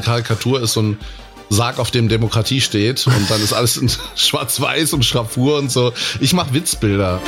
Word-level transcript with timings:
diese 0.00 0.10
Karikatur 0.10 0.62
ist 0.62 0.72
so 0.72 0.82
ein 0.82 0.98
Sarg, 1.50 1.78
auf 1.78 1.90
dem 1.90 2.08
Demokratie 2.08 2.60
steht 2.60 3.06
und 3.06 3.30
dann 3.30 3.42
ist 3.42 3.52
alles 3.52 3.76
in 3.76 3.90
schwarz-weiß 4.14 4.92
und 4.92 5.04
Schraffur 5.04 5.58
und 5.58 5.70
so. 5.70 5.92
Ich 6.20 6.32
mache 6.32 6.54
Witzbilder. 6.54 7.20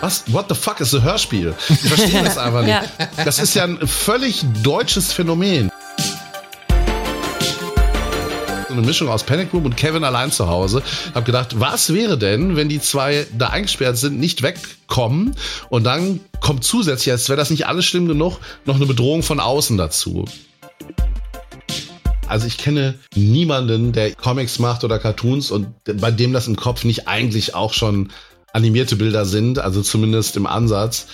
Was? 0.00 0.24
What 0.26 0.46
the 0.48 0.54
fuck 0.54 0.80
ist 0.80 0.94
ein 0.94 1.02
Hörspiel? 1.02 1.54
Ich 1.68 1.80
verstehe 1.80 2.22
das 2.24 2.36
einfach 2.36 2.62
nicht. 2.62 2.80
Das 3.24 3.38
ist 3.38 3.54
ja 3.54 3.64
ein 3.64 3.78
völlig 3.86 4.44
deutsches 4.62 5.12
Phänomen. 5.12 5.70
So 8.68 8.74
eine 8.74 8.82
Mischung 8.82 9.08
aus 9.08 9.22
Panic 9.22 9.52
Room 9.52 9.66
und 9.66 9.76
Kevin 9.76 10.04
allein 10.04 10.32
zu 10.32 10.48
Hause. 10.48 10.82
Hab 11.14 11.24
gedacht, 11.24 11.60
was 11.60 11.92
wäre 11.92 12.18
denn, 12.18 12.56
wenn 12.56 12.68
die 12.68 12.80
zwei 12.80 13.26
da 13.36 13.48
eingesperrt 13.48 13.98
sind, 13.98 14.18
nicht 14.18 14.42
wegkommen 14.42 15.36
und 15.68 15.84
dann 15.84 16.20
kommt 16.40 16.64
zusätzlich, 16.64 17.12
als 17.12 17.28
wäre 17.28 17.36
das 17.36 17.50
nicht 17.50 17.66
alles 17.66 17.84
schlimm 17.84 18.08
genug, 18.08 18.38
noch 18.64 18.76
eine 18.76 18.86
Bedrohung 18.86 19.22
von 19.22 19.38
außen 19.38 19.76
dazu. 19.76 20.24
Also 22.30 22.46
ich 22.46 22.58
kenne 22.58 22.94
niemanden, 23.16 23.90
der 23.90 24.14
Comics 24.14 24.60
macht 24.60 24.84
oder 24.84 25.00
Cartoons 25.00 25.50
und 25.50 25.66
bei 25.84 26.12
dem 26.12 26.32
das 26.32 26.46
im 26.46 26.54
Kopf 26.54 26.84
nicht 26.84 27.08
eigentlich 27.08 27.56
auch 27.56 27.72
schon 27.72 28.12
animierte 28.52 28.94
Bilder 28.94 29.24
sind, 29.26 29.58
also 29.58 29.82
zumindest 29.82 30.36
im 30.36 30.46
Ansatz. 30.46 31.08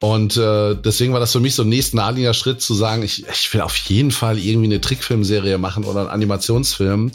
Und 0.00 0.36
äh, 0.36 0.76
deswegen 0.76 1.12
war 1.12 1.20
das 1.20 1.32
für 1.32 1.40
mich 1.40 1.56
so 1.56 1.62
ein 1.62 1.68
nächst 1.68 1.94
naheliegender 1.94 2.32
Schritt 2.32 2.62
zu 2.62 2.74
sagen, 2.74 3.02
ich, 3.02 3.26
ich 3.26 3.52
will 3.52 3.60
auf 3.60 3.76
jeden 3.76 4.12
Fall 4.12 4.38
irgendwie 4.38 4.68
eine 4.68 4.80
Trickfilmserie 4.80 5.58
machen 5.58 5.82
oder 5.82 6.02
einen 6.02 6.10
Animationsfilm. 6.10 7.10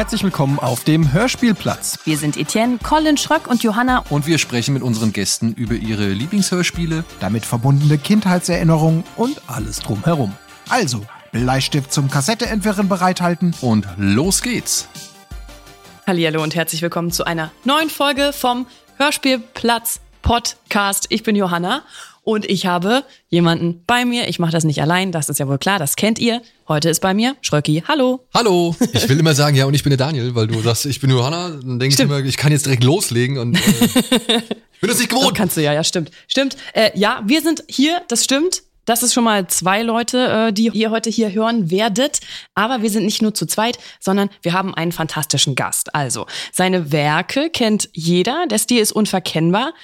Herzlich 0.00 0.24
willkommen 0.24 0.58
auf 0.58 0.82
dem 0.82 1.12
Hörspielplatz. 1.12 1.98
Wir 2.04 2.16
sind 2.16 2.38
Etienne, 2.38 2.78
Colin, 2.82 3.18
Schröck 3.18 3.46
und 3.48 3.62
Johanna. 3.62 4.02
Und 4.08 4.26
wir 4.26 4.38
sprechen 4.38 4.72
mit 4.72 4.82
unseren 4.82 5.12
Gästen 5.12 5.52
über 5.52 5.74
ihre 5.74 6.08
Lieblingshörspiele, 6.08 7.04
damit 7.20 7.44
verbundene 7.44 7.98
Kindheitserinnerungen 7.98 9.04
und 9.16 9.42
alles 9.46 9.80
drumherum. 9.80 10.34
Also, 10.70 11.02
Bleistift 11.32 11.92
zum 11.92 12.08
Kassetteentwirren 12.10 12.88
bereithalten. 12.88 13.54
Und 13.60 13.86
los 13.98 14.40
geht's. 14.40 14.88
Hallihallo 16.06 16.42
und 16.42 16.54
herzlich 16.54 16.80
willkommen 16.80 17.10
zu 17.10 17.26
einer 17.26 17.52
neuen 17.64 17.90
Folge 17.90 18.32
vom 18.32 18.66
Hörspielplatz 18.96 20.00
Podcast. 20.22 21.08
Ich 21.10 21.24
bin 21.24 21.36
Johanna 21.36 21.82
und 22.22 22.44
ich 22.44 22.66
habe 22.66 23.04
jemanden 23.28 23.82
bei 23.86 24.04
mir. 24.04 24.28
Ich 24.28 24.38
mache 24.38 24.52
das 24.52 24.64
nicht 24.64 24.80
allein, 24.82 25.12
das 25.12 25.28
ist 25.28 25.38
ja 25.38 25.48
wohl 25.48 25.58
klar, 25.58 25.78
das 25.78 25.96
kennt 25.96 26.18
ihr. 26.18 26.42
Heute 26.68 26.88
ist 26.88 27.00
bei 27.00 27.14
mir 27.14 27.36
Schröcki. 27.40 27.82
Hallo. 27.88 28.26
Hallo. 28.34 28.76
Ich 28.92 29.08
will 29.08 29.18
immer 29.18 29.34
sagen, 29.34 29.56
ja, 29.56 29.64
und 29.64 29.74
ich 29.74 29.82
bin 29.82 29.90
der 29.90 29.98
Daniel, 29.98 30.34
weil 30.34 30.46
du 30.46 30.60
sagst, 30.60 30.86
ich 30.86 31.00
bin 31.00 31.10
Johanna. 31.10 31.50
Dann 31.50 31.78
denke 31.78 31.94
ich 31.94 32.00
immer, 32.00 32.18
ich 32.20 32.36
kann 32.36 32.52
jetzt 32.52 32.66
direkt 32.66 32.84
loslegen 32.84 33.38
und 33.38 33.54
äh, 33.54 33.58
ich 34.72 34.80
bin 34.80 34.88
das 34.88 34.98
nicht 34.98 35.08
gewohnt. 35.08 35.26
Doch, 35.26 35.34
kannst 35.34 35.56
du 35.56 35.62
ja, 35.62 35.72
ja, 35.72 35.82
stimmt. 35.82 36.10
Stimmt. 36.28 36.56
Äh, 36.74 36.90
ja, 36.94 37.22
wir 37.26 37.40
sind 37.42 37.64
hier, 37.68 38.02
das 38.08 38.24
stimmt. 38.24 38.62
Das 38.84 39.02
ist 39.02 39.14
schon 39.14 39.24
mal 39.24 39.46
zwei 39.46 39.82
Leute, 39.82 40.48
äh, 40.48 40.52
die 40.52 40.68
ihr 40.68 40.90
heute 40.90 41.10
hier 41.10 41.32
hören 41.32 41.70
werdet. 41.70 42.20
Aber 42.54 42.82
wir 42.82 42.90
sind 42.90 43.04
nicht 43.04 43.22
nur 43.22 43.34
zu 43.34 43.46
zweit, 43.46 43.78
sondern 44.00 44.30
wir 44.42 44.52
haben 44.52 44.74
einen 44.74 44.92
fantastischen 44.92 45.54
Gast. 45.54 45.94
Also, 45.94 46.26
seine 46.52 46.90
Werke 46.90 47.50
kennt 47.50 47.88
jeder. 47.92 48.46
Der 48.48 48.58
Stil 48.58 48.80
ist 48.80 48.92
unverkennbar. 48.92 49.74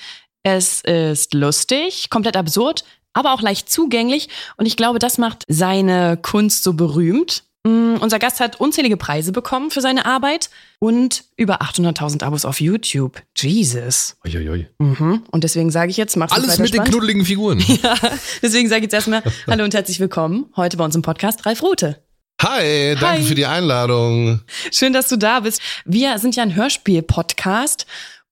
Es 0.48 0.80
ist 0.82 1.34
lustig, 1.34 2.08
komplett 2.08 2.36
absurd, 2.36 2.84
aber 3.12 3.34
auch 3.34 3.42
leicht 3.42 3.68
zugänglich. 3.68 4.28
Und 4.56 4.66
ich 4.66 4.76
glaube, 4.76 5.00
das 5.00 5.18
macht 5.18 5.42
seine 5.48 6.16
Kunst 6.22 6.62
so 6.62 6.74
berühmt. 6.74 7.42
Mm, 7.64 7.96
unser 7.98 8.20
Gast 8.20 8.38
hat 8.38 8.60
unzählige 8.60 8.96
Preise 8.96 9.32
bekommen 9.32 9.72
für 9.72 9.80
seine 9.80 10.06
Arbeit 10.06 10.50
und 10.78 11.24
über 11.36 11.62
800.000 11.62 12.22
Abos 12.22 12.44
auf 12.44 12.60
YouTube. 12.60 13.20
Jesus. 13.36 14.18
Uiuiui. 14.24 14.68
Mhm. 14.78 15.24
Und 15.32 15.42
deswegen 15.42 15.72
sage 15.72 15.90
ich 15.90 15.96
jetzt, 15.96 16.16
mach's 16.16 16.32
Alles 16.32 16.58
mit 16.58 16.68
spannend. 16.68 16.74
den 16.74 16.92
knuddeligen 16.92 17.24
Figuren. 17.24 17.58
Ja, 17.82 17.96
deswegen 18.40 18.68
sage 18.68 18.82
ich 18.82 18.84
jetzt 18.84 18.94
erstmal 18.94 19.24
Hallo 19.48 19.64
und 19.64 19.74
herzlich 19.74 19.98
willkommen. 19.98 20.46
Heute 20.54 20.76
bei 20.76 20.84
uns 20.84 20.94
im 20.94 21.02
Podcast 21.02 21.44
Ralf 21.44 21.60
Rute. 21.64 22.00
Hi, 22.40 22.94
danke 23.00 23.22
Hi. 23.22 23.24
für 23.24 23.34
die 23.34 23.46
Einladung. 23.46 24.42
Schön, 24.70 24.92
dass 24.92 25.08
du 25.08 25.16
da 25.16 25.40
bist. 25.40 25.60
Wir 25.86 26.18
sind 26.18 26.36
ja 26.36 26.42
ein 26.42 26.54
Hörspiel-Podcast 26.54 27.86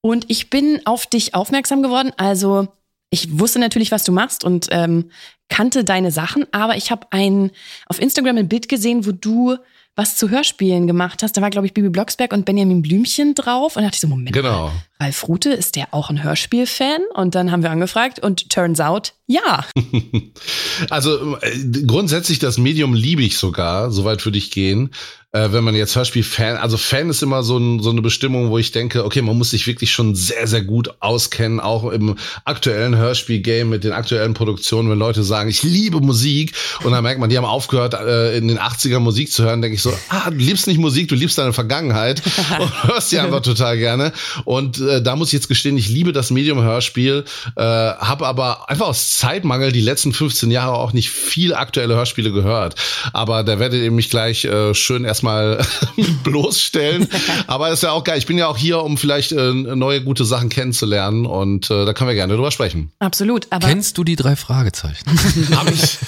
und 0.04 0.26
ich 0.28 0.50
bin 0.50 0.82
auf 0.84 1.06
dich 1.06 1.34
aufmerksam 1.34 1.82
geworden. 1.82 2.12
Also 2.18 2.68
ich 3.08 3.38
wusste 3.38 3.58
natürlich, 3.58 3.90
was 3.90 4.04
du 4.04 4.12
machst 4.12 4.44
und 4.44 4.68
ähm, 4.70 5.10
kannte 5.48 5.82
deine 5.82 6.10
Sachen, 6.10 6.44
aber 6.52 6.76
ich 6.76 6.90
habe 6.90 7.06
ein 7.10 7.50
auf 7.86 7.98
Instagram 7.98 8.36
ein 8.36 8.48
Bild 8.48 8.68
gesehen, 8.68 9.06
wo 9.06 9.12
du 9.12 9.56
was 9.96 10.18
zu 10.18 10.28
Hörspielen 10.28 10.86
gemacht 10.86 11.22
hast. 11.22 11.36
Da 11.36 11.40
war, 11.40 11.48
glaube 11.48 11.66
ich, 11.66 11.72
Bibi 11.72 11.88
Blocksberg 11.88 12.32
und 12.32 12.44
Benjamin 12.44 12.82
Blümchen 12.82 13.34
drauf. 13.34 13.76
Und 13.76 13.82
da 13.82 13.86
dachte 13.86 13.94
ich 13.94 14.00
so, 14.00 14.08
Moment 14.08 14.32
Genau. 14.32 14.72
Ralf 15.00 15.28
Rute, 15.28 15.50
ist 15.50 15.76
der 15.76 15.94
auch 15.94 16.10
ein 16.10 16.22
Hörspiel-Fan? 16.22 17.00
Und 17.14 17.34
dann 17.34 17.50
haben 17.50 17.62
wir 17.62 17.70
angefragt 17.70 18.18
und 18.18 18.50
turns 18.50 18.80
out, 18.80 19.14
ja. 19.26 19.64
Also 20.90 21.38
äh, 21.38 21.58
grundsätzlich 21.86 22.40
das 22.40 22.58
Medium 22.58 22.92
liebe 22.94 23.22
ich 23.22 23.38
sogar, 23.38 23.90
soweit 23.92 24.24
würde 24.24 24.38
ich 24.38 24.50
gehen. 24.50 24.90
Äh, 25.34 25.52
wenn 25.52 25.64
man 25.64 25.74
jetzt 25.74 25.96
Hörspiel-Fan, 25.96 26.56
also 26.56 26.76
Fan 26.76 27.10
ist 27.10 27.20
immer 27.20 27.42
so, 27.42 27.58
ein, 27.58 27.80
so 27.80 27.90
eine 27.90 28.02
Bestimmung, 28.02 28.50
wo 28.50 28.58
ich 28.58 28.70
denke, 28.70 29.04
okay, 29.04 29.20
man 29.20 29.36
muss 29.36 29.50
sich 29.50 29.66
wirklich 29.66 29.90
schon 29.90 30.14
sehr, 30.14 30.46
sehr 30.46 30.62
gut 30.62 30.94
auskennen, 31.00 31.58
auch 31.58 31.90
im 31.90 32.14
aktuellen 32.44 32.96
Hörspiel-Game 32.96 33.68
mit 33.68 33.82
den 33.82 33.90
aktuellen 33.90 34.34
Produktionen, 34.34 34.88
wenn 34.90 34.98
Leute 34.98 35.24
sagen, 35.24 35.50
ich 35.50 35.64
liebe 35.64 36.00
Musik 36.00 36.52
und 36.84 36.92
dann 36.92 37.02
merkt 37.02 37.18
man, 37.18 37.30
die 37.30 37.36
haben 37.36 37.44
aufgehört, 37.44 37.94
äh, 37.94 38.38
in 38.38 38.46
den 38.46 38.60
80er 38.60 39.00
Musik 39.00 39.32
zu 39.32 39.42
hören, 39.42 39.60
denke 39.60 39.74
ich 39.74 39.82
so, 39.82 39.92
ah, 40.08 40.30
du 40.30 40.36
liebst 40.36 40.68
nicht 40.68 40.78
Musik, 40.78 41.08
du 41.08 41.16
liebst 41.16 41.36
deine 41.36 41.52
Vergangenheit 41.52 42.22
und 42.60 42.84
hörst 42.84 43.10
die 43.10 43.18
einfach 43.18 43.42
total 43.42 43.76
gerne. 43.76 44.12
Und 44.44 44.80
äh, 44.80 45.02
da 45.02 45.16
muss 45.16 45.30
ich 45.30 45.32
jetzt 45.34 45.48
gestehen, 45.48 45.76
ich 45.76 45.88
liebe 45.88 46.12
das 46.12 46.30
Medium 46.30 46.62
Hörspiel, 46.62 47.24
äh, 47.56 47.60
habe 47.60 48.28
aber 48.28 48.70
einfach 48.70 48.86
aus 48.86 49.18
Zeitmangel 49.18 49.72
die 49.72 49.80
letzten 49.80 50.12
15 50.12 50.52
Jahre 50.52 50.74
auch 50.74 50.92
nicht 50.92 51.10
viel 51.10 51.54
aktuelle 51.54 51.96
Hörspiele 51.96 52.30
gehört. 52.30 52.76
Aber 53.12 53.42
da 53.42 53.58
werdet 53.58 53.82
ihr 53.82 53.90
mich 53.90 54.10
gleich 54.10 54.44
äh, 54.44 54.74
schön 54.74 55.04
erstmal 55.04 55.23
bloßstellen. 56.24 57.08
Aber 57.46 57.70
ist 57.70 57.82
ja 57.82 57.90
auch 57.92 58.04
geil. 58.04 58.18
Ich 58.18 58.26
bin 58.26 58.38
ja 58.38 58.46
auch 58.48 58.56
hier, 58.56 58.82
um 58.82 58.96
vielleicht 58.96 59.32
äh, 59.32 59.52
neue 59.52 60.02
gute 60.02 60.24
Sachen 60.24 60.48
kennenzulernen 60.48 61.26
und 61.26 61.70
äh, 61.70 61.84
da 61.84 61.92
können 61.92 62.08
wir 62.08 62.14
gerne 62.14 62.34
drüber 62.34 62.50
sprechen. 62.50 62.90
Absolut. 62.98 63.46
Aber 63.50 63.66
Kennst 63.68 63.98
du 63.98 64.04
die 64.04 64.16
drei 64.16 64.36
Fragezeichen? 64.36 65.04
Hab 65.56 65.70
ich. 65.70 65.98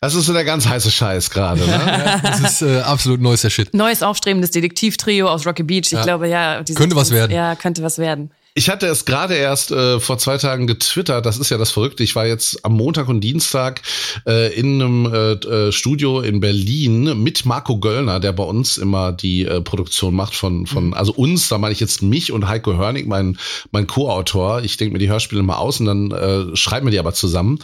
Das 0.00 0.14
ist 0.14 0.26
so 0.26 0.32
der 0.32 0.44
ganz 0.44 0.66
heiße 0.66 0.90
Scheiß 0.92 1.30
gerade. 1.30 1.60
Ne? 1.60 2.20
Das 2.22 2.40
ist 2.40 2.62
äh, 2.62 2.80
absolut 2.82 3.20
neuester 3.20 3.50
Shit. 3.50 3.74
neues 3.74 4.02
aufstrebendes 4.02 4.52
Detektivtrio 4.52 5.28
aus 5.28 5.44
Rocky 5.44 5.64
Beach. 5.64 5.86
Ich 5.86 5.92
Ja. 5.92 6.02
glaube, 6.04 6.28
ja. 6.28 6.62
Könnte 6.76 6.94
was 6.94 7.10
werden. 7.10 7.32
Ja, 7.32 7.56
könnte 7.56 7.82
was 7.82 7.98
werden. 7.98 8.30
Ich 8.58 8.68
hatte 8.68 8.88
es 8.88 9.04
gerade 9.04 9.36
erst 9.36 9.70
äh, 9.70 10.00
vor 10.00 10.18
zwei 10.18 10.36
Tagen 10.36 10.66
getwittert, 10.66 11.24
das 11.26 11.38
ist 11.38 11.48
ja 11.48 11.58
das 11.58 11.70
Verrückte. 11.70 12.02
Ich 12.02 12.16
war 12.16 12.26
jetzt 12.26 12.64
am 12.64 12.72
Montag 12.72 13.06
und 13.06 13.20
Dienstag 13.20 13.82
äh, 14.26 14.52
in 14.52 14.82
einem 14.82 15.06
äh, 15.06 15.32
äh, 15.34 15.70
Studio 15.70 16.18
in 16.22 16.40
Berlin 16.40 17.22
mit 17.22 17.46
Marco 17.46 17.78
Göllner, 17.78 18.18
der 18.18 18.32
bei 18.32 18.42
uns 18.42 18.76
immer 18.76 19.12
die 19.12 19.44
äh, 19.44 19.60
Produktion 19.60 20.12
macht 20.12 20.34
von, 20.34 20.66
von 20.66 20.92
also 20.92 21.12
uns, 21.12 21.48
da 21.48 21.58
meine 21.58 21.72
ich 21.72 21.78
jetzt 21.78 22.02
mich 22.02 22.32
und 22.32 22.48
Heiko 22.48 22.74
Hörnig, 22.74 23.06
mein, 23.06 23.38
mein 23.70 23.86
Co-Autor. 23.86 24.62
Ich 24.62 24.76
denke 24.76 24.94
mir 24.94 24.98
die 24.98 25.08
Hörspiele 25.08 25.44
mal 25.44 25.58
aus 25.58 25.78
und 25.78 25.86
dann 25.86 26.10
äh, 26.10 26.56
schreiben 26.56 26.84
wir 26.84 26.90
die 26.90 26.98
aber 26.98 27.14
zusammen. 27.14 27.60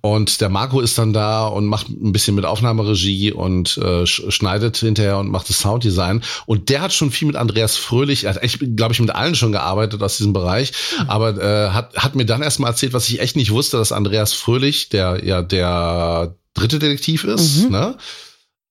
Und 0.00 0.40
der 0.40 0.48
Marco 0.48 0.80
ist 0.80 0.98
dann 0.98 1.12
da 1.12 1.46
und 1.46 1.66
macht 1.66 1.88
ein 1.88 2.12
bisschen 2.12 2.34
mit 2.34 2.44
Aufnahmeregie 2.44 3.32
und 3.32 3.76
äh, 3.78 4.06
sch 4.06 4.22
schneidet 4.28 4.76
hinterher 4.76 5.18
und 5.18 5.30
macht 5.30 5.48
das 5.48 5.60
Sounddesign. 5.60 6.22
Und 6.46 6.68
der 6.68 6.80
hat 6.80 6.92
schon 6.92 7.10
viel 7.10 7.26
mit 7.26 7.36
Andreas 7.36 7.76
Fröhlich, 7.76 8.24
er 8.24 8.34
hat 8.34 8.42
echt, 8.42 8.60
glaube 8.76 8.92
ich, 8.92 9.00
mit 9.00 9.14
allen 9.14 9.34
schon 9.34 9.52
gearbeitet 9.52 10.02
aus 10.02 10.16
diesem 10.16 10.32
Bereich, 10.32 10.72
aber 11.06 11.36
äh, 11.40 11.70
hat, 11.70 11.96
hat 11.96 12.14
mir 12.14 12.26
dann 12.26 12.42
erstmal 12.42 12.70
erzählt, 12.70 12.92
was 12.92 13.08
ich 13.08 13.20
echt 13.20 13.36
nicht 13.36 13.50
wusste, 13.50 13.76
dass 13.76 13.92
Andreas 13.92 14.32
Fröhlich, 14.32 14.88
der 14.88 15.24
ja 15.24 15.42
der 15.42 16.36
dritte 16.54 16.78
Detektiv 16.78 17.24
ist, 17.24 17.70
ne? 17.70 17.96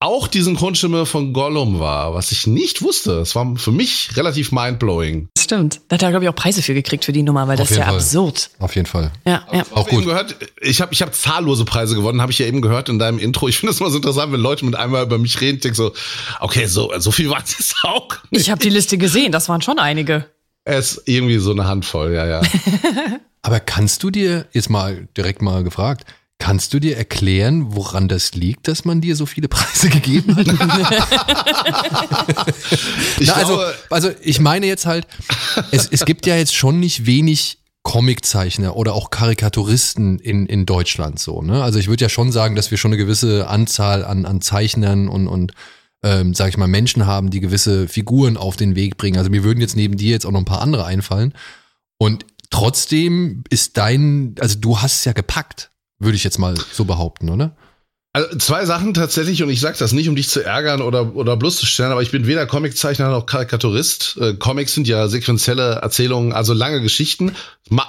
Auch 0.03 0.27
die 0.27 0.41
Synchronstimme 0.41 1.05
von 1.05 1.31
Gollum 1.31 1.79
war, 1.79 2.15
was 2.15 2.31
ich 2.31 2.47
nicht 2.47 2.81
wusste. 2.81 3.19
Es 3.19 3.35
war 3.35 3.55
für 3.55 3.71
mich 3.71 4.09
relativ 4.17 4.51
mindblowing. 4.51 5.29
Das 5.41 5.46
stimmt. 5.46 5.81
Da 5.88 5.96
hat 5.96 6.03
er, 6.03 6.12
glaube 6.12 6.25
ich, 6.25 6.29
auch 6.29 6.35
Preise 6.35 6.62
für 6.62 6.75
gekriegt 6.75 7.03
für 7.03 7.13
die 7.13 7.24
Nummer, 7.24 7.47
weil 7.47 7.57
das 7.57 7.72
ist 7.72 7.78
ja 7.78 7.85
Fall. 7.85 7.96
absurd. 7.96 8.52
Auf 8.59 8.75
jeden 8.75 8.85
Fall. 8.85 9.12
Ja, 9.25 9.44
ja. 9.51 9.63
Auch 9.71 9.88
Eben 9.88 9.98
gut. 9.98 10.06
Gehört, 10.06 10.36
ich 10.62 10.81
habe 10.81 10.94
ich 10.94 11.01
hab 11.01 11.15
zahllose 11.15 11.65
Preise 11.65 11.95
gewonnen, 11.95 12.21
habe 12.21 12.31
ich 12.31 12.38
ja 12.38 12.45
eben 12.45 12.62
gehört 12.62 12.89
in 12.89 13.00
deinem 13.00 13.18
Intro. 13.18 13.48
Ich 13.48 13.57
finde 13.57 13.74
das 13.74 13.80
mal 13.80 13.89
so 13.89 13.98
interessant, 13.98 14.31
wenn 14.31 14.39
Leute 14.39 14.65
mit 14.65 14.75
einmal 14.75 15.04
über 15.04 15.18
mich 15.18 15.42
reden. 15.42 15.56
Ich 15.56 15.63
denk 15.63 15.75
so, 15.75 15.94
okay, 16.42 16.68
so, 16.68 16.94
so 17.00 17.10
viel 17.10 17.31
war 17.31 17.44
es 17.44 17.74
auch. 17.81 18.10
nicht. 18.30 18.42
Ich 18.42 18.51
habe 18.51 18.62
die 18.62 18.69
Liste 18.69 19.00
gesehen, 19.00 19.31
das 19.31 19.50
waren 19.50 19.62
schon 19.63 19.80
einige. 19.80 20.27
Es 20.63 20.98
ist 20.98 21.07
irgendwie 21.07 21.39
so 21.39 21.51
eine 21.51 21.68
Handvoll, 21.68 22.13
ja, 22.13 22.27
ja. 22.27 22.42
Aber 23.42 23.60
kannst 23.60 24.04
du 24.04 24.12
dir, 24.12 24.45
jetzt 24.51 24.69
mal 24.69 25.07
direkt 25.18 25.42
mal 25.42 25.63
gefragt, 25.63 26.06
kannst 26.41 26.73
du 26.73 26.79
dir 26.79 26.97
erklären, 26.97 27.75
woran 27.75 28.07
das 28.07 28.33
liegt, 28.33 28.67
dass 28.67 28.83
man 28.83 28.99
dir 28.99 29.15
so 29.15 29.27
viele 29.27 29.47
Preise 29.47 29.89
gegeben 29.97 30.35
hat? 30.35 30.47
Ich 33.19 33.27
Na, 33.27 33.33
also, 33.33 33.61
also 33.91 34.09
ich 34.23 34.39
meine 34.39 34.65
jetzt 34.65 34.88
halt, 34.88 35.05
es, 35.69 35.88
es 35.88 36.03
gibt 36.03 36.25
ja 36.25 36.35
jetzt 36.35 36.55
schon 36.55 36.79
nicht 36.79 37.05
wenig 37.05 37.59
Comiczeichner 37.83 38.75
oder 38.75 38.95
auch 38.95 39.11
Karikaturisten 39.11 40.17
in, 40.17 40.47
in 40.47 40.65
Deutschland 40.65 41.19
so. 41.19 41.43
Ne? 41.43 41.63
Also 41.63 41.77
ich 41.77 41.88
würde 41.88 42.05
ja 42.05 42.09
schon 42.09 42.31
sagen, 42.31 42.55
dass 42.55 42.71
wir 42.71 42.79
schon 42.79 42.89
eine 42.89 42.97
gewisse 42.97 43.47
Anzahl 43.47 44.03
an, 44.03 44.25
an 44.25 44.41
Zeichnern 44.41 45.09
und, 45.09 45.27
und 45.27 45.53
ähm, 46.01 46.33
sag 46.33 46.49
ich 46.49 46.57
mal, 46.57 46.67
Menschen 46.67 47.05
haben, 47.05 47.29
die 47.29 47.39
gewisse 47.39 47.88
Figuren 47.88 48.35
auf 48.35 48.55
den 48.55 48.75
Weg 48.75 48.97
bringen. 48.97 49.19
Also 49.19 49.29
mir 49.29 49.43
würden 49.43 49.61
jetzt 49.61 49.75
neben 49.75 49.95
dir 49.95 50.09
jetzt 50.09 50.25
auch 50.25 50.31
noch 50.31 50.41
ein 50.41 50.45
paar 50.45 50.61
andere 50.61 50.85
einfallen. 50.85 51.33
Und 51.99 52.25
trotzdem 52.49 53.43
ist 53.51 53.77
dein, 53.77 54.33
also 54.39 54.57
du 54.57 54.79
hast 54.79 54.95
es 54.95 55.05
ja 55.05 55.13
gepackt, 55.13 55.71
würde 56.01 56.18
ich 56.18 56.24
jetzt 56.24 56.39
mal 56.39 56.56
so 56.74 56.86
behaupten, 56.86 57.30
oder? 57.30 57.56
Also 58.13 58.38
zwei 58.39 58.65
Sachen 58.65 58.94
tatsächlich, 58.94 59.42
und 59.42 59.50
ich 59.50 59.62
sage 59.62 59.77
das 59.80 59.94
nicht, 59.94 60.09
um 60.09 60.18
dich 60.18 60.27
zu 60.27 60.44
ärgern 60.44 60.81
oder, 60.81 61.15
oder 61.15 61.38
bloßzustellen, 61.38 61.94
aber 61.94 62.01
ich 62.01 62.12
bin 62.12 62.27
weder 62.27 62.45
Comiczeichner 62.45 63.09
noch 63.09 63.25
Karikaturist. 63.25 64.18
Äh, 64.19 64.33
Comics 64.33 64.74
sind 64.74 64.86
ja 64.86 65.07
sequenzielle 65.07 65.75
Erzählungen, 65.75 66.33
also 66.33 66.53
lange 66.53 66.81
Geschichten. 66.81 67.33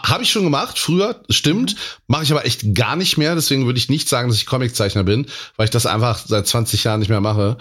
Habe 0.04 0.22
ich 0.22 0.30
schon 0.30 0.44
gemacht, 0.44 0.78
früher, 0.78 1.22
stimmt. 1.28 1.74
Mache 2.06 2.22
ich 2.22 2.30
aber 2.30 2.46
echt 2.46 2.72
gar 2.72 2.94
nicht 2.94 3.18
mehr. 3.18 3.34
Deswegen 3.34 3.66
würde 3.66 3.80
ich 3.80 3.88
nicht 3.88 4.08
sagen, 4.08 4.28
dass 4.28 4.36
ich 4.36 4.46
Comiczeichner 4.46 5.02
bin, 5.02 5.26
weil 5.56 5.64
ich 5.64 5.72
das 5.72 5.86
einfach 5.86 6.24
seit 6.24 6.46
20 6.46 6.84
Jahren 6.84 7.00
nicht 7.00 7.08
mehr 7.08 7.20
mache. 7.20 7.56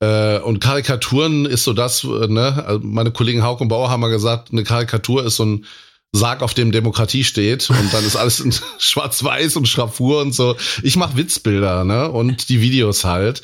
Äh, 0.00 0.38
und 0.40 0.58
Karikaturen 0.58 1.46
ist 1.46 1.62
so 1.62 1.74
das, 1.74 2.02
äh, 2.02 2.26
ne? 2.26 2.64
Also 2.66 2.80
meine 2.82 3.12
Kollegen 3.12 3.44
Hauk 3.44 3.60
und 3.60 3.68
Bauer 3.68 3.88
haben 3.88 4.00
mal 4.00 4.08
gesagt, 4.08 4.50
eine 4.50 4.64
Karikatur 4.64 5.24
ist 5.24 5.36
so 5.36 5.44
ein 5.44 5.66
Sarg, 6.12 6.42
auf 6.42 6.54
dem 6.54 6.72
Demokratie 6.72 7.22
steht 7.22 7.70
und 7.70 7.92
dann 7.92 8.04
ist 8.04 8.16
alles 8.16 8.40
in 8.40 8.52
schwarz-weiß 8.78 9.56
und 9.56 9.68
Schraffur 9.68 10.20
und 10.20 10.34
so. 10.34 10.56
Ich 10.82 10.96
mache 10.96 11.16
Witzbilder, 11.16 11.84
ne? 11.84 12.10
Und 12.10 12.48
die 12.48 12.60
Videos 12.60 13.04
halt. 13.04 13.42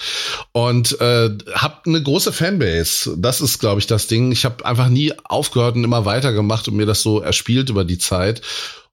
Und 0.51 1.01
äh, 1.01 1.31
hab 1.55 1.87
eine 1.87 2.03
große 2.03 2.33
Fanbase. 2.33 3.15
Das 3.19 3.41
ist, 3.41 3.61
glaube 3.61 3.81
ich, 3.81 3.87
das 3.87 4.09
Ding. 4.09 4.33
Ich 4.33 4.45
habe 4.45 4.67
einfach 4.67 4.89
nie 4.89 5.13
aufgehört 5.25 5.77
und 5.77 5.85
immer 5.85 6.05
weitergemacht 6.05 6.67
und 6.67 6.77
mir 6.77 6.87
das 6.87 7.03
so 7.03 7.21
erspielt 7.21 7.71
über 7.71 7.85
die 7.85 7.99
Zeit. 7.99 8.43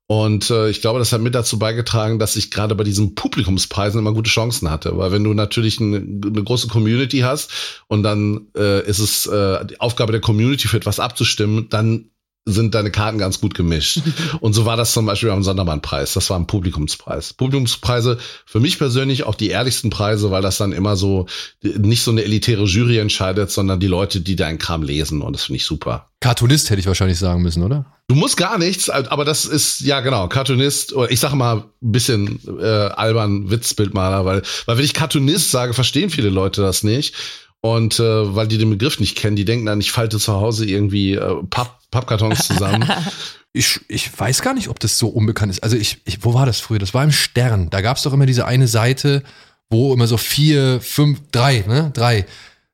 Und 0.05 0.51
äh, 0.51 0.69
ich 0.69 0.81
glaube, 0.81 0.99
das 0.99 1.11
hat 1.11 1.21
mit 1.21 1.33
dazu 1.33 1.57
beigetragen, 1.57 2.19
dass 2.19 2.35
ich 2.35 2.51
gerade 2.51 2.75
bei 2.75 2.83
diesen 2.83 3.15
Publikumspreisen 3.15 3.99
immer 3.99 4.13
gute 4.13 4.29
Chancen 4.29 4.69
hatte. 4.69 4.95
Weil 4.97 5.11
wenn 5.11 5.23
du 5.23 5.33
natürlich 5.33 5.79
eine, 5.79 5.97
eine 5.97 6.43
große 6.43 6.67
Community 6.67 7.19
hast 7.19 7.49
und 7.87 8.03
dann 8.03 8.47
äh, 8.55 8.85
ist 8.85 8.99
es 8.99 9.25
äh, 9.25 9.65
die 9.65 9.79
Aufgabe 9.79 10.11
der 10.11 10.21
Community 10.21 10.67
für 10.67 10.77
etwas 10.77 10.99
abzustimmen, 10.99 11.69
dann 11.69 12.09
sind 12.45 12.75
deine 12.75 12.91
Karten 12.91 13.17
ganz 13.17 13.39
gut 13.39 13.55
gemischt. 13.55 14.01
Und 14.41 14.53
so 14.53 14.65
war 14.65 14.75
das 14.75 14.93
zum 14.93 15.05
Beispiel 15.05 15.29
am 15.29 15.43
Sondermannpreis. 15.43 16.13
Das 16.13 16.29
war 16.29 16.37
ein 16.37 16.47
Publikumspreis. 16.47 17.33
Publikumspreise 17.33 18.17
für 18.45 18.59
mich 18.59 18.77
persönlich 18.77 19.23
auch 19.23 19.35
die 19.35 19.49
ehrlichsten 19.49 19.89
Preise, 19.89 20.31
weil 20.31 20.41
das 20.41 20.57
dann 20.57 20.73
immer 20.73 20.95
so 20.95 21.27
nicht 21.61 22.03
so 22.03 22.11
eine 22.11 22.23
elitäre 22.23 22.63
Jury 22.63 22.97
entscheidet, 22.97 23.51
sondern 23.51 23.79
die 23.79 23.87
Leute, 23.87 24.21
die 24.21 24.35
deinen 24.35 24.57
Kram 24.57 24.83
lesen. 24.83 25.21
Und 25.21 25.33
das 25.33 25.43
finde 25.45 25.57
ich 25.57 25.65
super. 25.65 26.09
Cartoonist 26.19 26.69
hätte 26.69 26.79
ich 26.79 26.87
wahrscheinlich 26.87 27.19
sagen 27.19 27.41
müssen, 27.41 27.63
oder? 27.63 27.85
Du 28.07 28.15
musst 28.15 28.37
gar 28.37 28.57
nichts, 28.57 28.89
aber 28.89 29.25
das 29.25 29.45
ist, 29.45 29.79
ja 29.81 30.01
genau, 30.01 30.27
Cartoonist, 30.27 30.93
oder 30.93 31.09
ich 31.09 31.19
sage 31.19 31.35
mal 31.35 31.57
ein 31.81 31.91
bisschen 31.91 32.39
äh, 32.59 32.65
albern 32.65 33.49
Witzbildmaler, 33.49 34.25
weil, 34.25 34.41
weil 34.65 34.77
wenn 34.77 34.85
ich 34.85 34.93
Cartoonist 34.93 35.51
sage, 35.51 35.73
verstehen 35.73 36.09
viele 36.09 36.29
Leute 36.29 36.61
das 36.61 36.83
nicht. 36.83 37.15
Und 37.65 37.97
äh, 38.01 38.35
weil 38.35 38.49
die 38.49 38.57
den 38.57 38.71
Begriff 38.71 38.99
nicht 38.99 39.15
kennen, 39.17 39.37
die 39.37 39.45
denken 39.45 39.67
dann, 39.67 39.79
ich 39.79 39.93
falte 39.93 40.19
zu 40.19 40.33
Hause 40.33 40.65
irgendwie 40.65 41.13
äh, 41.13 41.43
Papp, 41.49 41.79
Pappkartons 41.91 42.45
zusammen. 42.45 42.85
ich, 43.53 43.79
ich 43.87 44.19
weiß 44.19 44.41
gar 44.41 44.53
nicht, 44.53 44.67
ob 44.67 44.81
das 44.81 44.99
so 44.99 45.07
unbekannt 45.07 45.49
ist. 45.49 45.63
Also 45.63 45.77
ich, 45.77 46.01
ich 46.03 46.25
wo 46.25 46.33
war 46.33 46.45
das 46.45 46.59
früher? 46.59 46.79
Das 46.79 46.93
war 46.93 47.05
im 47.05 47.13
Stern. 47.13 47.69
Da 47.69 47.79
gab 47.79 47.95
es 47.95 48.03
doch 48.03 48.11
immer 48.11 48.25
diese 48.25 48.45
eine 48.45 48.67
Seite, 48.67 49.23
wo 49.69 49.93
immer 49.93 50.07
so 50.07 50.17
vier, 50.17 50.81
fünf, 50.81 51.21
drei, 51.31 51.63
ne? 51.65 51.91
Drei 51.93 52.25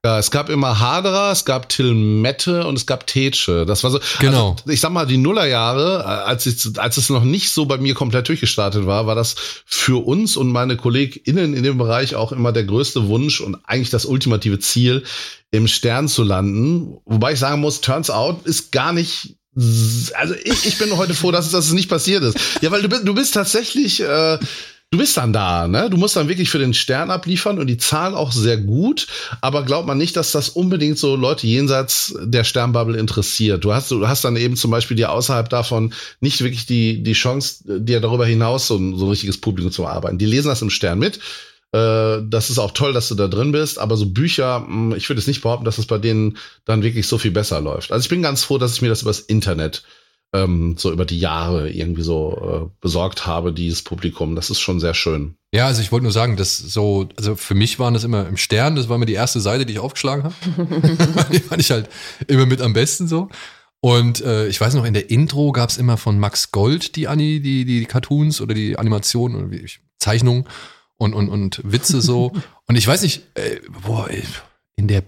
ja, 0.06 0.18
es 0.18 0.32
gab 0.32 0.50
immer 0.50 0.80
Hadra, 0.80 1.34
es 1.34 1.44
gab 1.44 1.68
Till 1.68 1.94
Mette 1.94 2.66
und 2.66 2.78
es 2.78 2.86
gab 2.86 3.06
Tetsche. 3.06 3.66
Das 3.66 3.84
war 3.84 3.92
so. 3.92 4.00
Genau. 4.20 4.52
Also, 4.52 4.70
ich 4.70 4.80
sag 4.80 4.92
mal, 4.92 5.06
die 5.06 5.18
Nullerjahre, 5.18 6.06
als, 6.06 6.46
ich, 6.46 6.80
als 6.80 6.96
es 6.96 7.10
noch 7.10 7.26
nicht 7.26 7.50
so 7.50 7.66
bei 7.66 7.78
mir 7.78 7.96
komplett 7.96 8.30
durchgestartet 8.30 8.86
war, 8.86 9.08
war 9.08 9.16
das 9.16 9.36
für 9.66 10.06
uns 10.06 10.38
und 10.38 10.54
meine 10.54 10.78
KollegInnen 10.78 11.54
in 11.54 11.64
dem 11.64 11.78
Bereich 11.78 12.16
auch 12.16 12.32
immer 12.32 12.54
der 12.54 12.64
größte 12.64 13.08
Wunsch 13.08 13.42
und 13.42 13.58
eigentlich 13.66 13.90
das 13.90 14.06
ultimative 14.06 14.60
Ziel, 14.60 15.04
im 15.52 15.68
Stern 15.68 16.08
zu 16.08 16.24
landen. 16.24 16.98
Wobei 17.04 17.34
ich 17.34 17.40
sagen 17.40 17.60
muss, 17.60 17.82
turns 17.82 18.10
out 18.10 18.46
ist 18.46 18.72
gar 18.72 18.94
nicht 18.94 19.36
also 20.14 20.36
ich, 20.44 20.66
ich 20.66 20.78
bin 20.78 20.96
heute 20.96 21.14
froh, 21.14 21.32
dass, 21.32 21.52
dass 21.52 21.66
es 21.66 21.74
nicht 21.74 21.90
passiert 21.90 22.24
ist. 22.24 22.38
Ja, 22.62 22.72
weil 22.72 22.82
du 22.82 22.88
bist, 22.88 23.06
du 23.06 23.14
bist 23.14 23.34
tatsächlich 23.34 24.00
äh, 24.00 24.38
du 24.92 24.98
bist 24.98 25.18
dann 25.18 25.34
da, 25.34 25.68
ne? 25.68 25.90
Du 25.90 25.98
musst 25.98 26.16
dann 26.16 26.30
wirklich 26.30 26.50
für 26.50 26.58
den 26.58 26.74
Stern 26.74 27.12
abliefern 27.12 27.60
und 27.60 27.68
die 27.68 27.78
Zahlen 27.78 28.16
auch 28.16 28.32
sehr 28.32 28.58
gut, 28.58 29.08
aber 29.42 29.64
glaubt 29.64 29.88
man 29.88 29.98
nicht, 29.98 30.16
dass 30.16 30.32
das 30.32 30.50
unbedingt 30.50 30.98
so 30.98 31.16
Leute 31.16 31.46
jenseits 31.46 32.16
der 32.20 32.44
Sternbubble 32.44 32.98
interessiert. 32.98 33.64
Du 33.64 33.74
hast, 33.74 33.92
du 33.92 34.08
hast 34.08 34.26
dann 34.26 34.36
eben 34.36 34.56
zum 34.56 34.72
Beispiel 34.72 34.98
dir 34.98 35.12
außerhalb 35.12 35.50
davon 35.50 35.94
nicht 36.22 36.42
wirklich 36.42 36.66
die, 36.66 37.04
die 37.04 37.14
Chance, 37.14 37.80
dir 37.80 38.00
darüber 38.00 38.26
hinaus 38.26 38.68
so 38.68 38.78
ein, 38.78 38.98
so 38.98 39.06
ein 39.06 39.12
richtiges 39.12 39.40
Publikum 39.40 39.72
zu 39.72 39.86
arbeiten. 39.86 40.18
Die 40.18 40.26
lesen 40.26 40.48
das 40.48 40.62
im 40.62 40.72
Stern 40.72 41.00
mit. 41.00 41.20
Äh, 41.72 42.22
das 42.28 42.50
ist 42.50 42.58
auch 42.58 42.72
toll, 42.72 42.94
dass 42.94 43.10
du 43.10 43.16
da 43.16 43.28
drin 43.28 43.52
bist, 43.52 43.78
aber 43.78 43.96
so 43.96 44.08
Bücher, 44.08 44.66
hm, 44.66 44.96
ich 44.96 45.08
würde 45.08 45.20
es 45.20 45.28
nicht 45.28 45.42
behaupten, 45.42 45.66
dass 45.66 45.78
es 45.78 45.86
bei 45.86 46.00
denen 46.00 46.38
dann 46.66 46.82
wirklich 46.82 47.06
so 47.06 47.20
viel 47.20 47.32
besser 47.32 47.62
läuft. 47.62 47.92
Also 47.92 48.04
ich 48.04 48.10
bin 48.10 48.24
ganz 48.24 48.44
froh, 48.44 48.58
dass 48.58 48.74
ich 48.74 48.82
mir 48.82 48.90
das 48.90 49.04
übers 49.04 49.20
Internet 49.20 49.84
ähm, 50.34 50.76
so 50.78 50.92
über 50.92 51.06
die 51.06 51.20
Jahre 51.20 51.70
irgendwie 51.70 52.04
so 52.04 52.70
äh, 52.70 52.82
besorgt 52.82 53.26
habe, 53.26 53.52
dieses 53.52 53.82
Publikum. 53.82 54.36
Das 54.36 54.50
ist 54.50 54.60
schon 54.60 54.80
sehr 54.80 54.94
schön. 54.94 55.36
Ja, 55.52 55.66
also 55.66 55.82
ich 55.82 55.92
wollte 55.92 56.04
nur 56.04 56.12
sagen, 56.12 56.38
dass 56.38 56.58
so, 56.58 57.10
also 57.18 57.36
für 57.36 57.56
mich 57.56 57.80
waren 57.80 57.96
das 57.96 58.04
immer 58.04 58.28
im 58.28 58.38
Stern, 58.38 58.76
das 58.76 58.90
war 58.90 58.98
immer 58.98 59.08
die 59.08 59.14
erste 59.14 59.40
Seite, 59.40 59.66
die 59.66 59.74
ich 59.74 59.80
aufgeschlagen 59.80 60.26
habe. 60.26 60.36
die 61.32 61.40
fand 61.40 61.62
ich 61.62 61.72
halt 61.72 61.90
immer 62.28 62.46
mit 62.46 62.62
am 62.62 62.74
besten 62.74 63.08
so. 63.08 63.30
Und 63.82 64.22
äh, 64.22 64.48
ich 64.48 64.60
weiß 64.60 64.74
noch, 64.74 64.86
in 64.86 64.94
der 64.94 65.10
Intro 65.10 65.52
gab's 65.52 65.78
immer 65.78 65.98
von 65.98 66.20
Max 66.20 66.52
Gold 66.52 66.96
die 66.96 67.08
Ani, 67.08 67.40
die, 67.40 67.66
die 67.66 67.86
Cartoons 67.86 68.42
oder 68.42 68.54
die 68.54 68.78
Animationen 68.78 69.38
oder 69.38 69.52
wie 69.52 69.58
ich, 69.58 69.80
Zeichnungen 69.98 70.46
und, 70.98 71.14
und, 71.14 71.30
und 71.30 71.62
Witze 71.64 72.02
so. 72.02 72.34
und 72.68 72.76
ich 72.76 72.86
weiß 72.86 73.02
nicht, 73.02 73.24
äh, 73.36 73.62
boah, 73.84 74.10
in 74.76 74.88
der 74.88 75.04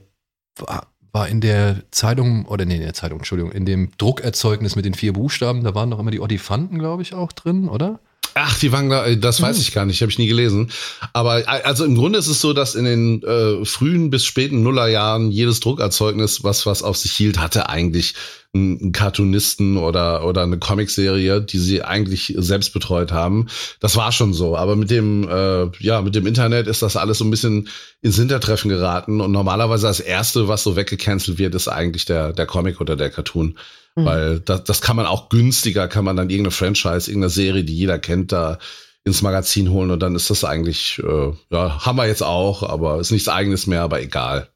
war 1.12 1.28
in 1.28 1.42
der 1.42 1.84
Zeitung, 1.92 2.46
oder 2.46 2.66
nee, 2.66 2.75
in 2.75 2.81
der 2.81 2.94
Zeitung, 2.94 3.19
Entschuldigung, 3.19 3.52
in 3.52 3.66
dem 3.66 3.92
Druckerzeugnis 3.98 4.75
mit 4.75 4.86
den 4.86 4.94
vier 4.94 5.13
Buchstaben, 5.13 5.63
da 5.63 5.75
waren 5.75 5.90
noch 5.90 6.00
immer 6.00 6.12
die 6.12 6.22
Odifanten, 6.22 6.80
glaube 6.80 7.02
ich, 7.02 7.13
auch 7.13 7.31
drin, 7.31 7.68
oder? 7.68 8.00
Ach, 8.33 8.57
die 8.60 8.72
waren 8.72 8.89
da, 8.89 9.13
das 9.16 9.42
weiß 9.42 9.57
hm. 9.57 9.62
ich 9.62 9.74
gar 9.74 9.86
nicht, 9.86 10.01
habe 10.01 10.12
ich 10.12 10.18
nie 10.18 10.28
gelesen. 10.28 10.72
Aber 11.13 11.44
also 11.66 11.83
im 11.86 11.95
Grunde 11.95 12.19
ist 12.19 12.28
es 12.28 12.42
so, 12.42 12.54
dass 12.54 12.75
in 12.75 12.86
den 12.86 13.24
äh, 13.24 13.66
frühen 13.66 14.10
bis 14.10 14.25
späten 14.25 14.63
Nullerjahren 14.63 15.31
jedes 15.31 15.60
Druckerzeugnis, 15.60 16.44
was 16.44 16.66
was 16.66 16.83
auf 16.83 16.98
sich 16.98 17.12
hielt, 17.12 17.39
hatte 17.39 17.69
eigentlich 17.69 18.16
einen 18.54 18.92
Cartoonisten 18.92 19.78
oder 19.78 20.25
oder 20.25 20.44
eine 20.44 20.60
Comicserie, 20.60 21.42
die 21.42 21.57
sie 21.57 21.83
eigentlich 21.83 22.33
selbst 22.38 22.74
betreut 22.74 23.12
haben. 23.12 23.48
Das 23.80 23.95
war 23.95 24.12
schon 24.12 24.33
so. 24.33 24.57
Aber 24.57 24.75
mit 24.75 24.92
dem 24.92 25.28
äh, 25.28 25.69
ja 25.80 26.01
mit 26.01 26.16
dem 26.16 26.28
Internet 26.28 26.68
ist 26.68 26.81
das 26.81 26.98
alles 26.98 27.18
so 27.18 27.25
ein 27.25 27.31
bisschen 27.31 27.69
ins 28.01 28.18
Hintertreffen 28.18 28.69
geraten 28.69 29.22
und 29.22 29.31
normalerweise 29.31 29.88
das 29.88 30.00
erste, 30.00 30.48
was 30.48 30.63
so 30.63 30.75
weggecancelt 30.75 31.38
wird, 31.38 31.56
ist 31.56 31.68
eigentlich 31.68 32.06
der 32.06 32.33
der 32.33 32.45
Comic 32.45 32.81
oder 32.81 32.95
der 32.95 33.10
Cartoon. 33.10 33.57
Mhm. 33.96 34.06
Weil 34.06 34.40
das, 34.40 34.64
das 34.64 34.82
kann 34.82 34.96
man 34.96 35.06
auch 35.06 35.30
günstiger, 35.30 35.88
kann 35.88 36.06
man 36.06 36.16
dann 36.16 36.30
irgendeine 36.30 36.52
Franchise, 36.52 37.10
irgendeine 37.10 37.30
Serie, 37.30 37.64
die 37.64 37.76
jeder 37.76 38.00
kennt, 38.00 38.32
da 38.32 38.58
ins 39.04 39.21
Magazin 39.21 39.69
holen 39.71 39.92
und 39.92 40.00
dann 40.00 40.16
ist 40.16 40.30
das 40.30 40.44
eigentlich, 40.44 41.02
äh, 41.04 41.33
ja, 41.50 41.86
haben 41.86 41.95
wir 41.98 42.06
jetzt 42.07 42.24
auch, 42.24 42.64
aber 42.64 43.00
ist 43.00 43.12
nichts 43.12 43.28
eigenes 43.28 43.66
mehr, 43.66 43.81
aber 43.81 44.02
egal. 44.02 44.50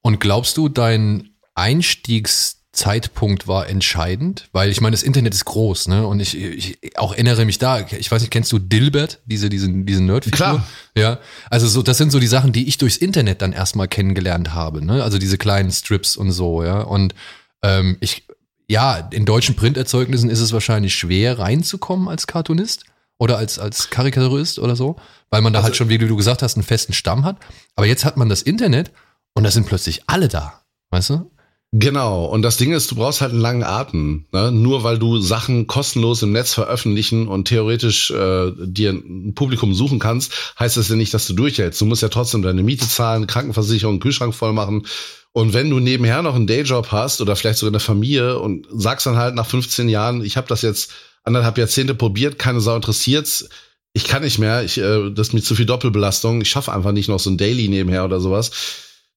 Und 0.00 0.20
glaubst 0.20 0.56
du, 0.56 0.70
dein 0.70 1.34
Einstiegszeitpunkt 1.54 3.46
war 3.46 3.68
entscheidend? 3.68 4.48
Weil 4.52 4.70
ich 4.70 4.80
meine, 4.80 4.92
das 4.92 5.02
Internet 5.02 5.34
ist 5.34 5.44
groß, 5.44 5.88
ne? 5.88 6.06
Und 6.06 6.20
ich, 6.20 6.34
ich 6.34 6.78
auch 6.98 7.12
erinnere 7.12 7.44
mich 7.44 7.58
da, 7.58 7.80
ich 7.80 8.10
weiß 8.10 8.22
nicht, 8.22 8.30
kennst 8.30 8.50
du 8.52 8.58
Dilbert, 8.58 9.20
diese, 9.26 9.50
diesen, 9.50 9.84
diesen 9.84 10.06
Nerdfigur? 10.06 10.36
Klar. 10.36 10.66
Ja. 10.96 11.18
Also 11.50 11.68
so, 11.68 11.82
das 11.82 11.98
sind 11.98 12.10
so 12.10 12.18
die 12.18 12.26
Sachen, 12.26 12.52
die 12.52 12.66
ich 12.68 12.78
durchs 12.78 12.96
Internet 12.96 13.42
dann 13.42 13.52
erstmal 13.52 13.88
kennengelernt 13.88 14.54
habe, 14.54 14.82
ne? 14.82 15.04
Also 15.04 15.18
diese 15.18 15.36
kleinen 15.36 15.70
Strips 15.70 16.16
und 16.16 16.30
so, 16.30 16.64
ja. 16.64 16.80
Und 16.80 17.14
ähm, 17.62 17.98
ich 18.00 18.26
ja, 18.70 19.08
in 19.10 19.24
deutschen 19.24 19.56
Printerzeugnissen 19.56 20.30
ist 20.30 20.38
es 20.38 20.52
wahrscheinlich 20.52 20.94
schwer 20.94 21.40
reinzukommen 21.40 22.06
als 22.08 22.28
Cartoonist 22.28 22.84
oder 23.18 23.36
als, 23.36 23.58
als 23.58 23.90
Karikaturist 23.90 24.60
oder 24.60 24.76
so, 24.76 24.94
weil 25.28 25.42
man 25.42 25.52
da 25.52 25.58
also, 25.58 25.66
halt 25.66 25.76
schon, 25.76 25.88
wie 25.88 25.98
du 25.98 26.16
gesagt 26.16 26.40
hast, 26.40 26.54
einen 26.54 26.62
festen 26.62 26.92
Stamm 26.92 27.24
hat. 27.24 27.36
Aber 27.74 27.88
jetzt 27.88 28.04
hat 28.04 28.16
man 28.16 28.28
das 28.28 28.42
Internet 28.42 28.92
und 29.34 29.42
da 29.42 29.50
sind 29.50 29.66
plötzlich 29.66 30.02
alle 30.06 30.28
da, 30.28 30.62
weißt 30.90 31.10
du? 31.10 31.30
Genau, 31.72 32.26
und 32.26 32.42
das 32.42 32.58
Ding 32.58 32.72
ist, 32.72 32.92
du 32.92 32.94
brauchst 32.94 33.20
halt 33.20 33.32
einen 33.32 33.40
langen 33.40 33.64
Atem. 33.64 34.26
Ne? 34.32 34.52
Nur 34.52 34.84
weil 34.84 35.00
du 35.00 35.18
Sachen 35.18 35.66
kostenlos 35.66 36.22
im 36.22 36.30
Netz 36.30 36.54
veröffentlichen 36.54 37.26
und 37.26 37.48
theoretisch 37.48 38.12
äh, 38.12 38.52
dir 38.56 38.90
ein 38.90 39.34
Publikum 39.34 39.74
suchen 39.74 39.98
kannst, 39.98 40.54
heißt 40.60 40.76
das 40.76 40.88
ja 40.88 40.96
nicht, 40.96 41.12
dass 41.12 41.26
du 41.26 41.34
durchhältst. 41.34 41.80
Du 41.80 41.86
musst 41.86 42.02
ja 42.02 42.08
trotzdem 42.08 42.42
deine 42.42 42.62
Miete 42.62 42.88
zahlen, 42.88 43.26
Krankenversicherung, 43.26 43.98
Kühlschrank 43.98 44.34
voll 44.34 44.52
machen 44.52 44.86
und 45.32 45.52
wenn 45.54 45.70
du 45.70 45.78
nebenher 45.78 46.22
noch 46.22 46.34
einen 46.34 46.46
Dayjob 46.46 46.90
hast 46.90 47.20
oder 47.20 47.36
vielleicht 47.36 47.58
sogar 47.58 47.70
eine 47.70 47.80
Familie 47.80 48.38
und 48.38 48.66
sagst 48.72 49.06
dann 49.06 49.16
halt 49.16 49.34
nach 49.34 49.46
15 49.46 49.88
Jahren, 49.88 50.24
ich 50.24 50.36
habe 50.36 50.48
das 50.48 50.62
jetzt 50.62 50.92
anderthalb 51.22 51.58
Jahrzehnte 51.58 51.94
probiert, 51.94 52.38
keine 52.38 52.60
Sau 52.60 52.74
interessiert's, 52.74 53.48
ich 53.92 54.04
kann 54.04 54.22
nicht 54.22 54.38
mehr, 54.38 54.62
ich, 54.64 54.78
äh, 54.78 55.10
das 55.10 55.28
ist 55.28 55.34
mir 55.34 55.42
zu 55.42 55.54
viel 55.54 55.66
Doppelbelastung, 55.66 56.40
ich 56.40 56.50
schaffe 56.50 56.72
einfach 56.72 56.92
nicht 56.92 57.08
noch 57.08 57.20
so 57.20 57.30
ein 57.30 57.38
Daily 57.38 57.68
nebenher 57.68 58.04
oder 58.04 58.20
sowas. 58.20 58.50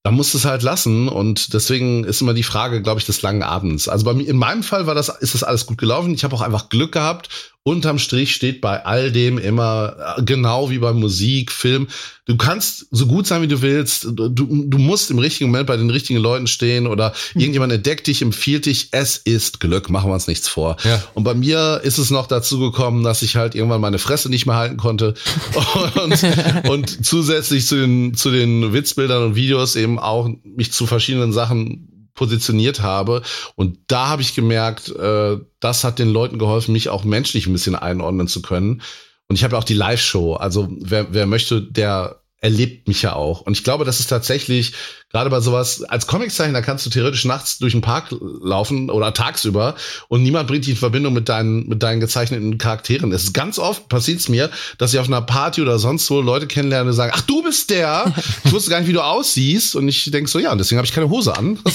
Dann 0.05 0.15
musst 0.15 0.33
du 0.33 0.37
es 0.37 0.45
halt 0.45 0.63
lassen 0.63 1.07
und 1.07 1.53
deswegen 1.53 2.03
ist 2.03 2.21
immer 2.21 2.33
die 2.33 2.43
Frage, 2.43 2.81
glaube 2.81 2.99
ich, 2.99 3.05
des 3.05 3.21
langen 3.21 3.41
Abends. 3.41 3.87
Also 3.87 4.03
bei 4.03 4.13
mir, 4.13 4.27
in 4.27 4.35
meinem 4.35 4.61
Fall 4.61 4.85
war 4.85 4.95
das, 4.95 5.07
ist 5.07 5.33
das 5.33 5.43
alles 5.43 5.65
gut 5.65 5.77
gelaufen. 5.77 6.13
Ich 6.13 6.25
habe 6.25 6.35
auch 6.35 6.41
einfach 6.41 6.67
Glück 6.67 6.91
gehabt 6.91 7.29
unterm 7.63 7.97
Strich 7.97 8.35
steht 8.35 8.61
bei 8.61 8.85
all 8.85 9.11
dem 9.11 9.37
immer, 9.37 10.15
äh, 10.17 10.23
genau 10.23 10.69
wie 10.69 10.79
bei 10.79 10.93
Musik, 10.93 11.51
Film, 11.51 11.87
du 12.25 12.37
kannst 12.37 12.87
so 12.91 13.05
gut 13.05 13.27
sein, 13.27 13.41
wie 13.41 13.47
du 13.47 13.61
willst. 13.61 14.05
Du, 14.05 14.29
du 14.29 14.77
musst 14.77 15.11
im 15.11 15.19
richtigen 15.19 15.49
Moment 15.49 15.67
bei 15.67 15.77
den 15.77 15.89
richtigen 15.89 16.19
Leuten 16.19 16.47
stehen 16.47 16.87
oder 16.87 17.13
mhm. 17.33 17.41
irgendjemand 17.41 17.73
entdeckt 17.73 18.07
dich, 18.07 18.21
empfiehlt 18.21 18.65
dich. 18.65 18.89
Es 18.91 19.17
ist 19.17 19.59
Glück, 19.59 19.89
machen 19.89 20.09
wir 20.09 20.13
uns 20.13 20.27
nichts 20.27 20.47
vor. 20.47 20.77
Ja. 20.83 21.03
Und 21.13 21.23
bei 21.23 21.33
mir 21.33 21.81
ist 21.83 21.97
es 21.97 22.11
noch 22.11 22.27
dazu 22.27 22.59
gekommen, 22.59 23.03
dass 23.03 23.21
ich 23.21 23.35
halt 23.35 23.55
irgendwann 23.55 23.81
meine 23.81 23.99
Fresse 23.99 24.29
nicht 24.29 24.45
mehr 24.45 24.55
halten 24.55 24.77
konnte 24.77 25.15
und, 26.03 26.69
und 26.69 27.05
zusätzlich 27.05 27.67
zu 27.67 27.75
den, 27.75 28.13
zu 28.13 28.31
den 28.31 28.73
Witzbildern 28.73 29.23
und 29.23 29.35
Videos 29.35 29.75
eben 29.75 29.99
auch 29.99 30.29
mich 30.43 30.71
zu 30.71 30.85
verschiedenen 30.85 31.33
Sachen 31.33 31.89
positioniert 32.15 32.81
habe. 32.81 33.23
Und 33.55 33.79
da 33.87 34.07
habe 34.07 34.21
ich 34.21 34.35
gemerkt, 34.35 34.89
äh, 34.89 35.37
das 35.59 35.83
hat 35.83 35.99
den 35.99 36.09
Leuten 36.09 36.37
geholfen, 36.37 36.71
mich 36.71 36.89
auch 36.89 37.03
menschlich 37.03 37.47
ein 37.47 37.53
bisschen 37.53 37.75
einordnen 37.75 38.27
zu 38.27 38.41
können. 38.41 38.81
Und 39.27 39.35
ich 39.35 39.43
habe 39.43 39.57
auch 39.57 39.63
die 39.63 39.73
Live-Show. 39.73 40.35
Also 40.35 40.67
wer, 40.79 41.13
wer 41.13 41.25
möchte, 41.25 41.61
der 41.61 42.23
erlebt 42.37 42.87
mich 42.87 43.01
ja 43.01 43.13
auch. 43.13 43.41
Und 43.41 43.53
ich 43.53 43.63
glaube, 43.63 43.85
das 43.85 43.99
ist 43.99 44.07
tatsächlich 44.07 44.73
gerade 45.13 45.29
bei 45.29 45.39
sowas, 45.39 45.83
als 45.83 46.07
Comiczeichner 46.07 46.61
kannst 46.61 46.85
du 46.85 46.89
theoretisch 46.89 47.23
nachts 47.25 47.59
durch 47.59 47.73
den 47.73 47.81
Park 47.81 48.07
laufen 48.41 48.89
oder 48.89 49.13
tagsüber 49.13 49.75
und 50.07 50.23
niemand 50.23 50.47
bringt 50.47 50.65
dich 50.65 50.71
in 50.71 50.77
Verbindung 50.77 51.13
mit 51.13 51.29
deinen, 51.29 51.69
mit 51.69 51.83
deinen 51.83 51.99
gezeichneten 51.99 52.57
Charakteren. 52.57 53.11
Es 53.11 53.25
ist 53.25 53.33
ganz 53.33 53.59
oft 53.59 53.87
passiert's 53.89 54.27
mir, 54.27 54.49
dass 54.79 54.91
ich 54.91 54.99
auf 54.99 55.07
einer 55.07 55.21
Party 55.21 55.61
oder 55.61 55.77
sonst 55.77 56.09
wo 56.09 56.19
Leute 56.19 56.47
kennenlerne 56.47 56.89
und 56.89 56.95
sagen, 56.95 57.11
ach, 57.15 57.21
du 57.21 57.43
bist 57.43 57.69
der. 57.69 58.11
Ich 58.43 58.51
wusste 58.51 58.71
gar 58.71 58.79
nicht, 58.79 58.89
wie 58.89 58.93
du 58.93 59.01
aussiehst. 59.01 59.75
Und 59.75 59.87
ich 59.87 60.09
denk 60.09 60.27
so, 60.27 60.39
ja, 60.39 60.51
und 60.51 60.57
deswegen 60.57 60.77
habe 60.77 60.87
ich 60.87 60.93
keine 60.93 61.09
Hose 61.09 61.37
an. 61.37 61.59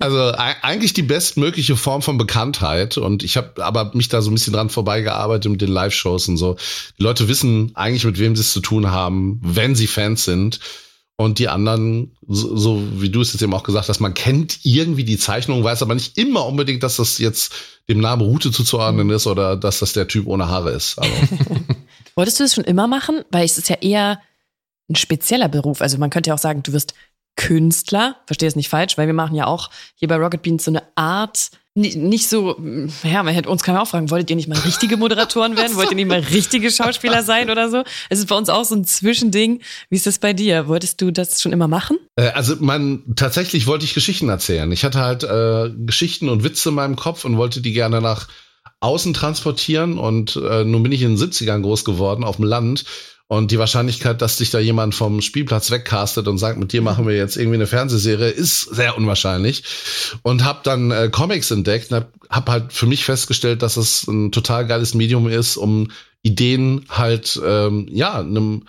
Also 0.00 0.32
eigentlich 0.36 0.94
die 0.94 1.02
bestmögliche 1.02 1.76
Form 1.76 2.02
von 2.02 2.18
Bekanntheit. 2.18 2.96
Und 2.96 3.22
ich 3.22 3.36
habe 3.36 3.64
aber 3.64 3.92
mich 3.94 4.08
da 4.08 4.22
so 4.22 4.30
ein 4.30 4.34
bisschen 4.34 4.52
dran 4.52 4.70
vorbeigearbeitet 4.70 5.50
mit 5.50 5.60
den 5.60 5.70
Live-Shows 5.70 6.28
und 6.28 6.36
so. 6.36 6.56
Die 6.98 7.02
Leute 7.02 7.28
wissen 7.28 7.72
eigentlich, 7.74 8.04
mit 8.04 8.18
wem 8.18 8.34
sie 8.34 8.40
es 8.40 8.52
zu 8.52 8.60
tun 8.60 8.90
haben, 8.90 9.40
wenn 9.42 9.74
sie 9.74 9.86
Fans 9.86 10.24
sind. 10.24 10.60
Und 11.22 11.38
die 11.38 11.48
anderen, 11.48 12.16
so, 12.26 12.56
so 12.56 12.82
wie 13.00 13.10
du 13.10 13.20
es 13.20 13.32
jetzt 13.32 13.42
eben 13.42 13.54
auch 13.54 13.62
gesagt 13.62 13.88
hast, 13.88 14.00
man 14.00 14.12
kennt 14.12 14.64
irgendwie 14.64 15.04
die 15.04 15.18
Zeichnung, 15.18 15.62
weiß 15.62 15.82
aber 15.82 15.94
nicht 15.94 16.18
immer 16.18 16.44
unbedingt, 16.46 16.82
dass 16.82 16.96
das 16.96 17.18
jetzt 17.18 17.54
dem 17.88 18.00
Namen 18.00 18.22
Route 18.22 18.50
zuzuordnen 18.50 19.08
ist 19.10 19.28
oder 19.28 19.56
dass 19.56 19.78
das 19.78 19.92
der 19.92 20.08
Typ 20.08 20.26
ohne 20.26 20.48
Haare 20.48 20.70
ist. 20.70 20.98
Also. 20.98 21.12
Wolltest 22.16 22.40
du 22.40 22.44
das 22.44 22.54
schon 22.54 22.64
immer 22.64 22.88
machen? 22.88 23.22
Weil 23.30 23.44
es 23.44 23.56
ist 23.56 23.68
ja 23.68 23.76
eher 23.76 24.20
ein 24.90 24.96
spezieller 24.96 25.48
Beruf. 25.48 25.80
Also 25.80 25.96
man 25.96 26.10
könnte 26.10 26.28
ja 26.28 26.34
auch 26.34 26.38
sagen, 26.38 26.64
du 26.64 26.72
wirst 26.72 26.94
Künstler, 27.36 28.16
verstehe 28.26 28.48
es 28.48 28.56
nicht 28.56 28.68
falsch, 28.68 28.98
weil 28.98 29.06
wir 29.06 29.14
machen 29.14 29.36
ja 29.36 29.46
auch 29.46 29.70
hier 29.94 30.08
bei 30.08 30.16
Rocket 30.16 30.42
Beans 30.42 30.64
so 30.64 30.72
eine 30.72 30.82
Art 30.96 31.50
nicht 31.74 32.28
so, 32.28 32.60
ja, 33.02 33.22
man 33.22 33.32
hätte 33.32 33.48
uns 33.48 33.62
kann 33.62 33.74
man 33.74 33.82
auch 33.82 33.88
fragen, 33.88 34.10
wolltet 34.10 34.28
ihr 34.28 34.36
nicht 34.36 34.48
mal 34.48 34.58
richtige 34.58 34.98
Moderatoren 34.98 35.56
werden? 35.56 35.74
Wollt 35.76 35.90
ihr 35.90 35.96
nicht 35.96 36.08
mal 36.08 36.20
richtige 36.20 36.70
Schauspieler 36.70 37.22
sein 37.24 37.50
oder 37.50 37.70
so? 37.70 37.82
Es 38.10 38.18
ist 38.18 38.28
bei 38.28 38.36
uns 38.36 38.50
auch 38.50 38.64
so 38.64 38.74
ein 38.74 38.84
Zwischending. 38.84 39.62
Wie 39.88 39.96
ist 39.96 40.06
das 40.06 40.18
bei 40.18 40.34
dir? 40.34 40.68
Wolltest 40.68 41.00
du 41.00 41.10
das 41.10 41.40
schon 41.40 41.52
immer 41.52 41.68
machen? 41.68 41.98
Äh, 42.16 42.28
also 42.32 42.56
man 42.60 43.02
tatsächlich 43.16 43.66
wollte 43.66 43.86
ich 43.86 43.94
Geschichten 43.94 44.28
erzählen. 44.28 44.70
Ich 44.70 44.84
hatte 44.84 45.00
halt 45.00 45.24
äh, 45.24 45.70
Geschichten 45.86 46.28
und 46.28 46.44
Witze 46.44 46.68
in 46.68 46.74
meinem 46.74 46.96
Kopf 46.96 47.24
und 47.24 47.38
wollte 47.38 47.62
die 47.62 47.72
gerne 47.72 48.02
nach 48.02 48.28
außen 48.80 49.14
transportieren. 49.14 49.98
Und 49.98 50.36
äh, 50.36 50.64
nun 50.64 50.82
bin 50.82 50.92
ich 50.92 51.00
in 51.00 51.16
den 51.16 51.18
70ern 51.18 51.62
groß 51.62 51.86
geworden 51.86 52.22
auf 52.22 52.36
dem 52.36 52.44
Land 52.44 52.84
und 53.32 53.50
die 53.50 53.58
Wahrscheinlichkeit, 53.58 54.20
dass 54.20 54.36
sich 54.36 54.50
da 54.50 54.58
jemand 54.58 54.94
vom 54.94 55.22
Spielplatz 55.22 55.70
wegcastet 55.70 56.28
und 56.28 56.36
sagt, 56.36 56.58
mit 56.58 56.74
dir 56.74 56.82
machen 56.82 57.06
wir 57.06 57.16
jetzt 57.16 57.38
irgendwie 57.38 57.54
eine 57.54 57.66
Fernsehserie, 57.66 58.28
ist 58.28 58.60
sehr 58.60 58.94
unwahrscheinlich. 58.94 59.64
Und 60.20 60.44
habe 60.44 60.60
dann 60.64 60.90
äh, 60.90 61.08
Comics 61.10 61.50
entdeckt 61.50 61.90
und 61.90 61.96
habe 61.96 62.08
hab 62.28 62.50
halt 62.50 62.74
für 62.74 62.84
mich 62.84 63.06
festgestellt, 63.06 63.62
dass 63.62 63.78
es 63.78 64.06
ein 64.06 64.32
total 64.32 64.66
geiles 64.66 64.92
Medium 64.92 65.30
ist, 65.30 65.56
um 65.56 65.88
Ideen 66.20 66.84
halt, 66.90 67.40
ähm, 67.42 67.88
ja, 67.90 68.18
einem, 68.18 68.64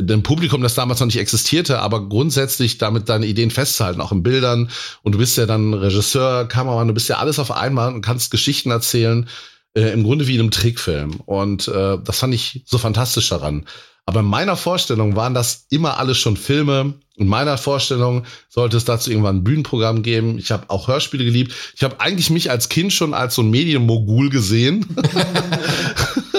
einem 0.00 0.22
Publikum, 0.22 0.62
das 0.62 0.74
damals 0.74 1.00
noch 1.00 1.06
nicht 1.08 1.18
existierte, 1.18 1.80
aber 1.80 2.08
grundsätzlich 2.08 2.78
damit 2.78 3.10
deine 3.10 3.26
Ideen 3.26 3.50
festzuhalten, 3.50 4.00
auch 4.00 4.12
in 4.12 4.22
Bildern. 4.22 4.70
Und 5.02 5.12
du 5.12 5.18
bist 5.18 5.36
ja 5.36 5.44
dann 5.44 5.74
Regisseur, 5.74 6.48
Kameramann, 6.48 6.88
du 6.88 6.94
bist 6.94 7.10
ja 7.10 7.18
alles 7.18 7.38
auf 7.38 7.50
einmal 7.50 7.92
und 7.92 8.00
kannst 8.00 8.30
Geschichten 8.30 8.70
erzählen, 8.70 9.28
äh, 9.74 9.92
im 9.92 10.02
Grunde 10.04 10.26
wie 10.26 10.34
in 10.34 10.40
einem 10.40 10.50
Trickfilm. 10.50 11.20
Und 11.26 11.68
äh, 11.68 11.98
das 12.04 12.18
fand 12.18 12.34
ich 12.34 12.62
so 12.66 12.78
fantastisch 12.78 13.28
daran. 13.28 13.66
Aber 14.04 14.20
in 14.20 14.26
meiner 14.26 14.56
Vorstellung 14.56 15.14
waren 15.14 15.34
das 15.34 15.66
immer 15.70 15.98
alles 15.98 16.18
schon 16.18 16.36
Filme. 16.36 16.94
In 17.14 17.28
meiner 17.28 17.56
Vorstellung 17.56 18.24
sollte 18.48 18.76
es 18.76 18.84
dazu 18.84 19.10
irgendwann 19.10 19.36
ein 19.36 19.44
Bühnenprogramm 19.44 20.02
geben. 20.02 20.38
Ich 20.38 20.50
habe 20.50 20.70
auch 20.70 20.88
Hörspiele 20.88 21.24
geliebt. 21.24 21.54
Ich 21.76 21.84
habe 21.84 22.00
eigentlich 22.00 22.30
mich 22.30 22.50
als 22.50 22.68
Kind 22.68 22.92
schon 22.92 23.14
als 23.14 23.36
so 23.36 23.42
ein 23.42 23.50
Medienmogul 23.50 24.28
gesehen. 24.28 24.86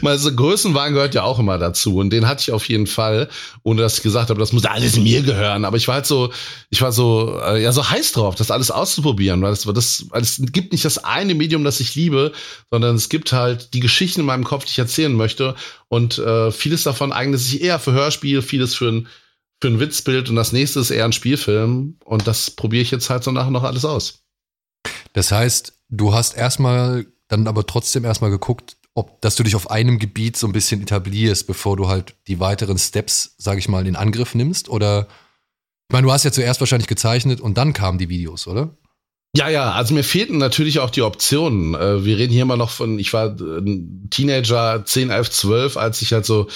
Meine 0.00 0.18
so 0.18 0.34
Größenwahn 0.34 0.94
gehört 0.94 1.14
ja 1.14 1.22
auch 1.22 1.38
immer 1.38 1.58
dazu 1.58 1.96
und 1.96 2.10
den 2.10 2.26
hatte 2.26 2.42
ich 2.42 2.52
auf 2.52 2.68
jeden 2.68 2.86
Fall, 2.86 3.28
ohne 3.62 3.82
dass 3.82 3.98
ich 3.98 4.02
gesagt 4.02 4.30
habe, 4.30 4.40
das 4.40 4.52
muss 4.52 4.64
alles 4.64 4.96
mir 4.96 5.22
gehören. 5.22 5.64
Aber 5.64 5.76
ich 5.76 5.88
war 5.88 5.96
halt 5.96 6.06
so, 6.06 6.32
ich 6.70 6.82
war 6.82 6.92
so, 6.92 7.38
äh, 7.44 7.62
ja, 7.62 7.72
so 7.72 7.88
heiß 7.88 8.12
drauf, 8.12 8.34
das 8.34 8.50
alles 8.50 8.70
auszuprobieren, 8.70 9.42
weil 9.42 9.52
es, 9.52 9.62
das, 9.62 10.06
weil 10.10 10.22
es 10.22 10.40
gibt 10.52 10.72
nicht 10.72 10.84
das 10.84 10.98
eine 11.04 11.34
Medium, 11.34 11.64
das 11.64 11.80
ich 11.80 11.94
liebe, 11.94 12.32
sondern 12.70 12.96
es 12.96 13.08
gibt 13.08 13.32
halt 13.32 13.74
die 13.74 13.80
Geschichten 13.80 14.20
in 14.20 14.26
meinem 14.26 14.44
Kopf, 14.44 14.64
die 14.64 14.70
ich 14.70 14.78
erzählen 14.78 15.14
möchte 15.14 15.54
und 15.88 16.18
äh, 16.18 16.50
vieles 16.50 16.82
davon 16.82 17.12
eignet 17.12 17.40
sich 17.40 17.62
eher 17.62 17.78
für 17.78 17.92
Hörspiel, 17.92 18.42
vieles 18.42 18.74
für 18.74 18.88
ein 18.88 19.08
für 19.60 19.68
ein 19.68 19.80
Witzbild 19.80 20.30
und 20.30 20.36
das 20.36 20.52
nächste 20.52 20.80
ist 20.80 20.90
eher 20.90 21.04
ein 21.04 21.12
Spielfilm 21.12 21.96
und 22.04 22.26
das 22.26 22.50
probiere 22.50 22.82
ich 22.82 22.90
jetzt 22.90 23.10
halt 23.10 23.24
so 23.24 23.32
nachher 23.32 23.50
noch 23.50 23.64
alles 23.64 23.84
aus. 23.84 24.22
Das 25.14 25.32
heißt, 25.32 25.72
du 25.88 26.14
hast 26.14 26.36
erstmal 26.36 27.06
dann 27.28 27.46
aber 27.46 27.66
trotzdem 27.66 28.04
erstmal 28.04 28.30
geguckt, 28.30 28.76
ob, 28.98 29.20
dass 29.20 29.36
du 29.36 29.42
dich 29.42 29.54
auf 29.54 29.70
einem 29.70 29.98
Gebiet 29.98 30.36
so 30.36 30.46
ein 30.46 30.52
bisschen 30.52 30.82
etablierst, 30.82 31.46
bevor 31.46 31.76
du 31.76 31.88
halt 31.88 32.14
die 32.26 32.40
weiteren 32.40 32.78
Steps, 32.78 33.36
sage 33.38 33.60
ich 33.60 33.68
mal, 33.68 33.86
in 33.86 33.96
Angriff 33.96 34.34
nimmst? 34.34 34.68
Oder, 34.68 35.06
ich 35.88 35.92
meine, 35.92 36.06
du 36.06 36.12
hast 36.12 36.24
ja 36.24 36.32
zuerst 36.32 36.60
wahrscheinlich 36.60 36.88
gezeichnet 36.88 37.40
und 37.40 37.56
dann 37.56 37.72
kamen 37.72 37.98
die 37.98 38.08
Videos, 38.08 38.46
oder? 38.46 38.76
Ja, 39.36 39.48
ja, 39.48 39.72
also 39.72 39.94
mir 39.94 40.04
fehlten 40.04 40.38
natürlich 40.38 40.80
auch 40.80 40.90
die 40.90 41.02
Optionen. 41.02 41.74
Äh, 41.74 42.04
wir 42.04 42.18
reden 42.18 42.32
hier 42.32 42.42
immer 42.42 42.56
noch 42.56 42.70
von, 42.70 42.98
ich 42.98 43.12
war 43.12 43.28
ein 43.28 44.08
Teenager, 44.10 44.84
10, 44.84 45.10
11, 45.10 45.30
12, 45.30 45.76
als 45.76 46.02
ich 46.02 46.12
halt 46.12 46.26
so 46.26 46.48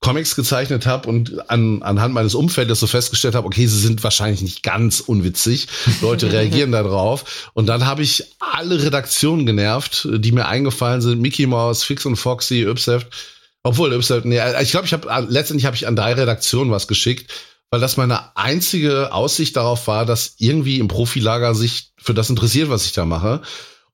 Comics 0.00 0.36
gezeichnet 0.36 0.86
habe 0.86 1.08
und 1.08 1.50
an, 1.50 1.82
anhand 1.82 2.14
meines 2.14 2.34
Umfeldes 2.34 2.78
so 2.80 2.86
festgestellt 2.86 3.34
habe, 3.34 3.46
okay, 3.46 3.66
sie 3.66 3.80
sind 3.80 4.04
wahrscheinlich 4.04 4.42
nicht 4.42 4.62
ganz 4.62 5.00
unwitzig. 5.00 5.66
Leute 6.00 6.32
reagieren 6.32 6.72
da 6.72 6.82
drauf. 6.82 7.50
Und 7.54 7.66
dann 7.66 7.84
habe 7.84 8.02
ich 8.02 8.24
alle 8.38 8.82
Redaktionen 8.82 9.44
genervt, 9.44 10.08
die 10.10 10.32
mir 10.32 10.46
eingefallen 10.46 11.00
sind. 11.00 11.20
Mickey 11.20 11.46
Mouse, 11.46 11.82
Fix 11.82 12.06
und 12.06 12.16
Foxy, 12.16 12.64
Ypseft. 12.64 13.08
Obwohl, 13.64 13.92
Ypseft, 13.92 14.24
nee, 14.24 14.40
ich 14.62 14.70
glaube, 14.70 14.86
ich 14.86 14.92
habe 14.92 15.26
letztendlich 15.28 15.66
habe 15.66 15.74
ich 15.74 15.88
an 15.88 15.96
drei 15.96 16.12
Redaktionen 16.12 16.70
was 16.70 16.86
geschickt, 16.86 17.32
weil 17.70 17.80
das 17.80 17.96
meine 17.96 18.36
einzige 18.36 19.12
Aussicht 19.12 19.56
darauf 19.56 19.88
war, 19.88 20.06
dass 20.06 20.34
irgendwie 20.38 20.78
im 20.78 20.86
Profilager 20.86 21.56
sich 21.56 21.92
für 21.98 22.14
das 22.14 22.30
interessiert, 22.30 22.70
was 22.70 22.86
ich 22.86 22.92
da 22.92 23.04
mache. 23.04 23.42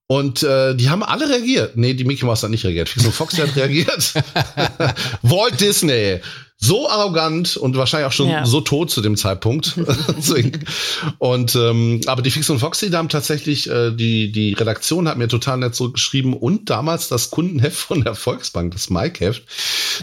Und 0.07 0.43
äh, 0.43 0.75
die 0.75 0.91
haben 0.91 1.03
alle 1.03 1.29
reagiert. 1.29 1.77
Nee, 1.77 1.95
die 1.95 2.05
Mickey 2.05 2.25
Mouse 2.27 2.43
hat 2.43 2.51
nicht 2.51 2.65
reagiert. 2.65 2.95
Und 2.97 3.13
Foxy 3.13 3.39
hat 3.39 3.57
reagiert. 3.57 4.15
Walt 5.23 5.61
Disney 5.61 6.21
so 6.57 6.89
arrogant 6.89 7.57
und 7.57 7.77
wahrscheinlich 7.77 8.07
auch 8.07 8.13
schon 8.13 8.29
ja. 8.29 8.47
so 8.47 8.61
tot 8.61 8.91
zu 8.91 9.03
dem 9.03 9.17
Zeitpunkt. 9.17 9.75
und 11.19 11.55
ähm, 11.57 12.01
aber 12.07 12.23
die 12.23 12.31
Fix 12.31 12.49
und 12.49 12.61
Foxy, 12.61 12.91
da 12.91 12.99
haben 12.99 13.09
tatsächlich 13.09 13.69
äh, 13.69 13.91
die 13.91 14.33
die 14.33 14.55
Redaktion 14.55 15.09
hat 15.09 15.19
mir 15.19 15.29
total 15.29 15.59
nett 15.59 15.75
zurückgeschrieben 15.75 16.33
und 16.33 16.71
damals 16.71 17.09
das 17.09 17.31
Kundenheft 17.31 17.77
von 17.77 18.03
der 18.03 18.15
Volksbank, 18.15 18.73
das 18.73 18.89
Mike-Heft, 18.89 19.43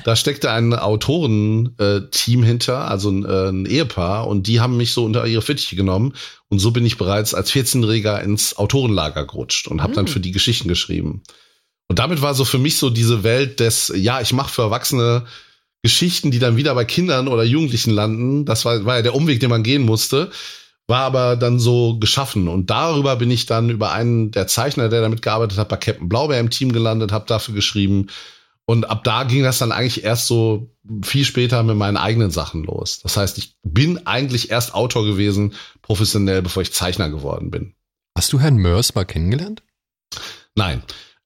da 0.03 0.15
steckte 0.15 0.51
ein 0.51 0.73
Autorenteam 0.73 2.43
hinter, 2.43 2.89
also 2.89 3.09
ein, 3.09 3.25
äh, 3.25 3.49
ein 3.49 3.65
Ehepaar 3.65 4.27
und 4.27 4.47
die 4.47 4.59
haben 4.59 4.77
mich 4.77 4.91
so 4.91 5.05
unter 5.05 5.25
ihre 5.25 5.41
Fittiche 5.41 5.75
genommen 5.75 6.13
und 6.49 6.59
so 6.59 6.71
bin 6.71 6.85
ich 6.85 6.97
bereits 6.97 7.33
als 7.33 7.51
14-Jähriger 7.51 8.21
ins 8.21 8.57
Autorenlager 8.57 9.25
gerutscht 9.25 9.67
und 9.67 9.81
habe 9.81 9.93
mhm. 9.93 9.95
dann 9.95 10.07
für 10.07 10.19
die 10.19 10.31
Geschichten 10.31 10.67
geschrieben. 10.67 11.23
Und 11.87 11.99
damit 11.99 12.21
war 12.21 12.33
so 12.33 12.45
für 12.45 12.57
mich 12.57 12.77
so 12.77 12.89
diese 12.89 13.23
Welt 13.23 13.59
des, 13.59 13.91
ja, 13.95 14.21
ich 14.21 14.31
mache 14.31 14.53
für 14.53 14.61
Erwachsene 14.61 15.25
Geschichten, 15.83 16.31
die 16.31 16.39
dann 16.39 16.57
wieder 16.57 16.75
bei 16.75 16.85
Kindern 16.85 17.27
oder 17.27 17.43
Jugendlichen 17.43 17.91
landen. 17.91 18.45
Das 18.45 18.65
war, 18.65 18.85
war 18.85 18.97
ja 18.97 19.01
der 19.01 19.15
Umweg, 19.15 19.39
den 19.39 19.49
man 19.49 19.63
gehen 19.63 19.83
musste, 19.83 20.31
war 20.87 21.01
aber 21.01 21.35
dann 21.35 21.59
so 21.59 21.97
geschaffen. 21.97 22.47
Und 22.47 22.69
darüber 22.69 23.15
bin 23.15 23.31
ich 23.31 23.45
dann 23.45 23.69
über 23.69 23.91
einen 23.91 24.31
der 24.31 24.47
Zeichner, 24.47 24.89
der 24.89 25.01
damit 25.01 25.21
gearbeitet 25.21 25.57
hat, 25.57 25.69
bei 25.69 25.77
Captain 25.77 26.09
Blaubeer 26.09 26.39
im 26.39 26.49
Team 26.49 26.71
gelandet, 26.71 27.11
habe 27.11 27.25
dafür 27.27 27.55
geschrieben. 27.55 28.07
Und 28.65 28.89
ab 28.89 29.03
da 29.03 29.23
ging 29.23 29.43
das 29.43 29.57
dann 29.57 29.71
eigentlich 29.71 30.03
erst 30.03 30.27
so 30.27 30.71
viel 31.03 31.25
später 31.25 31.63
mit 31.63 31.75
meinen 31.75 31.97
eigenen 31.97 32.31
Sachen 32.31 32.63
los. 32.63 32.99
Das 33.01 33.17
heißt, 33.17 33.37
ich 33.37 33.55
bin 33.63 34.05
eigentlich 34.05 34.51
erst 34.51 34.73
Autor 34.73 35.05
gewesen, 35.05 35.55
professionell, 35.81 36.41
bevor 36.41 36.61
ich 36.61 36.73
Zeichner 36.73 37.09
geworden 37.09 37.51
bin. 37.51 37.73
Hast 38.15 38.31
du 38.33 38.39
Herrn 38.39 38.57
Mörs 38.57 38.93
mal 38.93 39.05
kennengelernt? 39.05 39.63
Nein. 40.55 40.83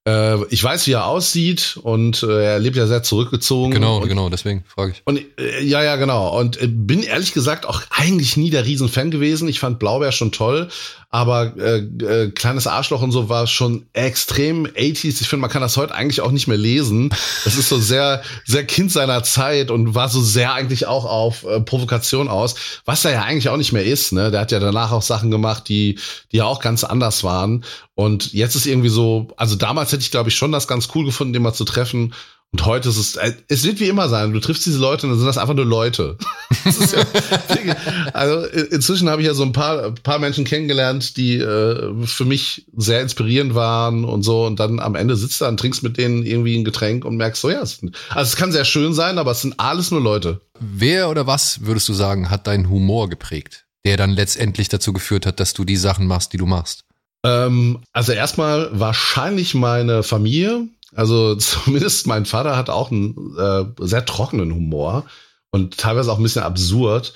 Äh, 0.08 0.44
ich 0.50 0.64
weiß, 0.64 0.86
wie 0.88 0.92
er 0.92 1.08
aussieht 1.08 1.80
und 1.82 2.22
äh, 2.22 2.54
er 2.54 2.60
lebt 2.60 2.76
ja 2.76 2.86
sehr 2.86 3.02
zurückgezogen. 3.02 3.72
Genau, 3.72 4.02
und, 4.02 4.08
genau, 4.08 4.30
deswegen 4.30 4.64
frage 4.68 4.92
ich. 4.92 5.02
Und 5.06 5.20
äh, 5.40 5.64
ja, 5.64 5.84
ja, 5.84 5.96
genau. 5.96 6.40
Und 6.40 6.62
äh, 6.62 6.68
bin 6.68 7.02
ehrlich 7.02 7.34
gesagt 7.34 7.66
auch 7.66 7.82
eigentlich 7.90 8.38
nie 8.38 8.52
der 8.52 8.66
Riesenfan 8.66 9.10
gewesen. 9.10 9.48
Ich 9.48 9.60
fand 9.60 9.80
Blaubeer 9.80 10.12
schon 10.12 10.32
toll, 10.32 10.70
aber 11.16 11.56
äh, 11.56 11.78
äh, 11.78 12.32
kleines 12.32 12.68
Arschloch 12.68 13.02
und 13.02 13.14
so 13.14 13.30
war 13.30 13.48
schon 13.48 13.86
extrem 13.94 14.66
80s. 14.68 15.22
Ich 15.22 15.30
finde, 15.30 15.44
man 15.44 15.50
kann 15.50 15.62
das 15.62 15.78
heute 15.78 15.96
eigentlich 15.96 16.20
auch 16.20 16.32
nicht 16.32 16.48
mehr 16.48 16.58
lesen. 16.58 17.08
Das 17.46 17.56
ist 17.56 17.70
so 17.70 17.80
sehr, 17.80 18.22
sehr 18.44 18.66
Kind 18.66 18.92
seiner 18.92 19.24
Zeit 19.24 19.72
und 19.72 19.96
war 19.96 20.10
so 20.10 20.22
sehr 20.22 20.54
eigentlich 20.54 20.88
auch 20.88 21.06
auf 21.06 21.46
äh, 21.46 21.62
Provokation 21.62 22.28
aus, 22.28 22.56
was 22.84 23.06
er 23.06 23.14
ja 23.14 23.22
eigentlich 23.22 23.48
auch 23.48 23.56
nicht 23.56 23.72
mehr 23.72 23.86
ist. 23.86 24.12
Ne? 24.12 24.30
Der 24.30 24.42
hat 24.42 24.52
ja 24.52 24.60
danach 24.60 24.92
auch 24.92 25.04
Sachen 25.04 25.32
gemacht, 25.32 25.70
die, 25.70 25.98
die 26.34 26.38
ja 26.38 26.44
auch 26.44 26.60
ganz 26.60 26.84
anders 26.84 27.24
waren. 27.24 27.64
Und 27.94 28.34
jetzt 28.34 28.56
ist 28.56 28.66
irgendwie 28.66 28.90
so, 28.90 29.30
also 29.38 29.56
damals 29.56 29.94
hätte 29.94 30.04
ich, 30.04 30.12
glaube 30.12 30.28
ich, 30.28 30.36
schon 30.36 30.52
das 30.52 30.68
ganz 30.68 30.90
cool 30.96 31.06
gefunden, 31.06 31.32
den 31.32 31.44
mal 31.44 31.54
zu 31.54 31.64
treffen. 31.64 32.14
Und 32.54 32.66
heute 32.66 32.88
ist 32.88 32.98
es, 32.98 33.16
äh, 33.18 33.34
es 33.50 33.66
wird 33.66 33.82
wie 33.82 33.90
immer 33.90 34.08
sein. 34.08 34.32
Du 34.32 34.40
triffst 34.40 34.66
diese 34.66 34.80
Leute 34.80 35.06
und 35.06 35.12
dann 35.12 35.20
sind 35.20 35.28
das 35.28 35.38
einfach 35.38 35.56
nur 35.56 35.66
Leute. 35.66 36.18
ja, 36.66 37.76
also 38.14 38.46
inzwischen 38.46 39.10
habe 39.10 39.22
ich 39.22 39.28
ja 39.28 39.34
so 39.34 39.44
ein 39.44 39.52
paar, 39.52 39.92
paar 39.92 40.20
Menschen 40.20 40.46
kennengelernt, 40.46 41.18
die 41.18 41.36
äh, 41.36 42.06
für 42.06 42.24
mich 42.24 42.66
sehr 42.78 43.02
inspirierend 43.02 43.56
waren 43.56 44.06
und 44.06 44.24
so. 44.24 44.46
Und 44.46 44.62
dann 44.62 44.80
am 44.80 44.96
Ende 44.96 45.18
sitzt 45.18 45.42
du 45.42 45.46
und 45.46 45.60
trinkst 45.60 45.84
mit 45.84 45.98
denen 45.98 46.26
irgendwie 46.26 46.58
ein 46.58 46.64
Getränk 46.64 47.04
und 47.04 47.18
merkst 47.18 47.42
so, 47.42 47.50
ja, 47.50 47.62
es, 47.62 47.82
also 47.82 48.30
es 48.30 48.38
kann 48.38 48.54
sehr 48.54 48.64
schön 48.64 48.94
sein, 48.94 49.18
aber 49.18 49.32
es 49.32 49.42
sind 49.42 49.60
alles 49.60 49.92
nur 49.92 50.00
Leute. 50.00 50.40
Wer 50.60 51.10
oder 51.10 51.28
was 51.28 51.66
würdest 51.66 51.90
du 51.90 51.94
sagen, 51.94 52.30
hat 52.30 52.48
deinen 52.48 52.70
Humor 52.70 53.10
geprägt, 53.10 53.66
der 53.86 53.98
dann 53.98 54.12
letztendlich 54.12 54.70
dazu 54.70 54.94
geführt 54.94 55.26
hat, 55.26 55.42
dass 55.42 55.54
du 55.54 55.66
die 55.66 55.76
Sachen 55.76 56.08
machst, 56.08 56.32
die 56.32 56.38
du 56.38 56.46
machst? 56.46 56.86
Ähm, 57.26 57.80
also 57.92 58.12
erstmal 58.12 58.70
wahrscheinlich 58.72 59.56
meine 59.56 60.04
Familie 60.04 60.68
also 60.96 61.36
zumindest 61.36 62.08
mein 62.08 62.26
Vater 62.26 62.58
hat 62.58 62.70
auch 62.70 62.92
einen 62.92 63.36
äh, 63.38 63.66
sehr 63.80 64.06
trockenen 64.06 64.54
Humor 64.54 65.06
und 65.52 65.78
teilweise 65.78 66.12
auch 66.12 66.18
ein 66.18 66.24
bisschen 66.24 66.44
absurd. 66.44 67.14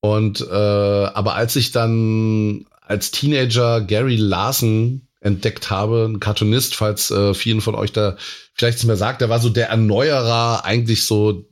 Und 0.00 0.40
äh, 0.40 0.54
aber 0.54 1.34
als 1.34 1.56
ich 1.56 1.70
dann 1.72 2.66
als 2.80 3.10
Teenager 3.10 3.80
Gary 3.80 4.16
Larson 4.16 5.06
entdeckt 5.20 5.70
habe, 5.70 6.08
ein 6.08 6.20
Cartoonist, 6.20 6.74
falls 6.74 7.10
äh, 7.10 7.32
vielen 7.34 7.60
von 7.60 7.74
euch 7.74 7.92
da 7.92 8.16
vielleicht 8.54 8.78
nicht 8.78 8.86
mehr 8.86 8.96
sagt, 8.96 9.20
der 9.20 9.28
war 9.28 9.38
so 9.38 9.48
der 9.48 9.68
Erneuerer 9.68 10.64
eigentlich 10.64 11.04
so 11.04 11.48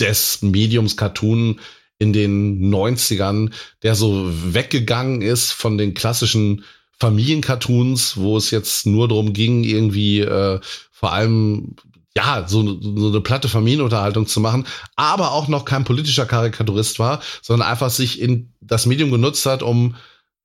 des 0.00 0.42
Mediums 0.42 0.96
Cartoon 0.96 1.60
in 1.98 2.12
den 2.12 2.74
90ern, 2.74 3.52
der 3.84 3.94
so 3.94 4.28
weggegangen 4.52 5.22
ist 5.22 5.52
von 5.52 5.78
den 5.78 5.94
klassischen 5.94 6.64
Familiencartoons, 7.02 8.16
wo 8.16 8.36
es 8.36 8.52
jetzt 8.52 8.86
nur 8.86 9.08
darum 9.08 9.32
ging, 9.32 9.64
irgendwie 9.64 10.20
äh, 10.20 10.60
vor 10.92 11.12
allem 11.12 11.74
ja, 12.14 12.44
so, 12.46 12.80
so 12.80 13.08
eine 13.08 13.20
platte 13.20 13.48
Familienunterhaltung 13.48 14.26
zu 14.28 14.38
machen, 14.38 14.66
aber 14.94 15.32
auch 15.32 15.48
noch 15.48 15.64
kein 15.64 15.84
politischer 15.84 16.26
Karikaturist 16.26 17.00
war, 17.00 17.20
sondern 17.40 17.68
einfach 17.68 17.90
sich 17.90 18.20
in 18.20 18.52
das 18.60 18.86
Medium 18.86 19.10
genutzt 19.10 19.46
hat, 19.46 19.64
um 19.64 19.96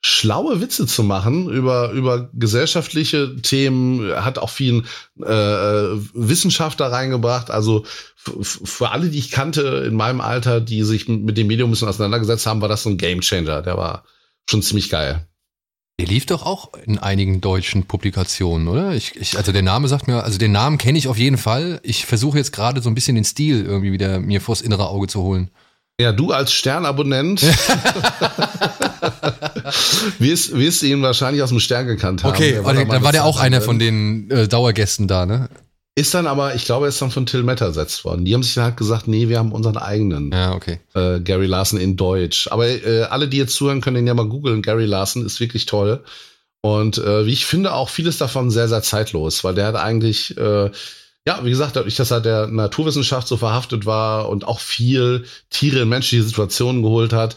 schlaue 0.02 0.62
Witze 0.62 0.88
zu 0.88 1.04
machen 1.04 1.50
über, 1.50 1.92
über 1.92 2.30
gesellschaftliche 2.34 3.36
Themen, 3.36 4.12
hat 4.16 4.40
auch 4.40 4.50
viel 4.50 4.84
äh, 5.20 5.26
Wissenschaft 5.26 6.80
da 6.80 6.88
reingebracht. 6.88 7.52
Also 7.52 7.86
für 8.16 8.92
alle, 8.92 9.10
die 9.10 9.20
ich 9.20 9.30
kannte 9.30 9.86
in 9.88 9.96
meinem 9.96 10.22
Alter, 10.22 10.62
die 10.62 10.84
sich 10.84 11.08
mit 11.08 11.38
dem 11.38 11.48
Medium 11.48 11.70
ein 11.70 11.72
bisschen 11.72 11.88
auseinandergesetzt 11.90 12.48
haben, 12.48 12.62
war 12.62 12.70
das 12.70 12.84
so 12.84 12.90
ein 12.90 12.98
Gamechanger. 12.98 13.62
Der 13.62 13.78
war 13.78 14.06
schon 14.50 14.64
ziemlich 14.64 14.90
geil. 14.90 15.28
Der 16.00 16.06
lief 16.06 16.28
doch 16.28 16.46
auch 16.46 16.70
in 16.86 17.00
einigen 17.00 17.42
deutschen 17.42 17.86
Publikationen, 17.86 18.68
oder? 18.68 18.94
Ich, 18.94 19.16
ich, 19.16 19.36
also 19.36 19.52
der 19.52 19.64
Name 19.64 19.88
sagt 19.88 20.08
mir, 20.08 20.24
also 20.24 20.38
den 20.38 20.52
Namen 20.52 20.78
kenne 20.78 20.96
ich 21.00 21.08
auf 21.08 21.18
jeden 21.18 21.40
Fall. 21.40 21.80
Ich 21.82 22.06
versuche 22.06 22.38
jetzt 22.38 22.52
gerade 22.52 22.84
so 22.84 22.90
ein 22.90 22.94
bisschen 22.94 23.16
den 23.16 23.26
Stil 23.26 23.66
irgendwie 23.66 23.92
wieder 23.92 24.20
mir 24.20 24.40
vors 24.40 24.62
innere 24.62 24.90
Auge 24.90 25.08
zu 25.08 25.24
holen. 25.24 25.50
Ja, 26.00 26.12
du 26.12 26.32
als 26.32 26.54
Sternabonnent 26.54 27.42
wirst, 30.20 30.56
wirst 30.56 30.84
ihn 30.84 31.02
wahrscheinlich 31.02 31.42
aus 31.42 31.50
dem 31.50 31.60
Stern 31.60 31.88
gekannt 31.88 32.24
haben. 32.24 32.30
Okay, 32.30 32.64
war 32.64 32.76
dann 32.76 33.02
war 33.02 33.12
der 33.12 33.26
auch 33.26 33.40
einer 33.40 33.62
von 33.62 33.80
den 33.80 34.30
äh, 34.30 34.48
Dauergästen 34.48 35.08
da, 35.08 35.26
ne? 35.26 35.50
Ist 35.98 36.14
dann 36.14 36.28
aber, 36.28 36.54
ich 36.54 36.66
glaube, 36.66 36.86
er 36.86 36.90
ist 36.90 37.02
dann 37.02 37.10
von 37.10 37.26
Till 37.26 37.42
Metter 37.42 37.66
ersetzt 37.66 38.06
worden. 38.06 38.24
Die 38.24 38.36
haben 38.36 38.44
sich 38.44 38.54
dann 38.54 38.66
halt 38.66 38.78
gesagt, 38.78 39.08
nee, 39.08 39.30
wir 39.30 39.40
haben 39.40 39.52
unseren 39.52 39.78
eigenen. 39.78 40.32
Ja, 40.32 40.54
okay. 40.54 40.80
Äh, 40.94 41.22
Gary 41.22 41.48
Larson 41.48 41.80
in 41.80 41.98
Deutsch. 41.98 42.48
Aber 42.52 42.68
äh, 42.68 43.08
alle, 43.10 43.28
die 43.28 43.38
jetzt 43.38 43.56
zuhören, 43.56 43.82
können 43.82 43.96
den 43.96 44.06
ja 44.06 44.14
mal 44.14 44.30
googeln. 44.30 44.62
Gary 44.62 44.86
Larson 44.86 45.26
ist 45.26 45.40
wirklich 45.40 45.66
toll. 45.66 46.04
Und 46.62 47.00
äh, 47.00 47.26
wie 47.26 47.34
ich 47.34 47.48
finde, 47.48 47.74
auch 47.74 47.90
vieles 47.90 48.20
davon 48.20 48.52
sehr, 48.52 48.68
sehr 48.68 48.84
zeitlos, 48.84 49.44
weil 49.44 49.56
der 49.56 49.66
hat 49.66 49.76
eigentlich 49.76 50.38
äh, 50.38 50.70
ja, 51.28 51.44
wie 51.44 51.50
gesagt, 51.50 51.76
dadurch, 51.76 51.98
dass 51.98 52.10
er 52.10 52.22
der 52.22 52.48
Naturwissenschaft 52.48 53.28
so 53.28 53.36
verhaftet 53.36 53.86
war 53.86 54.30
und 54.30 54.48
auch 54.48 54.62
viel 54.62 55.26
Tiere 55.50 55.82
in 55.82 55.90
menschliche 55.90 56.24
Situationen 56.24 56.84
geholt 56.84 57.12
hat 57.12 57.36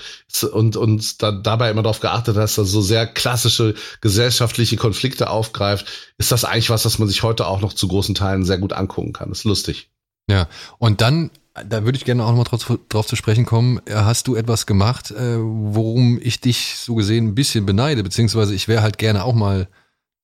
und, 0.53 0.77
und 0.77 1.21
da, 1.21 1.33
dabei 1.33 1.73
immer 1.73 1.83
darauf 1.83 1.99
geachtet 1.99 2.37
hat, 2.37 2.43
dass 2.45 2.57
er 2.57 2.67
so 2.67 2.83
sehr 2.83 3.09
klassische 3.09 3.75
gesellschaftliche 4.01 4.77
Konflikte 4.77 5.29
aufgreift, 5.29 5.87
ist 6.19 6.31
das 6.31 6.45
eigentlich 6.45 6.71
was, 6.71 6.85
was 6.85 7.01
man 7.01 7.09
sich 7.09 7.25
heute 7.25 7.49
auch 7.49 7.61
noch 7.61 7.73
zu 7.73 7.89
großen 7.89 8.15
Teilen 8.15 8.45
sehr 8.45 8.59
gut 8.59 8.73
angucken 8.73 9.13
kann. 9.13 9.31
Das 9.31 9.39
ist 9.39 9.45
lustig. 9.45 9.91
Ja, 10.31 10.47
und 10.79 11.01
dann, 11.01 11.33
da 11.67 11.85
würde 11.85 11.99
ich 11.99 12.05
gerne 12.05 12.25
auch 12.25 12.31
noch 12.31 12.37
mal 12.37 12.45
drauf, 12.45 12.79
drauf 12.89 13.09
zu 13.09 13.17
sprechen 13.17 13.45
kommen, 13.45 13.81
hast 13.93 14.29
du 14.29 14.37
etwas 14.37 14.67
gemacht, 14.67 15.11
äh, 15.11 15.37
worum 15.37 16.21
ich 16.23 16.41
dich 16.41 16.77
so 16.77 16.95
gesehen 16.95 17.27
ein 17.27 17.35
bisschen 17.35 17.67
beneide, 17.67 18.05
beziehungsweise 18.05 18.55
ich 18.55 18.69
wäre 18.69 18.83
halt 18.83 18.99
gerne 18.99 19.25
auch 19.25 19.35
mal 19.35 19.67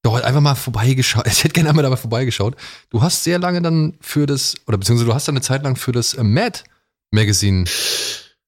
doch 0.06 0.22
einfach 0.22 0.40
mal 0.40 0.54
vorbeigeschaut. 0.54 1.26
Ich 1.36 1.44
hätte 1.44 1.52
gerne 1.52 1.70
einmal 1.70 1.82
dabei 1.82 1.96
vorbeigeschaut. 1.96 2.56
Du 2.90 3.02
hast 3.02 3.24
sehr 3.24 3.38
lange 3.38 3.60
dann 3.60 3.94
für 4.00 4.26
das, 4.26 4.54
oder 4.66 4.78
beziehungsweise 4.78 5.06
du 5.06 5.14
hast 5.14 5.28
dann 5.28 5.34
eine 5.34 5.42
Zeit 5.42 5.62
lang 5.62 5.76
für 5.76 5.92
das 5.92 6.14
äh, 6.14 6.22
Mad 6.22 6.60
Magazine 7.10 7.64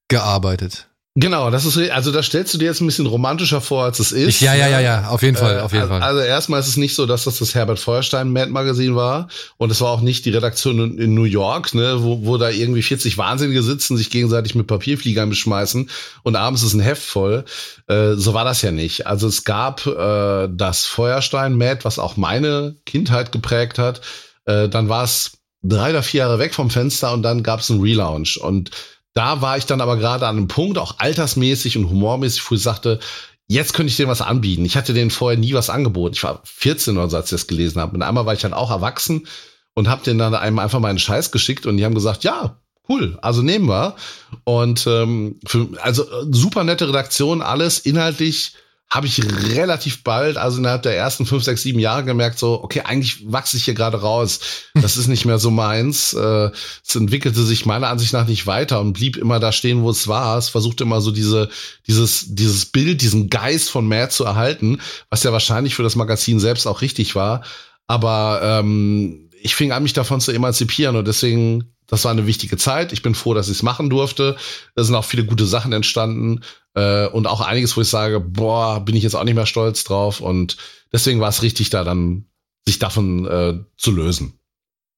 gearbeitet. 0.09 0.89
Genau, 1.21 1.51
das 1.51 1.65
ist, 1.65 1.77
also 1.91 2.13
da 2.13 2.23
stellst 2.23 2.55
du 2.55 2.59
dir 2.59 2.67
jetzt 2.67 2.81
ein 2.81 2.87
bisschen 2.87 3.07
romantischer 3.07 3.61
vor, 3.61 3.83
als 3.83 3.99
es 3.99 4.13
ist. 4.13 4.41
ja, 4.41 4.55
ja, 4.55 4.69
ja, 4.69 4.79
ja, 4.79 5.09
auf 5.09 5.23
jeden 5.23 5.37
Fall, 5.37 5.57
äh, 5.57 5.61
auf 5.61 5.73
jeden 5.73 5.89
Fall. 5.89 6.01
Also 6.01 6.21
erstmal 6.21 6.61
ist 6.61 6.69
es 6.69 6.77
nicht 6.77 6.95
so, 6.95 7.07
dass 7.07 7.25
das 7.25 7.39
das 7.39 7.57
Herbert 7.57 7.81
Feuerstein 7.81 8.31
Mad 8.31 8.53
Magazin 8.53 8.95
war 8.95 9.27
und 9.57 9.73
es 9.73 9.81
war 9.81 9.91
auch 9.91 10.01
nicht 10.01 10.27
die 10.27 10.31
Redaktion 10.31 10.97
in, 10.97 11.15
New 11.15 11.25
York, 11.25 11.75
ne, 11.75 12.05
wo, 12.05 12.25
wo 12.25 12.37
da 12.37 12.51
irgendwie 12.51 12.83
40 12.83 13.19
Wahnsinnige 13.19 13.65
sitzen, 13.65 13.97
sich 13.97 14.11
gegenseitig 14.11 14.55
mit 14.55 14.69
Papierfliegern 14.69 15.29
beschmeißen 15.29 15.91
und 16.23 16.37
abends 16.37 16.63
ist 16.63 16.75
ein 16.75 16.81
Heft 16.81 17.03
voll. 17.03 17.45
Äh, 17.89 18.15
so 18.15 18.33
war 18.35 18.45
das 18.45 18.63
ja 18.63 18.71
nicht. 18.71 19.09
Also 19.09 19.27
es 19.27 19.43
gab 19.43 19.87
äh, 19.87 20.49
das 20.49 20.87
Feuerstein 20.87 21.57
Mad, 21.57 21.81
was 21.83 21.99
auch 21.99 22.17
meine 22.17 22.77
Kindheit 22.87 23.33
geprägt 23.33 23.79
hat. 23.81 24.03
Äh, 24.45 24.69
dann 24.69 24.89
war 24.89 25.03
es 25.03 25.33
drei 25.65 25.91
oder 25.91 26.05
vier 26.05 26.21
Jahre 26.21 26.39
weg 26.39 26.55
vom 26.55 26.71
Fenster 26.71 27.13
und 27.13 27.23
dann 27.23 27.43
gab 27.43 27.59
es 27.59 27.71
einen 27.73 27.81
Relaunch 27.81 28.37
und 28.37 28.71
da 29.19 29.43
war 29.43 29.59
ich 29.59 29.67
dann 29.67 29.81
aber 29.81 29.97
gerade 29.97 30.29
an 30.29 30.37
einem 30.37 30.47
Punkt, 30.47 30.79
auch 30.79 31.01
altersmäßig 31.01 31.77
und 31.77 31.91
humormäßig, 31.91 32.49
wo 32.49 32.55
ich 32.55 32.63
sagte, 32.63 33.01
jetzt 33.49 33.75
könnte 33.75 33.91
ich 33.91 33.97
denen 33.97 34.09
was 34.09 34.23
anbieten. 34.23 34.65
Ich 34.65 34.77
hatte 34.77 34.95
denen 34.95 35.11
vorher 35.11 35.37
nie 35.37 35.55
was 35.55 35.71
angeboten. 35.71 36.15
Ich 36.15 36.23
war 36.23 36.41
14 36.45 36.97
oder 36.97 37.11
so, 37.11 37.17
als 37.17 37.27
ich 37.27 37.31
das 37.33 37.49
gelesen 37.49 37.81
habe. 37.81 37.97
Und 37.97 38.03
einmal 38.03 38.27
war 38.27 38.35
ich 38.35 38.43
dann 38.43 38.55
auch 38.55 38.71
erwachsen 38.71 39.27
und 39.75 39.89
habe 39.89 40.05
denen 40.05 40.21
dann 40.21 40.37
einem 40.37 40.61
einfach 40.61 40.79
meinen 40.79 41.01
Scheiß 41.01 41.33
geschickt 41.33 41.67
und 41.67 41.79
die 41.79 41.85
haben 41.85 41.97
gesagt, 41.97 42.23
ja, 42.23 42.61
cool, 42.89 43.19
also 43.21 43.43
nehmen 43.43 43.69
wir. 43.69 43.97
Und 44.45 44.87
ähm, 44.87 45.41
für, 45.45 45.67
also 45.83 46.05
super 46.31 46.63
nette 46.63 46.87
Redaktion, 46.87 47.43
alles 47.43 47.81
inhaltlich 47.81 48.53
habe 48.91 49.07
ich 49.07 49.23
relativ 49.55 50.03
bald, 50.03 50.39
also 50.39 50.59
innerhalb 50.59 50.83
der 50.83 50.97
ersten 50.97 51.27
fünf, 51.27 51.45
sechs, 51.45 51.63
sieben 51.63 51.79
Jahre 51.79 52.05
gemerkt, 52.05 52.39
so, 52.39 52.63
okay, 52.63 52.81
eigentlich 52.81 53.31
wachse 53.31 53.59
ich 53.59 53.65
hier 53.67 53.75
gerade 53.75 54.01
raus. 54.01 54.41
Das 54.75 54.97
ist 54.97 55.09
nicht 55.09 55.27
mehr 55.27 55.39
so 55.39 55.51
meins. 55.51 56.15
Äh, 56.15 56.51
es 56.87 56.97
entwickelte 56.97 57.43
sich 57.43 57.67
meiner 57.67 57.89
Ansicht 57.89 58.15
nach 58.15 58.27
nicht 58.27 58.47
weiter 58.47 58.81
und 58.81 58.95
blieb 58.95 59.19
immer 59.19 59.41
da 59.41 59.53
stehen, 59.53 59.83
wo 59.83 59.91
es 59.91 60.09
war. 60.09 60.39
Es 60.39 60.49
versuchte 60.49 60.85
immer 60.85 61.03
so 61.03 61.11
diese, 61.11 61.51
dieses, 61.87 62.35
dieses 62.35 62.65
Bild, 62.65 63.03
diesen 63.03 63.29
Geist 63.29 63.69
von 63.69 63.87
Matt 63.87 64.13
zu 64.13 64.25
erhalten, 64.25 64.81
was 65.11 65.23
ja 65.23 65.33
wahrscheinlich 65.33 65.75
für 65.75 65.83
das 65.83 65.97
Magazin 65.97 66.41
selbst 66.41 66.67
auch 66.67 66.81
richtig 66.81 67.15
war. 67.15 67.43
Aber 67.87 68.41
ähm, 68.43 69.28
ich 69.41 69.55
fing 69.55 69.73
an, 69.73 69.83
mich 69.83 69.93
davon 69.93 70.21
zu 70.21 70.33
emanzipieren 70.33 70.97
und 70.97 71.07
deswegen 71.07 71.75
das 71.89 72.05
war 72.05 72.13
eine 72.13 72.27
wichtige 72.27 72.57
Zeit. 72.57 72.93
Ich 72.93 73.03
bin 73.03 73.15
froh, 73.15 73.35
dass 73.35 73.49
ich 73.49 73.57
es 73.57 73.63
machen 73.63 73.91
durfte. 73.91 74.37
Da 74.77 74.85
sind 74.85 74.95
auch 74.95 75.05
viele 75.05 75.25
gute 75.25 75.47
Sachen 75.47 75.73
entstanden 75.73 76.43
äh, 76.75 77.07
und 77.09 77.27
auch 77.27 77.41
einiges, 77.41 77.77
wo 77.77 77.81
ich 77.81 77.89
sage, 77.89 78.21
boah, 78.21 78.85
bin 78.85 78.95
ich 78.95 79.03
jetzt 79.03 79.15
auch 79.15 79.25
nicht 79.25 79.35
mehr 79.35 79.47
stolz 79.47 79.85
drauf. 79.85 80.21
Und 80.21 80.59
deswegen 80.93 81.19
war 81.19 81.31
es 81.31 81.43
richtig, 81.43 81.71
da 81.71 81.85
dann 81.85 82.27
sich 82.67 82.79
davon 82.79 83.27
äh, 83.27 83.59
zu 83.79 83.91
lösen. 83.91 84.39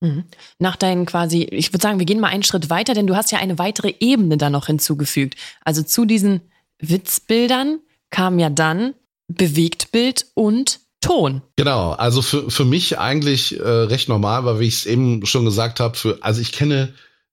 Mhm. 0.00 0.24
Nach 0.59 0.74
deinen 0.74 1.07
quasi, 1.07 1.44
ich 1.44 1.72
würde 1.72 1.83
sagen, 1.83 2.00
wir 2.00 2.07
gehen 2.07 2.18
mal 2.18 2.29
einen 2.29 2.42
Schritt 2.42 2.70
weiter, 2.70 2.92
denn 2.92 3.07
du 3.07 3.14
hast 3.14 3.31
ja 3.31 3.38
eine 3.38 3.59
weitere 3.59 3.94
Ebene 4.00 4.37
da 4.37 4.50
noch 4.50 4.66
hinzugefügt. 4.66 5.37
Also 5.64 5.85
zu 5.85 6.05
diesen 6.05 6.40
Witzbildern 6.81 7.79
kam 8.11 8.40
ja 8.40 8.50
dann 8.50 8.94
Bewegtbild 9.29 10.26
und 10.35 10.81
Ton. 11.00 11.42
Genau, 11.56 11.92
also 11.92 12.20
für, 12.20 12.50
für 12.50 12.64
mich 12.64 12.98
eigentlich 12.98 13.58
äh, 13.58 13.62
recht 13.62 14.08
normal, 14.08 14.44
weil 14.44 14.60
wie 14.60 14.66
ich 14.66 14.74
es 14.74 14.86
eben 14.86 15.24
schon 15.24 15.44
gesagt 15.44 15.80
habe, 15.80 15.96
für, 15.96 16.18
also 16.20 16.40
ich 16.40 16.52
kenne 16.52 16.92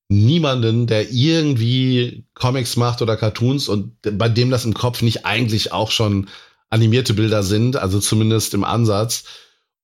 niemanden, 0.10 0.88
der 0.88 1.12
irgendwie 1.12 2.26
Comics 2.34 2.78
macht 2.78 3.02
oder 3.02 3.18
Cartoons 3.18 3.68
und 3.68 3.98
bei 4.02 4.30
dem 4.30 4.50
das 4.50 4.64
im 4.64 4.74
Kopf 4.74 5.02
nicht 5.02 5.26
eigentlich 5.26 5.74
auch 5.74 5.92
schon 5.92 6.30
animierte 6.70 7.14
Bilder 7.14 7.44
sind, 7.44 7.76
also 7.76 8.00
zumindest 8.00 8.54
im 8.54 8.64
Ansatz. 8.64 9.26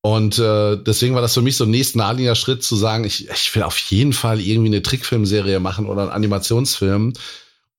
Und 0.02 0.38
äh, 0.38 0.78
deswegen 0.78 1.16
war 1.16 1.22
das 1.22 1.34
für 1.34 1.42
mich 1.42 1.56
so 1.56 1.64
ein 1.64 1.72
nächst 1.72 1.96
naheliegender 1.96 2.36
Schritt 2.36 2.64
zu 2.64 2.76
sagen, 2.76 3.06
ich, 3.06 3.30
ich 3.30 3.56
will 3.56 3.64
auf 3.64 3.78
jeden 3.78 4.12
Fall 4.12 4.42
irgendwie 4.42 4.68
eine 4.68 4.82
Trickfilmserie 4.82 5.60
machen 5.62 5.86
oder 5.86 6.04
einen 6.04 6.12
Animationsfilm. 6.12 7.14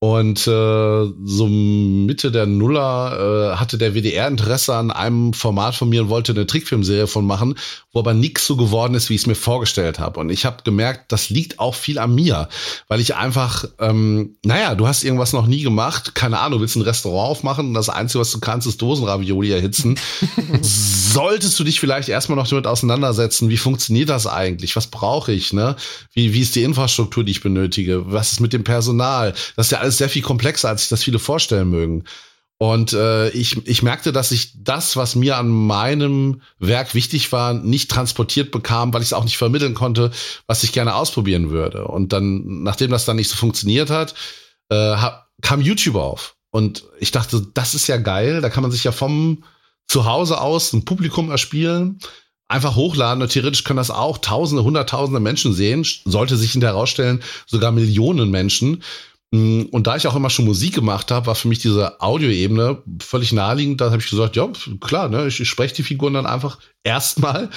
Und 0.05 0.47
äh, 0.47 1.07
so 1.25 1.47
Mitte 1.49 2.31
der 2.31 2.45
Nuller 2.45 3.55
äh, 3.55 3.57
hatte 3.57 3.79
der 3.79 3.95
WDR 3.95 4.29
Interesse 4.29 4.75
an 4.75 4.91
einem 4.91 5.33
Format 5.33 5.77
von 5.77 5.89
mir 5.89 6.03
und 6.03 6.09
wollte 6.11 6.33
eine 6.33 6.47
Trickfilmserie 6.47 7.07
von 7.07 7.25
machen, 7.25 7.55
wo 7.91 8.01
aber 8.01 8.13
nichts 8.13 8.47
so 8.47 8.57
geworden 8.57 8.95
ist, 8.95 9.09
wie 9.09 9.15
ich 9.15 9.23
es 9.23 9.27
mir 9.27 9.35
vorgestellt 9.35 9.99
habe. 9.99 10.21
Und 10.21 10.29
ich 10.29 10.45
habe 10.45 10.59
gemerkt, 10.63 11.11
das 11.11 11.31
liegt 11.31 11.59
auch 11.59 11.75
viel 11.75 11.99
an 11.99 12.15
mir, 12.15 12.51
weil 12.87 13.01
ich 13.01 13.15
einfach, 13.15 13.65
ähm, 13.79 14.37
naja, 14.45 14.75
du 14.75 14.87
hast 14.87 15.05
irgendwas 15.05 15.33
noch 15.33 15.47
nie 15.47 15.63
gemacht, 15.63 16.15
keine 16.15 16.39
Ahnung, 16.41 16.61
willst 16.61 16.77
ein 16.77 16.83
Restaurant 16.83 17.31
aufmachen 17.31 17.69
und 17.69 17.75
das 17.75 17.89
Einzige, 17.89 18.21
was 18.21 18.31
du 18.31 18.41
kannst, 18.41 18.67
ist 18.67 18.83
Dosenravioli 18.83 19.53
erhitzen. 19.53 19.99
Solltest 20.61 21.59
du 21.59 21.65
dich 21.65 21.81
vielleicht 21.81 22.11
erstmal 22.11 22.37
noch 22.37 22.49
damit 22.49 22.67
auseinandersetzen, 22.67 23.49
wie 23.49 23.57
funktioniert 23.57 24.11
das 24.11 24.27
eigentlich? 24.27 24.77
Was 24.77 24.89
brauche 24.89 25.33
ich? 25.33 25.55
Ne? 25.55 25.77
Wie, 26.13 26.35
wie 26.35 26.41
ist 26.43 26.57
die 26.57 26.63
Infrastruktur, 26.63 27.25
die 27.25 27.33
ich 27.33 27.41
benötige? 27.41 28.13
Was 28.13 28.33
ist 28.33 28.41
mit 28.41 28.53
dem 28.53 28.65
Personal? 28.65 29.33
Das 29.57 29.69
ist 29.69 29.73
ja 29.73 29.79
alles 29.79 29.94
alles 29.95 29.99
sehr 29.99 30.09
viel 30.09 30.23
komplexer, 30.23 30.69
als 30.69 30.83
sich 30.83 30.91
das 30.91 31.05
viele 31.05 31.19
vorstellen 31.19 31.71
mögen. 31.71 32.05
Und 32.59 32.93
äh, 32.93 33.31
ich, 33.31 33.67
ich 33.67 33.83
merkte, 33.83 34.13
dass 34.13 34.31
ich 34.31 34.53
das, 34.63 34.97
was 34.97 35.17
mir 35.17 35.37
an 35.37 35.49
meinem 35.49 36.41
Werk 36.59 36.95
wichtig 36.95 37.33
war, 37.33 37.53
nicht 37.53 37.91
transportiert 37.91 38.53
bekam, 38.53 38.93
weil 38.93 39.03
ich 39.03 39.09
es 39.09 39.13
auch 39.13 39.25
nicht 39.25 39.37
vermitteln 39.37 39.75
konnte, 39.75 40.13
was 40.47 40.63
ich 40.63 40.73
gerne 40.73 40.95
ausprobieren 40.95 41.51
würde. 41.51 41.87
Und 41.87 42.13
dann, 42.13 42.63
nachdem 42.63 42.91
das 42.91 43.05
dann 43.05 43.17
nicht 43.17 43.29
so 43.29 43.37
funktioniert 43.37 43.91
hat, 43.91 44.15
äh, 44.69 44.97
kam 45.43 45.61
YouTube 45.61 45.97
auf. 45.97 46.37
Und 46.51 46.85
ich 47.01 47.11
dachte, 47.11 47.45
das 47.55 47.75
ist 47.75 47.89
ja 47.89 47.97
geil, 47.97 48.41
da 48.41 48.49
kann 48.49 48.63
man 48.63 48.71
sich 48.71 48.85
ja 48.85 48.93
vom 48.93 49.43
Zuhause 49.89 50.41
aus 50.41 50.73
ein 50.73 50.85
Publikum 50.85 51.31
erspielen, 51.31 51.99
einfach 52.47 52.77
hochladen 52.77 53.23
und 53.23 53.31
theoretisch 53.33 53.65
können 53.65 53.79
das 53.79 53.91
auch 53.91 54.19
Tausende, 54.19 54.63
Hunderttausende 54.63 55.21
Menschen 55.21 55.53
sehen, 55.53 55.85
sollte 56.05 56.37
sich 56.37 56.53
hinterher 56.53 56.75
herausstellen, 56.75 57.23
sogar 57.47 57.73
Millionen 57.73 58.31
Menschen. 58.31 58.83
Mm, 59.35 59.63
und 59.73 59.89
da 59.89 59.97
ich 59.97 60.07
auch 60.07 60.15
immer 60.15 60.31
schon 60.31 60.45
Musik 60.45 60.77
gemacht 60.77 61.11
habe, 61.11 61.27
war 61.27 61.35
für 61.35 61.49
mich 61.49 61.59
diese 61.59 62.01
Audioebene 62.01 62.81
völlig 63.01 63.33
naheliegend. 63.33 63.81
Da 63.81 63.87
habe 63.87 63.97
ich 63.97 64.09
gesagt, 64.09 64.37
ja, 64.37 64.49
klar, 64.81 65.09
ne, 65.09 65.27
ich, 65.27 65.41
ich 65.41 65.49
spreche 65.49 65.75
die 65.75 65.83
Figuren 65.83 66.15
dann 66.15 66.25
einfach 66.25 66.59
erstmal. 66.85 67.51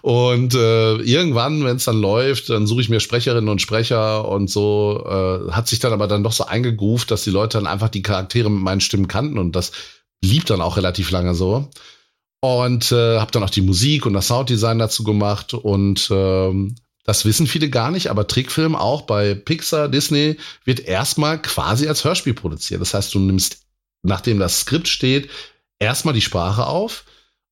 Und 0.00 0.54
äh, 0.54 0.94
irgendwann, 0.98 1.64
wenn 1.64 1.74
es 1.74 1.86
dann 1.86 2.00
läuft, 2.00 2.50
dann 2.50 2.68
suche 2.68 2.82
ich 2.82 2.88
mir 2.88 3.00
Sprecherinnen 3.00 3.48
und 3.48 3.60
Sprecher 3.60 4.28
und 4.28 4.48
so. 4.48 5.04
Äh, 5.04 5.50
hat 5.50 5.66
sich 5.66 5.80
dann 5.80 5.92
aber 5.92 6.06
dann 6.06 6.22
doch 6.22 6.30
so 6.30 6.46
eingegroovt, 6.46 7.10
dass 7.10 7.24
die 7.24 7.30
Leute 7.30 7.58
dann 7.58 7.66
einfach 7.66 7.88
die 7.88 8.02
Charaktere 8.02 8.48
mit 8.48 8.62
meinen 8.62 8.80
Stimmen 8.80 9.08
kannten. 9.08 9.36
Und 9.38 9.56
das 9.56 9.72
blieb 10.20 10.46
dann 10.46 10.60
auch 10.60 10.76
relativ 10.76 11.10
lange 11.10 11.34
so. 11.34 11.68
Und 12.42 12.92
äh, 12.92 13.18
habe 13.18 13.32
dann 13.32 13.42
auch 13.42 13.50
die 13.50 13.62
Musik 13.62 14.06
und 14.06 14.12
das 14.12 14.28
Sounddesign 14.28 14.78
dazu 14.78 15.02
gemacht 15.02 15.52
und 15.52 16.08
ähm, 16.12 16.76
das 17.04 17.24
wissen 17.24 17.46
viele 17.46 17.68
gar 17.68 17.90
nicht, 17.90 18.08
aber 18.08 18.26
Trickfilm 18.26 18.74
auch 18.74 19.02
bei 19.02 19.34
Pixar, 19.34 19.88
Disney 19.88 20.38
wird 20.64 20.80
erstmal 20.80 21.40
quasi 21.40 21.86
als 21.86 22.04
Hörspiel 22.04 22.34
produziert. 22.34 22.80
Das 22.80 22.94
heißt, 22.94 23.14
du 23.14 23.18
nimmst, 23.18 23.58
nachdem 24.02 24.38
das 24.38 24.60
Skript 24.60 24.88
steht, 24.88 25.30
erstmal 25.78 26.14
die 26.14 26.22
Sprache 26.22 26.66
auf 26.66 27.04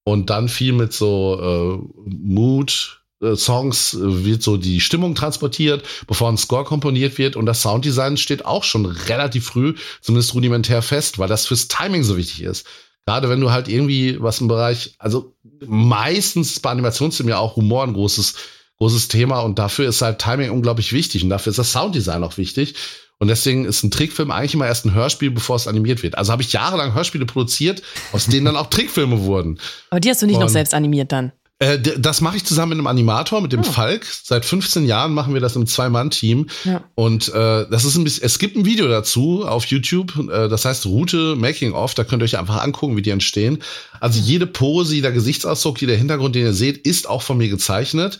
und 0.04 0.30
dann 0.30 0.48
viel 0.48 0.72
mit 0.72 0.92
so 0.92 1.38
äh, 1.38 2.10
Mood, 2.10 3.02
äh, 3.22 3.36
Songs 3.36 3.94
äh, 3.94 4.24
wird 4.24 4.42
so 4.42 4.56
die 4.56 4.80
Stimmung 4.80 5.14
transportiert, 5.14 5.84
bevor 6.06 6.30
ein 6.30 6.38
Score 6.38 6.64
komponiert 6.64 7.18
wird 7.18 7.36
und 7.36 7.44
das 7.44 7.62
Sounddesign 7.62 8.16
steht 8.16 8.46
auch 8.46 8.64
schon 8.64 8.86
relativ 8.86 9.46
früh, 9.46 9.74
zumindest 10.00 10.34
rudimentär 10.34 10.82
fest, 10.82 11.18
weil 11.18 11.28
das 11.28 11.46
fürs 11.46 11.68
Timing 11.68 12.04
so 12.04 12.16
wichtig 12.16 12.42
ist. 12.42 12.66
Gerade 13.04 13.28
wenn 13.28 13.40
du 13.40 13.50
halt 13.50 13.68
irgendwie 13.68 14.20
was 14.20 14.40
im 14.40 14.48
Bereich, 14.48 14.94
also 14.98 15.34
meistens 15.66 16.60
bei 16.60 16.70
Animationsfilmen 16.70 17.30
ja 17.30 17.38
auch 17.38 17.56
Humor 17.56 17.82
ein 17.82 17.94
großes 17.94 18.34
großes 18.82 19.06
Thema 19.06 19.40
und 19.40 19.60
dafür 19.60 19.88
ist 19.88 20.02
halt 20.02 20.18
Timing 20.18 20.50
unglaublich 20.50 20.92
wichtig 20.92 21.22
und 21.22 21.30
dafür 21.30 21.50
ist 21.50 21.58
das 21.58 21.70
Sounddesign 21.70 22.24
auch 22.24 22.36
wichtig. 22.36 22.74
Und 23.20 23.28
deswegen 23.28 23.64
ist 23.64 23.84
ein 23.84 23.92
Trickfilm 23.92 24.32
eigentlich 24.32 24.54
immer 24.54 24.66
erst 24.66 24.84
ein 24.84 24.94
Hörspiel, 24.94 25.30
bevor 25.30 25.54
es 25.54 25.68
animiert 25.68 26.02
wird. 26.02 26.18
Also 26.18 26.32
habe 26.32 26.42
ich 26.42 26.52
jahrelang 26.52 26.92
Hörspiele 26.92 27.24
produziert, 27.24 27.80
aus 28.12 28.26
denen 28.26 28.46
dann 28.46 28.56
auch 28.56 28.66
Trickfilme 28.66 29.20
wurden. 29.20 29.60
Aber 29.90 30.00
die 30.00 30.10
hast 30.10 30.22
du 30.22 30.26
nicht 30.26 30.34
und, 30.34 30.42
noch 30.42 30.48
selbst 30.48 30.74
animiert 30.74 31.12
dann? 31.12 31.30
Äh, 31.60 31.78
das 31.78 32.20
mache 32.20 32.36
ich 32.36 32.44
zusammen 32.44 32.70
mit 32.70 32.78
einem 32.78 32.88
Animator, 32.88 33.40
mit 33.40 33.52
dem 33.52 33.60
oh. 33.60 33.62
Falk. 33.62 34.04
Seit 34.04 34.44
15 34.44 34.84
Jahren 34.84 35.14
machen 35.14 35.34
wir 35.34 35.40
das 35.40 35.54
im 35.54 35.68
Zwei-Mann-Team. 35.68 36.48
Ja. 36.64 36.82
Und 36.96 37.28
äh, 37.28 37.66
das 37.70 37.84
ist 37.84 37.94
ein 37.94 38.02
bisschen, 38.02 38.24
es 38.24 38.40
gibt 38.40 38.56
ein 38.56 38.64
Video 38.64 38.88
dazu 38.88 39.44
auf 39.46 39.66
YouTube, 39.66 40.16
äh, 40.28 40.48
das 40.48 40.64
heißt 40.64 40.86
Route 40.86 41.36
Making 41.36 41.74
Off, 41.74 41.94
da 41.94 42.02
könnt 42.02 42.22
ihr 42.22 42.24
euch 42.24 42.38
einfach 42.38 42.60
angucken, 42.60 42.96
wie 42.96 43.02
die 43.02 43.10
entstehen. 43.10 43.62
Also 44.00 44.18
jede 44.18 44.48
Pose, 44.48 44.96
jeder 44.96 45.12
Gesichtsausdruck, 45.12 45.80
jeder 45.80 45.94
Hintergrund, 45.94 46.34
den 46.34 46.42
ihr 46.42 46.52
seht, 46.52 46.78
ist 46.78 47.08
auch 47.08 47.22
von 47.22 47.38
mir 47.38 47.48
gezeichnet. 47.48 48.18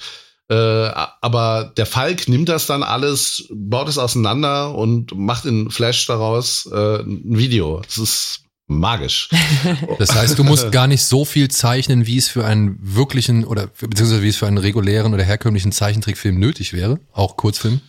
Äh, 0.49 0.55
aber 0.55 1.73
der 1.77 1.87
Falk 1.87 2.29
nimmt 2.29 2.49
das 2.49 2.67
dann 2.67 2.83
alles, 2.83 3.47
baut 3.51 3.89
es 3.89 3.99
auseinander 3.99 4.75
und 4.75 5.17
macht 5.17 5.47
in 5.47 5.71
Flash 5.71 6.07
daraus 6.07 6.69
äh, 6.71 7.01
ein 7.01 7.39
Video. 7.39 7.81
Das 7.87 7.99
ist 7.99 8.43
magisch. 8.67 9.29
Das 9.99 10.15
heißt, 10.15 10.39
du 10.39 10.45
musst 10.45 10.73
gar 10.73 10.87
nicht 10.87 11.05
so 11.05 11.25
viel 11.25 11.49
zeichnen, 11.49 12.07
wie 12.07 12.19
es 12.19 12.29
für 12.29 12.45
einen 12.45 12.79
wirklichen 12.81 13.45
oder 13.45 13.67
beziehungsweise 13.67 14.23
wie 14.23 14.29
es 14.29 14.37
für 14.37 14.47
einen 14.47 14.59
regulären 14.59 15.15
oder 15.15 15.23
herkömmlichen 15.23 15.73
Zeichentrickfilm 15.73 16.39
nötig 16.39 16.73
wäre, 16.73 16.99
auch 17.13 17.37
Kurzfilm. 17.37 17.81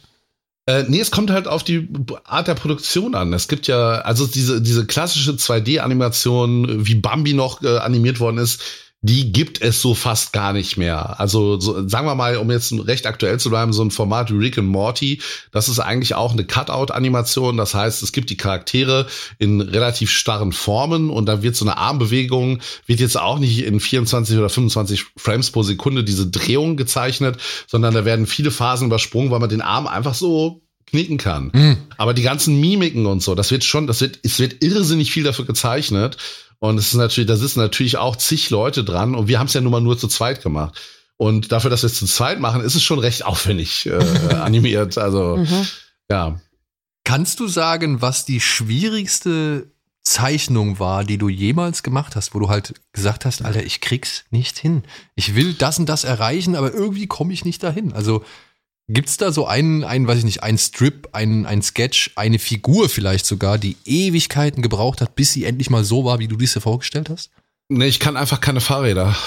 Äh, 0.66 0.84
nee, 0.88 1.02
es 1.02 1.12
kommt 1.12 1.30
halt 1.30 1.48
auf 1.48 1.64
die 1.64 1.90
Art 2.24 2.48
der 2.48 2.56
Produktion 2.56 3.16
an. 3.16 3.34
Es 3.34 3.48
gibt 3.48 3.68
ja, 3.68 4.00
also 4.02 4.26
diese, 4.26 4.62
diese 4.62 4.86
klassische 4.86 5.32
2D-Animation, 5.32 6.88
wie 6.88 6.96
Bambi 6.96 7.34
noch 7.34 7.62
äh, 7.64 7.78
animiert 7.80 8.20
worden 8.20 8.38
ist, 8.38 8.62
die 9.06 9.34
gibt 9.34 9.62
es 9.62 9.82
so 9.82 9.96
fast 9.96 10.32
gar 10.32 10.54
nicht 10.54 10.78
mehr. 10.78 11.20
Also 11.20 11.60
so, 11.60 11.88
sagen 11.90 12.08
wir 12.08 12.16
mal, 12.16 12.38
um 12.38 12.50
jetzt 12.50 12.72
recht 12.88 13.06
aktuell 13.06 13.38
zu 13.38 13.50
bleiben, 13.50 13.74
so 13.74 13.84
ein 13.84 13.92
Format 13.92 14.32
wie 14.32 14.38
Rick 14.38 14.58
and 14.58 14.70
Morty, 14.70 15.22
das 15.52 15.68
ist 15.68 15.80
eigentlich 15.80 16.16
auch 16.16 16.32
eine 16.32 16.46
Cutout-Animation. 16.46 17.58
Das 17.58 17.76
heißt, 17.76 18.02
es 18.02 18.14
gibt 18.14 18.30
die 18.30 18.38
Charaktere 18.38 19.06
in 19.40 19.60
relativ 19.60 20.10
starren 20.10 20.54
Formen 20.54 21.10
und 21.10 21.26
da 21.26 21.44
wird 21.44 21.58
so 21.58 21.66
eine 21.66 21.78
Armbewegung, 21.78 22.60
wird 22.86 23.02
jetzt 23.02 23.20
auch 23.20 23.40
nicht 23.40 23.66
in 23.66 23.82
24 23.82 24.38
oder 24.38 24.50
25 24.50 25.06
Frames 25.18 25.52
pro 25.52 25.64
Sekunde 25.64 26.06
diese 26.06 26.28
Drehung 26.28 26.78
gezeichnet, 26.78 27.38
sondern 27.68 27.94
da 27.94 28.06
werden 28.06 28.26
viele 28.26 28.52
Phasen 28.52 28.88
übersprungen, 28.88 29.32
weil 29.32 29.40
man 29.40 29.50
den 29.50 29.62
Arm 29.62 29.86
einfach 29.86 30.14
so 30.14 30.62
knicken 30.86 31.18
kann. 31.18 31.52
Mhm. 31.54 31.78
Aber 31.98 32.14
die 32.14 32.22
ganzen 32.22 32.62
Mimiken 32.62 33.06
und 33.06 33.22
so, 33.22 33.36
das 33.36 33.52
wird 33.52 33.66
schon, 33.66 33.86
das 33.86 34.00
wird, 34.00 34.20
es 34.24 34.40
wird 34.40 34.64
irrsinnig 34.64 35.12
viel 35.12 35.24
dafür 35.24 35.46
gezeichnet. 35.46 36.18
Und 36.64 36.78
es 36.78 36.88
ist 36.88 36.94
natürlich, 36.94 37.28
da 37.28 37.36
sitzen 37.36 37.60
natürlich 37.60 37.98
auch 37.98 38.16
zig 38.16 38.50
Leute 38.50 38.86
dran 38.86 39.16
und 39.16 39.28
wir 39.28 39.38
haben 39.38 39.48
es 39.48 39.54
ja 39.54 39.60
nun 39.60 39.74
mal 39.74 39.82
nur 39.82 39.98
zu 39.98 40.08
zweit 40.08 40.42
gemacht. 40.42 40.80
Und 41.18 41.52
dafür, 41.52 41.70
dass 41.70 41.84
wir 41.84 41.88
es 41.88 41.96
zu 41.96 42.06
zweit 42.06 42.40
machen, 42.40 42.62
ist 42.62 42.76
es 42.76 42.84
schon 42.84 43.00
recht 43.00 43.26
aufwendig 43.26 43.86
äh, 43.86 43.98
animiert. 44.34 44.98
Also 44.98 45.36
mhm. 45.36 45.68
ja. 46.10 46.40
Kannst 47.04 47.42
du 47.42 47.50
sagen, 47.50 48.02
was 48.02 48.24
die 48.24 48.40
schwierigste 48.40 49.74
Zeichnung 50.04 50.80
war, 50.80 51.04
die 51.04 51.18
du 51.18 51.28
jemals 51.28 51.84
gemacht 51.84 52.16
hast, 52.16 52.34
wo 52.34 52.40
du 52.40 52.48
halt 52.48 52.76
gesagt 52.94 53.26
hast, 53.26 53.44
Alter, 53.44 53.66
ich 53.66 53.82
krieg's 53.82 54.24
nicht 54.30 54.58
hin. 54.58 54.84
Ich 55.16 55.36
will 55.36 55.56
das 55.56 55.80
und 55.80 55.90
das 55.90 56.06
erreichen, 56.06 56.56
aber 56.56 56.74
irgendwie 56.74 57.08
komme 57.08 57.34
ich 57.34 57.44
nicht 57.44 57.62
dahin. 57.62 57.92
Also 57.92 58.24
Gibt's 58.94 59.18
da 59.18 59.32
so 59.32 59.48
einen, 59.48 59.84
einen, 59.84 60.08
weiß 60.08 60.20
ich 60.20 60.24
nicht, 60.24 60.44
einen 60.44 60.60
Strip, 60.60 61.10
einen, 61.14 61.48
einen 61.48 61.64
Sketch, 61.64 62.12
eine 62.16 62.38
Figur 62.38 62.90
vielleicht 62.90 63.26
sogar, 63.26 63.58
die 63.58 63.76
Ewigkeiten 63.86 64.62
gebraucht 64.62 65.02
hat, 65.02 65.16
bis 65.16 65.34
sie 65.34 65.46
endlich 65.46 65.72
mal 65.72 65.84
so 65.84 66.06
war, 66.06 66.20
wie 66.20 66.28
du 66.28 66.38
dies 66.38 66.54
dir 66.54 66.62
vorgestellt 66.62 67.10
hast? 67.10 67.32
Nee, 67.70 67.88
ich 67.88 68.00
kann 68.00 68.18
einfach 68.18 68.40
keine 68.40 68.62
Fahrräder. 68.62 69.16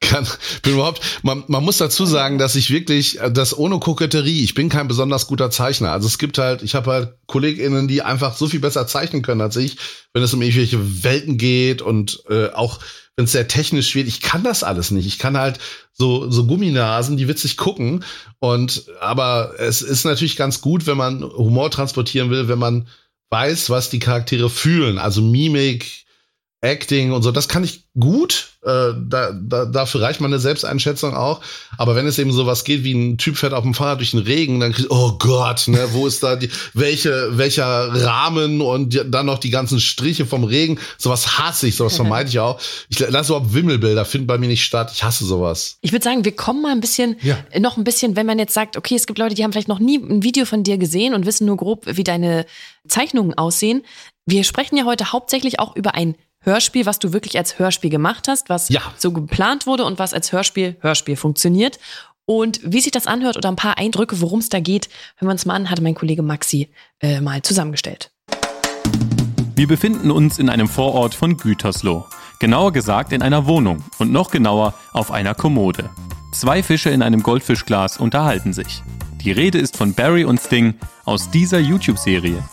kann, 0.00 0.26
bin 0.62 0.74
überhaupt, 0.74 1.00
man, 1.22 1.44
man 1.48 1.64
muss 1.64 1.78
dazu 1.78 2.06
sagen, 2.06 2.38
dass 2.38 2.54
ich 2.54 2.70
wirklich, 2.70 3.18
das 3.30 3.56
ohne 3.56 3.78
Koketterie, 3.78 4.44
ich 4.44 4.54
bin 4.54 4.68
kein 4.68 4.88
besonders 4.88 5.26
guter 5.26 5.50
Zeichner. 5.50 5.92
Also 5.92 6.06
es 6.06 6.18
gibt 6.18 6.38
halt, 6.38 6.62
ich 6.62 6.74
habe 6.74 6.90
halt 6.90 7.14
KollegInnen, 7.26 7.88
die 7.88 8.02
einfach 8.02 8.36
so 8.36 8.46
viel 8.46 8.60
besser 8.60 8.86
zeichnen 8.86 9.22
können 9.22 9.40
als 9.40 9.56
ich, 9.56 9.78
wenn 10.12 10.22
es 10.22 10.34
um 10.34 10.42
irgendwelche 10.42 11.04
Welten 11.04 11.38
geht 11.38 11.82
und 11.82 12.22
äh, 12.28 12.50
auch 12.50 12.78
wenn 13.16 13.24
es 13.24 13.32
sehr 13.32 13.48
technisch 13.48 13.94
wird. 13.94 14.06
Ich 14.08 14.20
kann 14.20 14.44
das 14.44 14.62
alles 14.62 14.90
nicht. 14.90 15.06
Ich 15.06 15.18
kann 15.18 15.38
halt 15.38 15.58
so, 15.92 16.30
so 16.30 16.46
Gumminasen, 16.46 17.16
die 17.16 17.28
witzig 17.28 17.56
gucken. 17.56 18.04
Und, 18.38 18.84
aber 19.00 19.54
es 19.58 19.80
ist 19.80 20.04
natürlich 20.04 20.36
ganz 20.36 20.60
gut, 20.60 20.86
wenn 20.86 20.98
man 20.98 21.22
Humor 21.22 21.70
transportieren 21.70 22.30
will, 22.30 22.48
wenn 22.48 22.58
man 22.58 22.88
weiß, 23.30 23.70
was 23.70 23.90
die 23.90 23.98
Charaktere 23.98 24.50
fühlen. 24.50 24.98
Also 24.98 25.22
Mimik, 25.22 26.05
Acting 26.62 27.12
und 27.12 27.22
so, 27.22 27.32
das 27.32 27.48
kann 27.48 27.64
ich 27.64 27.84
gut. 27.98 28.48
Äh, 28.62 28.94
da, 28.98 29.32
da, 29.32 29.66
dafür 29.66 30.00
reicht 30.00 30.20
meine 30.20 30.38
Selbsteinschätzung 30.38 31.14
auch. 31.14 31.40
Aber 31.76 31.94
wenn 31.94 32.06
es 32.06 32.18
eben 32.18 32.32
sowas 32.32 32.64
geht, 32.64 32.82
wie 32.82 32.94
ein 32.94 33.18
Typ 33.18 33.36
fährt 33.36 33.52
auf 33.52 33.62
dem 33.62 33.74
Fahrrad 33.74 33.98
durch 33.98 34.12
den 34.12 34.20
Regen, 34.20 34.58
dann 34.58 34.72
kriegst 34.72 34.90
oh 34.90 35.12
Gott, 35.18 35.68
ne, 35.68 35.86
wo 35.92 36.06
ist 36.06 36.22
da 36.22 36.34
die, 36.34 36.48
welche, 36.72 37.36
welcher 37.36 37.66
Rahmen 37.66 38.60
und 38.62 38.94
die, 38.94 39.02
dann 39.08 39.26
noch 39.26 39.38
die 39.38 39.50
ganzen 39.50 39.80
Striche 39.80 40.24
vom 40.24 40.44
Regen. 40.44 40.78
Sowas 40.98 41.38
hasse 41.38 41.68
ich, 41.68 41.76
sowas 41.76 41.94
vermeide 41.94 42.30
ich 42.30 42.38
auch. 42.38 42.58
Ich 42.88 42.98
lasse 42.98 43.32
überhaupt 43.32 43.54
Wimmelbilder, 43.54 44.04
finden 44.04 44.26
bei 44.26 44.38
mir 44.38 44.48
nicht 44.48 44.64
statt. 44.64 44.90
Ich 44.92 45.04
hasse 45.04 45.24
sowas. 45.26 45.76
Ich 45.82 45.92
würde 45.92 46.04
sagen, 46.04 46.24
wir 46.24 46.34
kommen 46.34 46.62
mal 46.62 46.72
ein 46.72 46.80
bisschen, 46.80 47.16
ja. 47.22 47.36
noch 47.58 47.76
ein 47.76 47.84
bisschen, 47.84 48.16
wenn 48.16 48.26
man 48.26 48.38
jetzt 48.38 48.54
sagt, 48.54 48.76
okay, 48.76 48.96
es 48.96 49.06
gibt 49.06 49.18
Leute, 49.18 49.34
die 49.34 49.44
haben 49.44 49.52
vielleicht 49.52 49.68
noch 49.68 49.78
nie 49.78 49.98
ein 49.98 50.22
Video 50.22 50.46
von 50.46 50.64
dir 50.64 50.78
gesehen 50.78 51.14
und 51.14 51.26
wissen 51.26 51.46
nur 51.46 51.58
grob, 51.58 51.84
wie 51.86 52.04
deine 52.04 52.46
Zeichnungen 52.88 53.34
aussehen. 53.34 53.84
Wir 54.26 54.42
sprechen 54.42 54.76
ja 54.76 54.84
heute 54.84 55.12
hauptsächlich 55.12 55.60
auch 55.60 55.76
über 55.76 55.94
ein 55.94 56.16
Hörspiel, 56.46 56.86
was 56.86 57.00
du 57.00 57.12
wirklich 57.12 57.36
als 57.36 57.58
Hörspiel 57.58 57.90
gemacht 57.90 58.28
hast, 58.28 58.48
was 58.48 58.68
ja. 58.68 58.80
so 58.96 59.12
geplant 59.12 59.66
wurde 59.66 59.84
und 59.84 59.98
was 59.98 60.14
als 60.14 60.30
Hörspiel 60.30 60.76
Hörspiel 60.80 61.16
funktioniert. 61.16 61.80
Und 62.24 62.60
wie 62.62 62.80
sich 62.80 62.92
das 62.92 63.08
anhört 63.08 63.36
oder 63.36 63.48
ein 63.48 63.56
paar 63.56 63.78
Eindrücke, 63.78 64.20
worum 64.20 64.38
es 64.38 64.48
da 64.48 64.60
geht, 64.60 64.88
hören 65.16 65.28
wir 65.28 65.32
uns 65.32 65.44
mal 65.44 65.54
an, 65.54 65.70
hatte 65.70 65.82
mein 65.82 65.96
Kollege 65.96 66.22
Maxi 66.22 66.70
äh, 67.00 67.20
mal 67.20 67.42
zusammengestellt. 67.42 68.12
Wir 69.56 69.66
befinden 69.66 70.10
uns 70.10 70.38
in 70.38 70.48
einem 70.48 70.68
Vorort 70.68 71.14
von 71.14 71.36
Gütersloh. 71.36 72.06
Genauer 72.38 72.72
gesagt 72.72 73.12
in 73.12 73.22
einer 73.22 73.46
Wohnung 73.46 73.84
und 73.98 74.12
noch 74.12 74.30
genauer 74.30 74.74
auf 74.92 75.10
einer 75.10 75.34
Kommode. 75.34 75.90
Zwei 76.32 76.62
Fische 76.62 76.90
in 76.90 77.02
einem 77.02 77.22
Goldfischglas 77.22 77.96
unterhalten 77.96 78.52
sich. 78.52 78.82
Die 79.24 79.32
Rede 79.32 79.58
ist 79.58 79.76
von 79.76 79.94
Barry 79.94 80.24
und 80.24 80.38
Sting 80.38 80.74
aus 81.04 81.30
dieser 81.30 81.58
YouTube-Serie. 81.58 82.44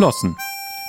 Flossen. 0.00 0.34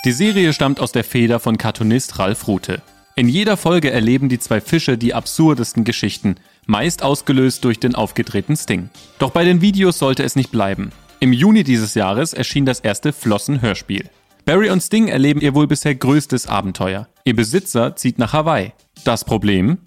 Die 0.05 0.13
Serie 0.13 0.53
stammt 0.53 0.79
aus 0.79 0.93
der 0.93 1.03
Feder 1.03 1.41
von 1.41 1.57
Cartoonist 1.57 2.17
Ralf 2.17 2.47
Rute. 2.47 2.81
In 3.17 3.27
jeder 3.27 3.57
Folge 3.57 3.91
erleben 3.91 4.29
die 4.29 4.39
zwei 4.39 4.61
Fische 4.61 4.97
die 4.97 5.13
absurdesten 5.13 5.83
Geschichten, 5.83 6.35
meist 6.65 7.03
ausgelöst 7.03 7.65
durch 7.65 7.77
den 7.77 7.93
aufgedrehten 7.93 8.55
Sting. 8.55 8.89
Doch 9.19 9.31
bei 9.31 9.43
den 9.43 9.59
Videos 9.59 9.99
sollte 9.99 10.23
es 10.23 10.37
nicht 10.37 10.49
bleiben. 10.49 10.93
Im 11.19 11.33
Juni 11.33 11.65
dieses 11.65 11.93
Jahres 11.93 12.31
erschien 12.31 12.65
das 12.65 12.79
erste 12.79 13.11
Flossen-Hörspiel. 13.11 14.09
Barry 14.45 14.69
und 14.69 14.79
Sting 14.79 15.09
erleben 15.09 15.41
ihr 15.41 15.55
wohl 15.55 15.67
bisher 15.67 15.93
größtes 15.93 16.47
Abenteuer. 16.47 17.09
Ihr 17.25 17.35
Besitzer 17.35 17.97
zieht 17.97 18.17
nach 18.17 18.31
Hawaii. 18.31 18.71
Das 19.03 19.25
Problem? 19.25 19.79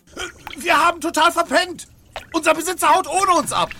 Wir 0.59 0.77
haben 0.77 1.01
total 1.01 1.33
verpennt. 1.33 1.87
Unser 2.35 2.53
Besitzer 2.53 2.95
haut 2.95 3.09
ohne 3.09 3.41
uns 3.41 3.55
ab. 3.55 3.71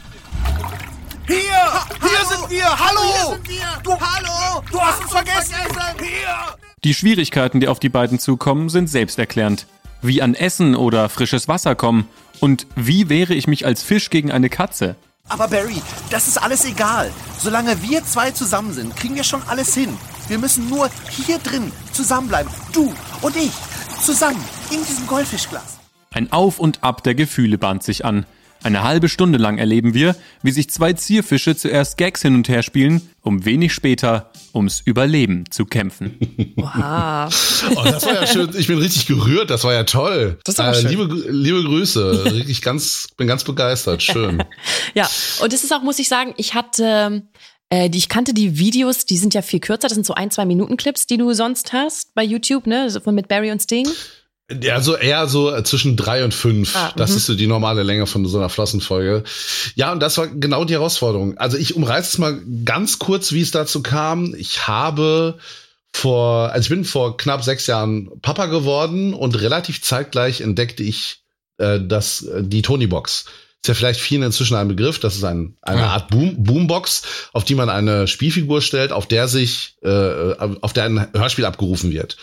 Hier, 1.27 1.39
ha 1.57 1.87
hier 2.01 2.19
hallo. 2.19 2.29
sind 2.29 2.51
wir. 2.51 2.79
Hallo. 2.79 3.01
Hier 3.01 3.35
sind 3.35 3.49
wir. 3.49 3.81
Du, 3.83 3.91
hallo. 3.93 4.63
Du 4.71 4.81
hast 4.81 5.03
uns 5.03 5.13
vergessen. 5.13 5.55
vergessen. 5.55 5.99
Hier. 6.01 6.57
Die 6.85 6.95
Schwierigkeiten, 6.95 7.61
die 7.61 7.69
auf 7.69 7.81
die 7.81 7.89
beiden 7.89 8.19
zukommen, 8.19 8.69
sind 8.69 8.89
selbsterklärend. 8.89 9.67
Wie 10.03 10.21
an 10.21 10.35
Essen 10.35 10.75
oder 10.75 11.09
frisches 11.09 11.49
Wasser 11.49 11.75
kommen 11.75 12.07
und 12.41 12.67
wie 12.77 13.09
wehre 13.09 13.33
ich 13.33 13.47
mich 13.47 13.65
als 13.65 13.83
Fisch 13.83 14.11
gegen 14.11 14.31
eine 14.31 14.51
Katze? 14.51 14.97
Aber 15.29 15.49
Barry, 15.49 15.81
das 16.11 16.29
ist 16.29 16.37
alles 16.37 16.67
egal. 16.67 17.11
Solange 17.39 17.81
wir 17.83 18.05
zwei 18.05 18.31
zusammen 18.31 18.75
sind, 18.75 18.95
kriegen 18.95 19.15
wir 19.15 19.25
schon 19.25 19.43
alles 19.49 19.73
hin. 19.73 19.97
Wir 20.29 20.39
müssen 20.39 20.69
nur 20.69 20.91
hier 21.09 21.39
drin 21.39 21.73
zusammenbleiben. 21.93 22.53
Du 22.75 22.93
und 23.23 23.35
ich. 23.37 23.53
Zusammen. 24.03 24.45
In 24.71 24.85
diesem 24.85 25.07
Goldfischglas. 25.07 25.79
Ein 26.13 26.31
Auf 26.33 26.59
und 26.59 26.85
Ab 26.85 27.03
der 27.03 27.15
Gefühle 27.15 27.57
bahnt 27.57 27.83
sich 27.83 28.05
an. 28.05 28.27
Eine 28.65 28.83
halbe 28.83 29.11
Stunde 29.11 29.37
lang 29.37 29.59
erleben 29.59 29.93
wir, 29.93 30.17
wie 30.43 30.51
sich 30.51 30.71
zwei 30.71 30.95
Zierfische 30.95 31.55
zuerst 31.55 31.99
Gags 31.99 32.23
hin 32.23 32.35
und 32.35 32.49
her 32.49 32.63
spielen, 32.63 33.03
um 33.21 33.45
wenig 33.45 33.75
später 33.75 34.31
ums 34.55 34.81
Überleben 34.81 35.45
zu 35.51 35.67
kämpfen. 35.67 36.19
Wow. 36.57 37.75
Oh, 37.77 37.85
das 37.85 38.07
war 38.07 38.15
ja 38.15 38.27
schön. 38.27 38.51
Ich 38.57 38.67
bin 38.67 38.79
richtig 38.79 39.07
gerührt. 39.07 39.51
Das 39.51 39.65
war 39.65 39.75
ja 39.75 39.85
toll. 39.85 40.39
Das 40.45 40.55
ist 40.55 40.61
aber 40.61 40.75
schön. 40.75 40.89
Liebe, 40.89 41.05
liebe 41.29 41.63
Grüße. 41.63 42.25
Richtig 42.33 42.63
ganz, 42.63 43.09
bin 43.17 43.27
ganz 43.27 43.45
begeistert. 43.45 44.03
Schön. 44.03 44.43
ja, 44.95 45.09
und 45.43 45.53
es 45.53 45.63
ist 45.63 45.73
auch, 45.73 45.83
muss 45.83 45.99
ich 45.99 46.09
sagen, 46.09 46.33
ich 46.37 46.55
hatte, 46.55 47.23
äh, 47.69 47.91
die, 47.91 47.99
ich 47.99 48.09
kannte 48.09 48.33
die 48.33 48.59
Videos, 48.59 49.05
die 49.05 49.19
sind 49.19 49.35
ja 49.35 49.43
viel 49.43 49.61
kürzer. 49.61 49.89
Das 49.89 49.95
sind 49.95 50.07
so 50.07 50.15
ein, 50.15 50.31
zwei 50.31 50.47
Minuten 50.47 50.77
Clips, 50.77 51.07
die 51.07 51.19
du 51.19 51.33
sonst 51.35 51.73
hast 51.73 52.15
bei 52.15 52.25
YouTube, 52.25 52.67
ne? 52.67 52.89
So 52.89 53.01
von 53.01 53.15
mit 53.15 53.29
Barry 53.29 53.51
und 53.53 53.61
Sting. 53.61 53.87
Ja, 54.51 54.81
so 54.81 54.95
eher 54.95 55.27
so 55.27 55.59
zwischen 55.63 55.97
drei 55.97 56.23
und 56.23 56.35
fünf. 56.35 56.77
Ah, 56.77 56.93
das 56.97 57.11
mhm. 57.11 57.17
ist 57.17 57.27
so 57.27 57.35
die 57.35 57.47
normale 57.47 57.83
Länge 57.83 58.07
von 58.07 58.27
so 58.27 58.37
einer 58.37 58.51
Flossenfolge. 58.51 59.25
Ja, 59.75 59.91
und 59.93 60.01
das 60.01 60.19
war 60.19 60.27
genau 60.27 60.65
die 60.65 60.75
Herausforderung. 60.75 61.39
Also 61.39 61.57
ich 61.57 61.75
umreiße 61.75 62.09
es 62.09 62.19
mal 62.19 62.41
ganz 62.65 62.99
kurz, 62.99 63.33
wie 63.33 63.41
es 63.41 63.53
dazu 63.53 63.83
kam. 63.83 64.35
Ich 64.35 64.69
habe 64.69 65.39
vor, 65.95 66.51
also 66.51 66.65
ich 66.67 66.69
bin 66.69 66.85
vor 66.85 67.17
knapp 67.17 67.43
sechs 67.43 67.67
Jahren 67.67 68.11
Papa 68.21 68.47
geworden 68.47 69.15
und 69.15 69.41
relativ 69.41 69.81
zeitgleich 69.81 70.43
entdeckte 70.43 70.83
ich 70.83 71.23
äh, 71.57 71.81
das, 71.81 72.23
äh, 72.23 72.43
die 72.43 72.63
Tony-Box. 72.63 73.25
Ist 73.63 73.69
ja 73.69 73.75
vielleicht 73.75 74.01
vielen 74.01 74.25
inzwischen 74.25 74.57
ein 74.57 74.69
Begriff. 74.69 74.99
Das 74.99 75.17
ist 75.17 75.25
ein, 75.25 75.57
eine 75.63 75.81
Ja. 75.81 75.87
Art 75.87 76.11
Boom, 76.11 76.45
Boombox, 76.45 77.31
auf 77.33 77.45
die 77.45 77.55
man 77.55 77.71
eine 77.71 78.07
Spielfigur 78.07 78.61
stellt, 78.61 78.93
auf 78.93 79.07
der 79.07 79.27
sich, 79.27 79.77
äh, 79.83 80.35
auf 80.61 80.75
der 80.75 80.85
ein 80.85 81.09
Hörspiel 81.15 81.47
abgerufen 81.47 81.91
wird. 81.91 82.19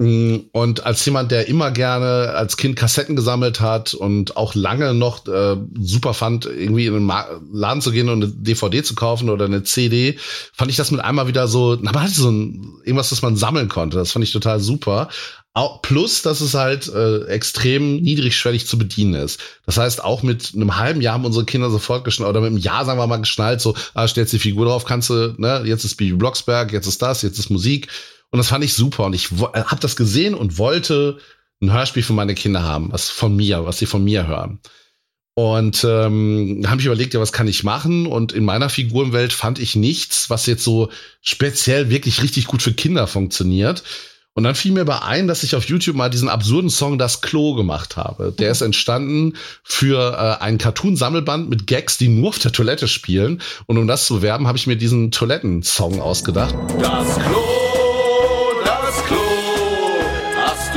Und 0.00 0.86
als 0.86 1.04
jemand, 1.04 1.30
der 1.30 1.46
immer 1.48 1.70
gerne 1.72 2.32
als 2.34 2.56
Kind 2.56 2.74
Kassetten 2.74 3.16
gesammelt 3.16 3.60
hat 3.60 3.92
und 3.92 4.34
auch 4.34 4.54
lange 4.54 4.94
noch 4.94 5.28
äh, 5.28 5.58
super 5.78 6.14
fand, 6.14 6.46
irgendwie 6.46 6.86
in 6.86 6.94
den 6.94 7.12
Laden 7.52 7.82
zu 7.82 7.92
gehen 7.92 8.08
und 8.08 8.24
eine 8.24 8.32
DVD 8.32 8.82
zu 8.82 8.94
kaufen 8.94 9.28
oder 9.28 9.44
eine 9.44 9.62
CD, 9.62 10.16
fand 10.54 10.70
ich 10.70 10.78
das 10.78 10.90
mit 10.90 11.02
einmal 11.02 11.28
wieder 11.28 11.48
so, 11.48 11.76
na, 11.78 11.92
man 11.92 12.04
hatte 12.04 12.14
so 12.14 12.30
ein, 12.30 12.78
irgendwas, 12.82 13.10
das 13.10 13.20
man 13.20 13.36
sammeln 13.36 13.68
konnte. 13.68 13.98
Das 13.98 14.12
fand 14.12 14.24
ich 14.24 14.32
total 14.32 14.58
super. 14.58 15.10
Auch, 15.52 15.82
plus, 15.82 16.22
dass 16.22 16.40
es 16.40 16.54
halt 16.54 16.88
äh, 16.88 17.26
extrem 17.26 17.96
niedrigschwellig 18.00 18.66
zu 18.66 18.78
bedienen 18.78 19.12
ist. 19.12 19.38
Das 19.66 19.76
heißt, 19.76 20.02
auch 20.02 20.22
mit 20.22 20.52
einem 20.54 20.78
halben 20.78 21.02
Jahr 21.02 21.12
haben 21.12 21.26
unsere 21.26 21.44
Kinder 21.44 21.68
sofort 21.68 22.04
geschnallt, 22.04 22.30
oder 22.30 22.40
mit 22.40 22.52
einem 22.52 22.56
Jahr, 22.56 22.86
sagen 22.86 22.98
wir 22.98 23.06
mal, 23.06 23.18
geschnallt, 23.18 23.60
so, 23.60 23.74
ah, 23.92 24.08
stellst 24.08 24.32
die 24.32 24.38
Figur 24.38 24.64
drauf, 24.64 24.86
kannst 24.86 25.10
du, 25.10 25.34
ne, 25.36 25.62
jetzt 25.66 25.84
ist 25.84 25.96
Bibi 25.96 26.16
Blocksberg, 26.16 26.72
jetzt 26.72 26.86
ist 26.86 27.02
das, 27.02 27.20
jetzt 27.20 27.38
ist 27.38 27.50
Musik. 27.50 27.88
Und 28.30 28.38
das 28.38 28.48
fand 28.48 28.64
ich 28.64 28.74
super. 28.74 29.06
Und 29.06 29.14
ich 29.14 29.30
habe 29.30 29.80
das 29.80 29.96
gesehen 29.96 30.34
und 30.34 30.58
wollte 30.58 31.18
ein 31.60 31.72
Hörspiel 31.72 32.02
für 32.02 32.12
meine 32.12 32.34
Kinder 32.34 32.62
haben, 32.62 32.92
was 32.92 33.10
von 33.10 33.34
mir, 33.36 33.66
was 33.66 33.78
sie 33.78 33.86
von 33.86 34.04
mir 34.04 34.26
hören. 34.26 34.60
Und 35.34 35.84
ähm, 35.84 36.64
habe 36.66 36.80
ich 36.80 36.86
überlegt, 36.86 37.14
ja, 37.14 37.20
was 37.20 37.32
kann 37.32 37.48
ich 37.48 37.64
machen? 37.64 38.06
Und 38.06 38.32
in 38.32 38.44
meiner 38.44 38.68
Figurenwelt 38.68 39.32
fand 39.32 39.58
ich 39.58 39.76
nichts, 39.76 40.28
was 40.28 40.46
jetzt 40.46 40.64
so 40.64 40.90
speziell 41.22 41.88
wirklich 41.88 42.22
richtig 42.22 42.46
gut 42.46 42.62
für 42.62 42.72
Kinder 42.72 43.06
funktioniert. 43.06 43.82
Und 44.34 44.44
dann 44.44 44.54
fiel 44.54 44.72
mir 44.72 44.84
bei 44.84 45.02
ein, 45.02 45.26
dass 45.26 45.42
ich 45.42 45.56
auf 45.56 45.64
YouTube 45.64 45.96
mal 45.96 46.08
diesen 46.08 46.28
absurden 46.28 46.70
Song 46.70 46.98
Das 46.98 47.20
Klo 47.20 47.54
gemacht 47.54 47.96
habe. 47.96 48.32
Der 48.38 48.50
ist 48.50 48.60
entstanden 48.60 49.34
für 49.64 50.12
äh, 50.12 50.42
einen 50.42 50.58
Cartoon-Sammelband 50.58 51.48
mit 51.48 51.66
Gags, 51.66 51.98
die 51.98 52.08
nur 52.08 52.28
auf 52.28 52.38
der 52.38 52.52
Toilette 52.52 52.86
spielen. 52.86 53.40
Und 53.66 53.76
um 53.76 53.86
das 53.86 54.06
zu 54.06 54.22
werben, 54.22 54.46
habe 54.46 54.56
ich 54.56 54.66
mir 54.66 54.76
diesen 54.76 55.10
Toiletten-Song 55.10 56.00
ausgedacht. 56.00 56.54
Das 56.80 57.18
Klo, 57.18 57.59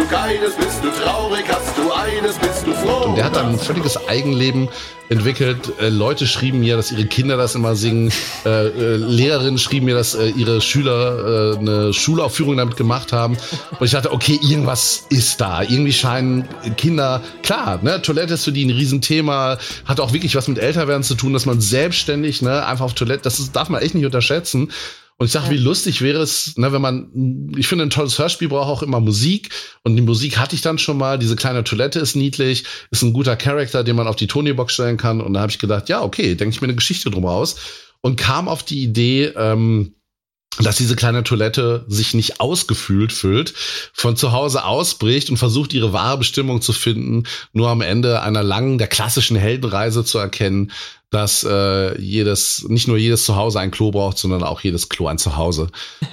du 0.03 0.15
keines, 0.15 0.55
bist 0.55 0.83
du 0.83 0.89
traurig, 0.89 1.43
hast 1.47 1.77
du 1.77 1.91
eines, 1.91 2.37
bist 2.37 2.65
du 2.65 2.73
froh. 2.73 3.09
Und 3.09 3.17
der 3.17 3.25
hat 3.25 3.35
dann 3.35 3.49
ein 3.49 3.59
völliges 3.59 3.97
Eigenleben 4.07 4.67
entwickelt. 5.09 5.71
Äh, 5.79 5.89
Leute 5.89 6.27
schrieben 6.27 6.59
mir, 6.59 6.75
dass 6.75 6.91
ihre 6.91 7.05
Kinder 7.05 7.37
das 7.37 7.55
immer 7.55 7.75
singen. 7.75 8.11
Äh, 8.45 8.67
äh, 8.67 8.95
Lehrerinnen 8.97 9.57
schrieben 9.57 9.85
mir, 9.85 9.95
dass 9.95 10.15
äh, 10.15 10.29
ihre 10.29 10.61
Schüler 10.61 11.53
äh, 11.53 11.57
eine 11.57 11.93
Schulaufführung 11.93 12.57
damit 12.57 12.75
gemacht 12.75 13.13
haben. 13.13 13.37
Und 13.79 13.85
ich 13.85 13.91
dachte, 13.91 14.11
okay, 14.11 14.39
irgendwas 14.41 15.05
ist 15.09 15.39
da. 15.39 15.61
Irgendwie 15.61 15.93
scheinen 15.93 16.47
Kinder, 16.75 17.21
klar, 17.41 17.79
ne, 17.81 18.01
Toilette 18.01 18.33
ist 18.33 18.43
für 18.43 18.51
die 18.51 18.65
ein 18.65 18.71
Riesenthema, 18.71 19.57
hat 19.85 19.99
auch 19.99 20.13
wirklich 20.13 20.35
was 20.35 20.47
mit 20.47 20.57
Älterwerden 20.57 21.03
zu 21.03 21.15
tun, 21.15 21.33
dass 21.33 21.45
man 21.45 21.61
selbstständig, 21.61 22.41
ne, 22.41 22.65
einfach 22.65 22.85
auf 22.85 22.93
Toilette, 22.93 23.23
das 23.23 23.39
ist, 23.39 23.55
darf 23.55 23.69
man 23.69 23.81
echt 23.81 23.95
nicht 23.95 24.05
unterschätzen. 24.05 24.69
Und 25.17 25.27
ich 25.27 25.33
dachte, 25.33 25.51
wie 25.51 25.57
lustig 25.57 26.01
wäre 26.01 26.21
es, 26.21 26.57
ne, 26.57 26.71
wenn 26.73 26.81
man, 26.81 27.51
ich 27.55 27.67
finde, 27.67 27.85
ein 27.85 27.89
tolles 27.89 28.17
Hörspiel 28.17 28.49
braucht 28.49 28.69
auch 28.69 28.83
immer 28.83 28.99
Musik. 28.99 29.49
Und 29.83 29.95
die 29.95 30.01
Musik 30.01 30.37
hatte 30.37 30.55
ich 30.55 30.61
dann 30.61 30.77
schon 30.77 30.97
mal. 30.97 31.19
Diese 31.19 31.35
kleine 31.35 31.63
Toilette 31.63 31.99
ist 31.99 32.15
niedlich, 32.15 32.65
ist 32.91 33.03
ein 33.03 33.13
guter 33.13 33.35
Charakter, 33.35 33.83
den 33.83 33.95
man 33.95 34.07
auf 34.07 34.15
die 34.15 34.27
Tony-Box 34.27 34.73
stellen 34.73 34.97
kann. 34.97 35.21
Und 35.21 35.33
da 35.33 35.41
habe 35.41 35.51
ich 35.51 35.59
gedacht, 35.59 35.89
ja, 35.89 36.01
okay, 36.01 36.35
denke 36.35 36.55
ich 36.55 36.61
mir 36.61 36.67
eine 36.67 36.75
Geschichte 36.75 37.09
drum 37.11 37.25
aus. 37.25 37.55
Und 38.01 38.17
kam 38.17 38.47
auf 38.47 38.63
die 38.63 38.83
Idee, 38.83 39.33
ähm, 39.37 39.93
dass 40.59 40.75
diese 40.75 40.95
kleine 40.95 41.23
Toilette 41.23 41.85
sich 41.87 42.13
nicht 42.13 42.39
ausgefühlt 42.39 43.11
fühlt, 43.11 43.53
von 43.93 44.15
zu 44.15 44.31
Hause 44.31 44.65
ausbricht 44.65 45.29
und 45.29 45.37
versucht, 45.37 45.73
ihre 45.73 45.93
wahre 45.93 46.19
Bestimmung 46.19 46.61
zu 46.61 46.73
finden, 46.73 47.23
nur 47.53 47.69
am 47.69 47.81
Ende 47.81 48.21
einer 48.21 48.43
langen, 48.43 48.77
der 48.77 48.87
klassischen 48.87 49.35
Heldenreise 49.35 50.05
zu 50.05 50.19
erkennen, 50.19 50.71
dass 51.13 51.43
äh, 51.43 52.01
jedes, 52.01 52.65
nicht 52.69 52.87
nur 52.87 52.97
jedes 52.97 53.23
Zuhause 53.25 53.59
ein 53.59 53.69
Klo 53.69 53.91
braucht, 53.91 54.17
sondern 54.17 54.41
auch 54.41 54.61
jedes 54.61 54.89
Klo 54.89 55.07
ein 55.07 55.19
Zuhause. 55.19 55.69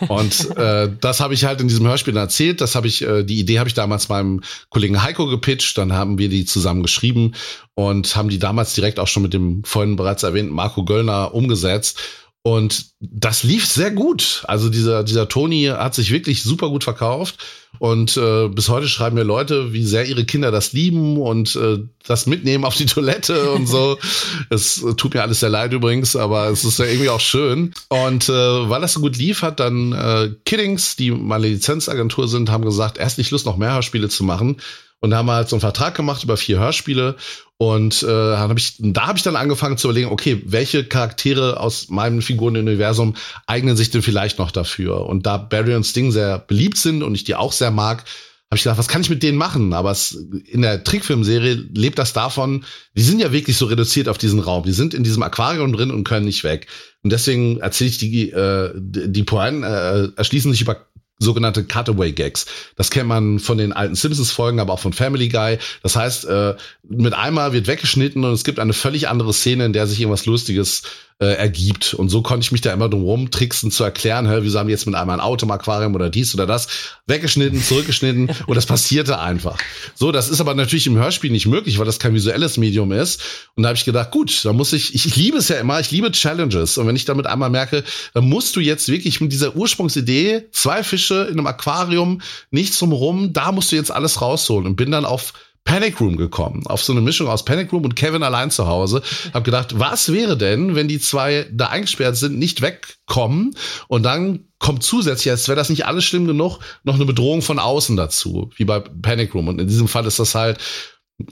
Und 0.08 0.50
äh, 0.58 0.90
das 1.00 1.20
habe 1.20 1.32
ich 1.32 1.46
halt 1.46 1.62
in 1.62 1.68
diesem 1.68 1.86
Hörspiel 1.86 2.16
erzählt. 2.16 2.60
Das 2.60 2.74
habe 2.74 2.86
ich, 2.86 3.00
äh, 3.00 3.24
die 3.24 3.40
Idee 3.40 3.58
habe 3.58 3.68
ich 3.68 3.74
damals 3.74 4.10
meinem 4.10 4.42
Kollegen 4.68 5.02
Heiko 5.02 5.26
gepitcht. 5.26 5.78
Dann 5.78 5.94
haben 5.94 6.18
wir 6.18 6.28
die 6.28 6.44
zusammen 6.44 6.82
geschrieben 6.82 7.32
und 7.74 8.14
haben 8.14 8.28
die 8.28 8.38
damals 8.38 8.74
direkt 8.74 9.00
auch 9.00 9.08
schon 9.08 9.22
mit 9.22 9.32
dem 9.32 9.64
vorhin 9.64 9.96
bereits 9.96 10.22
erwähnten 10.22 10.52
Marco 10.52 10.84
Göllner 10.84 11.32
umgesetzt. 11.32 11.98
Und 12.42 12.92
das 13.00 13.42
lief 13.42 13.66
sehr 13.66 13.90
gut. 13.90 14.44
Also 14.46 14.70
dieser, 14.70 15.04
dieser 15.04 15.28
Toni 15.28 15.64
hat 15.64 15.94
sich 15.94 16.10
wirklich 16.10 16.42
super 16.42 16.70
gut 16.70 16.84
verkauft. 16.84 17.36
Und 17.78 18.16
äh, 18.16 18.48
bis 18.48 18.70
heute 18.70 18.88
schreiben 18.88 19.16
mir 19.16 19.24
Leute, 19.24 19.74
wie 19.74 19.84
sehr 19.84 20.06
ihre 20.06 20.24
Kinder 20.24 20.50
das 20.50 20.72
lieben 20.72 21.18
und 21.18 21.54
äh, 21.56 21.80
das 22.06 22.26
mitnehmen 22.26 22.64
auf 22.64 22.76
die 22.76 22.86
Toilette 22.86 23.50
und 23.52 23.66
so. 23.66 23.98
Es 24.48 24.82
äh, 24.82 24.94
tut 24.94 25.14
mir 25.14 25.22
alles 25.22 25.40
sehr 25.40 25.50
leid 25.50 25.72
übrigens, 25.74 26.16
aber 26.16 26.48
es 26.48 26.64
ist 26.64 26.78
ja 26.78 26.86
irgendwie 26.86 27.10
auch 27.10 27.20
schön. 27.20 27.74
Und 27.88 28.28
äh, 28.30 28.32
weil 28.32 28.80
das 28.80 28.94
so 28.94 29.00
gut 29.00 29.18
lief, 29.18 29.42
hat 29.42 29.60
dann 29.60 29.92
äh, 29.92 30.30
Kiddings, 30.46 30.96
die 30.96 31.10
meine 31.10 31.46
Lizenzagentur 31.46 32.26
sind, 32.26 32.50
haben 32.50 32.64
gesagt, 32.64 32.96
erst 32.96 33.18
nicht 33.18 33.30
Lust, 33.30 33.44
noch 33.44 33.58
mehr 33.58 33.74
Hörspiele 33.74 34.08
zu 34.08 34.24
machen. 34.24 34.56
Und 35.00 35.10
da 35.10 35.18
haben 35.18 35.26
wir 35.26 35.34
halt 35.34 35.48
so 35.48 35.56
einen 35.56 35.60
Vertrag 35.60 35.94
gemacht 35.94 36.24
über 36.24 36.36
vier 36.36 36.58
Hörspiele. 36.58 37.16
Und 37.62 38.02
äh, 38.04 38.06
hab 38.06 38.56
ich, 38.56 38.76
da 38.78 39.06
habe 39.06 39.18
ich 39.18 39.22
dann 39.22 39.36
angefangen 39.36 39.76
zu 39.76 39.88
überlegen, 39.88 40.08
okay, 40.08 40.40
welche 40.46 40.82
Charaktere 40.82 41.60
aus 41.60 41.90
meinem 41.90 42.22
Figurenuniversum 42.22 43.16
eignen 43.46 43.76
sich 43.76 43.90
denn 43.90 44.00
vielleicht 44.00 44.38
noch 44.38 44.50
dafür? 44.50 45.04
Und 45.04 45.26
da 45.26 45.36
Barry 45.36 45.74
und 45.74 45.84
Sting 45.84 46.10
sehr 46.10 46.38
beliebt 46.38 46.78
sind 46.78 47.02
und 47.02 47.14
ich 47.14 47.24
die 47.24 47.34
auch 47.34 47.52
sehr 47.52 47.70
mag, 47.70 48.06
habe 48.50 48.56
ich 48.56 48.62
gedacht, 48.62 48.78
was 48.78 48.88
kann 48.88 49.02
ich 49.02 49.10
mit 49.10 49.22
denen 49.22 49.36
machen? 49.36 49.74
Aber 49.74 49.90
es, 49.90 50.12
in 50.46 50.62
der 50.62 50.82
Trickfilmserie 50.84 51.68
lebt 51.74 51.98
das 51.98 52.14
davon, 52.14 52.64
die 52.96 53.02
sind 53.02 53.20
ja 53.20 53.30
wirklich 53.30 53.58
so 53.58 53.66
reduziert 53.66 54.08
auf 54.08 54.16
diesen 54.16 54.40
Raum. 54.40 54.64
Die 54.64 54.72
sind 54.72 54.94
in 54.94 55.04
diesem 55.04 55.22
Aquarium 55.22 55.74
drin 55.74 55.90
und 55.90 56.04
können 56.04 56.24
nicht 56.24 56.42
weg. 56.44 56.66
Und 57.02 57.12
deswegen 57.12 57.60
erzähle 57.60 57.90
ich 57.90 57.98
die, 57.98 58.30
äh, 58.30 58.72
die 58.74 59.22
Pointen 59.22 59.64
äh, 59.64 60.08
erschließen 60.16 60.50
sich 60.50 60.62
über 60.62 60.86
sogenannte 61.20 61.64
Cutaway-Gags. 61.64 62.46
Das 62.76 62.90
kennt 62.90 63.08
man 63.08 63.38
von 63.38 63.58
den 63.58 63.72
alten 63.72 63.94
Simpsons-Folgen, 63.94 64.58
aber 64.58 64.72
auch 64.72 64.80
von 64.80 64.92
Family 64.92 65.28
Guy. 65.28 65.58
Das 65.82 65.94
heißt, 65.94 66.24
äh, 66.24 66.56
mit 66.88 67.14
einmal 67.14 67.52
wird 67.52 67.68
weggeschnitten 67.68 68.24
und 68.24 68.32
es 68.32 68.42
gibt 68.42 68.58
eine 68.58 68.72
völlig 68.72 69.08
andere 69.08 69.32
Szene, 69.32 69.66
in 69.66 69.72
der 69.72 69.86
sich 69.86 70.00
irgendwas 70.00 70.26
Lustiges 70.26 70.82
äh, 71.20 71.34
ergibt. 71.34 71.92
Und 71.92 72.08
so 72.08 72.22
konnte 72.22 72.44
ich 72.44 72.52
mich 72.52 72.62
da 72.62 72.72
immer 72.72 72.88
drum 72.88 73.02
rumtricksen 73.02 73.70
zu 73.70 73.84
erklären, 73.84 74.26
hä, 74.26 74.38
wieso 74.40 74.58
haben 74.58 74.68
die 74.68 74.72
jetzt 74.72 74.86
mit 74.86 74.94
einmal 74.94 75.18
ein 75.18 75.20
Auto 75.20 75.44
im 75.44 75.50
Aquarium 75.50 75.94
oder 75.94 76.08
dies 76.08 76.34
oder 76.34 76.46
das 76.46 76.68
weggeschnitten, 77.06 77.62
zurückgeschnitten 77.62 78.30
und 78.46 78.54
das 78.54 78.64
passierte 78.64 79.20
einfach. 79.20 79.58
So, 79.94 80.12
das 80.12 80.30
ist 80.30 80.40
aber 80.40 80.54
natürlich 80.54 80.86
im 80.86 80.96
Hörspiel 80.96 81.30
nicht 81.30 81.46
möglich, 81.46 81.78
weil 81.78 81.84
das 81.84 81.98
kein 81.98 82.14
visuelles 82.14 82.56
Medium 82.56 82.90
ist. 82.92 83.20
Und 83.54 83.62
da 83.62 83.68
habe 83.68 83.76
ich 83.76 83.84
gedacht, 83.84 84.10
gut, 84.10 84.44
da 84.44 84.54
muss 84.54 84.72
ich, 84.72 84.94
ich, 84.94 85.06
ich 85.06 85.16
liebe 85.16 85.36
es 85.36 85.48
ja 85.48 85.56
immer, 85.56 85.78
ich 85.78 85.90
liebe 85.90 86.10
Challenges. 86.10 86.78
Und 86.78 86.86
wenn 86.86 86.96
ich 86.96 87.04
damit 87.04 87.26
einmal 87.26 87.50
merke, 87.50 87.84
dann 88.14 88.26
musst 88.26 88.56
du 88.56 88.60
jetzt 88.60 88.88
wirklich 88.88 89.20
mit 89.20 89.30
dieser 89.30 89.54
Ursprungsidee, 89.54 90.48
zwei 90.52 90.82
Fische 90.82 91.24
in 91.24 91.38
einem 91.38 91.46
Aquarium, 91.46 92.22
nichts 92.50 92.78
drumherum, 92.78 93.34
da 93.34 93.52
musst 93.52 93.72
du 93.72 93.76
jetzt 93.76 93.92
alles 93.92 94.22
rausholen 94.22 94.66
und 94.66 94.76
bin 94.76 94.90
dann 94.90 95.04
auf 95.04 95.34
Panic 95.64 96.00
Room 96.00 96.16
gekommen, 96.16 96.66
auf 96.66 96.82
so 96.82 96.92
eine 96.92 97.00
Mischung 97.00 97.28
aus 97.28 97.44
Panic 97.44 97.72
Room 97.72 97.84
und 97.84 97.94
Kevin 97.94 98.22
allein 98.22 98.50
zu 98.50 98.66
Hause. 98.66 99.02
Hab 99.32 99.44
gedacht, 99.44 99.78
was 99.78 100.12
wäre 100.12 100.36
denn, 100.36 100.74
wenn 100.74 100.88
die 100.88 100.98
zwei 100.98 101.46
da 101.52 101.68
eingesperrt 101.68 102.16
sind, 102.16 102.38
nicht 102.38 102.60
wegkommen 102.60 103.54
und 103.88 104.02
dann 104.02 104.46
kommt 104.58 104.82
zusätzlich, 104.82 105.30
als 105.30 105.48
wäre 105.48 105.56
das 105.56 105.70
nicht 105.70 105.86
alles 105.86 106.04
schlimm 106.04 106.26
genug, 106.26 106.58
noch 106.82 106.94
eine 106.94 107.04
Bedrohung 107.04 107.42
von 107.42 107.58
außen 107.58 107.96
dazu, 107.96 108.50
wie 108.56 108.64
bei 108.64 108.80
Panic 108.80 109.34
Room. 109.34 109.48
Und 109.48 109.60
in 109.60 109.68
diesem 109.68 109.88
Fall 109.88 110.06
ist 110.06 110.18
das 110.18 110.34
halt, 110.34 110.58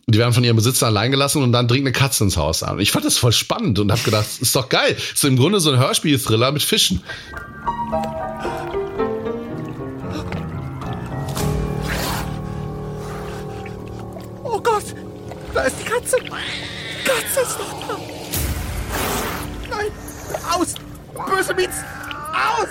die 0.07 0.19
werden 0.19 0.35
von 0.35 0.45
ihrem 0.45 0.57
Besitzer 0.57 0.87
allein 0.87 1.11
gelassen 1.11 1.43
und 1.43 1.53
dann 1.53 1.69
dringt 1.69 1.87
eine 1.87 1.93
Katze 1.93 2.25
ins 2.25 2.37
Haus 2.37 2.63
an. 2.63 2.79
Ich 2.79 2.91
fand 2.91 3.05
das 3.05 3.19
voll 3.19 3.33
spannend 3.33 3.79
und 3.79 3.91
hab 3.91 4.05
gedacht, 4.05 4.27
ist 4.41 4.55
doch 4.55 4.69
geil. 4.69 4.97
Ist 5.15 5.25
im 5.25 5.37
Grunde 5.37 5.61
so 5.61 5.71
ein 5.71 5.79
Hörspiel-Thriller 5.79 6.53
mit 6.53 6.63
Fischen. 6.63 7.03
Oh 14.51 14.61
Gott, 14.61 14.85
da 15.53 15.63
ist 15.63 15.77
die 15.79 15.85
Katze. 15.85 16.17
Die 16.23 16.31
Katze 17.05 17.41
ist 17.41 17.59
noch 17.59 17.87
da. 17.87 17.99
Nein, 19.71 19.87
aus. 20.51 20.75
Böse 21.29 21.55
Miets, 21.55 21.77
aus. 22.33 22.69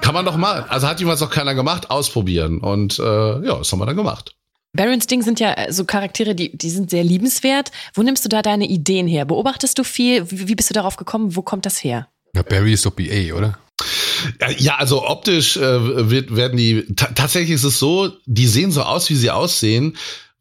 Kann 0.00 0.14
man 0.14 0.24
doch 0.24 0.36
mal. 0.36 0.64
Also 0.68 0.86
hat 0.86 1.00
jemals 1.00 1.20
noch 1.20 1.30
keiner 1.30 1.54
gemacht, 1.54 1.90
ausprobieren. 1.90 2.60
Und 2.60 2.98
äh, 2.98 3.02
ja, 3.02 3.56
das 3.56 3.72
haben 3.72 3.80
wir 3.80 3.86
dann 3.86 3.96
gemacht. 3.96 4.36
Barry 4.74 4.92
und 4.92 5.02
Sting 5.02 5.22
sind 5.22 5.40
ja 5.40 5.54
äh, 5.54 5.72
so 5.72 5.84
Charaktere, 5.84 6.34
die, 6.34 6.56
die 6.56 6.70
sind 6.70 6.90
sehr 6.90 7.02
liebenswert. 7.02 7.72
Wo 7.94 8.02
nimmst 8.02 8.24
du 8.24 8.28
da 8.28 8.42
deine 8.42 8.66
Ideen 8.66 9.08
her? 9.08 9.24
Beobachtest 9.24 9.78
du 9.78 9.84
viel? 9.84 10.30
Wie, 10.30 10.46
wie 10.46 10.54
bist 10.54 10.70
du 10.70 10.74
darauf 10.74 10.96
gekommen? 10.96 11.34
Wo 11.34 11.42
kommt 11.42 11.66
das 11.66 11.82
her? 11.82 12.08
Ja, 12.34 12.42
Barry 12.42 12.74
ist 12.74 12.86
doch 12.86 12.92
BA, 12.92 13.34
oder? 13.34 13.58
Ja, 14.58 14.76
also 14.76 15.06
optisch 15.06 15.56
äh, 15.56 16.10
wird, 16.10 16.34
werden 16.34 16.56
die, 16.56 16.94
ta 16.94 17.06
tatsächlich 17.14 17.52
ist 17.52 17.64
es 17.64 17.78
so, 17.78 18.10
die 18.26 18.46
sehen 18.46 18.72
so 18.72 18.82
aus, 18.82 19.08
wie 19.10 19.14
sie 19.14 19.30
aussehen, 19.30 19.96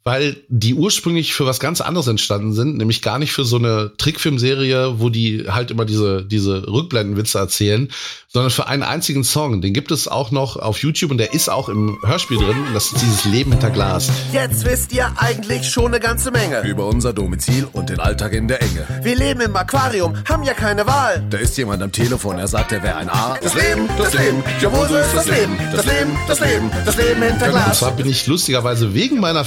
weil 0.07 0.37
die 0.47 0.73
ursprünglich 0.73 1.33
für 1.33 1.45
was 1.45 1.59
ganz 1.59 1.81
anderes 1.81 2.07
entstanden 2.07 2.53
sind, 2.53 2.77
nämlich 2.77 3.01
gar 3.01 3.19
nicht 3.19 3.33
für 3.33 3.43
so 3.43 3.57
eine 3.57 3.91
Trickfilmserie, 3.97 5.01
wo 5.01 5.09
die 5.09 5.47
halt 5.49 5.69
immer 5.69 5.83
diese, 5.83 6.23
diese 6.23 6.65
Rückblendenwitze 6.65 7.37
erzählen, 7.37 7.89
sondern 8.29 8.51
für 8.51 8.67
einen 8.67 8.83
einzigen 8.83 9.25
Song. 9.25 9.61
Den 9.61 9.73
gibt 9.73 9.91
es 9.91 10.07
auch 10.07 10.31
noch 10.31 10.55
auf 10.55 10.81
YouTube 10.81 11.11
und 11.11 11.17
der 11.17 11.33
ist 11.33 11.49
auch 11.49 11.67
im 11.67 11.97
Hörspiel 12.05 12.37
drin. 12.37 12.55
Und 12.67 12.73
das 12.73 12.93
ist 12.93 13.01
dieses 13.01 13.25
Leben 13.25 13.51
hinter 13.51 13.69
Glas. 13.69 14.09
Jetzt 14.31 14.63
wisst 14.63 14.93
ihr 14.93 15.11
eigentlich 15.17 15.67
schon 15.67 15.87
eine 15.87 15.99
ganze 15.99 16.31
Menge. 16.31 16.61
Über 16.61 16.87
unser 16.87 17.11
Domizil 17.11 17.67
und 17.73 17.89
den 17.89 17.99
Alltag 17.99 18.31
in 18.31 18.47
der 18.47 18.61
Enge. 18.61 18.87
Wir 19.03 19.15
leben 19.17 19.41
im 19.41 19.55
Aquarium, 19.57 20.13
haben 20.29 20.43
ja 20.43 20.53
keine 20.53 20.87
Wahl. 20.87 21.25
Da 21.29 21.37
ist 21.37 21.57
jemand 21.57 21.83
am 21.83 21.91
Telefon, 21.91 22.39
er 22.39 22.47
sagt, 22.47 22.71
er 22.71 22.81
wäre 22.81 22.95
ein 22.95 23.09
A. 23.09 23.37
Das 23.41 23.55
Leben, 23.55 23.89
das 23.97 24.13
Leben, 24.13 24.41
jawohl, 24.61 24.87
so 24.87 24.95
ist 24.95 25.13
das 25.13 25.27
Leben. 25.27 25.57
Das 25.73 25.85
Leben, 25.85 26.11
das 26.29 26.39
Leben, 26.39 26.71
das 26.85 26.95
Leben 26.95 27.21
hinter 27.23 27.45
Und 27.47 27.51
Glas. 27.51 27.79
zwar 27.79 27.91
bin 27.91 28.07
ich 28.07 28.25
lustigerweise 28.27 28.93
wegen 28.93 29.19
meiner 29.19 29.43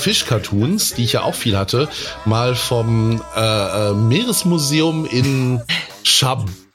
Fischcartoons, 0.51 0.95
die 0.95 1.05
ich 1.05 1.13
ja 1.13 1.23
auch 1.23 1.35
viel 1.35 1.57
hatte, 1.57 1.89
mal 2.25 2.55
vom 2.55 3.23
äh, 3.37 3.41
äh, 3.91 3.95
Meeresmuseum 3.95 5.07
in 5.07 5.63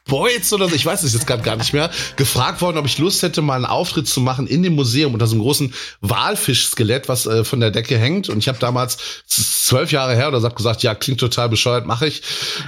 Scharbeutz 0.08 0.54
oder 0.54 0.70
so, 0.70 0.76
ich 0.76 0.86
weiß 0.86 1.04
es 1.04 1.13
jetzt 1.13 1.28
gerade 1.28 1.44
gar 1.44 1.56
nicht 1.56 1.74
mehr, 1.74 1.89
gefragt 2.15 2.62
worden, 2.62 2.78
ob 2.78 2.86
ich 2.86 2.98
Lust 2.98 3.24
hätte, 3.24 3.41
mal 3.41 3.56
einen 3.56 3.65
Auftritt 3.65 4.08
zu 4.08 4.22
machen 4.22 4.48
in 4.48 4.63
dem 4.63 4.76
Museum 4.76 5.13
unter 5.13 5.28
so 5.28 5.34
einem 5.34 5.41
großen 5.41 5.74
Walfischskelett, 6.02 7.10
was 7.10 7.26
äh, 7.26 7.44
von 7.44 7.60
der 7.60 7.72
Decke 7.72 7.98
hängt. 7.98 8.30
Und 8.30 8.39
ich 8.39 8.48
habe 8.48 8.60
damals 8.60 8.98
zwölf 9.28 9.91
Jahre 9.91 10.15
her 10.15 10.28
oder 10.28 10.41
so 10.41 10.50
gesagt, 10.50 10.84
ja, 10.84 10.96
klingt 10.96 11.20
total 11.20 11.50
bescheuert, 11.50 11.86
mache 11.86 12.08
ich. 12.08 12.22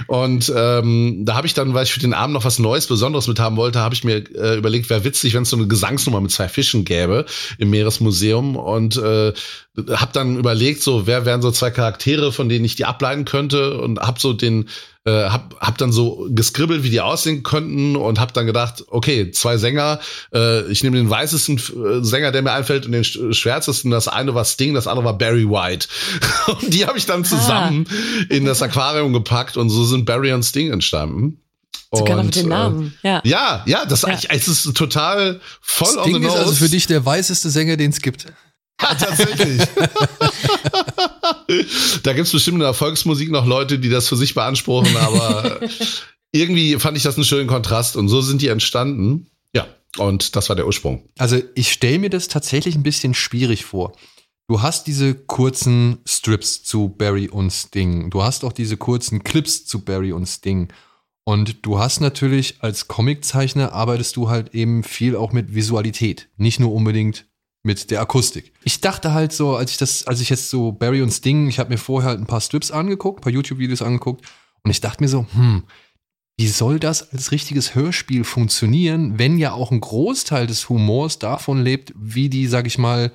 Und 0.06 0.52
ähm, 0.54 1.24
da 1.24 1.36
habe 1.36 1.46
ich 1.46 1.54
dann, 1.54 1.74
weil 1.74 1.84
ich 1.84 1.92
für 1.92 2.00
den 2.00 2.14
Abend 2.14 2.34
noch 2.34 2.44
was 2.44 2.58
Neues, 2.58 2.86
Besonderes 2.86 3.28
mit 3.28 3.38
haben 3.38 3.56
wollte, 3.56 3.80
habe 3.80 3.94
ich 3.94 4.04
mir 4.04 4.16
äh, 4.34 4.56
überlegt, 4.56 4.90
wäre 4.90 5.04
witzig, 5.04 5.34
wenn 5.34 5.42
es 5.42 5.50
so 5.50 5.56
eine 5.56 5.68
Gesangsnummer 5.68 6.20
mit 6.20 6.32
zwei 6.32 6.48
Fischen 6.48 6.84
gäbe 6.84 7.24
im 7.58 7.70
Meeresmuseum. 7.70 8.56
Und 8.56 8.96
äh, 8.96 9.32
habe 9.76 10.12
dann 10.12 10.38
überlegt, 10.38 10.82
so 10.82 11.06
wer 11.06 11.24
wären 11.24 11.42
so 11.42 11.52
zwei 11.52 11.70
Charaktere, 11.70 12.32
von 12.32 12.48
denen 12.48 12.64
ich 12.64 12.74
die 12.74 12.84
ableiten 12.84 13.24
könnte 13.24 13.78
und 13.78 14.00
habe 14.00 14.18
so 14.18 14.32
den 14.32 14.68
äh, 15.08 15.28
hab, 15.30 15.54
hab 15.60 15.78
dann 15.78 15.92
so 15.92 16.26
geskribbelt, 16.30 16.82
wie 16.82 16.90
die 16.90 17.00
aussehen 17.00 17.42
könnten 17.42 17.96
und 17.96 18.20
hab 18.20 18.34
dann 18.34 18.46
gedacht, 18.46 18.84
okay, 18.88 19.30
zwei 19.30 19.56
Sänger, 19.56 20.00
äh, 20.34 20.70
ich 20.70 20.82
nehme 20.82 20.96
den 20.96 21.08
weißesten 21.08 21.56
äh, 21.58 22.04
Sänger, 22.04 22.32
der 22.32 22.42
mir 22.42 22.52
einfällt 22.52 22.84
und 22.86 22.92
den 22.92 23.04
sch- 23.04 23.32
schwärzesten, 23.32 23.90
das 23.90 24.08
eine 24.08 24.34
war 24.34 24.44
Sting, 24.44 24.74
das 24.74 24.86
andere 24.86 25.04
war 25.06 25.16
Barry 25.16 25.48
White. 25.48 25.88
Und 26.46 26.74
die 26.74 26.86
habe 26.86 26.98
ich 26.98 27.06
dann 27.06 27.24
zusammen 27.24 27.86
in 28.28 28.44
das 28.44 28.60
Aquarium 28.62 29.12
gepackt 29.12 29.56
und 29.56 29.70
so 29.70 29.84
sind 29.84 30.04
Barry 30.04 30.32
und 30.32 30.42
Sting 30.42 30.72
entstanden. 30.72 31.40
Sogar 31.92 32.16
noch 32.16 32.24
mit 32.24 32.36
den 32.36 32.48
Namen. 32.48 32.94
Ja. 33.02 33.18
Äh, 33.20 33.28
ja, 33.28 33.62
ja, 33.66 33.84
das 33.86 34.02
Ja. 34.02 34.10
Ich, 34.14 34.28
es 34.30 34.48
ist 34.48 34.76
total 34.76 35.40
voll 35.60 35.96
on 35.96 36.04
the 36.04 36.10
Sting 36.10 36.22
ist 36.24 36.32
also 36.34 36.44
nose. 36.50 36.56
für 36.64 36.68
dich 36.68 36.86
der 36.86 37.04
weißeste 37.04 37.48
Sänger, 37.50 37.76
den 37.76 37.90
es 37.90 38.00
gibt. 38.00 38.26
Ja, 38.80 38.94
tatsächlich. 38.94 39.62
da 42.02 42.12
gibt's 42.12 42.32
bestimmt 42.32 42.56
in 42.56 42.60
der 42.60 42.74
Volksmusik 42.74 43.30
noch 43.30 43.46
Leute, 43.46 43.78
die 43.78 43.88
das 43.88 44.08
für 44.08 44.16
sich 44.16 44.34
beanspruchen, 44.34 44.96
aber 44.96 45.60
irgendwie 46.32 46.78
fand 46.78 46.96
ich 46.96 47.02
das 47.02 47.16
einen 47.16 47.24
schönen 47.24 47.48
Kontrast 47.48 47.96
und 47.96 48.08
so 48.08 48.20
sind 48.20 48.42
die 48.42 48.48
entstanden. 48.48 49.30
Ja, 49.54 49.66
und 49.96 50.36
das 50.36 50.48
war 50.48 50.56
der 50.56 50.66
Ursprung. 50.66 51.08
Also 51.18 51.40
ich 51.54 51.72
stelle 51.72 51.98
mir 51.98 52.10
das 52.10 52.28
tatsächlich 52.28 52.74
ein 52.74 52.82
bisschen 52.82 53.14
schwierig 53.14 53.64
vor. 53.64 53.92
Du 54.50 54.62
hast 54.62 54.86
diese 54.86 55.14
kurzen 55.14 55.98
Strips 56.08 56.62
zu 56.62 56.88
Barry 56.88 57.28
und 57.28 57.50
Sting. 57.50 58.08
Du 58.08 58.22
hast 58.22 58.44
auch 58.44 58.52
diese 58.52 58.78
kurzen 58.78 59.22
Clips 59.22 59.66
zu 59.66 59.84
Barry 59.84 60.12
und 60.12 60.26
Sting. 60.26 60.68
Und 61.24 61.66
du 61.66 61.78
hast 61.78 62.00
natürlich 62.00 62.56
als 62.60 62.88
Comiczeichner 62.88 63.72
arbeitest 63.72 64.16
du 64.16 64.30
halt 64.30 64.54
eben 64.54 64.82
viel 64.82 65.16
auch 65.16 65.32
mit 65.32 65.54
Visualität. 65.54 66.30
Nicht 66.38 66.60
nur 66.60 66.72
unbedingt 66.72 67.26
mit 67.68 67.90
der 67.90 68.00
Akustik. 68.00 68.52
Ich 68.64 68.80
dachte 68.80 69.12
halt 69.12 69.32
so, 69.32 69.54
als 69.54 69.70
ich 69.70 69.76
das, 69.76 70.06
als 70.06 70.22
ich 70.22 70.30
jetzt 70.30 70.48
so 70.48 70.72
Barry 70.72 71.02
und 71.02 71.12
Sting, 71.12 71.48
ich 71.48 71.58
habe 71.58 71.68
mir 71.68 71.76
vorher 71.76 72.08
halt 72.08 72.18
ein 72.18 72.26
paar 72.26 72.40
Strips 72.40 72.70
angeguckt, 72.70 73.20
ein 73.20 73.22
paar 73.22 73.32
YouTube-Videos 73.32 73.82
angeguckt 73.82 74.24
und 74.64 74.70
ich 74.70 74.80
dachte 74.80 75.02
mir 75.02 75.08
so, 75.08 75.26
hm, 75.34 75.64
wie 76.38 76.48
soll 76.48 76.80
das 76.80 77.12
als 77.12 77.30
richtiges 77.30 77.74
Hörspiel 77.74 78.24
funktionieren, 78.24 79.18
wenn 79.18 79.36
ja 79.36 79.52
auch 79.52 79.70
ein 79.70 79.80
Großteil 79.80 80.46
des 80.46 80.70
Humors 80.70 81.18
davon 81.18 81.62
lebt, 81.62 81.92
wie 81.94 82.30
die, 82.30 82.46
sag 82.46 82.66
ich 82.66 82.78
mal, 82.78 83.12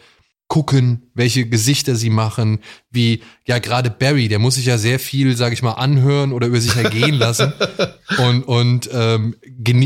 gucken, 0.49 1.09
welche 1.15 1.47
Gesichter 1.47 1.95
sie 1.95 2.11
machen, 2.11 2.59
wie, 2.91 3.23
ja, 3.47 3.57
gerade 3.57 3.89
Barry, 3.89 4.27
der 4.27 4.37
muss 4.37 4.55
sich 4.55 4.65
ja 4.67 4.77
sehr 4.77 4.99
viel, 4.99 5.35
sag 5.35 5.51
ich 5.51 5.63
mal, 5.63 5.71
anhören 5.71 6.31
oder 6.31 6.45
über 6.45 6.61
sich 6.61 6.75
ergehen 6.75 7.15
lassen 7.15 7.53
und, 8.19 8.43
und, 8.43 8.89
ähm, 8.93 9.35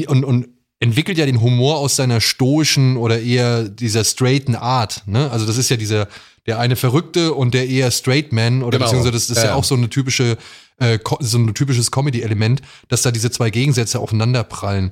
und, 0.07 0.25
und 0.25 0.56
entwickelt 0.79 1.17
ja 1.17 1.25
den 1.25 1.41
Humor 1.41 1.77
aus 1.77 1.95
seiner 1.95 2.21
stoischen 2.21 2.97
oder 2.97 3.19
eher 3.21 3.67
dieser 3.67 4.03
straighten 4.03 4.55
Art, 4.55 5.03
ne? 5.07 5.31
Also 5.31 5.45
das 5.45 5.57
ist 5.57 5.69
ja 5.69 5.77
dieser, 5.77 6.07
der 6.45 6.59
eine 6.59 6.75
Verrückte 6.75 7.33
und 7.33 7.53
der 7.53 7.67
eher 7.67 7.91
straight 7.91 8.31
Man 8.31 8.61
oder 8.63 8.77
Genau. 8.77 8.85
beziehungsweise 8.85 9.11
das 9.11 9.29
ist 9.29 9.37
ja, 9.37 9.45
Ja, 9.45 9.55
auch 9.55 9.63
so 9.63 9.75
eine 9.75 9.89
typische, 9.89 10.37
äh, 10.77 10.99
so 11.19 11.39
ein 11.39 11.53
typisches 11.55 11.91
Comedy-Element, 11.91 12.61
dass 12.89 13.01
da 13.01 13.11
diese 13.11 13.31
zwei 13.31 13.49
Gegensätze 13.49 13.99
aufeinanderprallen. 13.99 14.91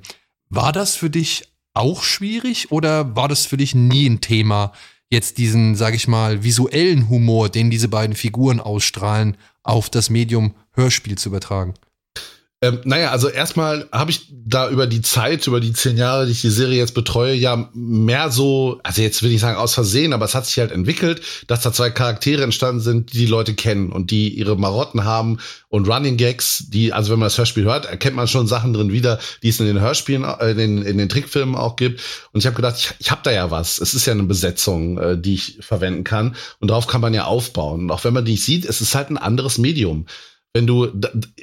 War 0.50 0.71
das 0.71 0.95
für 0.95 1.10
dich 1.10 1.43
auch 1.74 2.04
schwierig 2.04 2.71
oder 2.71 3.15
war 3.15 3.28
das 3.28 3.45
für 3.45 3.58
dich 3.58 3.76
nie 3.76 4.08
ein 4.10 4.21
Thema, 4.21 4.71
jetzt 5.12 5.38
diesen, 5.38 5.76
sag 5.76 5.93
ich 5.93 6.08
mal, 6.08 6.43
visuellen 6.43 7.10
Humor, 7.10 7.50
den 7.50 7.69
diese 7.69 7.89
beiden 7.89 8.15
Figuren 8.15 8.60
ausstrahlen, 8.60 9.38
auf 9.62 9.89
das 9.89 10.10
Medium 10.10 10.56
Hörspiel 10.74 11.17
zu 11.17 11.30
übertragen? 11.30 11.76
Ähm, 12.65 12.82
naja, 12.84 13.12
also 13.12 13.30
erstmal 13.30 13.88
habe 13.91 14.10
ich 14.10 14.28
da 14.32 14.69
über 14.69 14.88
die 14.88 15.01
Zeit, 15.01 15.45
über 15.45 15.59
die 15.59 15.74
zehn 15.74 15.97
Jahre, 15.97 16.26
die 16.26 16.32
ich 16.32 16.41
die 16.41 16.49
Serie 16.49 16.80
jetzt 16.80 16.95
betreue, 16.95 17.36
ja 17.36 17.70
mehr 17.74 18.32
so, 18.32 18.80
also 18.82 19.03
jetzt 19.03 19.22
will 19.22 19.32
ich 19.32 19.41
sagen 19.41 19.57
aus 19.57 19.76
Versehen, 19.76 20.13
aber 20.13 20.26
es 20.26 20.34
hat 20.34 20.47
sich 20.47 20.57
halt 20.57 20.72
entwickelt, 20.72 21.22
dass 21.45 21.61
da 21.61 21.72
zwei 21.72 21.91
Charaktere 21.91 22.43
entstanden 22.43 22.82
sind, 22.82 23.13
die 23.13 23.20
die 23.20 23.26
Leute 23.28 23.53
kennen 23.53 23.91
und 23.91 24.09
die 24.09 24.30
ihre 24.30 24.55
Marotten 24.55 25.03
haben 25.03 25.38
und 25.70 25.88
Running 25.88 26.18
Gags, 26.18 26.66
die, 26.70 26.91
also 26.91 27.11
wenn 27.11 27.20
man 27.20 27.28
das 27.28 27.38
Hörspiel 27.38 27.66
hört, 27.66 27.86
erkennt 27.86 28.16
man 28.16 28.28
schon 28.28 28.47
Sachen 28.47 28.74
drin 28.74 28.91
wieder, 28.91 29.20
die 29.43 29.49
es 29.49 29.59
in 29.59 29.68
den 29.68 29.80
Hörspielen, 29.80 30.24
äh, 30.24 30.51
in, 30.51 30.57
den, 30.57 30.82
in 30.82 30.97
den 30.97 31.09
Trickfilmen 31.09 31.55
auch 31.55 31.76
gibt. 31.76 32.01
Und 32.32 32.39
ich 32.39 32.47
habe 32.47 32.55
gedacht, 32.55 32.78
ich, 32.80 32.93
ich 32.99 33.11
habe 33.11 33.22
da 33.24 33.32
ja 33.32 33.51
was. 33.51 33.78
Es 33.80 33.93
ist 33.93 34.07
ja 34.07 34.13
eine 34.13 34.24
Besetzung, 34.24 34.97
äh, 34.97 35.18
die 35.18 35.36
ich 35.36 35.57
verwenden 35.59 36.03
kann 36.03 36.36
und 36.59 36.70
darauf 36.70 36.88
kann 36.88 37.01
man 37.01 37.13
ja 37.13 37.26
aufbauen. 37.26 37.82
Und 37.82 37.91
auch 37.91 38.03
wenn 38.03 38.13
man 38.13 38.26
die 38.26 38.38
sieht, 38.38 38.66
es 38.66 38.82
ist 38.82 38.95
halt 38.95 39.11
ein 39.11 39.18
anderes 39.18 39.59
Medium 39.59 40.05
wenn 40.56 40.68
du, 40.68 40.88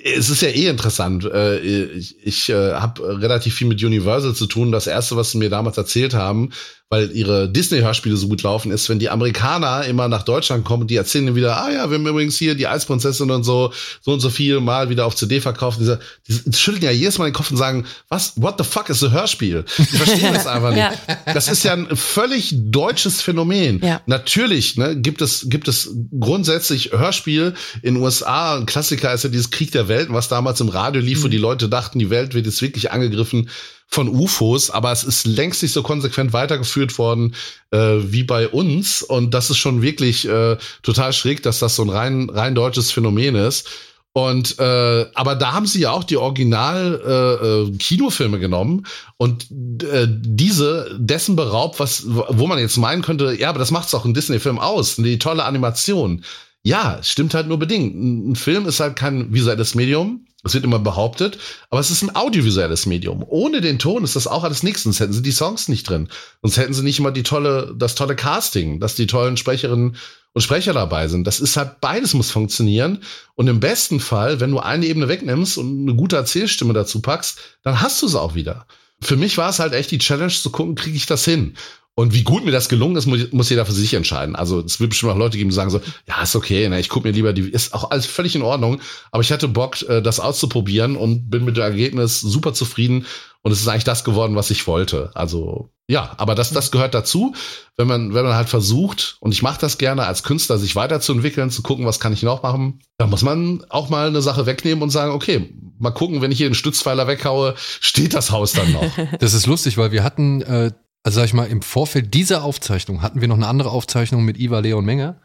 es 0.03 0.31
ist 0.31 0.41
ja 0.41 0.49
eh 0.49 0.69
interessant. 0.69 1.27
Äh, 1.27 1.59
ich 1.59 2.17
ich 2.27 2.49
äh, 2.49 2.73
habe 2.73 3.21
relativ 3.21 3.55
viel 3.55 3.67
mit 3.67 3.85
Universal 3.85 4.35
zu 4.35 4.47
tun. 4.47 4.73
Das 4.73 4.87
erste, 4.87 5.17
was 5.17 5.33
sie 5.33 5.39
mir 5.39 5.51
damals 5.51 5.77
erzählt 5.77 6.15
haben, 6.15 6.49
weil 6.93 7.11
ihre 7.13 7.49
Disney-Hörspiele 7.49 8.19
so 8.19 8.29
gut 8.29 8.43
laufen, 8.43 8.71
ist, 8.71 8.91
wenn 8.91 8.99
die 8.99 9.09
Amerikaner 9.09 9.87
immer 9.87 10.09
nach 10.09 10.25
Deutschland 10.25 10.67
kommen, 10.67 10.87
die 10.87 10.97
erzählen 10.97 11.25
dann 11.25 11.35
wieder, 11.35 11.57
ah 11.57 11.71
ja, 11.73 11.89
wir 11.89 11.97
haben 11.97 12.07
übrigens 12.07 12.37
hier 12.37 12.55
die 12.55 12.67
Eisprinzessin 12.67 13.31
und 13.31 13.45
so, 13.45 13.73
so 14.03 14.13
und 14.13 14.21
so 14.21 14.29
viel 14.29 14.61
mal 14.61 14.91
wieder 14.91 15.07
auf 15.07 15.17
CD 15.17 15.41
verkauft. 15.41 15.81
Diese, 15.81 16.01
die 16.29 16.55
schütteln 16.55 16.85
ja 16.85 16.91
jedes 16.91 17.17
Mal 17.17 17.31
den 17.31 17.33
Kopf 17.33 17.51
und 17.51 17.57
sagen, 17.57 17.87
was, 18.11 18.35
what 18.37 18.57
the 18.59 18.65
fuck 18.65 18.91
ist 18.91 19.03
ein 19.03 19.11
Hörspiel? 19.11 19.65
Die 19.79 19.85
verstehen 19.85 20.35
das 20.35 20.47
einfach 20.47 20.69
nicht. 20.69 20.81
ja. 20.81 20.93
Das 21.33 21.49
ist 21.49 21.65
ja 21.65 21.73
ein 21.73 21.97
völlig 21.97 22.53
deutsches 22.55 23.23
Phänomen. 23.23 23.81
Ja. 23.83 24.03
Natürlich 24.05 24.77
ne, 24.77 24.95
gibt, 24.95 25.23
es, 25.23 25.47
gibt 25.49 25.69
es 25.69 25.97
grundsätzlich 26.21 26.93
Hörspiel 26.93 27.55
in 27.81 27.95
den 27.95 28.03
USA. 28.03 28.59
Ein 28.59 28.67
Klassiker 28.67 29.15
ist 29.15 29.25
ja 29.25 29.31
dieses 29.31 29.51
Krieg 29.51 29.73
der 29.73 29.89
Welten, 29.89 30.15
was 30.15 30.29
damals 30.29 30.61
im 30.61 30.69
Radio 30.69 31.01
lief, 31.01 31.21
mhm. 31.21 31.25
wo 31.25 31.29
die 31.29 31.39
Leute 31.39 31.71
dachten, 31.71 31.99
die 31.99 32.11
Welt 32.11 32.35
wird 32.35 32.45
jetzt 32.45 32.61
wirklich 32.61 32.93
angegriffen 32.93 33.49
von 33.93 34.09
UFOs, 34.09 34.71
aber 34.71 34.91
es 34.91 35.05
ist 35.05 35.27
längst 35.27 35.63
nicht 35.63 35.73
so 35.73 35.83
konsequent 35.83 36.33
weitergeführt 36.33 36.97
worden 36.97 37.35
äh, 37.73 37.99
wie 38.01 38.25
bei 38.25 38.49
uns. 38.49 39.03
Und 39.03 39.35
das 39.35 39.51
ist 39.51 39.59
schon 39.59 39.83
wirklich 39.83 40.27
äh, 40.27 40.57
total 40.83 41.13
schräg, 41.13 41.43
dass 41.43 41.59
das 41.59 41.77
so 41.77 41.83
ein 41.83 41.91
rein, 41.91 42.31
rein 42.31 42.55
deutsches 42.55 42.91
Phänomen 42.91 43.35
ist. 43.35 43.69
Und 44.15 44.59
äh, 44.59 45.07
aber 45.15 45.37
da 45.37 45.53
haben 45.53 45.67
sie 45.67 45.81
ja 45.81 45.91
auch 45.91 46.05
die 46.05 46.17
Original 46.17 47.01
äh, 47.07 47.47
äh, 47.47 47.77
Kinofilme 47.79 48.39
genommen 48.39 48.87
und 49.17 49.47
äh, 49.51 50.07
diese 50.09 50.97
dessen 50.99 51.35
beraubt, 51.35 51.81
was 51.81 52.05
wo 52.07 52.47
man 52.47 52.59
jetzt 52.59 52.77
meinen 52.77 53.01
könnte, 53.01 53.35
ja, 53.39 53.49
aber 53.49 53.59
das 53.59 53.71
macht's 53.71 53.95
auch 53.95 54.05
ein 54.05 54.13
Disney-Film 54.13 54.59
aus, 54.59 54.97
die 54.97 55.19
tolle 55.19 55.45
Animation. 55.45 56.25
Ja, 56.63 56.99
stimmt 57.03 57.33
halt 57.33 57.49
nur 57.49 57.59
bedingt. 57.59 57.95
Ein 57.95 58.37
Film 58.37 58.67
ist 58.67 58.81
halt 58.81 58.97
kein 58.97 59.33
visuelles 59.33 59.75
Medium, 59.75 60.27
das 60.43 60.55
wird 60.55 60.65
immer 60.65 60.81
behauptet, 60.81 61.39
aber 61.71 61.81
es 61.81 61.91
ist 61.91 62.03
ein 62.03 62.17
audiovisuelles 62.17 62.87
Medium. 62.87 63.25
Ohne 63.29 63.61
den 63.61 63.79
Ton 63.79 64.03
ist 64.03 64.17
das 64.17 64.27
auch 64.27 64.43
alles 64.43 64.63
nichts, 64.63 64.83
sonst 64.83 64.99
hätten 64.99 65.13
sie 65.13 65.23
die 65.23 65.31
Songs 65.31 65.69
nicht 65.69 65.89
drin. 65.89 66.09
Sonst 66.43 66.57
hätten 66.57 66.75
sie 66.75 66.83
nicht 66.83 66.99
immer 66.99 67.13
die 67.13 67.23
tolle, 67.23 67.73
das 67.77 67.95
tolle 67.95 68.17
Casting, 68.17 68.81
dass 68.81 68.97
die 68.97 69.07
tollen 69.07 69.37
Sprecherinnen 69.37 69.97
und 70.33 70.41
Sprecher 70.41 70.73
dabei 70.73 71.07
sind. 71.09 71.27
Das 71.27 71.41
ist 71.41 71.57
halt, 71.57 71.81
beides 71.81 72.15
muss 72.15 72.31
funktionieren. 72.31 72.99
Und 73.35 73.49
im 73.49 73.61
besten 73.61 74.01
Fall, 74.01 74.41
wenn 74.41 74.51
du 74.51 74.59
eine 74.59 74.87
Ebene 74.87 75.09
wegnimmst 75.09 75.59
und 75.59 75.83
eine 75.83 75.95
gute 75.95 76.17
Erzählstimme 76.17 76.73
dazu 76.73 77.01
packst, 77.01 77.39
dann 77.63 77.81
hast 77.81 78.03
du 78.03 78.07
es 78.07 78.15
auch 78.15 78.35
wieder. 78.35 78.67
Für 79.01 79.17
mich 79.17 79.37
war 79.37 79.51
es 79.51 79.59
halt 79.59 79.75
echt 79.75 79.91
die 79.91 79.99
Challenge 79.99 80.33
zu 80.33 80.51
gucken, 80.51 80.75
kriege 80.75 80.97
ich 80.97 81.07
das 81.07 81.25
hin? 81.25 81.57
Und 81.95 82.15
wie 82.15 82.23
gut 82.23 82.45
mir 82.45 82.53
das 82.53 82.71
gelungen 82.71 82.97
ist, 82.97 83.07
muss, 83.07 83.51
jeder 83.51 83.67
für 83.67 83.73
sich 83.73 83.93
entscheiden. 83.93 84.35
Also 84.35 84.61
es 84.61 84.81
wird 84.81 84.91
bestimmt 84.91 85.13
auch 85.13 85.19
Leute 85.19 85.37
geben, 85.37 85.51
die 85.51 85.55
sagen 85.55 85.69
so, 85.69 85.81
ja, 86.09 86.23
ist 86.23 86.35
okay, 86.35 86.69
ne, 86.69 86.81
ich 86.81 86.89
gucke 86.89 87.07
mir 87.07 87.13
lieber 87.13 87.35
die, 87.35 87.43
ist 87.43 87.75
auch 87.75 87.91
alles 87.91 88.07
völlig 88.07 88.35
in 88.35 88.41
Ordnung. 88.41 88.81
Aber 89.11 89.23
ich 89.23 89.31
hatte 89.31 89.47
Bock, 89.47 89.83
äh, 89.83 90.01
das 90.01 90.19
auszuprobieren 90.19 90.97
und 90.97 91.29
bin 91.29 91.45
mit 91.45 91.59
dem 91.59 91.65
Ergebnis 91.65 92.21
super 92.21 92.55
zufrieden. 92.55 93.07
Und 93.43 93.53
es 93.53 93.61
ist 93.61 93.69
eigentlich 93.69 93.85
das 93.85 94.05
geworden, 94.05 94.37
was 94.37 94.51
ich 94.51 94.67
wollte. 94.67 95.11
Also 95.15 95.71
ja, 95.89 96.15
aber 96.17 96.35
das, 96.35 96.53
das 96.53 96.71
gehört 96.71 96.95
dazu, 96.95 97.35
wenn 97.77 97.89
man, 97.89 98.15
wenn 98.15 98.25
man 98.25 98.35
halt 98.35 98.49
versucht, 98.49 99.17
und 99.21 99.33
ich 99.33 99.43
mache 99.43 99.61
das 99.61 99.77
gerne 99.77 100.07
als 100.07 100.23
Künstler, 100.23 100.57
sich 100.57 100.77
weiterzuentwickeln, 100.77 101.51
zu 101.51 101.61
gucken, 101.61 101.85
was 101.85 102.01
kann 102.01 102.13
ich 102.13 102.23
noch 102.23 102.43
machen, 102.43 102.81
da 102.97 103.07
muss 103.07 103.23
man 103.23 103.65
auch 103.69 103.91
mal 103.91 104.07
eine 104.07 104.23
Sache 104.23 104.47
wegnehmen 104.47 104.83
und 104.83 104.91
sagen, 104.91 105.13
okay, 105.13 105.53
mal 105.79 105.91
gucken, 105.91 106.23
wenn 106.23 106.31
ich 106.31 106.39
hier 106.39 106.49
den 106.49 106.55
Stützpfeiler 106.55 107.09
weghaue, 107.09 107.55
steht 107.81 108.15
das 108.15 108.31
Haus 108.31 108.53
dann 108.53 108.73
noch. 108.73 108.83
Das 109.19 109.35
ist 109.35 109.47
lustig, 109.47 109.77
weil 109.77 109.93
wir 109.93 110.05
hatten 110.05 110.41
äh, 110.43 110.73
also 111.03 111.21
sag 111.21 111.27
ich 111.27 111.35
mal, 111.35 111.49
im 111.49 111.63
Vorfeld 111.63 112.15
dieser 112.15 112.45
Aufzeichnung 112.45 113.03
hatten 113.03 113.21
wir 113.21 113.29
noch 113.29 113.37
eine 113.37 113.49
andere 113.49 113.71
Aufzeichnung 113.71 114.25
mit 114.25 114.39
Iva 114.39 114.61
Leon 114.61 114.85
Menger, 114.85 115.21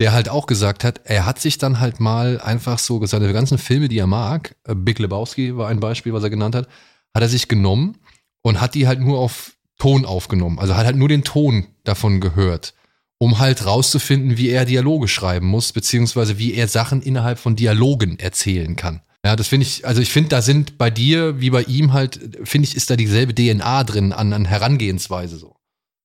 der 0.00 0.12
halt 0.12 0.28
auch 0.28 0.46
gesagt 0.46 0.84
hat, 0.84 1.00
er 1.04 1.26
hat 1.26 1.40
sich 1.40 1.58
dann 1.58 1.80
halt 1.80 2.00
mal 2.00 2.40
einfach 2.40 2.78
so 2.78 3.04
seine 3.06 3.32
ganzen 3.32 3.58
Filme, 3.58 3.88
die 3.88 3.98
er 3.98 4.06
mag, 4.06 4.56
äh, 4.64 4.74
Big 4.74 4.98
Lebowski 4.98 5.56
war 5.56 5.68
ein 5.68 5.80
Beispiel, 5.80 6.12
was 6.12 6.22
er 6.22 6.30
genannt 6.30 6.54
hat, 6.54 6.68
hat 7.14 7.22
er 7.22 7.28
sich 7.28 7.48
genommen 7.48 7.98
und 8.42 8.60
hat 8.60 8.74
die 8.74 8.86
halt 8.86 9.00
nur 9.00 9.18
auf 9.18 9.52
Ton 9.78 10.04
aufgenommen. 10.04 10.58
Also 10.58 10.76
hat 10.76 10.86
halt 10.86 10.96
nur 10.96 11.08
den 11.08 11.24
Ton 11.24 11.66
davon 11.84 12.20
gehört, 12.20 12.74
um 13.18 13.38
halt 13.38 13.64
rauszufinden, 13.64 14.36
wie 14.36 14.48
er 14.48 14.64
Dialoge 14.64 15.08
schreiben 15.08 15.46
muss, 15.46 15.72
beziehungsweise 15.72 16.38
wie 16.38 16.54
er 16.54 16.68
Sachen 16.68 17.02
innerhalb 17.02 17.38
von 17.38 17.56
Dialogen 17.56 18.18
erzählen 18.18 18.76
kann. 18.76 19.02
Ja, 19.24 19.36
das 19.36 19.48
finde 19.48 19.66
ich, 19.66 19.86
also 19.86 20.00
ich 20.00 20.10
finde, 20.10 20.30
da 20.30 20.42
sind 20.42 20.78
bei 20.78 20.90
dir 20.90 21.40
wie 21.40 21.50
bei 21.50 21.62
ihm 21.62 21.92
halt, 21.92 22.18
finde 22.42 22.66
ich, 22.66 22.74
ist 22.74 22.90
da 22.90 22.96
dieselbe 22.96 23.34
DNA 23.34 23.84
drin 23.84 24.12
an, 24.12 24.32
an 24.32 24.44
Herangehensweise 24.44 25.36
so. 25.38 25.56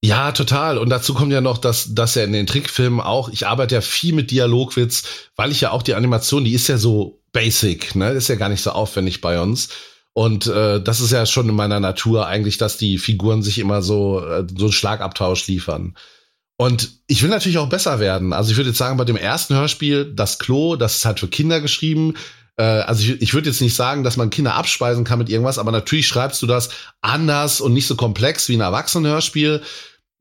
Ja, 0.04 0.32
total. 0.32 0.78
Und 0.78 0.90
dazu 0.90 1.16
kommt 1.16 1.32
ja 1.32 1.42
noch, 1.42 1.58
dass, 1.58 1.96
dass 1.96 2.16
er 2.16 2.26
in 2.26 2.34
den 2.34 2.46
Trickfilmen 2.46 3.02
auch, 3.02 3.30
ich 3.30 3.48
arbeite 3.48 3.76
ja 3.76 3.82
viel 3.82 4.14
mit 4.14 4.30
Dialogwitz, 4.30 5.04
weil 5.36 5.52
ich 5.52 5.62
ja 5.62 5.72
auch 5.72 5.82
die 5.82 5.96
Animation, 5.96 6.46
die 6.46 6.54
ist 6.54 6.68
ja 6.68 6.78
so 6.78 7.20
basic, 7.32 7.96
ne, 7.96 8.12
ist 8.12 8.30
ja 8.30 8.36
gar 8.36 8.50
nicht 8.50 8.62
so 8.62 8.72
aufwendig 8.72 9.22
bei 9.22 9.42
uns. 9.42 9.70
Und 10.14 10.48
äh, 10.48 10.82
das 10.82 11.00
ist 11.00 11.12
ja 11.12 11.26
schon 11.26 11.50
in 11.50 11.56
meiner 11.56 11.80
Natur 11.80 12.28
eigentlich, 12.28 12.58
dass 12.58 12.78
die 12.78 12.98
Figuren 13.00 13.42
sich 13.42 13.60
immer 13.60 13.82
so, 13.82 14.24
äh, 14.24 14.46
so 14.56 14.66
einen 14.66 14.72
Schlagabtausch 14.72 15.48
liefern. 15.48 15.96
Und 16.58 17.02
ich 17.06 17.22
will 17.22 17.30
natürlich 17.30 17.60
auch 17.60 17.70
besser 17.70 18.00
werden. 18.00 18.34
Also 18.34 18.52
ich 18.52 18.58
würde 18.58 18.70
jetzt 18.70 18.80
sagen, 18.80 18.98
bei 18.98 19.06
dem 19.06 19.16
ersten 19.16 19.56
Hörspiel, 19.56 20.12
das 20.16 20.40
Klo, 20.40 20.76
das 20.76 20.96
ist 20.96 21.06
halt 21.06 21.20
für 21.20 21.28
Kinder 21.28 21.62
geschrieben. 21.62 22.16
Äh, 22.58 22.64
also 22.64 23.04
ich, 23.04 23.22
ich 23.22 23.34
würde 23.34 23.50
jetzt 23.50 23.62
nicht 23.62 23.76
sagen, 23.76 24.04
dass 24.04 24.18
man 24.18 24.30
Kinder 24.30 24.56
abspeisen 24.56 25.04
kann 25.04 25.20
mit 25.20 25.30
irgendwas, 25.30 25.60
aber 25.60 25.72
natürlich 25.72 26.08
schreibst 26.08 26.42
du 26.42 26.48
das 26.48 26.70
anders 27.02 27.62
und 27.62 27.74
nicht 27.74 27.88
so 27.88 27.96
komplex 27.96 28.50
wie 28.50 28.58
ein 28.58 28.62
Erwachsenenhörspiel. 28.62 29.62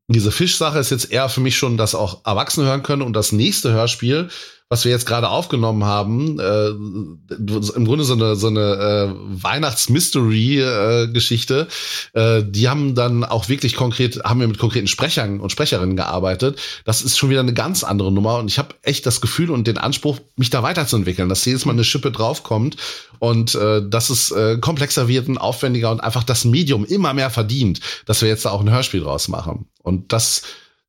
Diese 0.09 0.31
Fischsache 0.31 0.79
ist 0.79 0.89
jetzt 0.89 1.11
eher 1.11 1.27
für 1.27 1.41
mich 1.41 1.57
schon, 1.57 1.75
dass 1.75 1.93
auch 1.93 2.25
Erwachsene 2.25 2.67
hören 2.67 2.83
können 2.83 3.01
und 3.01 3.13
das 3.13 3.33
nächste 3.33 3.73
Hörspiel 3.73 4.29
was 4.69 4.83
wir 4.83 4.91
jetzt 4.91 5.05
gerade 5.05 5.29
aufgenommen 5.29 5.85
haben, 5.85 6.37
äh, 6.39 6.67
im 6.67 7.85
Grunde 7.85 8.03
so 8.03 8.11
eine, 8.13 8.35
so 8.35 8.47
eine 8.47 8.59
äh, 8.59 9.09
Weihnachts-Mystery-Geschichte, 9.43 11.69
äh, 12.13 12.43
die 12.45 12.67
haben 12.67 12.93
dann 12.93 13.23
auch 13.23 13.47
wirklich 13.47 13.77
konkret, 13.77 14.25
haben 14.25 14.41
wir 14.41 14.47
mit 14.47 14.57
konkreten 14.57 14.87
Sprechern 14.87 15.39
und 15.39 15.53
Sprecherinnen 15.53 15.95
gearbeitet. 15.95 16.59
Das 16.83 17.01
ist 17.01 17.17
schon 17.17 17.29
wieder 17.29 17.39
eine 17.39 17.53
ganz 17.53 17.85
andere 17.85 18.11
Nummer 18.11 18.39
und 18.39 18.49
ich 18.49 18.59
habe 18.59 18.75
echt 18.81 19.05
das 19.05 19.21
Gefühl 19.21 19.51
und 19.51 19.67
den 19.67 19.77
Anspruch, 19.77 20.19
mich 20.35 20.49
da 20.49 20.63
weiterzuentwickeln, 20.63 21.29
dass 21.29 21.45
jedes 21.45 21.63
Mal 21.63 21.71
eine 21.71 21.85
Schippe 21.85 22.11
draufkommt 22.11 22.75
und 23.19 23.55
äh, 23.55 23.87
dass 23.87 24.09
es 24.09 24.31
äh, 24.31 24.57
komplexer 24.57 25.07
wird 25.07 25.29
und 25.29 25.37
aufwendiger 25.37 25.91
und 25.91 26.01
einfach 26.01 26.25
das 26.25 26.43
Medium 26.43 26.83
immer 26.83 27.13
mehr 27.13 27.29
verdient, 27.29 27.79
dass 28.05 28.21
wir 28.21 28.27
jetzt 28.27 28.43
da 28.43 28.51
auch 28.51 28.59
ein 28.59 28.69
Hörspiel 28.69 28.99
draus 28.99 29.29
machen. 29.29 29.69
Und 29.81 30.11
das 30.11 30.41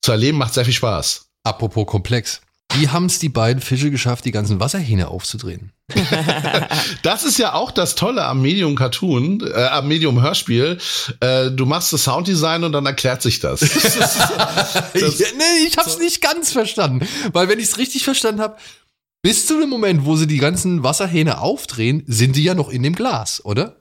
zu 0.03 0.11
erleben 0.11 0.39
macht 0.39 0.55
sehr 0.55 0.65
viel 0.65 0.75
Spaß. 0.75 1.29
Apropos 1.45 1.87
komplex. 1.87 2.41
Wie 2.75 2.89
haben 2.89 3.07
es 3.07 3.19
die 3.19 3.31
beiden 3.31 3.63
Fische 3.63 3.91
geschafft, 3.91 4.25
die 4.25 4.31
ganzen 4.31 4.61
Wasserhähne 4.61 5.09
aufzudrehen? 5.09 5.73
das 7.03 7.25
ist 7.25 7.39
ja 7.39 7.55
auch 7.55 7.71
das 7.71 7.95
Tolle 7.95 8.25
am 8.25 8.43
Medium 8.43 8.75
Cartoon, 8.75 9.41
äh, 9.41 9.65
am 9.69 9.89
Medium 9.89 10.21
Hörspiel. 10.21 10.79
Äh, 11.21 11.51
du 11.51 11.65
machst 11.65 11.93
das 11.95 12.05
Sounddesign 12.05 12.65
und 12.65 12.73
dann 12.73 12.85
erklärt 12.85 13.23
sich 13.23 13.41
das. 13.41 13.61
das, 13.61 13.99
das 14.93 15.19
ja, 15.19 15.27
nee, 15.37 15.67
ich 15.67 15.79
hab's 15.79 15.95
so. 15.95 15.99
nicht 15.99 16.21
ganz 16.21 16.53
verstanden. 16.53 17.09
Weil 17.33 17.49
wenn 17.49 17.59
ich 17.59 17.67
es 17.67 17.79
richtig 17.79 18.05
verstanden 18.05 18.43
habe, 18.43 18.57
bis 19.23 19.47
zu 19.47 19.59
dem 19.59 19.71
Moment, 19.71 20.05
wo 20.05 20.17
sie 20.17 20.27
die 20.27 20.39
ganzen 20.39 20.83
Wasserhähne 20.83 21.41
aufdrehen, 21.41 22.05
sind 22.07 22.37
die 22.37 22.45
ja 22.45 22.55
noch 22.55 22.69
in 22.69 22.83
dem 22.83 22.95
Glas, 22.95 23.45
oder? 23.45 23.78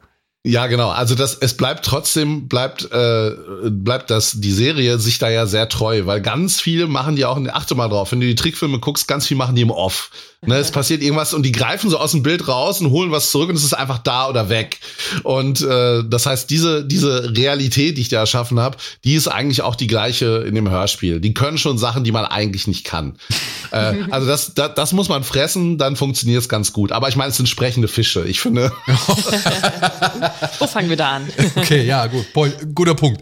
Ja, 0.48 0.68
genau. 0.68 0.90
Also 0.90 1.14
das, 1.14 1.36
es 1.36 1.58
bleibt 1.58 1.84
trotzdem, 1.84 2.48
bleibt, 2.48 2.90
äh, 2.90 3.32
bleibt 3.70 4.10
das, 4.10 4.32
die 4.40 4.54
Serie 4.54 4.98
sich 4.98 5.20
da 5.20 5.28
ja 5.30 5.46
sehr 5.46 5.68
treu, 5.68 6.06
weil 6.06 6.22
ganz 6.22 6.62
viel 6.62 6.88
machen 6.88 7.18
die 7.18 7.26
auch, 7.26 7.38
achte 7.48 7.76
mal 7.76 7.90
drauf, 7.90 8.14
wenn 8.14 8.22
du 8.22 8.28
die 8.28 8.36
Trickfilme 8.36 8.80
guckst, 8.80 9.10
ganz 9.10 9.28
viel 9.28 9.36
machen 9.36 9.58
die 9.58 9.62
im 9.62 9.72
Off. 9.72 10.10
Ne, 10.46 10.58
es 10.58 10.70
passiert 10.70 11.02
irgendwas 11.02 11.34
und 11.34 11.42
die 11.42 11.52
greifen 11.52 11.90
so 11.90 11.98
aus 11.98 12.12
dem 12.12 12.22
Bild 12.22 12.48
raus 12.48 12.80
und 12.80 12.92
holen 12.92 13.10
was 13.10 13.32
zurück 13.32 13.50
und 13.50 13.56
es 13.56 13.64
ist 13.64 13.74
einfach 13.74 13.98
da 13.98 14.30
oder 14.30 14.50
weg. 14.50 14.80
Und 15.24 15.62
äh, 15.62 16.04
das 16.08 16.28
heißt, 16.28 16.48
diese, 16.52 16.86
diese 16.86 17.36
Realität, 17.36 17.98
die 17.98 18.02
ich 18.02 18.10
da 18.10 18.20
erschaffen 18.20 18.60
habe, 18.60 18.78
die 19.04 19.16
ist 19.16 19.28
eigentlich 19.28 19.64
auch 19.64 19.76
die 19.76 19.88
gleiche 19.88 20.46
in 20.48 20.54
dem 20.54 20.70
Hörspiel. 20.70 21.20
Die 21.20 21.34
können 21.34 21.58
schon 21.58 21.80
Sachen, 21.80 22.04
die 22.04 22.12
man 22.12 22.24
eigentlich 22.24 22.68
nicht 22.68 22.86
kann. 22.86 23.18
äh, 23.72 23.96
also 24.12 24.28
das, 24.28 24.54
das, 24.54 24.76
das 24.76 24.94
muss 24.94 25.10
man 25.10 25.24
fressen, 25.24 25.80
dann 25.80 25.96
funktioniert 25.96 26.42
es 26.42 26.50
ganz 26.50 26.72
gut. 26.72 26.92
Aber 26.92 27.10
ich 27.10 27.16
meine, 27.16 27.32
es 27.32 27.38
sind 27.38 27.50
sprechende 27.50 27.88
Fische. 27.88 28.24
Ich 28.26 28.40
finde. 28.40 28.72
Wo 30.60 30.68
fangen 30.68 30.90
wir 30.90 30.98
da 30.98 31.16
an? 31.16 31.28
okay, 31.56 31.84
ja, 31.84 32.06
gut. 32.06 32.28
Guter 32.76 32.94
Punkt. 32.94 33.22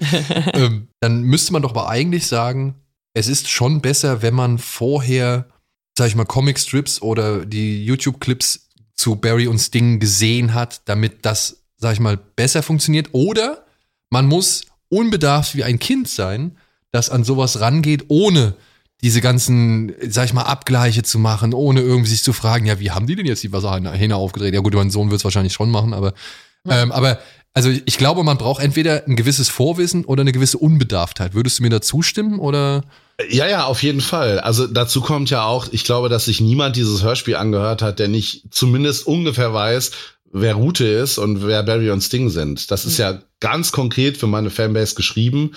ähm, 0.53 0.89
dann 0.99 1.21
müsste 1.21 1.53
man 1.53 1.61
doch 1.61 1.69
aber 1.69 1.87
eigentlich 1.87 2.27
sagen, 2.27 2.75
es 3.13 3.29
ist 3.29 3.49
schon 3.49 3.79
besser, 3.79 4.21
wenn 4.21 4.33
man 4.33 4.57
vorher 4.57 5.47
sag 5.97 6.07
ich 6.07 6.15
mal, 6.15 6.25
Comic-Strips 6.25 7.01
oder 7.01 7.45
die 7.45 7.85
YouTube-Clips 7.85 8.69
zu 8.95 9.15
Barry 9.15 9.47
und 9.47 9.59
Sting 9.59 9.99
gesehen 9.99 10.53
hat, 10.53 10.81
damit 10.85 11.25
das, 11.25 11.63
sag 11.77 11.93
ich 11.93 11.99
mal, 11.99 12.17
besser 12.17 12.63
funktioniert. 12.63 13.09
Oder 13.13 13.65
man 14.09 14.27
muss 14.27 14.65
unbedarft 14.89 15.55
wie 15.55 15.63
ein 15.63 15.79
Kind 15.79 16.07
sein, 16.07 16.57
das 16.91 17.09
an 17.09 17.23
sowas 17.23 17.59
rangeht, 17.59 18.05
ohne 18.07 18.55
diese 19.01 19.21
ganzen, 19.21 19.93
sag 20.07 20.25
ich 20.25 20.33
mal, 20.33 20.43
Abgleiche 20.43 21.03
zu 21.03 21.19
machen, 21.19 21.53
ohne 21.53 21.81
irgendwie 21.81 22.09
sich 22.09 22.23
zu 22.23 22.33
fragen, 22.33 22.65
ja, 22.65 22.79
wie 22.79 22.91
haben 22.91 23.07
die 23.07 23.15
denn 23.15 23.25
jetzt 23.25 23.43
die 23.43 23.51
Wasserhähne 23.51 24.15
aufgedreht? 24.15 24.53
Ja 24.53 24.61
gut, 24.61 24.73
mein 24.73 24.89
Sohn 24.89 25.09
wird 25.09 25.19
es 25.19 25.25
wahrscheinlich 25.25 25.53
schon 25.53 25.69
machen, 25.69 25.93
aber, 25.93 26.13
ähm, 26.67 26.91
aber 26.91 27.19
also 27.53 27.69
ich 27.69 27.97
glaube, 27.97 28.23
man 28.23 28.37
braucht 28.37 28.63
entweder 28.63 29.05
ein 29.05 29.15
gewisses 29.15 29.49
Vorwissen 29.49 30.05
oder 30.05 30.21
eine 30.21 30.31
gewisse 30.31 30.57
Unbedarftheit. 30.57 31.33
Würdest 31.33 31.59
du 31.59 31.63
mir 31.63 31.69
da 31.69 31.81
zustimmen 31.81 32.39
oder? 32.39 32.83
Ja, 33.29 33.47
ja, 33.47 33.63
auf 33.65 33.81
jeden 33.81 34.01
Fall. 34.01 34.39
Also 34.39 34.67
dazu 34.67 34.99
kommt 34.99 35.29
ja 35.29 35.45
auch, 35.45 35.67
ich 35.71 35.85
glaube, 35.85 36.09
dass 36.09 36.25
sich 36.25 36.41
niemand 36.41 36.75
dieses 36.75 37.01
Hörspiel 37.01 37.37
angehört 37.37 37.81
hat, 37.81 37.99
der 37.99 38.09
nicht 38.09 38.43
zumindest 38.51 39.07
ungefähr 39.07 39.53
weiß, 39.53 39.91
wer 40.33 40.55
Rute 40.55 40.85
ist 40.85 41.17
und 41.17 41.47
wer 41.47 41.63
Barry 41.63 41.91
und 41.91 42.01
Sting 42.01 42.29
sind. 42.29 42.71
Das 42.71 42.83
ist 42.83 42.97
ja 42.97 43.21
ganz 43.39 43.71
konkret 43.71 44.17
für 44.17 44.27
meine 44.27 44.49
Fanbase 44.49 44.95
geschrieben. 44.95 45.51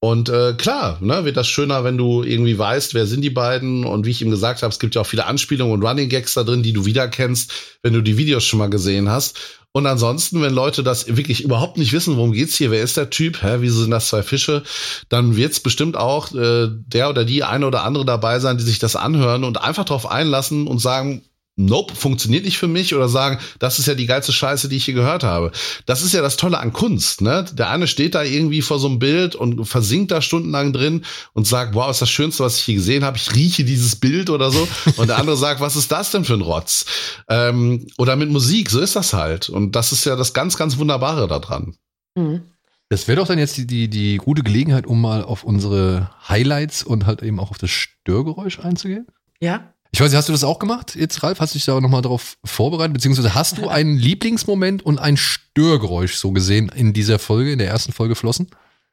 Und 0.00 0.28
äh, 0.28 0.52
klar, 0.52 0.98
ne, 1.00 1.24
wird 1.24 1.36
das 1.36 1.48
schöner, 1.48 1.82
wenn 1.82 1.98
du 1.98 2.22
irgendwie 2.22 2.56
weißt, 2.56 2.94
wer 2.94 3.06
sind 3.06 3.22
die 3.22 3.30
beiden. 3.30 3.84
Und 3.84 4.06
wie 4.06 4.10
ich 4.10 4.22
ihm 4.22 4.30
gesagt 4.30 4.62
habe, 4.62 4.70
es 4.70 4.78
gibt 4.78 4.94
ja 4.94 5.00
auch 5.00 5.06
viele 5.06 5.26
Anspielungen 5.26 5.72
und 5.72 5.82
Running 5.82 6.08
Gags 6.08 6.34
da 6.34 6.44
drin, 6.44 6.62
die 6.62 6.72
du 6.72 6.84
wiederkennst, 6.84 7.52
wenn 7.82 7.94
du 7.94 8.02
die 8.02 8.16
Videos 8.16 8.44
schon 8.44 8.60
mal 8.60 8.70
gesehen 8.70 9.08
hast. 9.08 9.38
Und 9.72 9.86
ansonsten, 9.86 10.40
wenn 10.42 10.54
Leute 10.54 10.82
das 10.82 11.16
wirklich 11.16 11.44
überhaupt 11.44 11.76
nicht 11.76 11.92
wissen, 11.92 12.16
worum 12.16 12.32
geht's 12.32 12.56
hier, 12.56 12.70
wer 12.70 12.82
ist 12.82 12.96
der 12.96 13.10
Typ, 13.10 13.42
hä, 13.42 13.56
wieso 13.60 13.82
sind 13.82 13.90
das 13.90 14.08
zwei 14.08 14.22
Fische, 14.22 14.62
dann 15.08 15.36
wird's 15.36 15.60
bestimmt 15.60 15.96
auch 15.96 16.32
äh, 16.34 16.68
der 16.70 17.10
oder 17.10 17.24
die 17.24 17.44
eine 17.44 17.66
oder 17.66 17.84
andere 17.84 18.04
dabei 18.04 18.40
sein, 18.40 18.56
die 18.56 18.64
sich 18.64 18.78
das 18.78 18.96
anhören 18.96 19.44
und 19.44 19.60
einfach 19.60 19.84
drauf 19.84 20.10
einlassen 20.10 20.66
und 20.66 20.78
sagen, 20.78 21.22
Nope, 21.58 21.94
funktioniert 21.96 22.44
nicht 22.44 22.56
für 22.56 22.68
mich 22.68 22.94
oder 22.94 23.08
sagen, 23.08 23.38
das 23.58 23.80
ist 23.80 23.86
ja 23.86 23.94
die 23.94 24.06
geilste 24.06 24.32
Scheiße, 24.32 24.68
die 24.68 24.76
ich 24.76 24.84
hier 24.84 24.94
gehört 24.94 25.24
habe. 25.24 25.50
Das 25.86 26.02
ist 26.02 26.12
ja 26.12 26.22
das 26.22 26.36
Tolle 26.36 26.58
an 26.58 26.72
Kunst, 26.72 27.20
ne? 27.20 27.44
Der 27.52 27.68
eine 27.70 27.88
steht 27.88 28.14
da 28.14 28.22
irgendwie 28.22 28.62
vor 28.62 28.78
so 28.78 28.86
einem 28.86 29.00
Bild 29.00 29.34
und 29.34 29.64
versinkt 29.64 30.12
da 30.12 30.22
stundenlang 30.22 30.72
drin 30.72 31.04
und 31.32 31.48
sagt, 31.48 31.74
wow, 31.74 31.90
ist 31.90 32.00
das 32.00 32.10
Schönste, 32.10 32.44
was 32.44 32.58
ich 32.58 32.64
hier 32.64 32.76
gesehen 32.76 33.04
habe. 33.04 33.16
Ich 33.16 33.34
rieche 33.34 33.64
dieses 33.64 33.96
Bild 33.96 34.30
oder 34.30 34.52
so. 34.52 34.68
Und 34.96 35.08
der 35.08 35.18
andere 35.18 35.36
sagt, 35.36 35.60
was 35.60 35.74
ist 35.74 35.90
das 35.90 36.12
denn 36.12 36.24
für 36.24 36.34
ein 36.34 36.42
Rotz? 36.42 36.86
Ähm, 37.28 37.88
oder 37.98 38.14
mit 38.14 38.30
Musik, 38.30 38.70
so 38.70 38.80
ist 38.80 38.94
das 38.94 39.12
halt. 39.12 39.48
Und 39.48 39.74
das 39.74 39.90
ist 39.90 40.04
ja 40.04 40.14
das 40.14 40.32
ganz, 40.34 40.56
ganz 40.56 40.78
Wunderbare 40.78 41.26
daran. 41.26 41.74
Mhm. 42.14 42.42
Das 42.88 43.06
wäre 43.06 43.16
doch 43.16 43.26
dann 43.26 43.38
jetzt 43.38 43.56
die, 43.56 43.66
die, 43.66 43.88
die 43.88 44.16
gute 44.16 44.42
Gelegenheit, 44.42 44.86
um 44.86 45.00
mal 45.00 45.22
auf 45.22 45.44
unsere 45.44 46.10
Highlights 46.28 46.82
und 46.82 47.04
halt 47.04 47.22
eben 47.22 47.38
auch 47.38 47.50
auf 47.50 47.58
das 47.58 47.70
Störgeräusch 47.70 48.60
einzugehen. 48.60 49.06
Ja. 49.40 49.74
Ich 49.90 50.00
weiß 50.00 50.10
nicht, 50.10 50.18
hast 50.18 50.28
du 50.28 50.32
das 50.32 50.44
auch 50.44 50.58
gemacht 50.58 50.96
jetzt, 50.96 51.22
Ralf? 51.22 51.40
Hast 51.40 51.54
du 51.54 51.58
dich 51.58 51.64
da 51.64 51.80
nochmal 51.80 52.02
darauf 52.02 52.36
vorbereitet? 52.44 52.92
Beziehungsweise 52.92 53.34
hast 53.34 53.58
du 53.58 53.68
einen 53.68 53.96
Lieblingsmoment 53.96 54.84
und 54.84 54.98
ein 54.98 55.16
Störgeräusch 55.16 56.14
so 56.14 56.32
gesehen 56.32 56.70
in 56.74 56.92
dieser 56.92 57.18
Folge, 57.18 57.52
in 57.52 57.58
der 57.58 57.68
ersten 57.68 57.92
Folge 57.92 58.14
Flossen? 58.14 58.48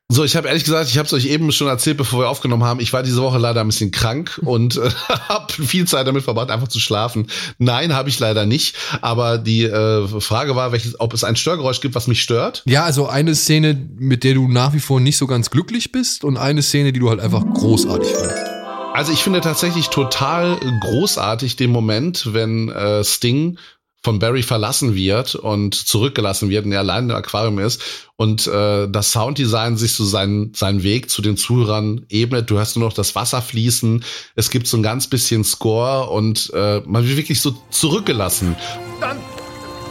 So, 0.07 0.23
ich 0.23 0.35
habe 0.35 0.47
ehrlich 0.47 0.63
gesagt, 0.63 0.91
ich 0.91 0.99
habe 0.99 1.07
es 1.07 1.13
euch 1.13 1.25
eben 1.25 1.51
schon 1.51 1.67
erzählt, 1.67 1.97
bevor 1.97 2.19
wir 2.19 2.29
aufgenommen 2.29 2.63
haben. 2.63 2.79
Ich 2.79 2.93
war 2.93 3.01
diese 3.01 3.23
Woche 3.23 3.39
leider 3.39 3.61
ein 3.61 3.67
bisschen 3.67 3.89
krank 3.89 4.39
und 4.45 4.77
äh, 4.77 4.91
habe 5.27 5.51
viel 5.51 5.87
Zeit 5.87 6.05
damit 6.05 6.23
verbracht, 6.23 6.51
einfach 6.51 6.67
zu 6.67 6.79
schlafen. 6.79 7.27
Nein, 7.57 7.93
habe 7.93 8.09
ich 8.09 8.19
leider 8.19 8.45
nicht. 8.45 8.75
Aber 9.01 9.39
die 9.39 9.63
äh, 9.63 10.07
Frage 10.21 10.55
war, 10.55 10.71
welches, 10.71 10.99
ob 10.99 11.15
es 11.15 11.23
ein 11.23 11.35
Störgeräusch 11.35 11.81
gibt, 11.81 11.95
was 11.95 12.05
mich 12.05 12.21
stört. 12.21 12.61
Ja, 12.67 12.83
also 12.83 13.07
eine 13.07 13.33
Szene, 13.33 13.75
mit 13.97 14.23
der 14.23 14.35
du 14.35 14.47
nach 14.47 14.73
wie 14.73 14.79
vor 14.79 14.99
nicht 14.99 15.17
so 15.17 15.25
ganz 15.25 15.49
glücklich 15.49 15.91
bist 15.91 16.23
und 16.23 16.37
eine 16.37 16.61
Szene, 16.61 16.93
die 16.93 16.99
du 16.99 17.09
halt 17.09 17.19
einfach 17.19 17.43
großartig 17.43 18.09
findest. 18.09 18.54
Also 18.95 19.11
ich 19.11 19.23
finde 19.23 19.41
tatsächlich 19.41 19.89
total 19.89 20.57
großartig 20.79 21.57
den 21.57 21.69
Moment, 21.69 22.33
wenn 22.33 22.69
äh, 22.69 23.03
Sting 23.03 23.59
von 24.01 24.19
Barry 24.19 24.41
verlassen 24.41 24.95
wird 24.95 25.35
und 25.35 25.75
zurückgelassen 25.75 26.49
wird 26.49 26.63
und 26.63 26.71
er 26.71 26.79
allein 26.79 27.09
im 27.09 27.15
Aquarium 27.15 27.59
ist 27.59 27.81
und 28.15 28.47
äh, 28.47 28.87
das 28.87 29.11
Sounddesign 29.11 29.75
sich 29.75 29.95
so 29.95 30.05
seinen, 30.05 30.53
seinen 30.53 30.83
Weg 30.83 31.09
zu 31.09 31.21
den 31.21 31.35
Zuhörern 31.35 32.05
ebnet. 32.07 32.49
Du 32.49 32.55
hörst 32.55 32.77
nur 32.77 32.87
noch 32.87 32.95
das 32.95 33.15
Wasser 33.15 33.41
fließen. 33.41 34.05
Es 34.35 34.49
gibt 34.49 34.65
so 34.65 34.77
ein 34.77 34.83
ganz 34.83 35.07
bisschen 35.07 35.43
Score 35.43 36.09
und 36.09 36.49
äh, 36.53 36.81
man 36.85 37.05
wird 37.05 37.17
wirklich 37.17 37.41
so 37.41 37.53
zurückgelassen. 37.71 38.55
Dann, 39.01 39.17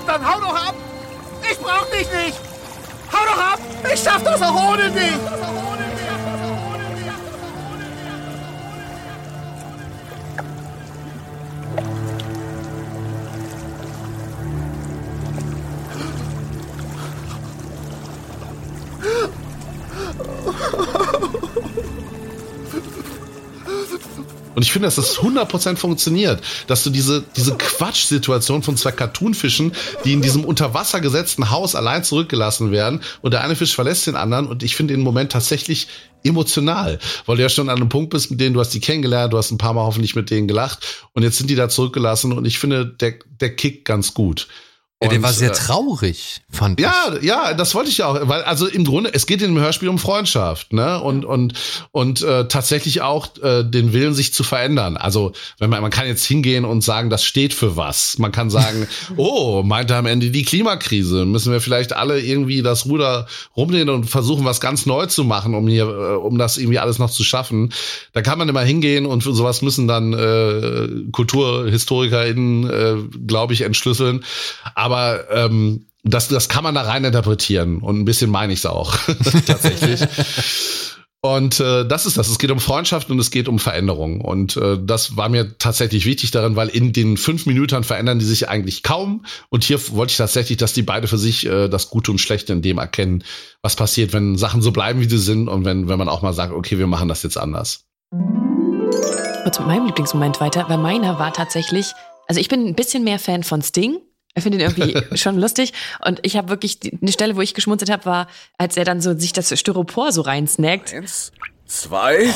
dann 0.07 0.27
hau 0.27 0.41
doch 0.41 0.55
ab! 0.55 0.75
Ich 1.43 1.59
brauch 1.59 1.91
dich 1.91 2.09
nicht! 2.25 2.41
Hau 3.13 3.23
doch 3.27 3.53
ab! 3.53 3.61
Ich 3.93 4.01
schaff 4.01 4.25
das 4.25 4.41
auch 4.41 4.73
ohne 4.73 4.91
dich! 4.93 5.64
Ich 24.65 24.73
finde, 24.73 24.87
dass 24.87 24.95
das 24.95 25.19
100% 25.19 25.77
funktioniert, 25.77 26.43
dass 26.69 26.85
du 26.85 26.89
diese, 26.89 27.23
diese 27.37 27.55
Quatschsituation 27.55 28.63
von 28.63 28.79
zwei 28.79 28.93
Cartoonfischen, 28.93 29.73
die 30.07 30.15
in 30.15 30.23
diesem 30.23 30.43
unter 30.43 30.73
Wasser 30.73 31.03
gesetzten 31.03 31.51
Haus 31.51 31.75
allein 31.75 32.03
zurückgelassen 32.03 32.71
werden 32.71 33.03
und 33.21 33.33
der 33.33 33.43
eine 33.43 33.57
Fisch 33.57 33.75
verlässt 33.75 34.07
den 34.07 34.17
anderen 34.17 34.47
und 34.47 34.63
ich 34.63 34.75
finde 34.75 34.95
den 34.95 35.03
Moment 35.03 35.33
tatsächlich 35.33 35.89
emotional, 36.23 36.99
weil 37.27 37.37
du 37.37 37.43
ja 37.43 37.51
schon 37.51 37.69
an 37.69 37.77
einem 37.77 37.91
Punkt 37.91 38.09
bist, 38.09 38.31
mit 38.31 38.41
denen 38.41 38.55
du 38.55 38.61
hast 38.61 38.71
die 38.71 38.81
kennengelernt, 38.81 39.35
du 39.35 39.37
hast 39.37 39.51
ein 39.51 39.59
paar 39.59 39.75
Mal 39.75 39.85
hoffentlich 39.85 40.17
mit 40.17 40.31
denen 40.31 40.49
gelacht 40.49 41.05
und 41.13 41.25
jetzt 41.25 41.37
sind 41.37 41.51
die 41.51 41.57
da 41.57 41.69
zurückgelassen 41.69 42.33
und 42.33 42.47
ich 42.47 42.59
finde, 42.59 42.87
der, 42.87 43.17
der 43.41 43.55
kickt 43.55 43.85
ganz 43.85 44.15
gut. 44.15 44.49
Ja, 45.05 45.09
der 45.11 45.19
Und, 45.19 45.25
war 45.25 45.33
sehr 45.33 45.51
äh, 45.51 45.55
traurig, 45.55 46.43
fand 46.51 46.81
ich. 46.81 46.85
ja, 46.85 47.15
ja, 47.21 47.55
das 47.55 47.75
wollte 47.75 47.91
ich 47.91 47.99
ja 47.99 48.07
auch, 48.07 48.19
weil 48.23 48.43
also 48.43 48.67
im 48.67 48.85
Grunde 48.85 49.13
es 49.13 49.27
geht 49.27 49.43
in 49.43 49.55
dem 49.55 49.63
Hörspiel 49.63 49.89
um 49.89 49.99
Freundschaft, 49.99 50.73
ne 50.73 51.01
und 51.01 51.25
und 51.25 51.55
und 51.93 52.23
äh, 52.23 52.49
tatsächlich 52.49 53.03
auch 53.03 53.29
äh, 53.43 53.65
den 53.65 53.93
Willen 53.93 54.15
sich 54.15 54.33
zu 54.33 54.45
verändern. 54.45 54.97
Also 54.97 55.33
wenn 55.59 55.71
man 55.71 55.83
man 55.83 55.91
kann 55.91 56.07
jetzt 56.07 56.25
hingehen 56.25 56.65
und 56.65 56.83
sagen, 56.83 57.11
das 57.11 57.25
steht 57.25 57.53
für 57.55 57.77
was. 57.77 58.19
Man 58.19 58.33
kann 58.33 58.51
sagen, 58.51 58.87
oh, 59.17 59.63
meinte 59.63 59.95
am 59.97 60.07
Ende 60.07 60.31
die 60.31 60.45
Klimakrise, 60.45 61.27
müssen 61.27 61.53
wir 61.53 61.61
vielleicht 61.61 61.93
alle 61.93 62.21
irgendwie 62.21 62.63
das 62.63 62.87
Ruder 62.87 63.27
rumdrehen 63.57 63.91
und 63.91 64.05
versuchen 64.05 64.45
was 64.45 64.61
ganz 64.61 64.87
neu 64.87 65.07
zu 65.07 65.25
machen, 65.25 65.55
um 65.55 65.69
hier 65.69 65.85
äh, 65.85 66.15
um 66.17 66.39
das 66.39 66.57
irgendwie 66.57 66.79
alles 66.79 66.99
noch 66.99 67.11
zu 67.11 67.25
schaffen. 67.25 67.73
Da 68.13 68.23
kann 68.23 68.39
man 68.39 68.49
immer 68.49 68.63
hingehen 68.63 69.07
und 69.07 69.23
für 69.23 69.35
sowas 69.35 69.63
müssen 69.63 69.87
dann 69.87 70.13
äh, 70.13 70.89
KulturhistorikerInnen, 71.13 72.71
äh, 72.71 72.97
glaube 73.27 73.53
ich, 73.53 73.63
entschlüsseln. 73.63 74.25
Aber 74.75 74.94
ähm, 75.31 75.87
das, 76.03 76.29
das 76.29 76.49
kann 76.49 76.65
man 76.65 76.75
da 76.75 76.83
rein 76.83 77.05
interpretieren 77.05 77.79
und 77.79 77.99
ein 77.99 78.05
bisschen 78.05 78.31
meine 78.31 78.53
ich 78.53 78.61
es 78.61 78.67
auch 78.67 78.97
tatsächlich. 79.47 80.01
Und 81.25 81.59
äh, 81.59 81.87
das 81.87 82.05
ist 82.05 82.19
das. 82.19 82.29
Es 82.29 82.39
geht 82.39 82.51
um 82.51 82.61
Freundschaft 82.61 83.09
und 83.11 83.19
es 83.19 83.31
geht 83.31 83.49
um 83.49 83.59
Veränderung. 83.59 84.21
Und 84.21 84.59
äh, 84.59 84.79
das 84.79 85.17
war 85.17 85.31
mir 85.31 85.57
tatsächlich 85.57 86.05
wichtig 86.05 86.33
daran, 86.33 86.55
weil 86.55 86.69
in 86.69 86.93
den 86.93 87.17
fünf 87.17 87.47
Minuten 87.47 87.83
verändern 87.83 88.19
die 88.19 88.27
sich 88.27 88.51
eigentlich 88.51 88.83
kaum. 88.83 89.25
Und 89.49 89.65
hier 89.65 89.81
wollte 89.93 90.11
ich 90.11 90.19
tatsächlich, 90.19 90.59
dass 90.59 90.75
die 90.75 90.83
beide 90.83 91.07
für 91.07 91.17
sich 91.17 91.47
äh, 91.47 91.69
das 91.69 91.89
Gute 91.89 92.11
und 92.11 92.19
Schlechte 92.19 92.53
in 92.53 92.61
dem 92.61 92.77
erkennen, 92.77 93.25
was 93.63 93.75
passiert, 93.75 94.13
wenn 94.13 94.37
Sachen 94.37 94.61
so 94.61 94.71
bleiben, 94.71 95.01
wie 95.01 95.09
sie 95.09 95.17
sind 95.17 95.49
und 95.49 95.65
wenn, 95.65 95.89
wenn 95.89 95.97
man 95.97 96.11
auch 96.11 96.21
mal 96.21 96.35
sagt, 96.35 96.53
okay, 96.53 96.77
wir 96.77 96.87
machen 96.87 97.09
das 97.09 97.23
jetzt 97.23 97.39
anders. 97.39 97.87
Kurz 99.45 99.59
mit 99.61 99.67
meinem 99.67 99.87
Lieblingsmoment 99.87 100.43
weiter, 100.43 100.67
weil 100.69 100.77
meiner 100.77 101.19
war 101.19 101.33
tatsächlich, 101.33 101.87
also 102.29 102.39
ich 102.39 102.51
bin 102.51 102.67
ein 102.67 102.75
bisschen 102.75 103.03
mehr 103.03 103.19
Fan 103.19 103.45
von 103.45 103.63
Sting. 103.63 103.97
Ich 104.37 104.43
finde 104.43 104.59
ihn 104.59 104.65
irgendwie 104.65 105.17
schon 105.17 105.39
lustig. 105.39 105.73
Und 106.05 106.21
ich 106.23 106.37
habe 106.37 106.49
wirklich, 106.49 106.81
die, 106.81 106.99
eine 107.01 107.13
Stelle, 107.13 107.37
wo 107.37 107.41
ich 107.41 107.55
geschmunzelt 107.55 107.91
habe, 107.91 108.05
war, 108.05 108.27
als 108.59 108.77
er 108.77 108.85
dann 108.85 109.01
so 109.01 109.17
sich 109.17 109.33
das 109.33 109.57
Styropor 109.59 110.13
so 110.13 110.23
reinsnackt. 110.23 110.93
Eins, 110.93 111.33
zwei. 111.67 112.33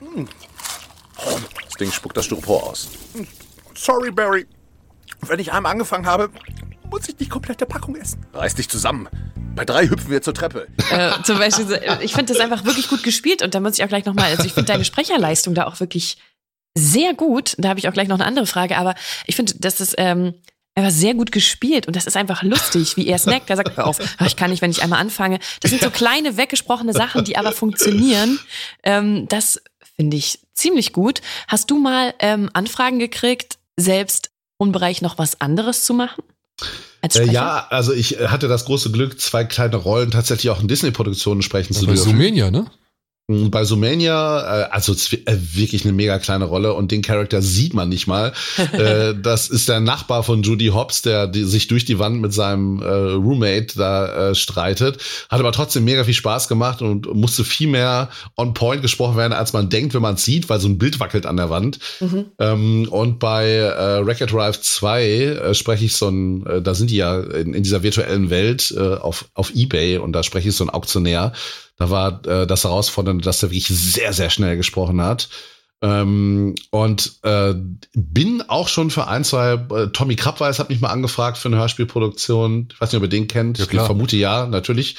Hm. 0.00 0.28
Das 1.64 1.74
Ding 1.78 1.92
spuckt 1.92 2.16
das 2.16 2.26
Styropor 2.26 2.70
aus. 2.70 2.88
Sorry, 3.74 4.10
Barry. 4.10 4.46
Wenn 5.20 5.38
ich 5.38 5.52
einmal 5.52 5.72
angefangen 5.72 6.06
habe, 6.06 6.30
muss 6.90 7.08
ich 7.08 7.16
die 7.16 7.28
komplette 7.28 7.66
Packung 7.66 7.94
essen. 7.96 8.26
Reiß 8.34 8.56
dich 8.56 8.68
zusammen. 8.68 9.08
Bei 9.54 9.64
drei 9.64 9.86
hüpfen 9.86 10.10
wir 10.10 10.22
zur 10.22 10.34
Treppe. 10.34 10.66
Äh, 10.90 11.12
zum 11.22 11.38
Beispiel, 11.38 11.70
äh, 11.72 12.02
ich 12.02 12.14
finde 12.14 12.32
das 12.32 12.42
einfach 12.42 12.64
wirklich 12.64 12.88
gut 12.88 13.02
gespielt. 13.02 13.42
Und 13.42 13.54
da 13.54 13.60
muss 13.60 13.78
ich 13.78 13.84
auch 13.84 13.88
gleich 13.88 14.04
nochmal, 14.04 14.30
also 14.30 14.44
ich 14.44 14.52
finde 14.52 14.72
deine 14.72 14.84
Sprecherleistung 14.84 15.54
da 15.54 15.66
auch 15.66 15.78
wirklich 15.78 16.16
sehr 16.76 17.14
gut. 17.14 17.54
Da 17.58 17.68
habe 17.68 17.78
ich 17.78 17.88
auch 17.88 17.92
gleich 17.92 18.08
noch 18.08 18.16
eine 18.16 18.24
andere 18.24 18.46
Frage, 18.46 18.76
aber 18.76 18.94
ich 19.26 19.36
finde, 19.36 19.54
das 19.58 19.80
ist 19.80 19.94
ähm, 19.98 20.34
einfach 20.74 20.90
sehr 20.90 21.14
gut 21.14 21.32
gespielt 21.32 21.86
und 21.86 21.96
das 21.96 22.06
ist 22.06 22.16
einfach 22.16 22.42
lustig, 22.42 22.96
wie 22.96 23.06
er 23.06 23.18
snackt. 23.18 23.50
Er 23.50 23.56
sagt, 23.56 23.76
hör 23.76 23.86
auf, 23.86 23.98
"Ah, 24.18 24.26
ich 24.26 24.36
kann 24.36 24.50
nicht, 24.50 24.62
wenn 24.62 24.70
ich 24.70 24.82
einmal 24.82 25.00
anfange. 25.00 25.38
Das 25.60 25.70
sind 25.70 25.82
so 25.82 25.90
kleine, 25.90 26.36
weggesprochene 26.36 26.92
Sachen, 26.92 27.24
die 27.24 27.36
aber 27.36 27.52
funktionieren. 27.52 28.38
Ähm, 28.82 29.28
das 29.28 29.60
finde 29.96 30.16
ich 30.16 30.40
ziemlich 30.54 30.92
gut. 30.92 31.20
Hast 31.48 31.70
du 31.70 31.78
mal 31.78 32.14
ähm, 32.20 32.48
Anfragen 32.54 32.98
gekriegt, 32.98 33.58
selbst 33.76 34.30
im 34.58 34.72
Bereich 34.72 35.02
noch 35.02 35.18
was 35.18 35.40
anderes 35.40 35.84
zu 35.84 35.92
machen? 35.92 36.22
Als 37.00 37.16
Äh, 37.16 37.24
ja, 37.26 37.66
also 37.70 37.92
ich 37.92 38.18
hatte 38.20 38.46
das 38.48 38.64
große 38.64 38.92
Glück, 38.92 39.20
zwei 39.20 39.44
kleine 39.44 39.76
Rollen 39.76 40.10
tatsächlich 40.12 40.50
auch 40.50 40.60
in 40.60 40.68
Disney-Produktionen 40.68 41.42
sprechen 41.42 41.74
zu 41.74 41.86
Bei 41.86 41.94
dürfen. 41.94 42.10
Sumenia, 42.10 42.50
ne? 42.50 42.66
Bei 43.28 43.64
Sumania, 43.64 44.64
äh, 44.64 44.70
also 44.70 44.92
äh, 44.92 45.36
wirklich 45.36 45.84
eine 45.84 45.92
mega 45.92 46.18
kleine 46.18 46.44
Rolle 46.44 46.74
und 46.74 46.90
den 46.90 47.02
Charakter 47.02 47.40
sieht 47.40 47.72
man 47.72 47.88
nicht 47.88 48.08
mal. 48.08 48.32
äh, 48.72 49.14
das 49.14 49.48
ist 49.48 49.68
der 49.68 49.78
Nachbar 49.78 50.24
von 50.24 50.42
Judy 50.42 50.66
Hobbs, 50.68 51.02
der 51.02 51.28
die, 51.28 51.44
sich 51.44 51.68
durch 51.68 51.84
die 51.84 52.00
Wand 52.00 52.20
mit 52.20 52.32
seinem 52.32 52.82
äh, 52.82 52.84
Roommate 52.84 53.78
da 53.78 54.30
äh, 54.30 54.34
streitet. 54.34 54.98
Hat 55.30 55.38
aber 55.38 55.52
trotzdem 55.52 55.84
mega 55.84 56.02
viel 56.02 56.14
Spaß 56.14 56.48
gemacht 56.48 56.82
und 56.82 57.14
musste 57.14 57.44
viel 57.44 57.68
mehr 57.68 58.10
on 58.36 58.54
point 58.54 58.82
gesprochen 58.82 59.16
werden, 59.16 59.32
als 59.32 59.52
man 59.52 59.70
denkt, 59.70 59.94
wenn 59.94 60.02
man 60.02 60.16
es 60.16 60.24
sieht, 60.24 60.48
weil 60.48 60.58
so 60.58 60.68
ein 60.68 60.78
Bild 60.78 60.98
wackelt 60.98 61.24
an 61.24 61.36
der 61.36 61.48
Wand. 61.48 61.78
Mhm. 62.00 62.26
Ähm, 62.40 62.88
und 62.90 63.20
bei 63.20 63.50
äh, 63.50 64.04
Wreck-It 64.04 64.32
Drive 64.32 64.60
2 64.60 65.04
äh, 65.04 65.54
spreche 65.54 65.84
ich 65.84 65.94
so 65.94 66.08
ein, 66.08 66.44
äh, 66.46 66.60
da 66.60 66.74
sind 66.74 66.90
die 66.90 66.96
ja 66.96 67.20
in, 67.20 67.54
in 67.54 67.62
dieser 67.62 67.84
virtuellen 67.84 68.30
Welt 68.30 68.74
äh, 68.76 68.80
auf, 68.96 69.26
auf 69.34 69.54
Ebay 69.54 69.98
und 69.98 70.12
da 70.12 70.24
spreche 70.24 70.48
ich 70.48 70.56
so 70.56 70.64
ein 70.64 70.70
Auktionär 70.70 71.32
da 71.82 71.90
war 71.90 72.24
äh, 72.26 72.46
das 72.46 72.62
Herausfordernde, 72.62 73.24
dass 73.24 73.42
er 73.42 73.50
wirklich 73.50 73.66
sehr, 73.66 74.12
sehr 74.12 74.30
schnell 74.30 74.56
gesprochen 74.56 75.02
hat. 75.02 75.28
Ähm, 75.82 76.54
und 76.70 77.18
äh, 77.24 77.54
bin 77.92 78.44
auch 78.46 78.68
schon 78.68 78.90
für 78.90 79.08
ein, 79.08 79.24
zwei, 79.24 79.54
äh, 79.54 79.88
Tommy 79.88 80.14
Krabweis 80.14 80.60
hat 80.60 80.68
mich 80.68 80.80
mal 80.80 80.90
angefragt 80.90 81.38
für 81.38 81.48
eine 81.48 81.56
Hörspielproduktion. 81.56 82.68
Ich 82.72 82.80
weiß 82.80 82.92
nicht, 82.92 82.98
ob 82.98 83.02
ihr 83.02 83.08
den 83.08 83.26
kennt. 83.26 83.58
Ja. 83.58 83.64
Ich 83.64 83.80
vermute 83.80 84.16
ja, 84.16 84.46
natürlich. 84.46 84.96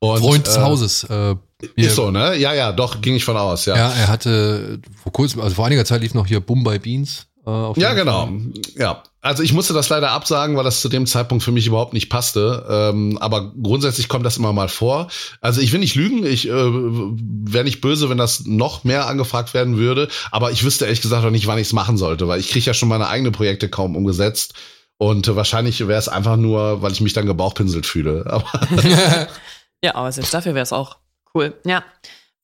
Und, 0.00 0.18
Freund 0.18 0.46
des 0.46 0.58
äh, 0.58 0.60
Hauses. 0.60 1.04
Äh, 1.04 1.36
ist 1.76 1.96
so, 1.96 2.10
ne? 2.10 2.36
Ja, 2.36 2.52
ja, 2.52 2.72
doch, 2.72 3.00
ging 3.00 3.16
ich 3.16 3.24
von 3.24 3.38
aus, 3.38 3.64
ja. 3.64 3.74
Ja, 3.74 3.88
er 3.88 4.08
hatte 4.08 4.80
vor 5.02 5.12
kurzem, 5.12 5.40
also 5.40 5.54
vor 5.54 5.64
einiger 5.64 5.86
Zeit 5.86 6.02
lief 6.02 6.12
noch 6.12 6.26
hier 6.26 6.40
Bombay 6.40 6.78
Beans. 6.78 7.27
Äh, 7.48 7.80
ja, 7.80 7.94
genau. 7.94 8.26
Fall. 8.26 8.52
Ja, 8.76 9.02
also 9.22 9.42
ich 9.42 9.52
musste 9.52 9.72
das 9.72 9.88
leider 9.88 10.10
absagen, 10.10 10.56
weil 10.56 10.64
das 10.64 10.80
zu 10.80 10.88
dem 10.88 11.06
Zeitpunkt 11.06 11.42
für 11.42 11.52
mich 11.52 11.66
überhaupt 11.66 11.94
nicht 11.94 12.10
passte. 12.10 12.66
Ähm, 12.68 13.16
aber 13.18 13.52
grundsätzlich 13.62 14.08
kommt 14.08 14.26
das 14.26 14.36
immer 14.36 14.52
mal 14.52 14.68
vor. 14.68 15.08
Also 15.40 15.60
ich 15.60 15.72
will 15.72 15.80
nicht 15.80 15.94
lügen, 15.94 16.26
ich 16.26 16.48
äh, 16.48 16.52
wäre 16.52 17.64
nicht 17.64 17.80
böse, 17.80 18.10
wenn 18.10 18.18
das 18.18 18.44
noch 18.44 18.84
mehr 18.84 19.06
angefragt 19.06 19.54
werden 19.54 19.78
würde. 19.78 20.08
Aber 20.30 20.52
ich 20.52 20.62
wüsste 20.62 20.84
ehrlich 20.84 21.00
gesagt 21.00 21.24
auch 21.24 21.30
nicht, 21.30 21.46
wann 21.46 21.58
ich 21.58 21.68
es 21.68 21.72
machen 21.72 21.96
sollte, 21.96 22.28
weil 22.28 22.40
ich 22.40 22.50
kriege 22.50 22.66
ja 22.66 22.74
schon 22.74 22.88
meine 22.88 23.08
eigenen 23.08 23.32
Projekte 23.32 23.68
kaum 23.68 23.96
umgesetzt. 23.96 24.54
Und 24.98 25.26
äh, 25.26 25.36
wahrscheinlich 25.36 25.80
wäre 25.80 25.98
es 25.98 26.08
einfach 26.08 26.36
nur, 26.36 26.82
weil 26.82 26.92
ich 26.92 27.00
mich 27.00 27.14
dann 27.14 27.26
gebauchpinselt 27.26 27.86
fühle. 27.86 28.24
Aber 28.26 28.60
ja, 29.82 29.94
aber 29.94 30.12
selbst 30.12 30.34
dafür 30.34 30.54
wäre 30.54 30.64
es 30.64 30.72
auch 30.72 30.98
cool. 31.34 31.54
Ja. 31.64 31.82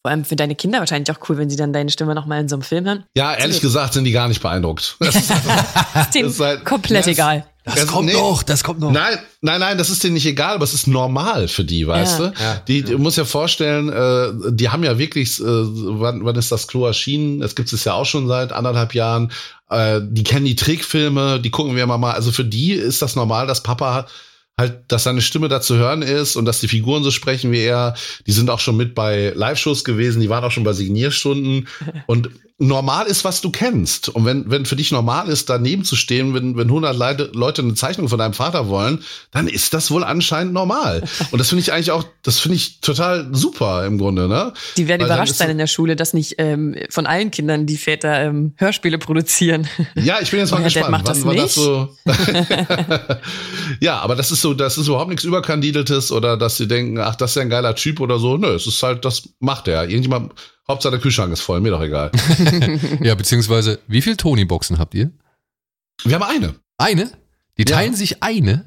Vor 0.04 0.10
allem 0.10 0.26
für 0.26 0.36
deine 0.36 0.54
Kinder 0.54 0.80
wahrscheinlich 0.80 1.10
auch 1.16 1.30
cool, 1.30 1.38
wenn 1.38 1.48
sie 1.48 1.56
dann 1.56 1.72
deine 1.72 1.90
Stimme 1.90 2.14
nochmal 2.14 2.38
in 2.42 2.46
so 2.46 2.56
einem 2.56 2.62
Film 2.62 2.84
hören. 2.84 3.04
Ja, 3.16 3.32
ehrlich 3.32 3.62
gesagt 3.62 3.94
sind 3.94 4.04
die 4.04 4.12
gar 4.12 4.28
nicht 4.28 4.42
beeindruckt. 4.42 4.96
Das 5.00 5.14
ist, 5.14 5.30
das 5.94 6.02
ist 6.02 6.14
denen 6.14 6.28
ist 6.28 6.40
halt, 6.40 6.62
komplett 6.66 7.00
das, 7.00 7.06
egal. 7.06 7.46
Das, 7.64 7.76
das 7.76 7.86
kommt 7.86 8.08
nee, 8.08 8.12
noch, 8.12 8.42
das 8.42 8.62
kommt 8.62 8.80
noch. 8.80 8.92
Nein, 8.92 9.18
nein, 9.40 9.60
nein, 9.60 9.78
das 9.78 9.88
ist 9.88 10.04
denen 10.04 10.12
nicht 10.12 10.26
egal, 10.26 10.56
aber 10.56 10.64
es 10.64 10.74
ist 10.74 10.86
normal 10.86 11.48
für 11.48 11.64
die, 11.64 11.86
weißt 11.86 12.18
ja. 12.18 12.26
du? 12.26 12.34
Ja, 12.38 12.54
die, 12.68 12.80
ja. 12.80 12.86
du 12.86 12.98
musst 12.98 13.16
ja 13.16 13.24
vorstellen, 13.24 13.88
äh, 13.88 14.52
die 14.52 14.68
haben 14.68 14.84
ja 14.84 14.98
wirklich, 14.98 15.40
äh, 15.40 15.44
wann, 15.46 16.22
wann 16.22 16.36
ist 16.36 16.52
das 16.52 16.66
Klo 16.66 16.84
erschienen? 16.84 17.40
Das 17.40 17.54
gibt 17.54 17.72
es 17.72 17.82
ja 17.84 17.94
auch 17.94 18.04
schon 18.04 18.28
seit 18.28 18.52
anderthalb 18.52 18.94
Jahren. 18.94 19.32
Äh, 19.70 20.02
die 20.02 20.22
kennen 20.22 20.44
die 20.44 20.56
Trickfilme, 20.56 21.40
die 21.40 21.50
gucken 21.50 21.76
wir 21.76 21.82
immer 21.82 21.96
mal. 21.96 22.12
Also 22.12 22.30
für 22.30 22.44
die 22.44 22.72
ist 22.72 23.00
das 23.00 23.16
normal, 23.16 23.46
dass 23.46 23.62
Papa 23.62 24.06
halt, 24.58 24.84
dass 24.88 25.04
seine 25.04 25.20
Stimme 25.20 25.48
da 25.48 25.60
zu 25.60 25.76
hören 25.76 26.02
ist 26.02 26.36
und 26.36 26.44
dass 26.44 26.60
die 26.60 26.68
Figuren 26.68 27.02
so 27.02 27.10
sprechen 27.10 27.52
wie 27.52 27.60
er. 27.60 27.94
Die 28.26 28.32
sind 28.32 28.50
auch 28.50 28.60
schon 28.60 28.76
mit 28.76 28.94
bei 28.94 29.32
Live-Shows 29.34 29.84
gewesen, 29.84 30.20
die 30.20 30.28
waren 30.28 30.44
auch 30.44 30.52
schon 30.52 30.64
bei 30.64 30.72
Signierstunden. 30.72 31.68
Und 32.06 32.30
normal 32.58 33.06
ist, 33.06 33.24
was 33.24 33.40
du 33.40 33.50
kennst. 33.50 34.08
Und 34.08 34.24
wenn, 34.24 34.48
wenn 34.48 34.64
für 34.64 34.76
dich 34.76 34.92
normal 34.92 35.28
ist, 35.28 35.50
daneben 35.50 35.84
zu 35.84 35.96
stehen, 35.96 36.34
wenn, 36.34 36.56
wenn 36.56 36.68
100 36.68 36.96
Leute, 36.96 37.30
Leute 37.34 37.62
eine 37.62 37.74
Zeichnung 37.74 38.08
von 38.08 38.18
deinem 38.18 38.32
Vater 38.32 38.68
wollen, 38.68 39.02
dann 39.32 39.48
ist 39.48 39.74
das 39.74 39.90
wohl 39.90 40.04
anscheinend 40.04 40.52
normal. 40.52 41.02
Und 41.32 41.38
das 41.38 41.48
finde 41.48 41.62
ich 41.62 41.72
eigentlich 41.72 41.90
auch, 41.90 42.04
das 42.22 42.38
finde 42.38 42.56
ich 42.56 42.80
total 42.80 43.28
super 43.32 43.84
im 43.86 43.98
Grunde, 43.98 44.28
ne? 44.28 44.52
Die 44.76 44.86
werden 44.86 45.00
Weil 45.00 45.08
überrascht 45.08 45.34
sein 45.34 45.50
in 45.50 45.58
der 45.58 45.66
Schule, 45.66 45.96
dass 45.96 46.14
nicht 46.14 46.36
ähm, 46.38 46.76
von 46.90 47.06
allen 47.06 47.32
Kindern 47.32 47.66
die 47.66 47.76
Väter 47.76 48.22
ähm, 48.22 48.54
Hörspiele 48.56 48.98
produzieren. 48.98 49.66
Ja, 49.96 50.18
ich 50.20 50.30
bin 50.30 50.38
jetzt 50.38 50.52
mal 50.52 50.62
gespannt. 50.62 50.90
Macht 50.90 51.08
das 51.08 51.24
wann, 51.24 51.34
nicht? 51.34 51.56
Wann 51.56 51.88
das 52.04 52.26
so 52.26 53.16
ja, 53.80 53.98
aber 53.98 54.14
das 54.14 54.30
ist 54.30 54.42
so, 54.42 54.54
das 54.54 54.78
ist 54.78 54.86
überhaupt 54.86 55.10
nichts 55.10 55.24
Überkandideltes 55.24 56.12
oder 56.12 56.36
dass 56.36 56.56
sie 56.56 56.68
denken, 56.68 56.98
ach, 56.98 57.16
das 57.16 57.32
ist 57.32 57.36
ja 57.36 57.42
ein 57.42 57.50
geiler 57.50 57.74
Typ 57.74 57.98
oder 57.98 58.20
so. 58.20 58.36
Nö, 58.36 58.54
es 58.54 58.68
ist 58.68 58.80
halt, 58.82 59.04
das 59.04 59.28
macht 59.40 59.66
er. 59.66 59.88
Irgendjemand 59.88 60.32
Hauptsache 60.66 60.92
der 60.92 61.00
Kühlschrank 61.00 61.32
ist 61.32 61.42
voll, 61.42 61.60
mir 61.60 61.70
doch 61.70 61.82
egal. 61.82 62.10
ja, 63.02 63.14
beziehungsweise, 63.14 63.80
wie 63.86 64.00
viele 64.00 64.16
Tony-Boxen 64.16 64.78
habt 64.78 64.94
ihr? 64.94 65.10
Wir 66.04 66.14
haben 66.14 66.22
eine. 66.22 66.54
Eine? 66.78 67.10
Die 67.58 67.64
teilen 67.64 67.92
ja. 67.92 67.98
sich 67.98 68.22
eine? 68.22 68.66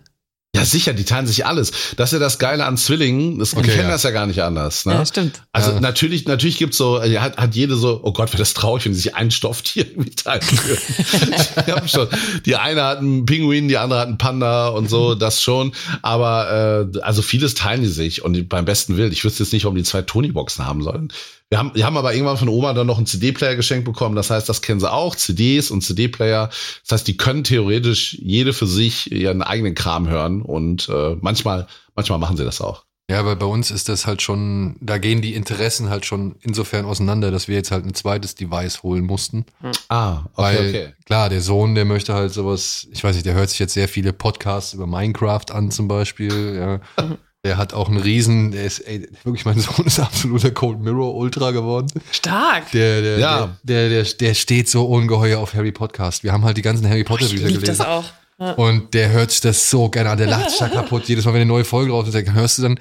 Ja, 0.56 0.66
sicher, 0.66 0.93
die 0.93 1.04
teilen 1.04 1.28
sich 1.28 1.45
alles. 1.45 1.72
Das 1.98 2.10
ist 2.10 2.14
ja 2.14 2.20
das 2.20 2.39
Geile 2.39 2.66
an 2.66 2.78
Zwillingen. 2.78 3.38
Das, 3.38 3.54
okay, 3.54 3.64
die 3.64 3.70
kennen 3.70 3.84
ja. 3.84 3.91
das 3.91 4.04
ja 4.04 4.12
gar 4.12 4.26
nicht 4.26 4.41
anders. 4.41 4.86
Ne? 4.86 4.93
Ja, 4.93 5.06
stimmt. 5.06 5.43
Also 5.52 5.72
ja. 5.72 5.80
natürlich, 5.80 6.26
natürlich 6.26 6.58
gibt's 6.58 6.78
so, 6.78 7.00
hat, 7.00 7.38
hat 7.38 7.56
jede 7.56 7.76
so, 7.76 8.00
oh 8.02 8.12
Gott, 8.12 8.30
wäre 8.30 8.39
das 8.39 8.54
traurig, 8.54 8.86
wenn 8.86 8.93
sie 8.93 9.02
sich 9.02 9.16
ein 9.16 9.30
Stofftier 9.30 9.86
irgendwie 9.86 10.12
teilen 10.12 10.41
würden. 10.41 11.88
schon. 11.88 12.08
Die 12.45 12.56
eine 12.56 12.84
hat 12.84 13.00
einen 13.00 13.26
Pinguin, 13.26 13.68
die 13.68 13.78
andere 13.78 14.00
hat 14.00 14.08
einen 14.08 14.18
Panda 14.18 14.70
und 14.70 14.89
so, 14.89 15.14
das 15.14 15.43
schon. 15.43 15.74
Aber 16.02 16.89
äh, 16.95 17.00
also 17.02 17.22
vieles 17.22 17.54
teilen 17.54 17.84
die 17.84 17.89
sich. 17.89 18.24
Und 18.24 18.50
beim 18.50 18.66
besten 18.66 18.98
Willen, 18.98 19.12
ich 19.12 19.24
wüsste 19.24 19.43
jetzt 19.43 19.54
nicht, 19.54 19.66
warum 19.66 19.76
die 19.76 19.84
zwei 19.84 20.02
Tony-Boxen 20.02 20.66
haben 20.66 20.82
sollen. 20.82 21.10
Wir 21.50 21.60
haben, 21.60 21.72
wir 21.74 21.86
haben 21.86 21.95
aber 21.95 22.14
irgendwann 22.14 22.38
von 22.38 22.50
Oma 22.50 22.74
dann 22.74 22.88
noch 22.88 22.98
einen 22.98 23.06
CD-Player 23.06 23.56
geschenkt 23.56 23.86
bekommen. 23.86 24.16
Das 24.16 24.30
heißt, 24.30 24.50
das 24.50 24.62
kennen 24.62 24.82
sie 24.82 24.91
auch, 24.91 25.16
CDs 25.16 25.72
und 25.72 25.82
CD-Player. 25.82 26.50
Das 26.50 26.91
heißt, 26.91 27.08
die 27.08 27.16
können 27.16 27.45
theoretisch 27.45 28.14
jede 28.20 28.52
für 28.52 28.68
sich 28.68 29.12
ihren 29.12 29.41
eigenen 29.41 29.74
Kram 29.74 30.10
hören 30.10 30.41
und 30.41 30.89
äh, 30.89 31.16
manchmal, 31.22 31.68
manchmal 31.95 32.20
machen 32.20 32.36
sie 32.36 32.43
das 32.43 32.60
auch. 32.60 32.84
Ja, 33.10 33.22
aber 33.22 33.38
bei 33.38 33.45
uns 33.45 33.72
ist 33.72 33.88
das 33.88 34.06
halt 34.06 34.22
schon, 34.22 34.76
da 34.82 34.98
gehen 34.98 35.22
die 35.22 35.34
Interessen 35.34 35.89
halt 35.89 36.06
schon 36.06 36.36
insofern 36.41 36.84
auseinander, 36.84 37.32
dass 37.32 37.48
wir 37.48 37.56
jetzt 37.56 37.72
halt 37.72 37.86
ein 37.86 37.93
zweites 37.93 38.36
Device 38.36 38.84
holen 38.84 39.06
mussten. 39.06 39.45
Ah, 39.88 40.26
okay, 40.34 40.36
Weil, 40.36 40.68
okay. 40.68 40.93
Klar, 41.06 41.30
der 41.30 41.39
Sohn, 41.39 41.74
der 41.74 41.86
möchte 41.86 42.14
halt 42.14 42.34
sowas, 42.34 42.86
ich 42.91 43.06
weiß 43.06 43.16
nicht, 43.16 43.26
der 43.26 43.36
hört 43.36 43.50
sich 43.50 43.60
jetzt 43.60 43.74
sehr 43.74 43.88
viele 43.88 44.12
Podcasts 44.12 44.74
über 44.74 44.88
Minecraft 44.88 45.45
an 45.52 45.72
zum 45.72 45.88
Beispiel, 45.88 46.82
ja. 46.98 47.06
Der 47.48 47.56
hat 47.56 47.74
auch 47.74 47.88
einen 47.88 47.98
Riesen, 47.98 48.52
der 48.52 48.66
ist, 48.66 48.80
ey, 48.80 49.08
wirklich, 49.24 49.45
mein 49.45 49.58
Sohn 49.60 49.86
ist 49.86 50.02
absoluter 50.02 50.52
Cold 50.52 50.82
Mirror 50.82 51.16
Ultra 51.16 51.52
geworden. 51.52 51.88
Stark. 52.12 52.72
Der, 52.72 53.02
der, 53.02 53.20
ja. 53.20 53.58
der, 53.64 53.88
der, 53.88 54.04
der, 54.04 54.14
der 54.14 54.34
steht 54.34 54.68
so 54.68 54.86
ungeheuer 54.86 55.39
auf 55.39 55.54
Harry 55.54 55.72
Podcast. 55.72 56.26
Wir 56.26 56.34
haben 56.34 56.43
halt 56.43 56.58
die 56.58 56.62
ganzen 56.62 56.89
Harry 56.89 57.06
Potter 57.06 57.26
Bücher 57.30 57.48
gelesen. 57.48 57.66
das 57.66 57.80
auch. 57.80 58.04
Ja. 58.38 58.52
Und 58.52 58.93
der 58.93 59.12
hört 59.12 59.32
sich 59.32 59.39
das 59.39 59.70
so 59.70 59.88
gerne 59.88 60.10
an, 60.10 60.18
der 60.18 60.28
lacht 60.28 60.50
sich 60.50 60.60
da 60.60 60.68
kaputt. 60.68 61.08
Jedes 61.08 61.24
Mal, 61.24 61.34
wenn 61.36 61.41
eine 61.41 61.48
neue 61.48 61.64
Folge 61.64 61.93
raus 61.93 62.06
ist, 62.06 62.16
dann 62.16 62.34
hörst 62.34 62.58
du 62.58 62.64
dann, 62.64 62.80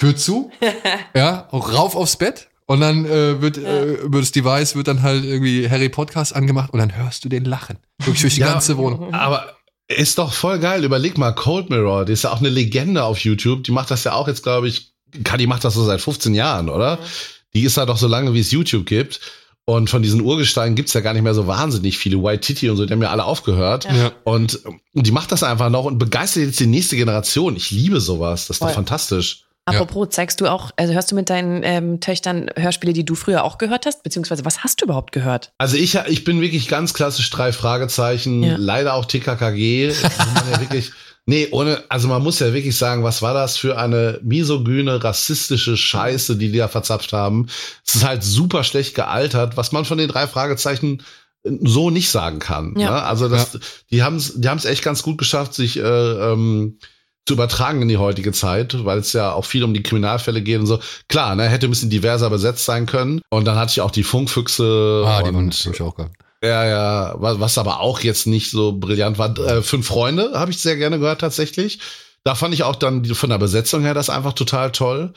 Tür 0.00 0.16
zu, 0.16 0.50
ja, 1.14 1.46
auch 1.52 1.72
rauf 1.72 1.94
aufs 1.94 2.16
Bett. 2.16 2.48
Und 2.66 2.80
dann 2.80 3.04
äh, 3.04 3.40
wird, 3.40 3.58
ja. 3.58 3.62
äh, 3.62 3.92
über 3.94 4.18
das 4.18 4.32
Device 4.32 4.74
wird 4.74 4.88
dann 4.88 5.02
halt 5.02 5.24
irgendwie 5.24 5.70
Harry 5.70 5.88
Podcast 5.88 6.34
angemacht 6.34 6.72
und 6.72 6.80
dann 6.80 6.96
hörst 6.96 7.24
du 7.24 7.28
den 7.28 7.44
lachen. 7.44 7.78
Wirklich 7.98 8.22
durch 8.22 8.34
die 8.34 8.40
ja, 8.40 8.52
ganze 8.52 8.76
Wohnung. 8.76 9.14
Aber 9.14 9.56
ist 9.88 10.18
doch 10.18 10.32
voll 10.32 10.58
geil. 10.58 10.84
Überleg 10.84 11.18
mal, 11.18 11.32
Cold 11.32 11.70
Mirror, 11.70 12.04
die 12.04 12.12
ist 12.12 12.24
ja 12.24 12.32
auch 12.32 12.40
eine 12.40 12.50
Legende 12.50 13.02
auf 13.04 13.18
YouTube. 13.20 13.64
Die 13.64 13.72
macht 13.72 13.90
das 13.90 14.04
ja 14.04 14.12
auch 14.12 14.28
jetzt, 14.28 14.42
glaube 14.42 14.68
ich, 14.68 14.92
die 15.14 15.46
macht 15.46 15.64
das 15.64 15.74
so 15.74 15.84
seit 15.84 16.00
15 16.00 16.34
Jahren, 16.34 16.68
oder? 16.68 16.96
Mhm. 16.96 17.00
Die 17.54 17.62
ist 17.62 17.76
da 17.76 17.86
doch 17.86 17.96
so 17.96 18.06
lange, 18.06 18.34
wie 18.34 18.40
es 18.40 18.50
YouTube 18.50 18.86
gibt. 18.86 19.20
Und 19.64 19.90
von 19.90 20.02
diesen 20.02 20.22
Urgesteinen 20.22 20.76
gibt's 20.76 20.94
ja 20.94 21.00
gar 21.00 21.12
nicht 21.12 21.22
mehr 21.22 21.34
so 21.34 21.46
wahnsinnig 21.46 21.98
viele. 21.98 22.22
White 22.22 22.40
Titty 22.40 22.70
und 22.70 22.76
so, 22.76 22.86
die 22.86 22.92
haben 22.92 23.02
ja 23.02 23.10
alle 23.10 23.24
aufgehört. 23.24 23.84
Ja. 23.84 24.12
Und, 24.24 24.64
und 24.64 25.06
die 25.06 25.12
macht 25.12 25.30
das 25.30 25.42
einfach 25.42 25.68
noch 25.68 25.84
und 25.84 25.98
begeistert 25.98 26.44
jetzt 26.44 26.60
die 26.60 26.66
nächste 26.66 26.96
Generation. 26.96 27.56
Ich 27.56 27.70
liebe 27.70 28.00
sowas. 28.00 28.46
Das 28.46 28.56
ist 28.56 28.58
voll. 28.58 28.68
doch 28.68 28.74
fantastisch. 28.74 29.44
Apropos, 29.68 30.06
ja. 30.06 30.10
zeigst 30.10 30.40
du 30.40 30.46
auch, 30.46 30.70
also 30.76 30.92
hörst 30.92 31.10
du 31.10 31.14
mit 31.14 31.30
deinen 31.30 31.62
ähm, 31.62 32.00
Töchtern 32.00 32.50
Hörspiele, 32.56 32.92
die 32.92 33.04
du 33.04 33.14
früher 33.14 33.44
auch 33.44 33.58
gehört 33.58 33.86
hast? 33.86 34.02
Beziehungsweise 34.02 34.44
was 34.44 34.64
hast 34.64 34.80
du 34.80 34.86
überhaupt 34.86 35.12
gehört? 35.12 35.52
Also 35.58 35.76
ich, 35.76 35.94
ich 36.08 36.24
bin 36.24 36.40
wirklich 36.40 36.68
ganz 36.68 36.94
klassisch 36.94 37.28
drei 37.30 37.52
Fragezeichen, 37.52 38.42
ja. 38.42 38.56
leider 38.58 38.94
auch 38.94 39.04
TKKG. 39.04 39.88
ja 39.88 40.60
wirklich, 40.60 40.92
nee, 41.26 41.48
ohne, 41.50 41.82
also 41.88 42.08
man 42.08 42.22
muss 42.22 42.38
ja 42.38 42.52
wirklich 42.52 42.76
sagen, 42.76 43.04
was 43.04 43.22
war 43.22 43.34
das 43.34 43.56
für 43.56 43.78
eine 43.78 44.20
misogyne, 44.22 45.02
rassistische 45.02 45.76
Scheiße, 45.76 46.36
die 46.36 46.50
die 46.50 46.58
da 46.58 46.68
verzapft 46.68 47.12
haben. 47.12 47.48
Es 47.86 47.96
ist 47.96 48.06
halt 48.06 48.22
super 48.22 48.64
schlecht 48.64 48.94
gealtert, 48.94 49.56
was 49.56 49.72
man 49.72 49.84
von 49.84 49.98
den 49.98 50.08
drei 50.08 50.26
Fragezeichen 50.26 51.02
so 51.44 51.90
nicht 51.90 52.10
sagen 52.10 52.38
kann. 52.38 52.74
Ja. 52.76 52.90
Ne? 52.90 53.02
Also 53.02 53.28
das, 53.28 53.54
ja. 53.54 53.60
die 53.90 54.02
haben 54.02 54.16
es 54.16 54.40
die 54.40 54.48
haben's 54.48 54.64
echt 54.64 54.82
ganz 54.82 55.02
gut 55.02 55.18
geschafft, 55.18 55.54
sich 55.54 55.78
äh, 55.78 55.82
ähm, 55.82 56.78
zu 57.28 57.34
übertragen 57.34 57.82
in 57.82 57.88
die 57.88 57.98
heutige 57.98 58.32
Zeit, 58.32 58.84
weil 58.86 58.98
es 58.98 59.12
ja 59.12 59.32
auch 59.32 59.44
viel 59.44 59.62
um 59.62 59.74
die 59.74 59.82
Kriminalfälle 59.82 60.40
geht 60.42 60.58
und 60.58 60.66
so. 60.66 60.80
Klar, 61.08 61.36
ne, 61.36 61.46
hätte 61.48 61.68
ein 61.68 61.70
bisschen 61.70 61.90
diverser 61.90 62.30
besetzt 62.30 62.64
sein 62.64 62.86
können. 62.86 63.20
Und 63.28 63.44
dann 63.44 63.56
hatte 63.56 63.72
ich 63.72 63.80
auch 63.82 63.90
die 63.90 64.02
Funkfüchse. 64.02 65.04
Ah, 65.06 65.22
die 65.22 65.30
und, 65.30 65.54
ich 65.72 65.82
auch 65.82 65.94
gehabt. 65.94 66.16
Ja, 66.42 66.64
ja, 66.64 67.14
was, 67.18 67.58
aber 67.58 67.80
auch 67.80 68.00
jetzt 68.00 68.26
nicht 68.26 68.50
so 68.50 68.72
brillant 68.72 69.18
war. 69.18 69.36
Äh, 69.38 69.60
Fünf 69.60 69.86
Freunde 69.86 70.32
habe 70.34 70.50
ich 70.50 70.58
sehr 70.58 70.76
gerne 70.76 70.98
gehört 70.98 71.20
tatsächlich. 71.20 71.80
Da 72.24 72.34
fand 72.34 72.54
ich 72.54 72.62
auch 72.62 72.76
dann 72.76 73.04
von 73.04 73.28
der 73.28 73.38
Besetzung 73.38 73.82
her 73.82 73.92
das 73.92 74.08
einfach 74.08 74.32
total 74.32 74.72
toll. 74.72 75.12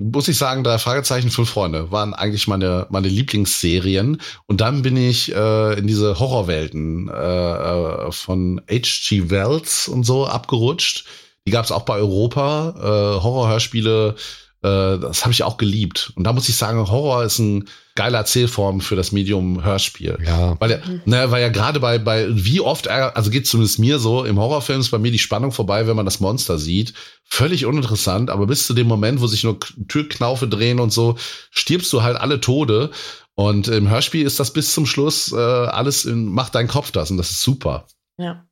Muss 0.00 0.28
ich 0.28 0.38
sagen, 0.38 0.62
drei 0.62 0.78
Fragezeichen, 0.78 1.30
fünf 1.30 1.50
Freunde 1.50 1.90
waren 1.90 2.14
eigentlich 2.14 2.46
meine, 2.46 2.86
meine 2.90 3.08
Lieblingsserien. 3.08 4.20
Und 4.46 4.60
dann 4.60 4.82
bin 4.82 4.96
ich 4.96 5.34
äh, 5.34 5.76
in 5.76 5.88
diese 5.88 6.20
Horrorwelten 6.20 7.08
äh, 7.08 7.12
äh 7.12 8.12
von 8.12 8.60
H.G. 8.70 9.30
Wells 9.30 9.88
und 9.88 10.04
so 10.04 10.26
abgerutscht 10.26 11.04
die 11.48 11.52
gab 11.52 11.64
es 11.64 11.72
auch 11.72 11.82
bei 11.82 11.96
Europa, 11.96 12.74
äh, 12.76 13.22
Horrorhörspiele 13.22 14.14
Äh, 14.60 14.98
das 14.98 15.22
habe 15.22 15.32
ich 15.32 15.44
auch 15.44 15.56
geliebt. 15.56 16.12
Und 16.16 16.24
da 16.24 16.32
muss 16.32 16.48
ich 16.48 16.56
sagen, 16.56 16.90
Horror 16.90 17.22
ist 17.22 17.38
ein 17.38 17.68
geiler 17.94 18.18
Erzählform 18.18 18.80
für 18.80 18.96
das 18.96 19.12
Medium 19.12 19.62
Hörspiel. 19.64 20.18
Ja. 20.24 20.56
Weil 20.60 20.70
ja, 20.72 20.78
ne, 21.04 21.30
weil 21.30 21.42
ja 21.42 21.48
gerade 21.48 21.78
bei, 21.78 21.98
bei 21.98 22.26
wie 22.28 22.60
oft, 22.60 22.88
also 22.88 23.30
geht 23.30 23.46
zumindest 23.46 23.78
mir 23.78 24.00
so, 24.00 24.24
im 24.24 24.38
Horrorfilm 24.38 24.80
ist 24.80 24.90
bei 24.90 24.98
mir 24.98 25.12
die 25.12 25.18
Spannung 25.20 25.52
vorbei, 25.52 25.86
wenn 25.86 25.94
man 25.94 26.04
das 26.04 26.18
Monster 26.18 26.58
sieht. 26.58 26.92
Völlig 27.24 27.66
uninteressant, 27.66 28.30
aber 28.30 28.46
bis 28.48 28.66
zu 28.66 28.74
dem 28.74 28.88
Moment, 28.88 29.20
wo 29.20 29.28
sich 29.28 29.44
nur 29.44 29.60
Türknaufe 29.86 30.48
drehen 30.48 30.80
und 30.80 30.92
so, 30.92 31.16
stirbst 31.52 31.92
du 31.92 32.02
halt 32.02 32.16
alle 32.16 32.40
Tode. 32.40 32.90
Und 33.36 33.68
im 33.68 33.88
Hörspiel 33.88 34.26
ist 34.26 34.40
das 34.40 34.52
bis 34.52 34.74
zum 34.74 34.86
Schluss 34.86 35.32
äh, 35.32 35.36
alles 35.36 36.04
in, 36.04 36.26
macht 36.26 36.56
dein 36.56 36.66
Kopf 36.66 36.90
das 36.90 37.12
und 37.12 37.16
das 37.16 37.30
ist 37.30 37.42
super. 37.42 37.86
Ja. 38.16 38.47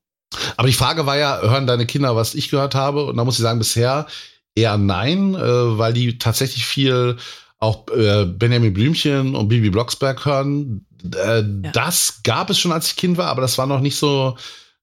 Aber 0.57 0.69
die 0.69 0.75
Frage 0.75 1.07
war 1.07 1.17
ja, 1.17 1.41
hören 1.41 1.67
deine 1.67 1.87
Kinder, 1.87 2.17
was 2.17 2.35
ich 2.35 2.51
gehört 2.51 2.75
habe? 2.75 3.07
Und 3.07 3.17
da 3.17 3.25
muss 3.25 3.37
ich 3.37 3.43
sagen, 3.43 3.59
bisher 3.59 4.07
eher 4.55 4.77
nein, 4.79 5.35
äh, 5.35 5.79
weil 5.79 5.93
die 5.93 6.19
tatsächlich 6.19 6.65
viel 6.67 7.17
auch 7.59 7.87
äh, 7.89 8.27
Benjamin 8.27 8.73
Blümchen 8.75 9.35
und 9.35 9.49
Bibi 9.49 9.71
Blocksberg 9.71 10.25
hören. 10.25 10.87
Äh, 11.15 11.43
Das 11.73 12.21
gab 12.23 12.51
es 12.51 12.59
schon, 12.59 12.73
als 12.73 12.89
ich 12.89 12.97
Kind 12.97 13.17
war, 13.19 13.29
aber 13.29 13.41
das 13.43 13.57
war 13.59 13.67
noch 13.67 13.81
nicht 13.81 13.97
so, 13.97 14.37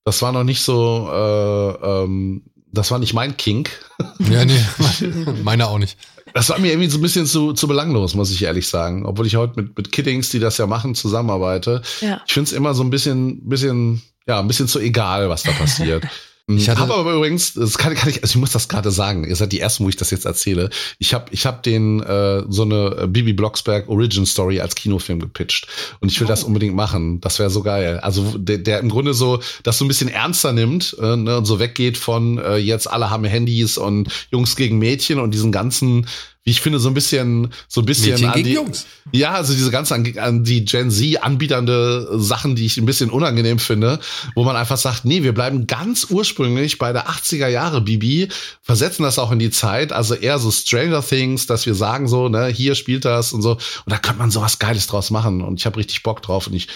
das 0.05 0.21
war 0.21 0.31
noch 0.31 0.43
nicht 0.43 0.61
so, 0.61 1.09
äh, 1.11 2.03
ähm, 2.03 2.43
das 2.71 2.89
war 2.89 2.99
nicht 2.99 3.13
mein 3.13 3.37
Kink. 3.37 3.69
Ja, 4.29 4.43
nee, 4.45 4.59
meiner 5.43 5.67
auch 5.69 5.77
nicht. 5.77 5.97
Das 6.33 6.49
war 6.49 6.57
mir 6.59 6.71
irgendwie 6.71 6.89
so 6.89 6.97
ein 6.97 7.01
bisschen 7.01 7.25
zu, 7.25 7.53
zu 7.53 7.67
belanglos, 7.67 8.15
muss 8.15 8.31
ich 8.31 8.41
ehrlich 8.43 8.67
sagen. 8.67 9.05
Obwohl 9.05 9.27
ich 9.27 9.35
heute 9.35 9.61
mit, 9.61 9.77
mit 9.77 9.91
Kiddings, 9.91 10.29
die 10.29 10.39
das 10.39 10.57
ja 10.57 10.65
machen, 10.65 10.95
zusammenarbeite. 10.95 11.81
Ja. 12.01 12.21
Ich 12.25 12.33
finde 12.33 12.47
es 12.47 12.53
immer 12.53 12.73
so 12.73 12.83
ein 12.83 12.89
bisschen, 12.89 13.47
bisschen, 13.47 14.01
ja, 14.28 14.39
ein 14.39 14.47
bisschen 14.47 14.67
zu 14.67 14.80
egal, 14.80 15.30
was 15.30 15.43
da 15.43 15.51
passiert. 15.59 16.03
Ich 16.45 16.67
Ich 16.67 16.69
habe 16.69 16.93
aber 16.93 17.13
übrigens, 17.13 17.53
das 17.53 17.78
kann, 17.78 17.95
kann 17.95 18.09
ich, 18.09 18.21
also 18.21 18.34
ich 18.34 18.36
muss 18.36 18.51
das 18.51 18.67
gerade 18.67 18.91
sagen, 18.91 19.24
ihr 19.24 19.36
seid 19.36 19.53
die 19.53 19.61
ersten, 19.61 19.86
wo 19.86 19.89
ich 19.89 19.95
das 19.95 20.11
jetzt 20.11 20.26
erzähle. 20.26 20.69
Ich 20.99 21.13
habe 21.13 21.28
ich 21.32 21.45
hab 21.45 21.63
den 21.63 22.01
äh, 22.01 22.43
so 22.49 22.63
eine 22.63 23.07
Bibi 23.07 23.32
Blocksberg 23.32 23.88
Origin 23.88 24.26
Story 24.26 24.59
als 24.59 24.76
Kinofilm 24.76 25.21
gepitcht 25.21 25.67
und 26.01 26.11
ich 26.11 26.19
will 26.19 26.28
das 26.28 26.43
unbedingt 26.43 26.76
machen. 26.76 27.21
Das 27.21 27.39
wäre 27.39 27.49
so 27.49 27.63
geil. 27.63 27.99
Also 28.01 28.38
der, 28.38 28.57
der 28.57 28.82
im 28.82 28.89
Grunde 28.89 29.13
so 29.13 29.39
das 29.63 29.78
so 29.78 29.86
ein 29.86 29.88
bisschen 29.88 30.09
ernster 30.09 30.51
nimmt 30.51 30.97
äh, 30.99 31.15
ne, 31.15 31.38
und 31.38 31.45
so 31.45 31.59
weggeht 31.59 31.97
von 31.97 32.38
äh, 32.39 32.57
jetzt 32.57 32.91
alle 32.91 33.09
haben 33.09 33.24
Handys 33.24 33.78
und 33.78 34.09
Jungs 34.30 34.57
gegen 34.57 34.80
Mädchen 34.80 35.19
und 35.19 35.32
diesen 35.34 35.53
ganzen 35.53 36.07
wie 36.43 36.51
ich 36.51 36.61
finde, 36.61 36.79
so 36.79 36.89
ein 36.89 36.93
bisschen, 36.93 37.53
so 37.67 37.81
ein 37.81 37.85
bisschen 37.85 38.11
Mädchen 38.11 38.27
an 38.27 38.35
gegen 38.35 38.47
die, 38.47 38.53
Jungs. 38.53 38.85
ja, 39.11 39.31
also 39.31 39.53
diese 39.53 39.71
ganze 39.71 39.95
an, 39.95 40.17
an 40.17 40.43
die 40.43 40.65
Gen 40.65 40.91
Z 40.91 41.23
anbieternde 41.23 42.19
Sachen, 42.19 42.55
die 42.55 42.65
ich 42.65 42.77
ein 42.77 42.85
bisschen 42.85 43.09
unangenehm 43.09 43.59
finde, 43.59 43.99
wo 44.35 44.43
man 44.43 44.55
einfach 44.55 44.77
sagt, 44.77 45.05
nee, 45.05 45.23
wir 45.23 45.33
bleiben 45.33 45.67
ganz 45.67 46.07
ursprünglich 46.09 46.77
bei 46.77 46.91
der 46.91 47.07
80er 47.07 47.47
Jahre 47.47 47.81
Bibi, 47.81 48.27
versetzen 48.61 49.03
das 49.03 49.19
auch 49.19 49.31
in 49.31 49.39
die 49.39 49.51
Zeit, 49.51 49.93
also 49.93 50.15
eher 50.15 50.37
so 50.37 50.51
Stranger 50.51 51.01
Things, 51.01 51.47
dass 51.47 51.65
wir 51.65 51.75
sagen 51.75 52.07
so, 52.07 52.27
ne, 52.27 52.47
hier 52.47 52.75
spielt 52.75 53.05
das 53.05 53.31
und 53.31 53.41
so 53.41 53.51
und 53.51 53.59
da 53.87 53.97
könnte 53.97 54.19
man 54.19 54.31
sowas 54.31 54.59
Geiles 54.59 54.87
draus 54.87 55.11
machen 55.11 55.41
und 55.41 55.59
ich 55.59 55.65
habe 55.65 55.77
richtig 55.77 56.03
Bock 56.03 56.21
drauf 56.21 56.47
und 56.47 56.53
ich 56.53 56.67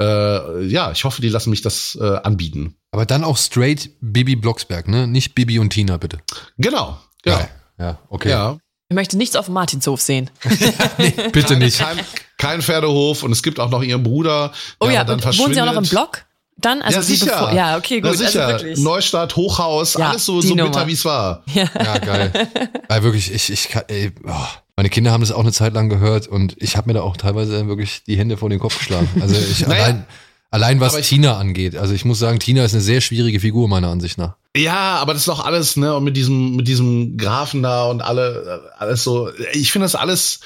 äh, 0.00 0.66
ja, 0.66 0.92
ich 0.92 1.04
hoffe, 1.04 1.22
die 1.22 1.30
lassen 1.30 1.48
mich 1.48 1.62
das 1.62 1.96
äh, 1.98 2.18
anbieten. 2.22 2.76
Aber 2.90 3.06
dann 3.06 3.24
auch 3.24 3.38
straight 3.38 3.90
Bibi 4.02 4.36
Blocksberg, 4.36 4.88
ne? 4.88 5.06
Nicht 5.06 5.34
Bibi 5.34 5.58
und 5.58 5.70
Tina, 5.70 5.96
bitte. 5.96 6.18
Genau. 6.58 7.00
Ja. 7.24 7.48
Ja, 7.78 7.98
okay. 8.08 8.30
Ja. 8.30 8.58
Ich 8.88 8.94
möchte 8.94 9.16
nichts 9.16 9.34
auf 9.34 9.46
dem 9.46 9.54
Martinshof 9.54 10.00
sehen. 10.00 10.30
Bitte 11.32 11.56
nicht. 11.56 11.78
Kein, 11.78 11.98
kein 12.38 12.62
Pferdehof 12.62 13.22
und 13.22 13.32
es 13.32 13.42
gibt 13.42 13.58
auch 13.58 13.70
noch 13.70 13.82
ihren 13.82 14.02
Bruder. 14.02 14.52
Oh 14.78 14.86
der 14.86 14.94
ja, 14.94 15.04
dann 15.04 15.22
wohnen 15.22 15.54
Sie 15.54 15.60
auch 15.60 15.66
noch 15.66 15.76
im. 15.76 15.88
Block? 15.88 16.24
Dann, 16.58 16.80
also 16.80 16.98
ja, 16.98 17.02
sicher. 17.02 17.26
bevor- 17.26 17.52
ja, 17.52 17.76
okay, 17.76 18.00
gut. 18.00 18.12
Ja, 18.12 18.16
sicher. 18.16 18.46
Also. 18.46 18.82
Neustadt, 18.82 19.36
Hochhaus, 19.36 19.94
Ja, 19.94 20.10
alles 20.10 20.24
so, 20.24 20.40
so 20.40 20.54
Nummer. 20.54 20.70
bitter, 20.70 20.86
wie 20.86 20.92
es 20.92 21.04
war. 21.04 21.42
Ja, 21.52 21.98
geil. 21.98 22.32
Ja, 22.90 23.02
wirklich, 23.02 23.30
ich, 23.32 23.50
ich 23.52 23.68
kann, 23.68 23.82
ey, 23.88 24.12
oh. 24.26 24.30
meine 24.76 24.88
Kinder 24.88 25.10
haben 25.10 25.20
das 25.20 25.32
auch 25.32 25.40
eine 25.40 25.52
Zeit 25.52 25.74
lang 25.74 25.88
gehört 25.90 26.28
und 26.28 26.54
ich 26.58 26.76
habe 26.76 26.88
mir 26.88 26.94
da 26.94 27.02
auch 27.02 27.16
teilweise 27.16 27.66
wirklich 27.66 28.04
die 28.04 28.16
Hände 28.16 28.36
vor 28.36 28.48
den 28.48 28.58
Kopf 28.60 28.78
geschlagen. 28.78 29.08
Also 29.20 29.34
ich 29.34 29.66
Naja, 29.66 29.82
allein, 29.82 30.06
allein 30.50 30.80
was 30.80 30.98
Tina 31.02 31.36
angeht. 31.36 31.76
Also 31.76 31.92
ich 31.92 32.04
muss 32.06 32.20
sagen, 32.20 32.38
Tina 32.38 32.64
ist 32.64 32.72
eine 32.72 32.82
sehr 32.82 33.00
schwierige 33.02 33.40
Figur 33.40 33.68
meiner 33.68 33.88
Ansicht 33.88 34.16
nach. 34.16 34.36
Ja, 34.56 34.96
aber 34.96 35.12
das 35.12 35.22
ist 35.22 35.28
doch 35.28 35.44
alles, 35.44 35.76
ne, 35.76 35.94
und 35.94 36.04
mit 36.04 36.16
diesem, 36.16 36.56
mit 36.56 36.66
diesem 36.66 37.16
Grafen 37.16 37.62
da 37.62 37.84
und 37.84 38.02
alle, 38.02 38.62
äh, 38.64 38.78
alles 38.78 39.04
so. 39.04 39.30
Ich 39.52 39.72
finde 39.72 39.84
das 39.84 39.94
alles, 39.94 40.40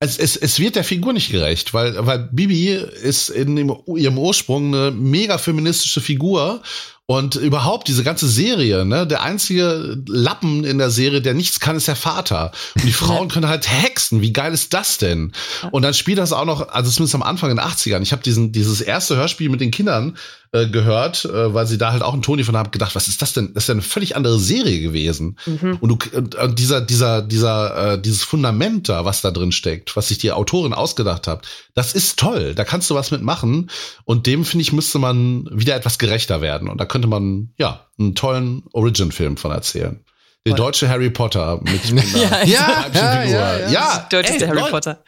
es, 0.00 0.18
es, 0.18 0.36
es 0.36 0.58
wird 0.58 0.76
der 0.76 0.84
Figur 0.84 1.12
nicht 1.12 1.30
gerecht, 1.30 1.72
weil, 1.72 1.94
weil 2.06 2.28
Bibi 2.30 2.72
ist 2.74 3.30
in 3.30 3.56
dem, 3.56 3.74
ihrem 3.96 4.18
Ursprung 4.18 4.74
eine 4.74 4.90
mega 4.90 5.38
feministische 5.38 6.00
Figur. 6.00 6.62
Und 7.06 7.34
überhaupt 7.34 7.86
diese 7.88 8.02
ganze 8.02 8.26
Serie, 8.26 8.86
ne, 8.86 9.06
der 9.06 9.22
einzige 9.22 10.02
Lappen 10.08 10.64
in 10.64 10.78
der 10.78 10.88
Serie, 10.88 11.20
der 11.20 11.34
nichts 11.34 11.60
kann, 11.60 11.76
ist 11.76 11.86
der 11.86 11.96
Vater. 11.96 12.50
Und 12.76 12.86
die 12.86 12.92
Frauen 12.94 13.28
können 13.28 13.46
halt 13.46 13.70
hexen. 13.70 14.22
Wie 14.22 14.32
geil 14.32 14.54
ist 14.54 14.72
das 14.72 14.96
denn? 14.96 15.32
Und 15.70 15.82
dann 15.82 15.92
spielt 15.92 16.16
das 16.16 16.32
auch 16.32 16.46
noch, 16.46 16.70
also 16.70 16.90
zumindest 16.90 17.14
am 17.14 17.22
Anfang 17.22 17.50
in 17.50 17.58
den 17.58 17.66
80ern. 17.66 18.00
Ich 18.00 18.12
habe 18.12 18.22
diesen 18.22 18.52
dieses 18.52 18.80
erste 18.80 19.16
Hörspiel 19.16 19.50
mit 19.50 19.60
den 19.60 19.70
Kindern 19.70 20.16
äh, 20.54 20.68
gehört, 20.68 21.24
äh, 21.24 21.52
weil 21.52 21.66
sie 21.66 21.78
da 21.78 21.90
halt 21.92 22.02
auch 22.02 22.12
einen 22.12 22.22
Toni 22.22 22.44
von 22.44 22.56
haben 22.56 22.70
gedacht, 22.70 22.94
was 22.94 23.08
ist 23.08 23.20
das 23.20 23.32
denn? 23.32 23.52
Das 23.54 23.64
ist 23.64 23.68
ja 23.68 23.72
eine 23.74 23.82
völlig 23.82 24.14
andere 24.16 24.38
Serie 24.38 24.80
gewesen. 24.80 25.36
Und 25.80 25.88
du 25.88 25.98
und, 26.16 26.36
und 26.36 26.58
dieser 26.58 26.80
dieser 26.80 27.22
dieser 27.22 27.94
äh, 27.94 28.00
dieses 28.00 28.22
Fundament 28.22 28.88
da, 28.88 29.04
was 29.04 29.20
da 29.20 29.30
drin 29.32 29.52
steckt, 29.52 29.96
was 29.96 30.08
sich 30.08 30.18
die 30.18 30.30
Autorin 30.32 30.72
ausgedacht 30.72 31.26
hat, 31.26 31.46
das 31.74 31.92
ist 31.92 32.18
toll. 32.18 32.54
Da 32.54 32.64
kannst 32.64 32.88
du 32.88 32.94
was 32.94 33.10
mitmachen 33.10 33.68
und 34.04 34.26
dem 34.26 34.44
finde 34.44 34.62
ich 34.62 34.72
müsste 34.72 34.98
man 35.00 35.48
wieder 35.50 35.74
etwas 35.74 35.98
gerechter 35.98 36.40
werden 36.40 36.68
und 36.68 36.80
da 36.80 36.84
könnte 36.86 37.08
man 37.08 37.52
ja 37.58 37.86
einen 37.98 38.14
tollen 38.14 38.62
Origin-Film 38.72 39.36
von 39.36 39.50
erzählen. 39.50 40.04
Der 40.46 40.54
deutsche 40.54 40.88
Harry 40.90 41.08
Potter 41.10 41.58
mit, 41.62 41.90
mit 41.92 42.04
einer 42.14 42.44
Ja, 42.44 42.84
weiblichen 42.92 43.22
Figur. 43.22 43.68
ja, 43.70 44.06
Deutscheste 44.10 44.44
ey, 44.44 44.48
Harry 44.48 44.60
Leute, 44.60 44.70
Potter. 44.72 45.04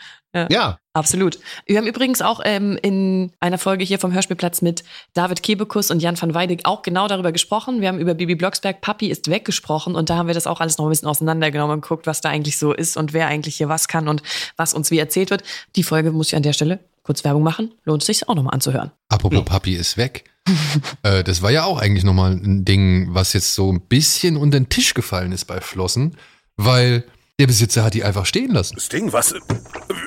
Ja, 0.50 0.78
Absolut. 0.96 1.38
Wir 1.66 1.76
haben 1.76 1.86
übrigens 1.86 2.22
auch 2.22 2.40
ähm, 2.42 2.78
in 2.80 3.30
einer 3.38 3.58
Folge 3.58 3.84
hier 3.84 3.98
vom 3.98 4.14
Hörspielplatz 4.14 4.62
mit 4.62 4.82
David 5.12 5.42
Kebekus 5.42 5.90
und 5.90 6.00
Jan 6.00 6.18
van 6.18 6.32
Weidig 6.32 6.64
auch 6.64 6.80
genau 6.80 7.06
darüber 7.06 7.32
gesprochen. 7.32 7.82
Wir 7.82 7.88
haben 7.88 7.98
über 7.98 8.14
Bibi 8.14 8.34
Blocksberg, 8.34 8.80
Papi 8.80 9.08
ist 9.08 9.28
weg 9.28 9.44
gesprochen 9.44 9.94
und 9.94 10.08
da 10.08 10.16
haben 10.16 10.26
wir 10.26 10.32
das 10.32 10.46
auch 10.46 10.58
alles 10.58 10.78
noch 10.78 10.86
ein 10.86 10.88
bisschen 10.88 11.08
auseinandergenommen 11.08 11.74
und 11.74 11.80
geguckt, 11.82 12.06
was 12.06 12.22
da 12.22 12.30
eigentlich 12.30 12.56
so 12.56 12.72
ist 12.72 12.96
und 12.96 13.12
wer 13.12 13.26
eigentlich 13.26 13.56
hier 13.56 13.68
was 13.68 13.88
kann 13.88 14.08
und 14.08 14.22
was 14.56 14.72
uns 14.72 14.90
wie 14.90 14.98
erzählt 14.98 15.28
wird. 15.28 15.42
Die 15.76 15.82
Folge 15.82 16.12
muss 16.12 16.28
ich 16.28 16.36
an 16.36 16.42
der 16.42 16.54
Stelle 16.54 16.80
kurz 17.02 17.24
Werbung 17.24 17.42
machen. 17.42 17.74
Lohnt 17.84 18.00
es 18.00 18.06
sich 18.06 18.26
auch 18.26 18.34
nochmal 18.34 18.54
anzuhören. 18.54 18.90
Apropos 19.10 19.44
Papi 19.44 19.74
ist 19.74 19.98
weg. 19.98 20.24
äh, 21.02 21.22
das 21.24 21.42
war 21.42 21.50
ja 21.50 21.64
auch 21.64 21.78
eigentlich 21.78 22.04
nochmal 22.04 22.32
ein 22.32 22.64
Ding, 22.64 23.08
was 23.10 23.34
jetzt 23.34 23.54
so 23.54 23.70
ein 23.70 23.82
bisschen 23.82 24.38
unter 24.38 24.58
den 24.58 24.70
Tisch 24.70 24.94
gefallen 24.94 25.32
ist 25.32 25.44
bei 25.44 25.60
Flossen, 25.60 26.16
weil 26.56 27.04
der 27.38 27.46
Besitzer 27.46 27.84
hat 27.84 27.94
die 27.94 28.02
einfach 28.02 28.24
stehen 28.24 28.52
lassen. 28.52 28.76
Das 28.76 28.88
Ding, 28.88 29.12
was? 29.12 29.34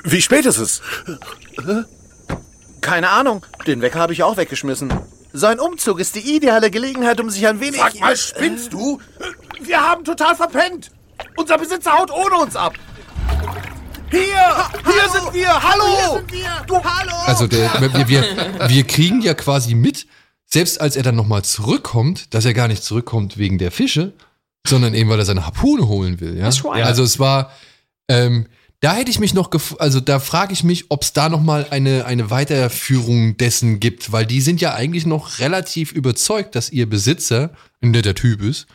Wie 0.04 0.20
spät 0.20 0.46
ist 0.46 0.58
es? 0.58 0.82
Keine 2.80 3.10
Ahnung. 3.10 3.46
Den 3.66 3.82
Wecker 3.82 4.00
habe 4.00 4.12
ich 4.12 4.22
auch 4.24 4.36
weggeschmissen. 4.36 4.92
So 5.32 5.46
ein 5.46 5.60
Umzug 5.60 6.00
ist 6.00 6.16
die 6.16 6.36
ideale 6.36 6.72
Gelegenheit, 6.72 7.20
um 7.20 7.30
sich 7.30 7.46
ein 7.46 7.60
wenig... 7.60 7.80
Sag 7.80 8.00
mal, 8.00 8.16
spinnst 8.16 8.72
du? 8.72 9.00
Wir 9.60 9.80
haben 9.80 10.04
total 10.04 10.34
verpennt. 10.34 10.90
Unser 11.36 11.56
Besitzer 11.56 11.92
haut 11.92 12.10
ohne 12.10 12.34
uns 12.36 12.56
ab. 12.56 12.74
Hier, 14.10 14.20
hier 14.22 15.08
sind 15.12 15.32
wir. 15.32 15.62
Hallo. 15.62 16.20
Du, 16.66 16.82
hallo. 16.82 17.14
Also 17.26 17.46
der, 17.46 17.70
wir, 17.80 18.08
wir, 18.08 18.24
wir 18.68 18.84
kriegen 18.84 19.20
ja 19.20 19.34
quasi 19.34 19.76
mit, 19.76 20.08
selbst 20.46 20.80
als 20.80 20.96
er 20.96 21.04
dann 21.04 21.14
nochmal 21.14 21.44
zurückkommt, 21.44 22.34
dass 22.34 22.44
er 22.44 22.54
gar 22.54 22.66
nicht 22.66 22.82
zurückkommt 22.82 23.38
wegen 23.38 23.58
der 23.58 23.70
Fische, 23.70 24.14
sondern 24.66 24.94
eben, 24.94 25.08
weil 25.08 25.18
er 25.18 25.24
seine 25.24 25.46
Harpune 25.46 25.88
holen 25.88 26.20
will. 26.20 26.36
Ja? 26.36 26.46
Also 26.86 27.02
es 27.02 27.18
war, 27.18 27.50
ähm, 28.08 28.46
da 28.80 28.94
hätte 28.94 29.10
ich 29.10 29.18
mich 29.18 29.34
noch, 29.34 29.50
gef 29.50 29.76
also 29.78 30.00
da 30.00 30.18
frage 30.20 30.52
ich 30.52 30.64
mich, 30.64 30.86
ob 30.90 31.02
es 31.02 31.12
da 31.12 31.28
nochmal 31.28 31.66
eine, 31.70 32.06
eine 32.06 32.30
Weiterführung 32.30 33.36
dessen 33.36 33.78
gibt, 33.78 34.12
weil 34.12 34.26
die 34.26 34.40
sind 34.40 34.60
ja 34.60 34.74
eigentlich 34.74 35.06
noch 35.06 35.38
relativ 35.38 35.92
überzeugt, 35.92 36.54
dass 36.54 36.70
ihr 36.70 36.88
Besitzer 36.88 37.50
ein 37.82 37.90
netter 37.90 38.14
Typ 38.14 38.42
ist, 38.42 38.66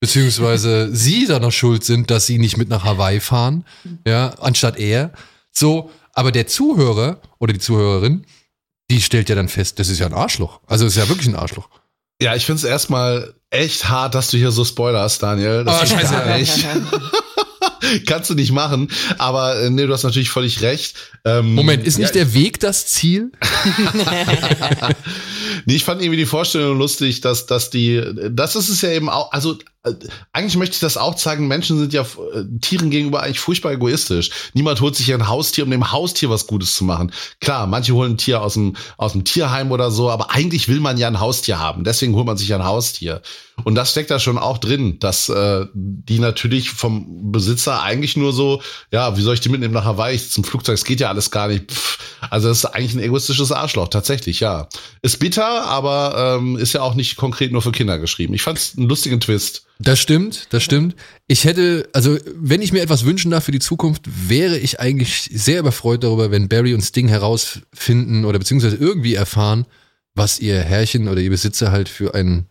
beziehungsweise 0.00 0.90
sie 0.94 1.26
daran 1.26 1.50
schuld 1.50 1.84
sind, 1.84 2.10
dass 2.10 2.26
sie 2.26 2.38
nicht 2.38 2.58
mit 2.58 2.68
nach 2.68 2.84
Hawaii 2.84 3.20
fahren, 3.20 3.64
ja, 4.06 4.34
anstatt 4.40 4.78
er. 4.78 5.12
So, 5.50 5.90
aber 6.12 6.30
der 6.30 6.46
Zuhörer 6.46 7.20
oder 7.38 7.52
die 7.52 7.58
Zuhörerin, 7.58 8.26
die 8.90 9.00
stellt 9.00 9.30
ja 9.30 9.34
dann 9.34 9.48
fest, 9.48 9.78
das 9.78 9.88
ist 9.88 9.98
ja 9.98 10.06
ein 10.06 10.14
Arschloch. 10.14 10.60
Also 10.66 10.84
ist 10.84 10.96
ja 10.96 11.08
wirklich 11.08 11.28
ein 11.28 11.36
Arschloch. 11.36 11.68
Ja, 12.22 12.34
ich 12.36 12.46
finde 12.46 12.58
es 12.58 12.64
erstmal 12.64 13.34
echt 13.50 13.88
hart, 13.88 14.14
dass 14.14 14.30
du 14.30 14.36
hier 14.36 14.50
so 14.50 14.64
spoilerst, 14.64 15.22
Daniel. 15.22 15.64
Das 15.64 15.80
Oh, 15.80 15.82
ist 15.84 15.90
scheiße. 15.92 16.12
gar 16.12 16.38
nicht. 16.38 16.66
Kannst 18.06 18.30
du 18.30 18.34
nicht 18.34 18.50
machen. 18.52 18.90
Aber 19.18 19.60
äh, 19.60 19.68
nee, 19.70 19.86
du 19.86 19.92
hast 19.92 20.04
natürlich 20.04 20.30
völlig 20.30 20.62
recht. 20.62 20.96
Ähm, 21.24 21.54
Moment, 21.54 21.86
ist 21.86 21.98
ja, 21.98 22.02
nicht 22.02 22.14
der 22.14 22.32
Weg 22.34 22.60
das 22.60 22.86
Ziel? 22.86 23.30
Nee, 25.66 25.76
ich 25.76 25.84
fand 25.84 26.02
irgendwie 26.02 26.18
die 26.18 26.26
Vorstellung 26.26 26.78
lustig, 26.78 27.20
dass, 27.20 27.46
dass 27.46 27.70
die, 27.70 28.02
das 28.30 28.54
ist 28.56 28.68
es 28.68 28.82
ja 28.82 28.90
eben 28.90 29.08
auch, 29.08 29.32
also 29.32 29.56
eigentlich 30.32 30.56
möchte 30.56 30.74
ich 30.74 30.80
das 30.80 30.96
auch 30.96 31.14
zeigen, 31.14 31.46
Menschen 31.46 31.78
sind 31.78 31.92
ja 31.92 32.02
äh, 32.02 32.44
Tieren 32.60 32.90
gegenüber 32.90 33.22
eigentlich 33.22 33.40
furchtbar 33.40 33.72
egoistisch. 33.72 34.30
Niemand 34.54 34.80
holt 34.80 34.96
sich 34.96 35.12
ein 35.12 35.28
Haustier, 35.28 35.64
um 35.64 35.70
dem 35.70 35.92
Haustier 35.92 36.30
was 36.30 36.46
Gutes 36.46 36.74
zu 36.74 36.84
machen. 36.84 37.12
Klar, 37.40 37.66
manche 37.66 37.92
holen 37.92 38.12
ein 38.12 38.18
Tier 38.18 38.40
aus 38.40 38.54
dem, 38.54 38.76
aus 38.96 39.12
dem 39.12 39.24
Tierheim 39.24 39.72
oder 39.72 39.90
so, 39.90 40.10
aber 40.10 40.30
eigentlich 40.30 40.68
will 40.68 40.80
man 40.80 40.96
ja 40.96 41.06
ein 41.06 41.20
Haustier 41.20 41.58
haben. 41.58 41.84
Deswegen 41.84 42.14
holt 42.14 42.26
man 42.26 42.38
sich 42.38 42.54
ein 42.54 42.64
Haustier. 42.64 43.20
Und 43.62 43.74
das 43.74 43.90
steckt 43.90 44.10
da 44.10 44.18
schon 44.18 44.38
auch 44.38 44.56
drin, 44.56 44.98
dass 45.00 45.28
äh, 45.28 45.66
die 45.74 46.18
natürlich 46.18 46.70
vom 46.70 47.30
Besitzer 47.30 47.82
eigentlich 47.82 48.16
nur 48.16 48.32
so, 48.32 48.62
ja, 48.90 49.16
wie 49.18 49.22
soll 49.22 49.34
ich 49.34 49.40
die 49.40 49.50
mitnehmen 49.50 49.74
nach 49.74 49.84
Hawaii 49.84 50.18
zum 50.18 50.44
Flugzeug? 50.44 50.74
Es 50.74 50.84
geht 50.84 51.00
ja 51.00 51.08
alles 51.10 51.30
gar 51.30 51.48
nicht. 51.48 51.70
Pff, 51.70 51.98
also 52.30 52.48
das 52.48 52.58
ist 52.58 52.64
eigentlich 52.64 52.94
ein 52.94 53.00
egoistisches 53.00 53.52
Arschloch, 53.52 53.88
tatsächlich, 53.88 54.40
ja. 54.40 54.68
Ist 55.02 55.18
bitter, 55.18 55.66
aber 55.66 56.38
ähm, 56.38 56.56
ist 56.56 56.72
ja 56.72 56.82
auch 56.82 56.94
nicht 56.94 57.16
konkret 57.16 57.52
nur 57.52 57.62
für 57.62 57.72
Kinder 57.72 57.98
geschrieben. 57.98 58.34
Ich 58.34 58.42
fand 58.42 58.58
es 58.58 58.76
einen 58.76 58.88
lustigen 58.88 59.20
Twist. 59.20 59.66
Das 59.80 59.98
stimmt, 59.98 60.46
das 60.50 60.62
stimmt. 60.62 60.94
Ich 61.26 61.44
hätte, 61.44 61.88
also 61.92 62.16
wenn 62.36 62.62
ich 62.62 62.72
mir 62.72 62.80
etwas 62.82 63.04
wünschen 63.04 63.30
darf 63.32 63.44
für 63.44 63.52
die 63.52 63.58
Zukunft, 63.58 64.02
wäre 64.28 64.56
ich 64.56 64.78
eigentlich 64.80 65.30
sehr 65.32 65.58
überfreut 65.60 66.04
darüber, 66.04 66.30
wenn 66.30 66.48
Barry 66.48 66.74
und 66.74 66.82
Sting 66.82 67.08
herausfinden 67.08 68.24
oder 68.24 68.38
beziehungsweise 68.38 68.76
irgendwie 68.76 69.14
erfahren, 69.14 69.66
was 70.14 70.38
ihr 70.38 70.60
Herrchen 70.60 71.08
oder 71.08 71.20
ihr 71.20 71.30
Besitzer 71.30 71.72
halt 71.72 71.88
für 71.88 72.14
ein 72.14 72.46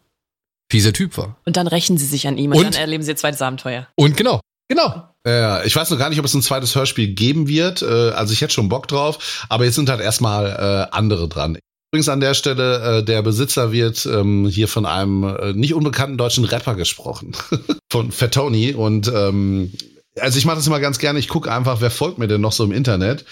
fieser 0.70 0.92
Typ 0.92 1.18
war. 1.18 1.38
Und 1.46 1.56
dann 1.56 1.68
rächen 1.68 1.98
sie 1.98 2.06
sich 2.06 2.28
an 2.28 2.38
ihm 2.38 2.52
und, 2.52 2.58
Und? 2.58 2.66
dann 2.66 2.74
erleben 2.74 3.04
sie 3.04 3.12
ihr 3.12 3.16
zweites 3.16 3.42
Abenteuer. 3.42 3.88
Und 3.96 4.18
genau, 4.18 4.42
genau. 4.68 5.10
Ja, 5.26 5.64
ich 5.64 5.74
weiß 5.74 5.90
noch 5.92 5.98
gar 5.98 6.10
nicht, 6.10 6.20
ob 6.20 6.26
es 6.26 6.34
ein 6.34 6.42
zweites 6.42 6.76
Hörspiel 6.76 7.14
geben 7.14 7.48
wird. 7.48 7.82
Äh, 7.82 7.86
Also 7.86 8.34
ich 8.34 8.42
hätte 8.42 8.54
schon 8.54 8.68
Bock 8.68 8.88
drauf, 8.90 9.46
aber 9.48 9.64
jetzt 9.64 9.76
sind 9.76 9.90
halt 9.90 10.02
erstmal 10.02 10.90
äh, 10.92 10.94
andere 10.96 11.30
dran. 11.30 11.58
Übrigens 11.94 12.10
an 12.10 12.22
der 12.22 12.34
Stelle, 12.34 12.98
äh, 13.02 13.04
der 13.04 13.22
Besitzer 13.22 13.72
wird 13.72 14.08
ähm, 14.08 14.48
hier 14.48 14.68
von 14.68 14.88
einem 14.88 15.24
äh, 15.26 15.54
nicht 15.54 15.76
unbekannten 15.76 16.18
deutschen 16.18 16.44
Rapper 16.44 16.74
gesprochen. 16.74 17.34
von 17.91 18.12
Fat 18.12 18.34
Tony. 18.34 18.74
Und 18.74 19.12
ähm, 19.14 19.72
also 20.20 20.39
ich 20.39 20.46
mache 20.46 20.56
das 20.56 20.66
immer 20.66 20.80
ganz 20.80 20.98
gerne. 20.98 21.20
Ich 21.20 21.28
gucke 21.28 21.52
einfach, 21.52 21.82
wer 21.82 21.91
folgt 21.91 22.18
mir 22.18 22.28
denn 22.28 22.41
noch 22.41 22.52
so 22.52 22.64
im 22.64 22.72
Internet. 22.72 23.26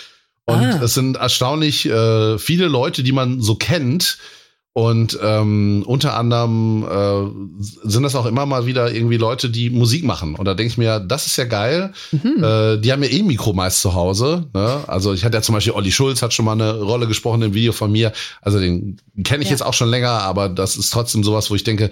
Und 0.45 0.62
Ah. 0.62 0.80
es 0.84 0.93
sind 0.93 1.18
erstaunlich 1.18 1.88
äh, 1.88 2.38
viele 2.38 2.68
Leute, 2.68 3.01
die 3.01 3.14
man 3.14 3.41
so 3.41 3.55
kennt. 3.55 4.20
Und 4.74 5.19
ähm, 5.22 5.84
unter 5.86 6.15
anderem 6.15 6.86
äh, 6.89 7.59
sind 7.84 8.03
das 8.03 8.15
auch 8.15 8.26
immer 8.26 8.45
mal 8.45 8.65
wieder 8.65 8.93
irgendwie 8.93 9.17
Leute, 9.17 9.49
die 9.49 9.69
Musik 9.69 10.05
machen. 10.05 10.36
Und 10.36 10.45
da 10.45 10.53
denke 10.53 10.72
ich 10.72 10.78
mir, 10.78 11.01
das 11.01 11.26
ist 11.28 11.36
ja 11.36 11.43
geil. 11.43 11.91
Äh, 12.13 12.78
die 12.80 12.89
haben 12.93 13.03
ja 13.03 13.09
eh 13.09 13.19
ein 13.19 13.28
Mikro 13.28 13.51
meist 13.51 13.82
zu 13.82 13.93
Hause. 13.95 14.47
Ne? 14.53 14.80
Also 14.88 15.11
ich 15.11 15.26
hatte 15.26 15.36
ja 15.36 15.41
zum 15.41 15.55
Beispiel 15.55 15.74
Olli 15.74 15.91
Schulz 15.91 16.22
hat 16.22 16.34
schon 16.34 16.45
mal 16.45 16.53
eine 16.53 16.80
Rolle 16.80 17.07
gesprochen 17.07 17.41
im 17.41 17.53
Video 17.53 17.74
von 17.74 17.91
mir. 17.91 18.13
Also 18.41 18.59
den 18.61 18.95
kenne 19.26 19.43
ich 19.43 19.49
Ja. 19.49 19.55
jetzt 19.55 19.61
auch 19.65 19.74
schon 19.74 19.89
länger, 19.89 20.09
aber 20.22 20.47
das 20.47 20.78
ist 20.78 20.91
trotzdem 20.91 21.22
sowas, 21.26 21.51
wo 21.51 21.55
ich 21.55 21.65
denke, 21.65 21.89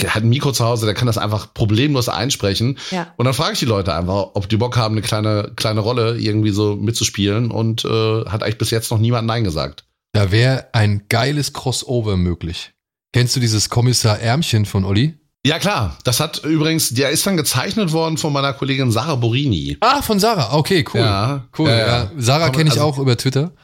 der 0.00 0.14
hat 0.14 0.22
ein 0.22 0.28
Mikro 0.28 0.52
zu 0.52 0.64
Hause, 0.64 0.86
der 0.86 0.94
kann 0.94 1.06
das 1.06 1.18
einfach 1.18 1.52
problemlos 1.52 2.08
einsprechen. 2.08 2.78
Ja. 2.92 3.08
Und 3.16 3.24
dann 3.24 3.34
frage 3.34 3.54
ich 3.54 3.58
die 3.58 3.64
Leute 3.66 3.92
einfach, 3.92 4.28
ob 4.34 4.48
die 4.48 4.56
Bock 4.56 4.76
haben, 4.76 4.94
eine 4.94 5.02
kleine, 5.02 5.50
kleine 5.56 5.80
Rolle 5.80 6.16
irgendwie 6.16 6.50
so 6.50 6.76
mitzuspielen. 6.76 7.50
Und 7.50 7.84
äh, 7.84 8.24
hat 8.26 8.44
eigentlich 8.44 8.58
bis 8.58 8.70
jetzt 8.70 8.92
noch 8.92 8.98
niemand 8.98 9.26
Nein 9.26 9.42
gesagt. 9.42 9.84
Da 10.12 10.30
wäre 10.30 10.68
ein 10.72 11.02
geiles 11.08 11.52
Crossover 11.52 12.16
möglich. 12.16 12.72
Kennst 13.12 13.36
du 13.36 13.40
dieses 13.40 13.70
Kommissar 13.70 14.18
Ärmchen 14.20 14.66
von 14.66 14.84
Olli? 14.84 15.14
Ja 15.46 15.58
klar, 15.58 15.96
das 16.04 16.20
hat 16.20 16.44
übrigens, 16.44 16.90
der 16.90 17.10
ist 17.10 17.26
dann 17.26 17.36
gezeichnet 17.36 17.92
worden 17.92 18.18
von 18.18 18.32
meiner 18.32 18.52
Kollegin 18.52 18.90
Sarah 18.90 19.14
Borini. 19.14 19.78
Ah, 19.80 20.02
von 20.02 20.20
Sarah. 20.20 20.54
Okay, 20.54 20.84
cool. 20.92 21.00
Ja, 21.00 21.48
cool. 21.58 21.70
ja, 21.70 21.78
Ja. 21.78 22.10
Sarah 22.18 22.50
kenne 22.50 22.64
ich 22.68 22.72
also- 22.72 22.84
auch 22.84 22.98
über 22.98 23.16
Twitter. 23.16 23.52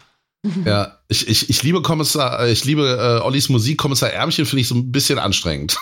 Ja, 0.65 1.01
ich, 1.09 1.27
ich, 1.27 1.51
ich 1.51 1.63
liebe 1.65 1.83
Kommissar, 1.83 2.39
äh, 2.45 2.53
ich 2.53 2.65
liebe 2.65 3.19
äh, 3.21 3.25
Ollis 3.25 3.49
Musik, 3.49 3.79
Kommissar 3.79 4.11
Ärmchen 4.11 4.47
finde 4.47 4.61
ich 4.61 4.69
so 4.69 4.77
ein 4.77 4.93
bisschen 4.93 5.19
anstrengend. 5.19 5.77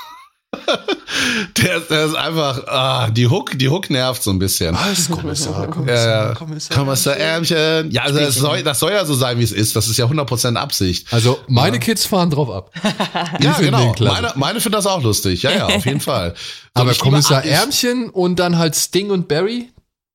der, 1.63 1.81
der 1.81 2.05
ist 2.07 2.15
einfach, 2.15 2.67
ah, 2.67 3.11
die 3.11 3.29
Hook, 3.29 3.59
die 3.59 3.69
Hook 3.69 3.91
nervt 3.91 4.23
so 4.23 4.31
ein 4.31 4.39
bisschen. 4.39 4.75
Was? 4.75 5.09
Kommissar, 5.11 5.69
Ja, 5.87 6.29
ja. 6.29 6.35
Kommissar 6.35 7.17
Ärmchen. 7.17 7.91
Ja, 7.91 8.03
also 8.03 8.19
das 8.19 8.35
soll, 8.35 8.63
das 8.63 8.79
soll 8.79 8.93
ja 8.93 9.05
so 9.05 9.15
sein, 9.15 9.39
wie 9.39 9.45
es 9.45 9.53
ist. 9.53 9.77
Das 9.77 9.89
ist 9.89 9.97
ja 9.97 10.07
100% 10.07 10.57
Absicht. 10.57 11.13
Also 11.13 11.39
meine 11.49 11.79
Kids 11.79 12.07
fahren 12.07 12.31
drauf 12.31 12.51
ab. 12.51 12.71
Die 13.41 13.45
ja, 13.45 13.57
genau. 13.59 13.95
Meine, 14.01 14.33
meine 14.37 14.61
finden 14.61 14.77
das 14.77 14.87
auch 14.87 15.03
lustig. 15.03 15.43
Ja, 15.43 15.51
ja, 15.51 15.67
auf 15.67 15.85
jeden 15.87 16.01
Fall. 16.01 16.35
So, 16.77 16.83
Aber 16.83 16.93
Kommissar 16.95 17.45
Ärmchen 17.45 18.11
und 18.11 18.41
dann 18.41 18.59
halt 18.59 18.75
Sting 18.75 19.13
und 19.13 19.29
Barry? 19.29 19.71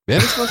Wäre 0.08 0.22
das 0.22 0.38
was? 0.38 0.50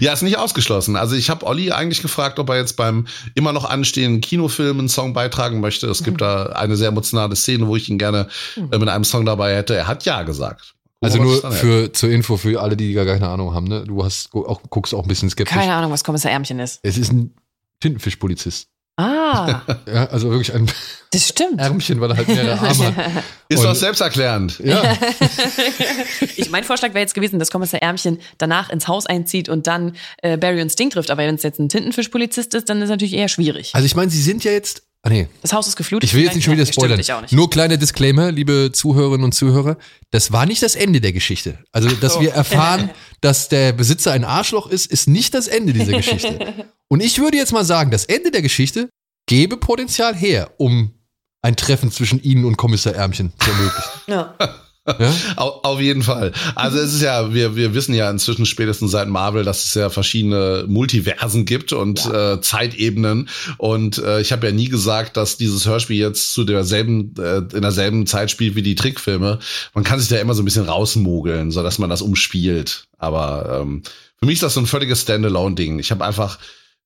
Ja, 0.00 0.12
ist 0.12 0.22
nicht 0.22 0.38
ausgeschlossen. 0.38 0.96
Also 0.96 1.14
ich 1.14 1.30
habe 1.30 1.46
Olli 1.46 1.70
eigentlich 1.70 2.02
gefragt, 2.02 2.38
ob 2.38 2.48
er 2.50 2.56
jetzt 2.56 2.76
beim 2.76 3.06
immer 3.34 3.52
noch 3.52 3.64
anstehenden 3.64 4.20
Kinofilm 4.20 4.78
einen 4.78 4.88
Song 4.88 5.12
beitragen 5.12 5.60
möchte. 5.60 5.88
Es 5.88 6.02
gibt 6.02 6.20
da 6.20 6.46
eine 6.46 6.76
sehr 6.76 6.88
emotionale 6.88 7.36
Szene, 7.36 7.66
wo 7.66 7.76
ich 7.76 7.88
ihn 7.88 7.98
gerne 7.98 8.28
äh, 8.56 8.78
mit 8.78 8.88
einem 8.88 9.04
Song 9.04 9.24
dabei 9.24 9.54
hätte. 9.54 9.74
Er 9.74 9.86
hat 9.86 10.04
ja 10.04 10.22
gesagt. 10.22 10.74
Also 11.00 11.20
nur 11.20 11.50
für 11.52 11.92
zur 11.92 12.10
Info 12.10 12.36
für 12.36 12.60
alle, 12.60 12.76
die 12.76 12.92
gar 12.92 13.04
keine 13.04 13.28
Ahnung 13.28 13.54
haben. 13.54 13.66
Ne? 13.66 13.84
Du 13.84 14.04
hast 14.04 14.32
auch, 14.34 14.60
guckst 14.70 14.94
auch 14.94 15.02
ein 15.02 15.08
bisschen 15.08 15.30
skeptisch. 15.30 15.56
Keine 15.56 15.74
Ahnung, 15.74 15.90
was 15.90 16.04
Kommissar 16.04 16.30
Ärmchen 16.30 16.60
ist. 16.60 16.78
Es 16.82 16.96
ist 16.96 17.12
ein 17.12 17.34
Tintenfischpolizist. 17.80 18.68
Ah, 18.96 19.62
Ja, 19.86 20.06
also 20.06 20.30
wirklich 20.30 20.54
ein 20.54 20.66
das 21.12 21.28
stimmt. 21.28 21.60
Ärmchen, 21.60 22.00
weil 22.00 22.10
er 22.10 22.16
halt 22.16 22.28
mehrere 22.28 22.58
Arme 22.58 22.96
hat. 22.96 23.24
Ist 23.48 23.62
doch 23.62 23.74
selbsterklärend. 23.74 24.58
Ja, 24.64 24.82
Ich, 26.36 26.50
mein 26.50 26.64
Vorschlag 26.64 26.90
wäre 26.90 27.00
jetzt 27.00 27.14
gewesen, 27.14 27.38
dass 27.38 27.50
Kommissar 27.50 27.82
Ärmchen 27.82 28.18
danach 28.38 28.70
ins 28.70 28.88
Haus 28.88 29.04
einzieht 29.06 29.48
und 29.50 29.66
dann 29.66 29.94
äh, 30.22 30.36
Barry 30.38 30.62
und 30.62 30.70
Sting 30.70 30.88
trifft. 30.90 31.10
Aber 31.10 31.22
wenn 31.22 31.34
es 31.34 31.42
jetzt 31.42 31.58
ein 31.58 31.68
Tintenfischpolizist 31.68 32.54
ist, 32.54 32.68
dann 32.70 32.78
ist 32.78 32.84
es 32.84 32.90
natürlich 32.90 33.12
eher 33.14 33.28
schwierig. 33.28 33.74
also 33.74 33.84
ich 33.84 33.94
meine, 33.94 34.10
sie 34.10 34.22
sind 34.22 34.44
ja 34.44 34.52
jetzt. 34.52 34.82
Ah 35.04 35.08
nee, 35.10 35.26
Das 35.42 35.52
Haus 35.52 35.66
ist 35.66 35.74
geflutet. 35.74 36.08
ich 36.08 36.14
will 36.14 36.22
jetzt 36.22 36.36
nicht 36.36 36.44
schon 36.44 36.54
wieder 36.54 36.64
spoilern. 36.64 37.02
Nur 37.32 37.50
kleiner 37.50 37.76
Disclaimer, 37.76 38.30
liebe 38.30 38.70
Zuhörerinnen 38.72 39.24
und 39.24 39.32
Zuhörer. 39.32 39.76
Das 40.12 40.30
war 40.30 40.46
nicht 40.46 40.62
das 40.62 40.76
Ende 40.76 41.00
der 41.00 41.12
Geschichte. 41.12 41.58
Also, 41.72 41.88
dass 41.90 42.20
wir 42.20 42.32
erfahren, 42.34 42.88
dass 43.22 43.48
der 43.48 43.72
Besitzer 43.72 44.12
ein 44.12 44.24
Arschloch 44.24 44.66
ist, 44.66 44.86
ist 44.86 45.08
nicht 45.08 45.32
das 45.32 45.48
Ende 45.48 45.72
dieser 45.72 45.92
Geschichte. 45.92 46.66
Und 46.88 47.02
ich 47.02 47.18
würde 47.18 47.38
jetzt 47.38 47.52
mal 47.52 47.64
sagen, 47.64 47.90
das 47.90 48.04
Ende 48.04 48.30
der 48.30 48.42
Geschichte 48.42 48.90
gebe 49.26 49.56
Potenzial 49.56 50.14
her, 50.14 50.50
um 50.58 50.92
ein 51.40 51.56
Treffen 51.56 51.90
zwischen 51.90 52.22
Ihnen 52.22 52.44
und 52.44 52.56
Kommissar 52.56 52.94
Ärmchen 52.94 53.32
zu 53.38 53.50
ermöglichen. 53.50 53.90
Ja. 54.06 54.34
Ja? 54.86 55.12
Au, 55.36 55.60
auf 55.62 55.80
jeden 55.80 56.02
Fall. 56.02 56.32
Also 56.54 56.78
es 56.78 56.92
ist 56.94 57.02
ja, 57.02 57.32
wir, 57.32 57.54
wir 57.54 57.74
wissen 57.74 57.94
ja 57.94 58.10
inzwischen 58.10 58.46
spätestens 58.46 58.90
seit 58.90 59.08
Marvel, 59.08 59.44
dass 59.44 59.64
es 59.64 59.74
ja 59.74 59.90
verschiedene 59.90 60.64
Multiversen 60.66 61.44
gibt 61.44 61.72
und 61.72 62.04
äh, 62.06 62.40
Zeitebenen. 62.40 63.28
Und 63.58 63.98
äh, 63.98 64.20
ich 64.20 64.32
habe 64.32 64.46
ja 64.46 64.52
nie 64.52 64.68
gesagt, 64.68 65.16
dass 65.16 65.36
dieses 65.36 65.66
Hörspiel 65.66 65.98
jetzt 65.98 66.34
zu 66.34 66.44
derselben, 66.44 67.14
äh, 67.18 67.38
in 67.54 67.62
derselben 67.62 68.06
Zeit 68.06 68.30
spielt 68.30 68.56
wie 68.56 68.62
die 68.62 68.74
Trickfilme. 68.74 69.38
Man 69.74 69.84
kann 69.84 70.00
sich 70.00 70.08
da 70.08 70.16
immer 70.16 70.34
so 70.34 70.42
ein 70.42 70.46
bisschen 70.46 70.68
rausmogeln, 70.68 71.50
so 71.52 71.62
dass 71.62 71.78
man 71.78 71.90
das 71.90 72.02
umspielt. 72.02 72.86
Aber 72.98 73.60
ähm, 73.62 73.82
für 74.18 74.26
mich 74.26 74.34
ist 74.34 74.42
das 74.42 74.54
so 74.54 74.60
ein 74.60 74.66
völliges 74.66 75.02
Standalone-Ding. 75.02 75.78
Ich 75.78 75.90
habe 75.92 76.04
einfach 76.04 76.38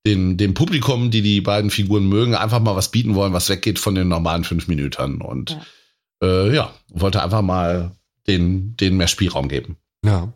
den, 0.04 0.36
dem 0.36 0.54
Publikum, 0.54 1.10
die 1.10 1.22
die 1.22 1.40
beiden 1.40 1.70
Figuren 1.70 2.08
mögen, 2.08 2.34
einfach 2.34 2.60
mal 2.60 2.76
was 2.76 2.90
bieten 2.90 3.14
wollen, 3.14 3.32
was 3.32 3.48
weggeht 3.48 3.78
von 3.78 3.94
den 3.94 4.08
normalen 4.08 4.44
fünf 4.44 4.68
Minuten. 4.68 5.20
Und 5.20 5.50
Ja. 5.50 5.62
Äh, 6.22 6.54
ja, 6.54 6.72
wollte 6.88 7.22
einfach 7.22 7.42
mal 7.42 7.92
den, 8.26 8.76
denen 8.76 8.96
mehr 8.96 9.08
Spielraum 9.08 9.48
geben. 9.48 9.76
ja. 10.04 10.32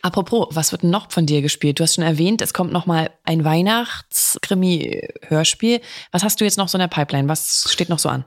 Apropos, 0.00 0.46
was 0.52 0.70
wird 0.70 0.84
denn 0.84 0.90
noch 0.90 1.10
von 1.10 1.26
dir 1.26 1.42
gespielt? 1.42 1.80
Du 1.80 1.82
hast 1.82 1.96
schon 1.96 2.04
erwähnt, 2.04 2.40
es 2.40 2.54
kommt 2.54 2.72
noch 2.72 2.86
mal 2.86 3.10
ein 3.24 3.44
Weihnachts-Krimi-Hörspiel. 3.44 5.80
Was 6.12 6.22
hast 6.22 6.40
du 6.40 6.44
jetzt 6.44 6.56
noch 6.56 6.68
so 6.68 6.78
in 6.78 6.82
der 6.82 6.86
Pipeline? 6.86 7.28
Was 7.28 7.66
steht 7.68 7.88
noch 7.88 7.98
so 7.98 8.08
an? 8.08 8.24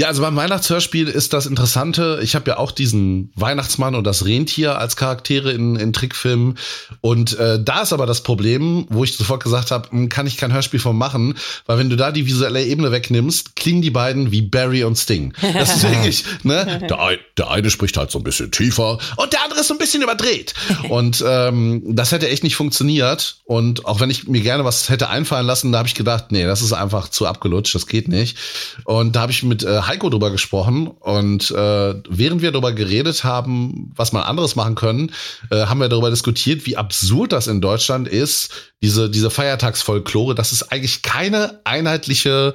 Ja, 0.00 0.08
also 0.08 0.22
beim 0.22 0.34
Weihnachtshörspiel 0.34 1.06
ist 1.06 1.34
das 1.34 1.44
Interessante. 1.44 2.20
Ich 2.22 2.34
habe 2.34 2.50
ja 2.50 2.56
auch 2.56 2.72
diesen 2.72 3.30
Weihnachtsmann 3.36 3.94
und 3.94 4.04
das 4.04 4.24
Rentier 4.24 4.78
als 4.78 4.96
Charaktere 4.96 5.52
in, 5.52 5.76
in 5.76 5.92
Trickfilmen. 5.92 6.56
Und 7.02 7.38
äh, 7.38 7.62
da 7.62 7.82
ist 7.82 7.92
aber 7.92 8.06
das 8.06 8.22
Problem, 8.22 8.86
wo 8.88 9.04
ich 9.04 9.14
sofort 9.14 9.44
gesagt 9.44 9.70
habe, 9.70 10.08
kann 10.08 10.26
ich 10.26 10.38
kein 10.38 10.52
Hörspiel 10.52 10.80
von 10.80 10.96
machen, 10.96 11.34
weil 11.66 11.76
wenn 11.78 11.90
du 11.90 11.96
da 11.96 12.10
die 12.10 12.26
visuelle 12.26 12.64
Ebene 12.64 12.90
wegnimmst, 12.90 13.54
klingen 13.54 13.82
die 13.82 13.90
beiden 13.90 14.32
wie 14.32 14.40
Barry 14.40 14.82
und 14.82 14.96
Sting. 14.96 15.34
Das 15.40 15.76
ist 15.76 15.82
wirklich, 15.88 16.24
ne? 16.42 16.80
Der, 16.88 16.98
ein, 16.98 17.18
der 17.36 17.50
eine 17.50 17.68
spricht 17.68 17.96
halt 17.98 18.10
so 18.10 18.18
ein 18.18 18.24
bisschen 18.24 18.50
tiefer 18.50 18.98
und 19.16 19.32
der 19.34 19.44
andere 19.44 19.60
ist 19.60 19.68
so 19.68 19.74
ein 19.74 19.78
bisschen 19.78 20.02
überdreht. 20.02 20.54
Und 20.88 21.22
ähm, 21.24 21.82
das 21.86 22.12
hätte 22.12 22.30
echt 22.30 22.44
nicht 22.44 22.56
funktioniert. 22.56 23.36
Und 23.44 23.84
auch 23.84 24.00
wenn 24.00 24.08
ich 24.08 24.26
mir 24.26 24.40
gerne 24.40 24.64
was 24.64 24.88
hätte 24.88 25.10
einfallen 25.10 25.46
lassen, 25.46 25.70
da 25.70 25.78
habe 25.78 25.88
ich 25.88 25.94
gedacht, 25.94 26.32
nee, 26.32 26.44
das 26.44 26.62
ist 26.62 26.72
einfach 26.72 27.08
zu 27.08 27.26
abgelutscht, 27.26 27.74
das 27.74 27.86
geht 27.86 28.08
nicht. 28.08 28.38
Und 28.84 29.14
da 29.14 29.20
habe 29.20 29.32
ich 29.32 29.42
mit 29.42 29.62
äh, 29.62 29.81
Heiko 29.86 30.10
drüber 30.10 30.30
gesprochen 30.30 30.86
und 30.86 31.50
äh, 31.50 31.94
während 32.08 32.42
wir 32.42 32.52
darüber 32.52 32.72
geredet 32.72 33.24
haben, 33.24 33.92
was 33.96 34.12
man 34.12 34.22
anderes 34.22 34.56
machen 34.56 34.74
können, 34.74 35.12
äh, 35.50 35.66
haben 35.66 35.80
wir 35.80 35.88
darüber 35.88 36.10
diskutiert, 36.10 36.66
wie 36.66 36.76
absurd 36.76 37.32
das 37.32 37.46
in 37.46 37.60
Deutschland 37.60 38.08
ist, 38.08 38.72
diese, 38.82 39.10
diese 39.10 39.30
Feiertagsfolklore, 39.30 40.34
dass 40.34 40.52
es 40.52 40.70
eigentlich 40.70 41.02
keine 41.02 41.60
einheitliche 41.64 42.54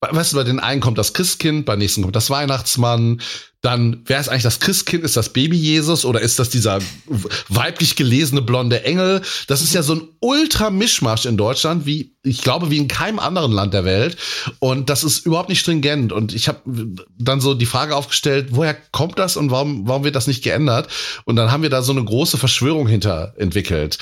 weißt 0.00 0.32
du, 0.32 0.36
bei 0.36 0.44
den 0.44 0.60
einen 0.60 0.80
kommt 0.80 0.98
das 0.98 1.12
Christkind, 1.12 1.66
beim 1.66 1.78
nächsten 1.78 2.02
kommt 2.02 2.16
das 2.16 2.30
Weihnachtsmann, 2.30 3.20
dann, 3.60 4.02
wer 4.04 4.20
ist 4.20 4.28
eigentlich 4.28 4.44
das 4.44 4.60
Christkind? 4.60 5.02
Ist 5.02 5.16
das 5.16 5.32
Baby 5.32 5.56
Jesus 5.56 6.04
oder 6.04 6.20
ist 6.20 6.38
das 6.38 6.48
dieser 6.48 6.78
weiblich 7.48 7.96
gelesene 7.96 8.40
blonde 8.40 8.84
Engel? 8.84 9.22
Das 9.48 9.62
ist 9.62 9.74
ja 9.74 9.82
so 9.82 9.96
ein 9.96 10.08
Ultra-Mischmasch 10.20 11.26
in 11.26 11.36
Deutschland, 11.36 11.84
wie 11.84 12.14
ich 12.22 12.42
glaube, 12.42 12.70
wie 12.70 12.76
in 12.76 12.86
keinem 12.86 13.18
anderen 13.18 13.50
Land 13.50 13.74
der 13.74 13.84
Welt. 13.84 14.16
Und 14.60 14.90
das 14.90 15.02
ist 15.02 15.26
überhaupt 15.26 15.48
nicht 15.48 15.58
stringent. 15.58 16.12
Und 16.12 16.34
ich 16.34 16.46
habe 16.46 16.60
dann 17.18 17.40
so 17.40 17.54
die 17.54 17.66
Frage 17.66 17.96
aufgestellt, 17.96 18.50
woher 18.50 18.74
kommt 18.74 19.18
das 19.18 19.36
und 19.36 19.50
warum, 19.50 19.88
warum 19.88 20.04
wird 20.04 20.14
das 20.14 20.28
nicht 20.28 20.44
geändert? 20.44 20.88
Und 21.24 21.34
dann 21.34 21.50
haben 21.50 21.64
wir 21.64 21.70
da 21.70 21.82
so 21.82 21.90
eine 21.90 22.04
große 22.04 22.38
Verschwörung 22.38 22.86
hinter 22.86 23.34
entwickelt. 23.38 23.98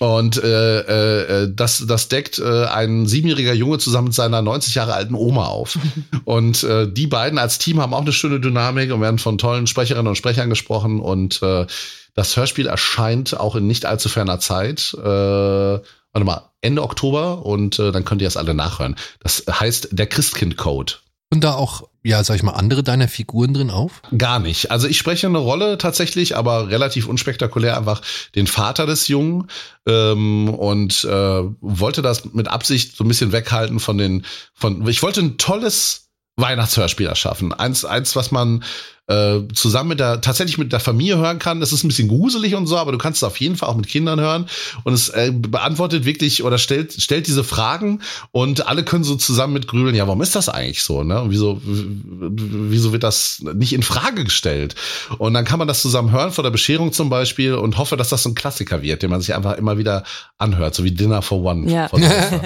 Und 0.00 0.42
äh, 0.42 1.42
äh, 1.42 1.52
das, 1.54 1.84
das 1.86 2.08
deckt 2.08 2.38
äh, 2.38 2.64
ein 2.64 3.06
siebenjähriger 3.06 3.52
Junge 3.52 3.76
zusammen 3.76 4.06
mit 4.06 4.14
seiner 4.14 4.40
90 4.40 4.74
Jahre 4.74 4.94
alten 4.94 5.14
Oma 5.14 5.44
auf. 5.48 5.78
und 6.24 6.64
äh, 6.64 6.90
die 6.90 7.06
beiden 7.06 7.38
als 7.38 7.58
Team 7.58 7.82
haben 7.82 7.92
auch 7.92 8.00
eine 8.00 8.14
schöne 8.14 8.40
Dynamik 8.40 8.90
und 8.92 9.02
werden 9.02 9.18
von 9.18 9.36
tollen 9.36 9.66
Sprecherinnen 9.66 10.08
und 10.08 10.16
Sprechern 10.16 10.48
gesprochen. 10.48 11.00
Und 11.00 11.42
äh, 11.42 11.66
das 12.14 12.34
Hörspiel 12.34 12.66
erscheint 12.66 13.38
auch 13.38 13.56
in 13.56 13.66
nicht 13.66 13.84
allzu 13.84 14.08
ferner 14.08 14.40
Zeit. 14.40 14.94
Äh, 14.94 15.04
warte 15.04 16.24
mal, 16.24 16.50
Ende 16.62 16.82
Oktober 16.82 17.44
und 17.44 17.78
äh, 17.78 17.92
dann 17.92 18.06
könnt 18.06 18.22
ihr 18.22 18.28
es 18.28 18.38
alle 18.38 18.54
nachhören. 18.54 18.96
Das 19.22 19.44
heißt 19.50 19.88
der 19.92 20.06
Christkind-Code. 20.06 20.94
Und 21.30 21.44
da 21.44 21.56
auch, 21.56 21.89
ja, 22.02 22.24
sag 22.24 22.36
ich 22.36 22.42
mal, 22.42 22.52
andere 22.52 22.82
deiner 22.82 23.08
Figuren 23.08 23.52
drin 23.52 23.70
auf? 23.70 24.02
Gar 24.16 24.38
nicht. 24.38 24.70
Also 24.70 24.88
ich 24.88 24.98
spreche 24.98 25.26
eine 25.26 25.38
Rolle 25.38 25.78
tatsächlich, 25.78 26.36
aber 26.36 26.68
relativ 26.68 27.06
unspektakulär, 27.06 27.76
einfach 27.76 28.02
den 28.34 28.46
Vater 28.46 28.86
des 28.86 29.08
Jungen 29.08 29.48
ähm, 29.86 30.48
und 30.48 31.04
äh, 31.04 31.42
wollte 31.60 32.02
das 32.02 32.32
mit 32.32 32.48
Absicht 32.48 32.96
so 32.96 33.04
ein 33.04 33.08
bisschen 33.08 33.32
weghalten 33.32 33.80
von 33.80 33.98
den, 33.98 34.24
von, 34.54 34.86
ich 34.88 35.02
wollte 35.02 35.20
ein 35.20 35.36
tolles 35.38 36.09
Weihnachtshörspiel 36.40 37.06
erschaffen. 37.06 37.52
Eins, 37.52 37.84
eins, 37.84 38.16
was 38.16 38.30
man 38.30 38.62
äh, 39.10 39.48
zusammen 39.54 39.88
mit 39.88 40.00
der, 40.00 40.20
tatsächlich 40.20 40.56
mit 40.56 40.72
der 40.72 40.78
Familie 40.78 41.18
hören 41.18 41.40
kann. 41.40 41.58
Das 41.58 41.72
ist 41.72 41.82
ein 41.82 41.88
bisschen 41.88 42.06
gruselig 42.06 42.54
und 42.54 42.68
so, 42.68 42.76
aber 42.78 42.92
du 42.92 42.98
kannst 42.98 43.18
es 43.18 43.24
auf 43.24 43.38
jeden 43.38 43.56
Fall 43.56 43.68
auch 43.68 43.74
mit 43.74 43.88
Kindern 43.88 44.20
hören. 44.20 44.46
Und 44.84 44.92
es 44.92 45.08
äh, 45.08 45.32
beantwortet 45.34 46.04
wirklich 46.04 46.44
oder 46.44 46.58
stellt, 46.58 46.92
stellt 46.92 47.26
diese 47.26 47.42
Fragen 47.42 48.02
und 48.30 48.68
alle 48.68 48.84
können 48.84 49.02
so 49.02 49.16
zusammen 49.16 49.52
mit 49.52 49.66
grübeln, 49.66 49.96
ja, 49.96 50.06
warum 50.06 50.22
ist 50.22 50.36
das 50.36 50.48
eigentlich 50.48 50.84
so? 50.84 51.02
Ne? 51.02 51.22
Und 51.22 51.30
wieso, 51.32 51.60
wieso 51.64 52.92
wird 52.92 53.02
das 53.02 53.42
nicht 53.54 53.72
in 53.72 53.82
Frage 53.82 54.22
gestellt? 54.22 54.76
Und 55.18 55.34
dann 55.34 55.44
kann 55.44 55.58
man 55.58 55.66
das 55.66 55.82
zusammen 55.82 56.12
hören 56.12 56.30
vor 56.30 56.44
der 56.44 56.50
Bescherung 56.50 56.92
zum 56.92 57.10
Beispiel 57.10 57.54
und 57.54 57.78
hoffe, 57.78 57.96
dass 57.96 58.10
das 58.10 58.22
so 58.22 58.28
ein 58.28 58.36
Klassiker 58.36 58.80
wird, 58.80 59.02
den 59.02 59.10
man 59.10 59.20
sich 59.20 59.34
einfach 59.34 59.56
immer 59.58 59.76
wieder 59.76 60.04
anhört, 60.38 60.76
so 60.76 60.84
wie 60.84 60.92
Dinner 60.92 61.20
for 61.20 61.42
One. 61.42 61.68
Ja. 61.68 61.90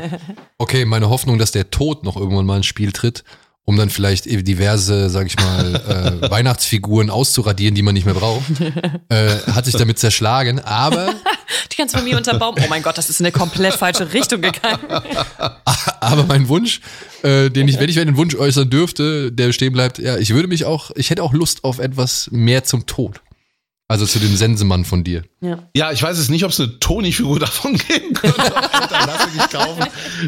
okay, 0.58 0.86
meine 0.86 1.10
Hoffnung, 1.10 1.38
dass 1.38 1.52
der 1.52 1.70
Tod 1.70 2.04
noch 2.04 2.16
irgendwann 2.16 2.46
mal 2.46 2.56
ins 2.56 2.66
Spiel 2.66 2.92
tritt, 2.92 3.22
um 3.66 3.76
dann 3.76 3.88
vielleicht 3.88 4.26
diverse, 4.26 5.08
sag 5.08 5.26
ich 5.26 5.36
mal, 5.36 6.20
äh, 6.22 6.30
Weihnachtsfiguren 6.30 7.08
auszuradieren, 7.10 7.74
die 7.74 7.82
man 7.82 7.94
nicht 7.94 8.04
mehr 8.04 8.14
braucht, 8.14 8.44
äh, 9.08 9.38
hat 9.52 9.64
sich 9.64 9.74
damit 9.74 9.98
zerschlagen. 9.98 10.60
Aber 10.60 11.14
die 11.72 11.76
ganze 11.76 11.96
Familie 11.96 12.18
unter 12.18 12.38
Baum. 12.38 12.56
Oh 12.58 12.66
mein 12.68 12.82
Gott, 12.82 12.98
das 12.98 13.08
ist 13.08 13.20
in 13.20 13.26
eine 13.26 13.32
komplett 13.32 13.74
falsche 13.74 14.12
Richtung 14.12 14.42
gegangen. 14.42 14.80
aber 16.00 16.24
mein 16.24 16.48
Wunsch, 16.48 16.80
äh, 17.22 17.48
den 17.50 17.66
ich, 17.68 17.78
wenn 17.78 17.88
ich 17.88 17.98
einen 17.98 18.16
Wunsch 18.16 18.34
äußern 18.34 18.68
dürfte, 18.68 19.32
der 19.32 19.52
stehen 19.52 19.72
bleibt, 19.72 19.98
ja, 19.98 20.18
ich 20.18 20.34
würde 20.34 20.48
mich 20.48 20.66
auch, 20.66 20.90
ich 20.94 21.08
hätte 21.08 21.22
auch 21.22 21.32
Lust 21.32 21.64
auf 21.64 21.78
etwas 21.78 22.28
mehr 22.30 22.64
zum 22.64 22.86
Tod. 22.86 23.20
Also 23.94 24.06
zu 24.06 24.18
dem 24.18 24.34
Sensemann 24.34 24.84
von 24.84 25.04
dir. 25.04 25.22
Ja, 25.40 25.68
ja 25.72 25.92
ich 25.92 26.02
weiß 26.02 26.18
es 26.18 26.28
nicht, 26.28 26.44
ob 26.44 26.50
es 26.50 26.58
eine 26.58 26.80
Toni-Figur 26.80 27.38
davon 27.38 27.74
geben 27.76 28.12
könnte. 28.12 28.42
lass 28.90 29.28
ich 29.28 29.34
nicht 29.34 29.52
kaufen. 29.52 29.84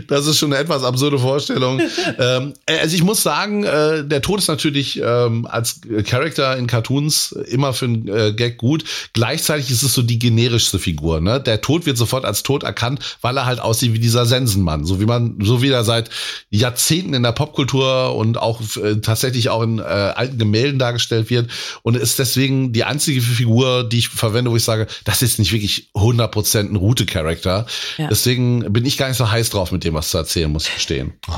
Das 0.07 0.29
ist 0.29 0.39
schon 0.39 0.53
eine 0.53 0.63
etwas 0.63 0.85
absurde 0.85 1.19
Vorstellung. 1.19 1.81
ähm, 2.21 2.55
also 2.65 2.95
ich 2.95 3.03
muss 3.03 3.25
sagen, 3.25 3.65
äh, 3.65 4.05
der 4.05 4.23
Tod 4.23 4.39
ist 4.39 4.47
natürlich 4.47 5.03
ähm, 5.03 5.49
als 5.51 5.81
Charakter 6.05 6.57
in 6.57 6.69
Cartoons 6.69 7.33
immer 7.33 7.73
für 7.73 7.87
einen 7.87 8.07
äh, 8.07 8.35
Gag 8.35 8.57
gut. 8.59 8.85
Gleichzeitig 9.15 9.69
ist 9.73 9.83
es 9.83 9.95
so 9.95 10.03
die 10.03 10.21
generischste 10.21 10.79
Figur. 10.79 11.21
Ne? 11.21 11.41
Der 11.41 11.61
Tod 11.61 11.87
wird 11.87 11.97
sofort 11.97 12.25
als 12.25 12.45
Tod 12.45 12.63
erkannt, 12.63 13.19
weil 13.21 13.37
er 13.37 13.47
halt 13.47 13.59
aussieht 13.59 13.95
wie 13.95 13.99
dieser 13.99 14.27
Sensenmann. 14.27 14.85
So 14.85 15.01
wie 15.01 15.07
man, 15.07 15.39
so 15.41 15.61
wie 15.61 15.71
er 15.71 15.83
seit 15.83 16.09
Jahrzehnten 16.51 17.15
in 17.15 17.25
der 17.25 17.33
Popkultur 17.33 18.15
und 18.15 18.39
auch 18.39 18.61
äh, 18.77 19.01
tatsächlich 19.01 19.49
auch 19.49 19.63
in 19.63 19.81
äh, 19.81 19.83
alten 19.83 20.39
Gemälden 20.39 20.79
dargestellt 20.79 21.31
wird 21.31 21.51
und 21.83 21.97
ist 21.97 22.21
deswegen 22.21 22.73
die 22.73 22.85
einzige 22.85 23.21
Figur, 23.21 23.56
Figur, 23.57 23.89
die 23.89 23.99
ich 23.99 24.09
verwende, 24.09 24.51
wo 24.51 24.57
ich 24.57 24.65
sage, 24.65 24.87
das 25.05 25.23
ist 25.23 25.39
nicht 25.39 25.53
wirklich 25.53 25.91
100% 25.95 26.59
ein 26.59 26.77
Route-Charakter. 26.77 27.67
Ja. 27.97 28.09
Deswegen 28.09 28.73
bin 28.73 28.85
ich 28.85 28.99
gar 28.99 29.09
nicht 29.09 29.17
so 29.17 29.31
heiß 29.31 29.51
drauf, 29.51 29.73
mit 29.73 29.85
dem 29.85 29.95
was 29.95 30.11
zu 30.11 30.19
erzählen, 30.19 30.51
muss 30.51 30.69
ich 30.69 30.75
gestehen. 30.75 31.15
Oh, 31.29 31.33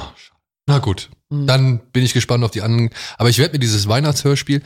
na 0.67 0.79
gut, 0.79 1.11
mhm. 1.31 1.47
dann 1.47 1.79
bin 1.93 2.05
ich 2.05 2.15
gespannt 2.15 2.43
auf 2.45 2.51
die 2.51 2.63
anderen. 2.63 2.91
Aber 3.19 3.29
ich 3.29 3.39
werde 3.39 3.53
mir 3.53 3.61
dieses 3.61 3.89
Weihnachtshörspiel, 3.89 4.63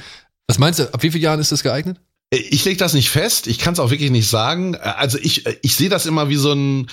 was 0.47 0.59
meinst 0.59 0.81
du, 0.81 0.93
ab 0.93 1.03
wie 1.03 1.11
vielen 1.11 1.23
Jahren 1.25 1.41
ist 1.41 1.53
das 1.53 1.63
geeignet? 1.63 2.01
Ich 2.31 2.65
lege 2.65 2.79
das 2.79 2.95
nicht 2.95 3.11
fest, 3.11 3.47
ich 3.47 3.59
kann 3.59 3.75
es 3.75 3.79
auch 3.81 3.91
wirklich 3.91 4.11
nicht 4.11 4.29
sagen. 4.29 4.75
Also 4.77 5.19
ich, 5.19 5.45
ich 5.61 5.77
sehe 5.77 5.91
das 5.91 6.07
immer 6.07 6.31
wie 6.31 6.37
so 6.37 6.53
ein 6.53 6.89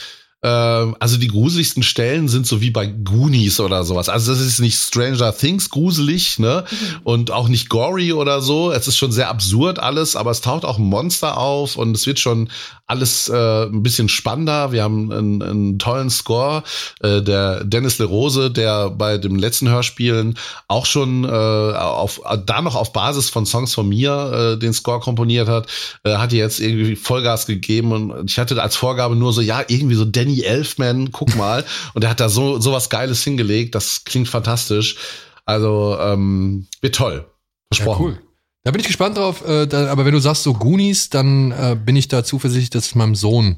also 0.48 1.18
die 1.18 1.28
gruseligsten 1.28 1.84
Stellen 1.84 2.30
sind 2.30 2.48
so 2.48 2.62
wie 2.62 2.72
bei 2.72 2.86
Goonies 2.86 3.60
oder 3.60 3.84
sowas. 3.84 4.08
Also 4.08 4.32
das 4.32 4.42
ist 4.42 4.60
nicht 4.60 4.78
Stranger 4.78 5.36
Things 5.36 5.70
gruselig, 5.70 6.40
ne? 6.40 6.64
Mhm. 6.70 7.00
Und 7.04 7.32
auch 7.32 7.50
nicht 7.50 7.70
gory 7.70 8.14
oder 8.14 8.42
so. 8.42 8.72
Es 8.72 8.88
ist 8.88 8.98
schon 8.98 9.12
sehr 9.12 9.30
absurd 9.30 9.80
alles, 9.80 10.16
aber 10.16 10.32
es 10.32 10.42
taucht 10.42 10.64
auch 10.64 10.78
ein 10.78 10.86
Monster 10.86 11.38
auf 11.38 11.76
und 11.76 11.96
es 11.96 12.08
wird 12.08 12.20
schon 12.20 12.50
alles 12.90 13.30
äh, 13.30 13.66
ein 13.66 13.84
bisschen 13.84 14.10
spannender. 14.10 14.72
Wir 14.72 14.84
haben 14.84 15.12
einen, 15.12 15.42
einen 15.44 15.80
tollen 15.80 16.10
Score. 16.10 16.64
Äh, 17.02 17.22
der 17.22 17.64
Dennis 17.64 18.00
LeRose, 18.00 18.50
der 18.50 18.90
bei 18.90 19.20
dem 19.20 19.36
letzten 19.36 19.70
Hörspielen 19.70 20.38
auch 20.68 20.88
schon 20.88 21.24
äh, 21.24 21.28
auf 21.28 22.22
da 22.46 22.62
noch 22.62 22.76
auf 22.76 22.92
Basis 22.92 23.30
von 23.30 23.46
Songs 23.46 23.76
von 23.76 23.88
mir 23.88 24.56
äh, 24.56 24.60
den 24.60 24.74
Score 24.74 25.00
komponiert 25.00 25.48
hat, 25.48 25.68
äh, 26.04 26.16
hat 26.16 26.34
jetzt 26.34 26.60
irgendwie 26.60 26.96
Vollgas 26.96 27.46
gegeben 27.46 27.92
und 27.92 28.30
ich 28.30 28.40
hatte 28.40 28.60
als 28.62 28.76
Vorgabe 28.76 29.16
nur 29.16 29.34
so, 29.34 29.42
ja, 29.42 29.62
irgendwie 29.68 29.96
so 29.96 30.06
Danny 30.30 30.42
Elfman, 30.42 31.12
guck 31.12 31.36
mal. 31.36 31.66
und 31.94 32.04
er 32.04 32.10
hat 32.10 32.20
da 32.20 32.30
so, 32.30 32.60
so 32.60 32.72
was 32.72 32.90
Geiles 32.90 33.24
hingelegt. 33.24 33.76
Das 33.76 34.04
klingt 34.06 34.28
fantastisch. 34.28 34.98
Also, 35.46 35.98
ähm, 36.00 36.68
wird 36.82 36.96
toll. 36.96 37.30
Versprochen. 37.74 38.06
Ja, 38.06 38.12
cool. 38.12 38.22
Da 38.64 38.72
bin 38.72 38.82
ich 38.82 38.88
gespannt 38.88 39.18
drauf. 39.18 39.48
Äh, 39.48 39.68
da, 39.68 39.90
aber 39.90 40.06
wenn 40.06 40.14
du 40.14 40.20
sagst 40.20 40.44
so 40.44 40.54
Goonies, 40.54 41.10
dann 41.10 41.52
äh, 41.52 41.76
bin 41.76 41.96
ich 41.96 42.08
da 42.08 42.24
zuversichtlich, 42.24 42.70
dass 42.70 42.88
es 42.88 42.96
meinem 42.96 43.16
Sohn 43.16 43.58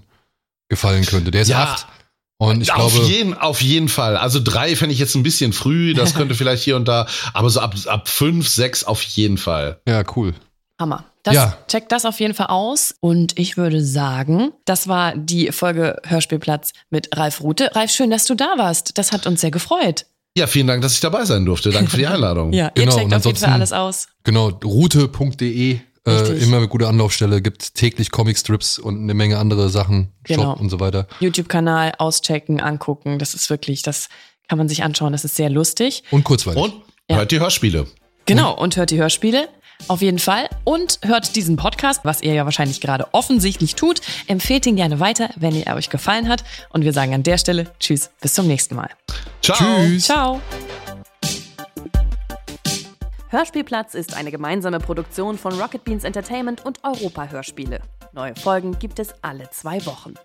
gefallen 0.69 1.05
könnte. 1.05 1.31
Der 1.31 1.41
ist 1.41 1.49
ja. 1.49 1.63
acht. 1.63 1.87
Und 2.37 2.61
ich 2.61 2.71
auf 2.71 2.93
glaube, 2.93 3.07
jeden, 3.07 3.33
auf 3.35 3.61
jeden 3.61 3.87
Fall. 3.87 4.17
Also 4.17 4.39
drei 4.43 4.75
fände 4.75 4.93
ich 4.93 4.99
jetzt 4.99 5.13
ein 5.15 5.21
bisschen 5.21 5.53
früh. 5.53 5.93
Das 5.93 6.13
könnte 6.15 6.33
vielleicht 6.33 6.63
hier 6.63 6.75
und 6.75 6.87
da. 6.87 7.07
Aber 7.33 7.49
so 7.49 7.59
ab, 7.59 7.75
ab 7.85 8.07
fünf, 8.07 8.47
sechs 8.47 8.83
auf 8.83 9.01
jeden 9.03 9.37
Fall. 9.37 9.81
Ja, 9.87 10.03
cool. 10.15 10.33
Hammer. 10.81 11.05
Das, 11.23 11.35
ja. 11.35 11.57
Checkt 11.67 11.91
das 11.91 12.05
auf 12.05 12.19
jeden 12.19 12.33
Fall 12.33 12.47
aus. 12.47 12.95
Und 12.99 13.37
ich 13.39 13.55
würde 13.55 13.83
sagen, 13.83 14.51
das 14.65 14.87
war 14.87 15.15
die 15.15 15.51
Folge 15.51 16.01
Hörspielplatz 16.05 16.73
mit 16.89 17.15
Ralf 17.15 17.41
Rute. 17.41 17.73
Ralf, 17.75 17.91
schön, 17.91 18.09
dass 18.09 18.25
du 18.25 18.35
da 18.35 18.55
warst. 18.57 18.97
Das 18.97 19.11
hat 19.13 19.27
uns 19.27 19.41
sehr 19.41 19.51
gefreut. 19.51 20.05
Ja, 20.35 20.47
vielen 20.47 20.67
Dank, 20.67 20.81
dass 20.81 20.93
ich 20.93 20.99
dabei 20.99 21.25
sein 21.25 21.45
durfte. 21.45 21.69
Danke 21.71 21.91
für 21.91 21.97
die 21.97 22.07
Einladung. 22.07 22.51
ja, 22.53 22.71
genau, 22.73 22.91
ihr 22.91 23.01
checkt 23.01 23.13
auf 23.13 23.25
jeden 23.25 23.37
Fall 23.37 23.53
alles 23.53 23.71
aus. 23.71 24.07
Genau, 24.23 24.47
route.de. 24.49 25.79
Äh, 26.03 26.43
immer 26.43 26.57
eine 26.57 26.67
gute 26.67 26.87
Anlaufstelle, 26.87 27.43
gibt 27.43 27.75
täglich 27.75 28.09
Comicstrips 28.09 28.79
und 28.79 29.03
eine 29.03 29.13
Menge 29.13 29.37
andere 29.37 29.69
Sachen, 29.69 30.11
genau. 30.23 30.53
Shop 30.53 30.59
und 30.59 30.71
so 30.71 30.79
weiter. 30.79 31.07
YouTube-Kanal 31.19 31.93
auschecken, 31.99 32.59
angucken, 32.59 33.19
das 33.19 33.35
ist 33.35 33.51
wirklich, 33.51 33.83
das 33.83 34.09
kann 34.47 34.57
man 34.57 34.67
sich 34.67 34.83
anschauen, 34.83 35.11
das 35.11 35.25
ist 35.25 35.35
sehr 35.35 35.51
lustig. 35.51 36.03
Und 36.09 36.23
kurzweilig. 36.23 36.59
Und 36.59 36.73
ja. 37.07 37.17
hört 37.17 37.31
die 37.31 37.39
Hörspiele. 37.39 37.85
Genau, 38.25 38.57
und 38.57 38.77
hört 38.77 38.89
die 38.89 38.97
Hörspiele. 38.97 39.47
Auf 39.87 40.01
jeden 40.01 40.19
Fall. 40.19 40.49
Und 40.63 40.99
hört 41.03 41.35
diesen 41.35 41.55
Podcast, 41.55 42.01
was 42.03 42.21
ihr 42.21 42.33
ja 42.33 42.45
wahrscheinlich 42.45 42.81
gerade 42.81 43.07
offensichtlich 43.13 43.75
tut. 43.75 44.01
Empfehlt 44.27 44.65
ihn 44.65 44.75
gerne 44.75 44.99
weiter, 44.99 45.29
wenn 45.35 45.55
er 45.55 45.75
euch 45.75 45.89
gefallen 45.89 46.27
hat. 46.27 46.43
Und 46.69 46.83
wir 46.83 46.93
sagen 46.93 47.13
an 47.13 47.23
der 47.23 47.37
Stelle 47.37 47.71
Tschüss, 47.79 48.09
bis 48.21 48.33
zum 48.33 48.47
nächsten 48.47 48.75
Mal. 48.75 48.89
Ciao. 49.41 49.57
Tschüss. 49.57 50.05
Ciao. 50.05 50.41
Hörspielplatz 53.29 53.93
ist 53.93 54.15
eine 54.15 54.29
gemeinsame 54.29 54.79
Produktion 54.79 55.37
von 55.37 55.59
Rocket 55.59 55.85
Beans 55.85 56.03
Entertainment 56.03 56.65
und 56.65 56.83
Europa 56.83 57.27
Hörspiele. 57.29 57.79
Neue 58.11 58.35
Folgen 58.35 58.77
gibt 58.77 58.99
es 58.99 59.13
alle 59.21 59.49
zwei 59.51 59.85
Wochen. 59.85 60.15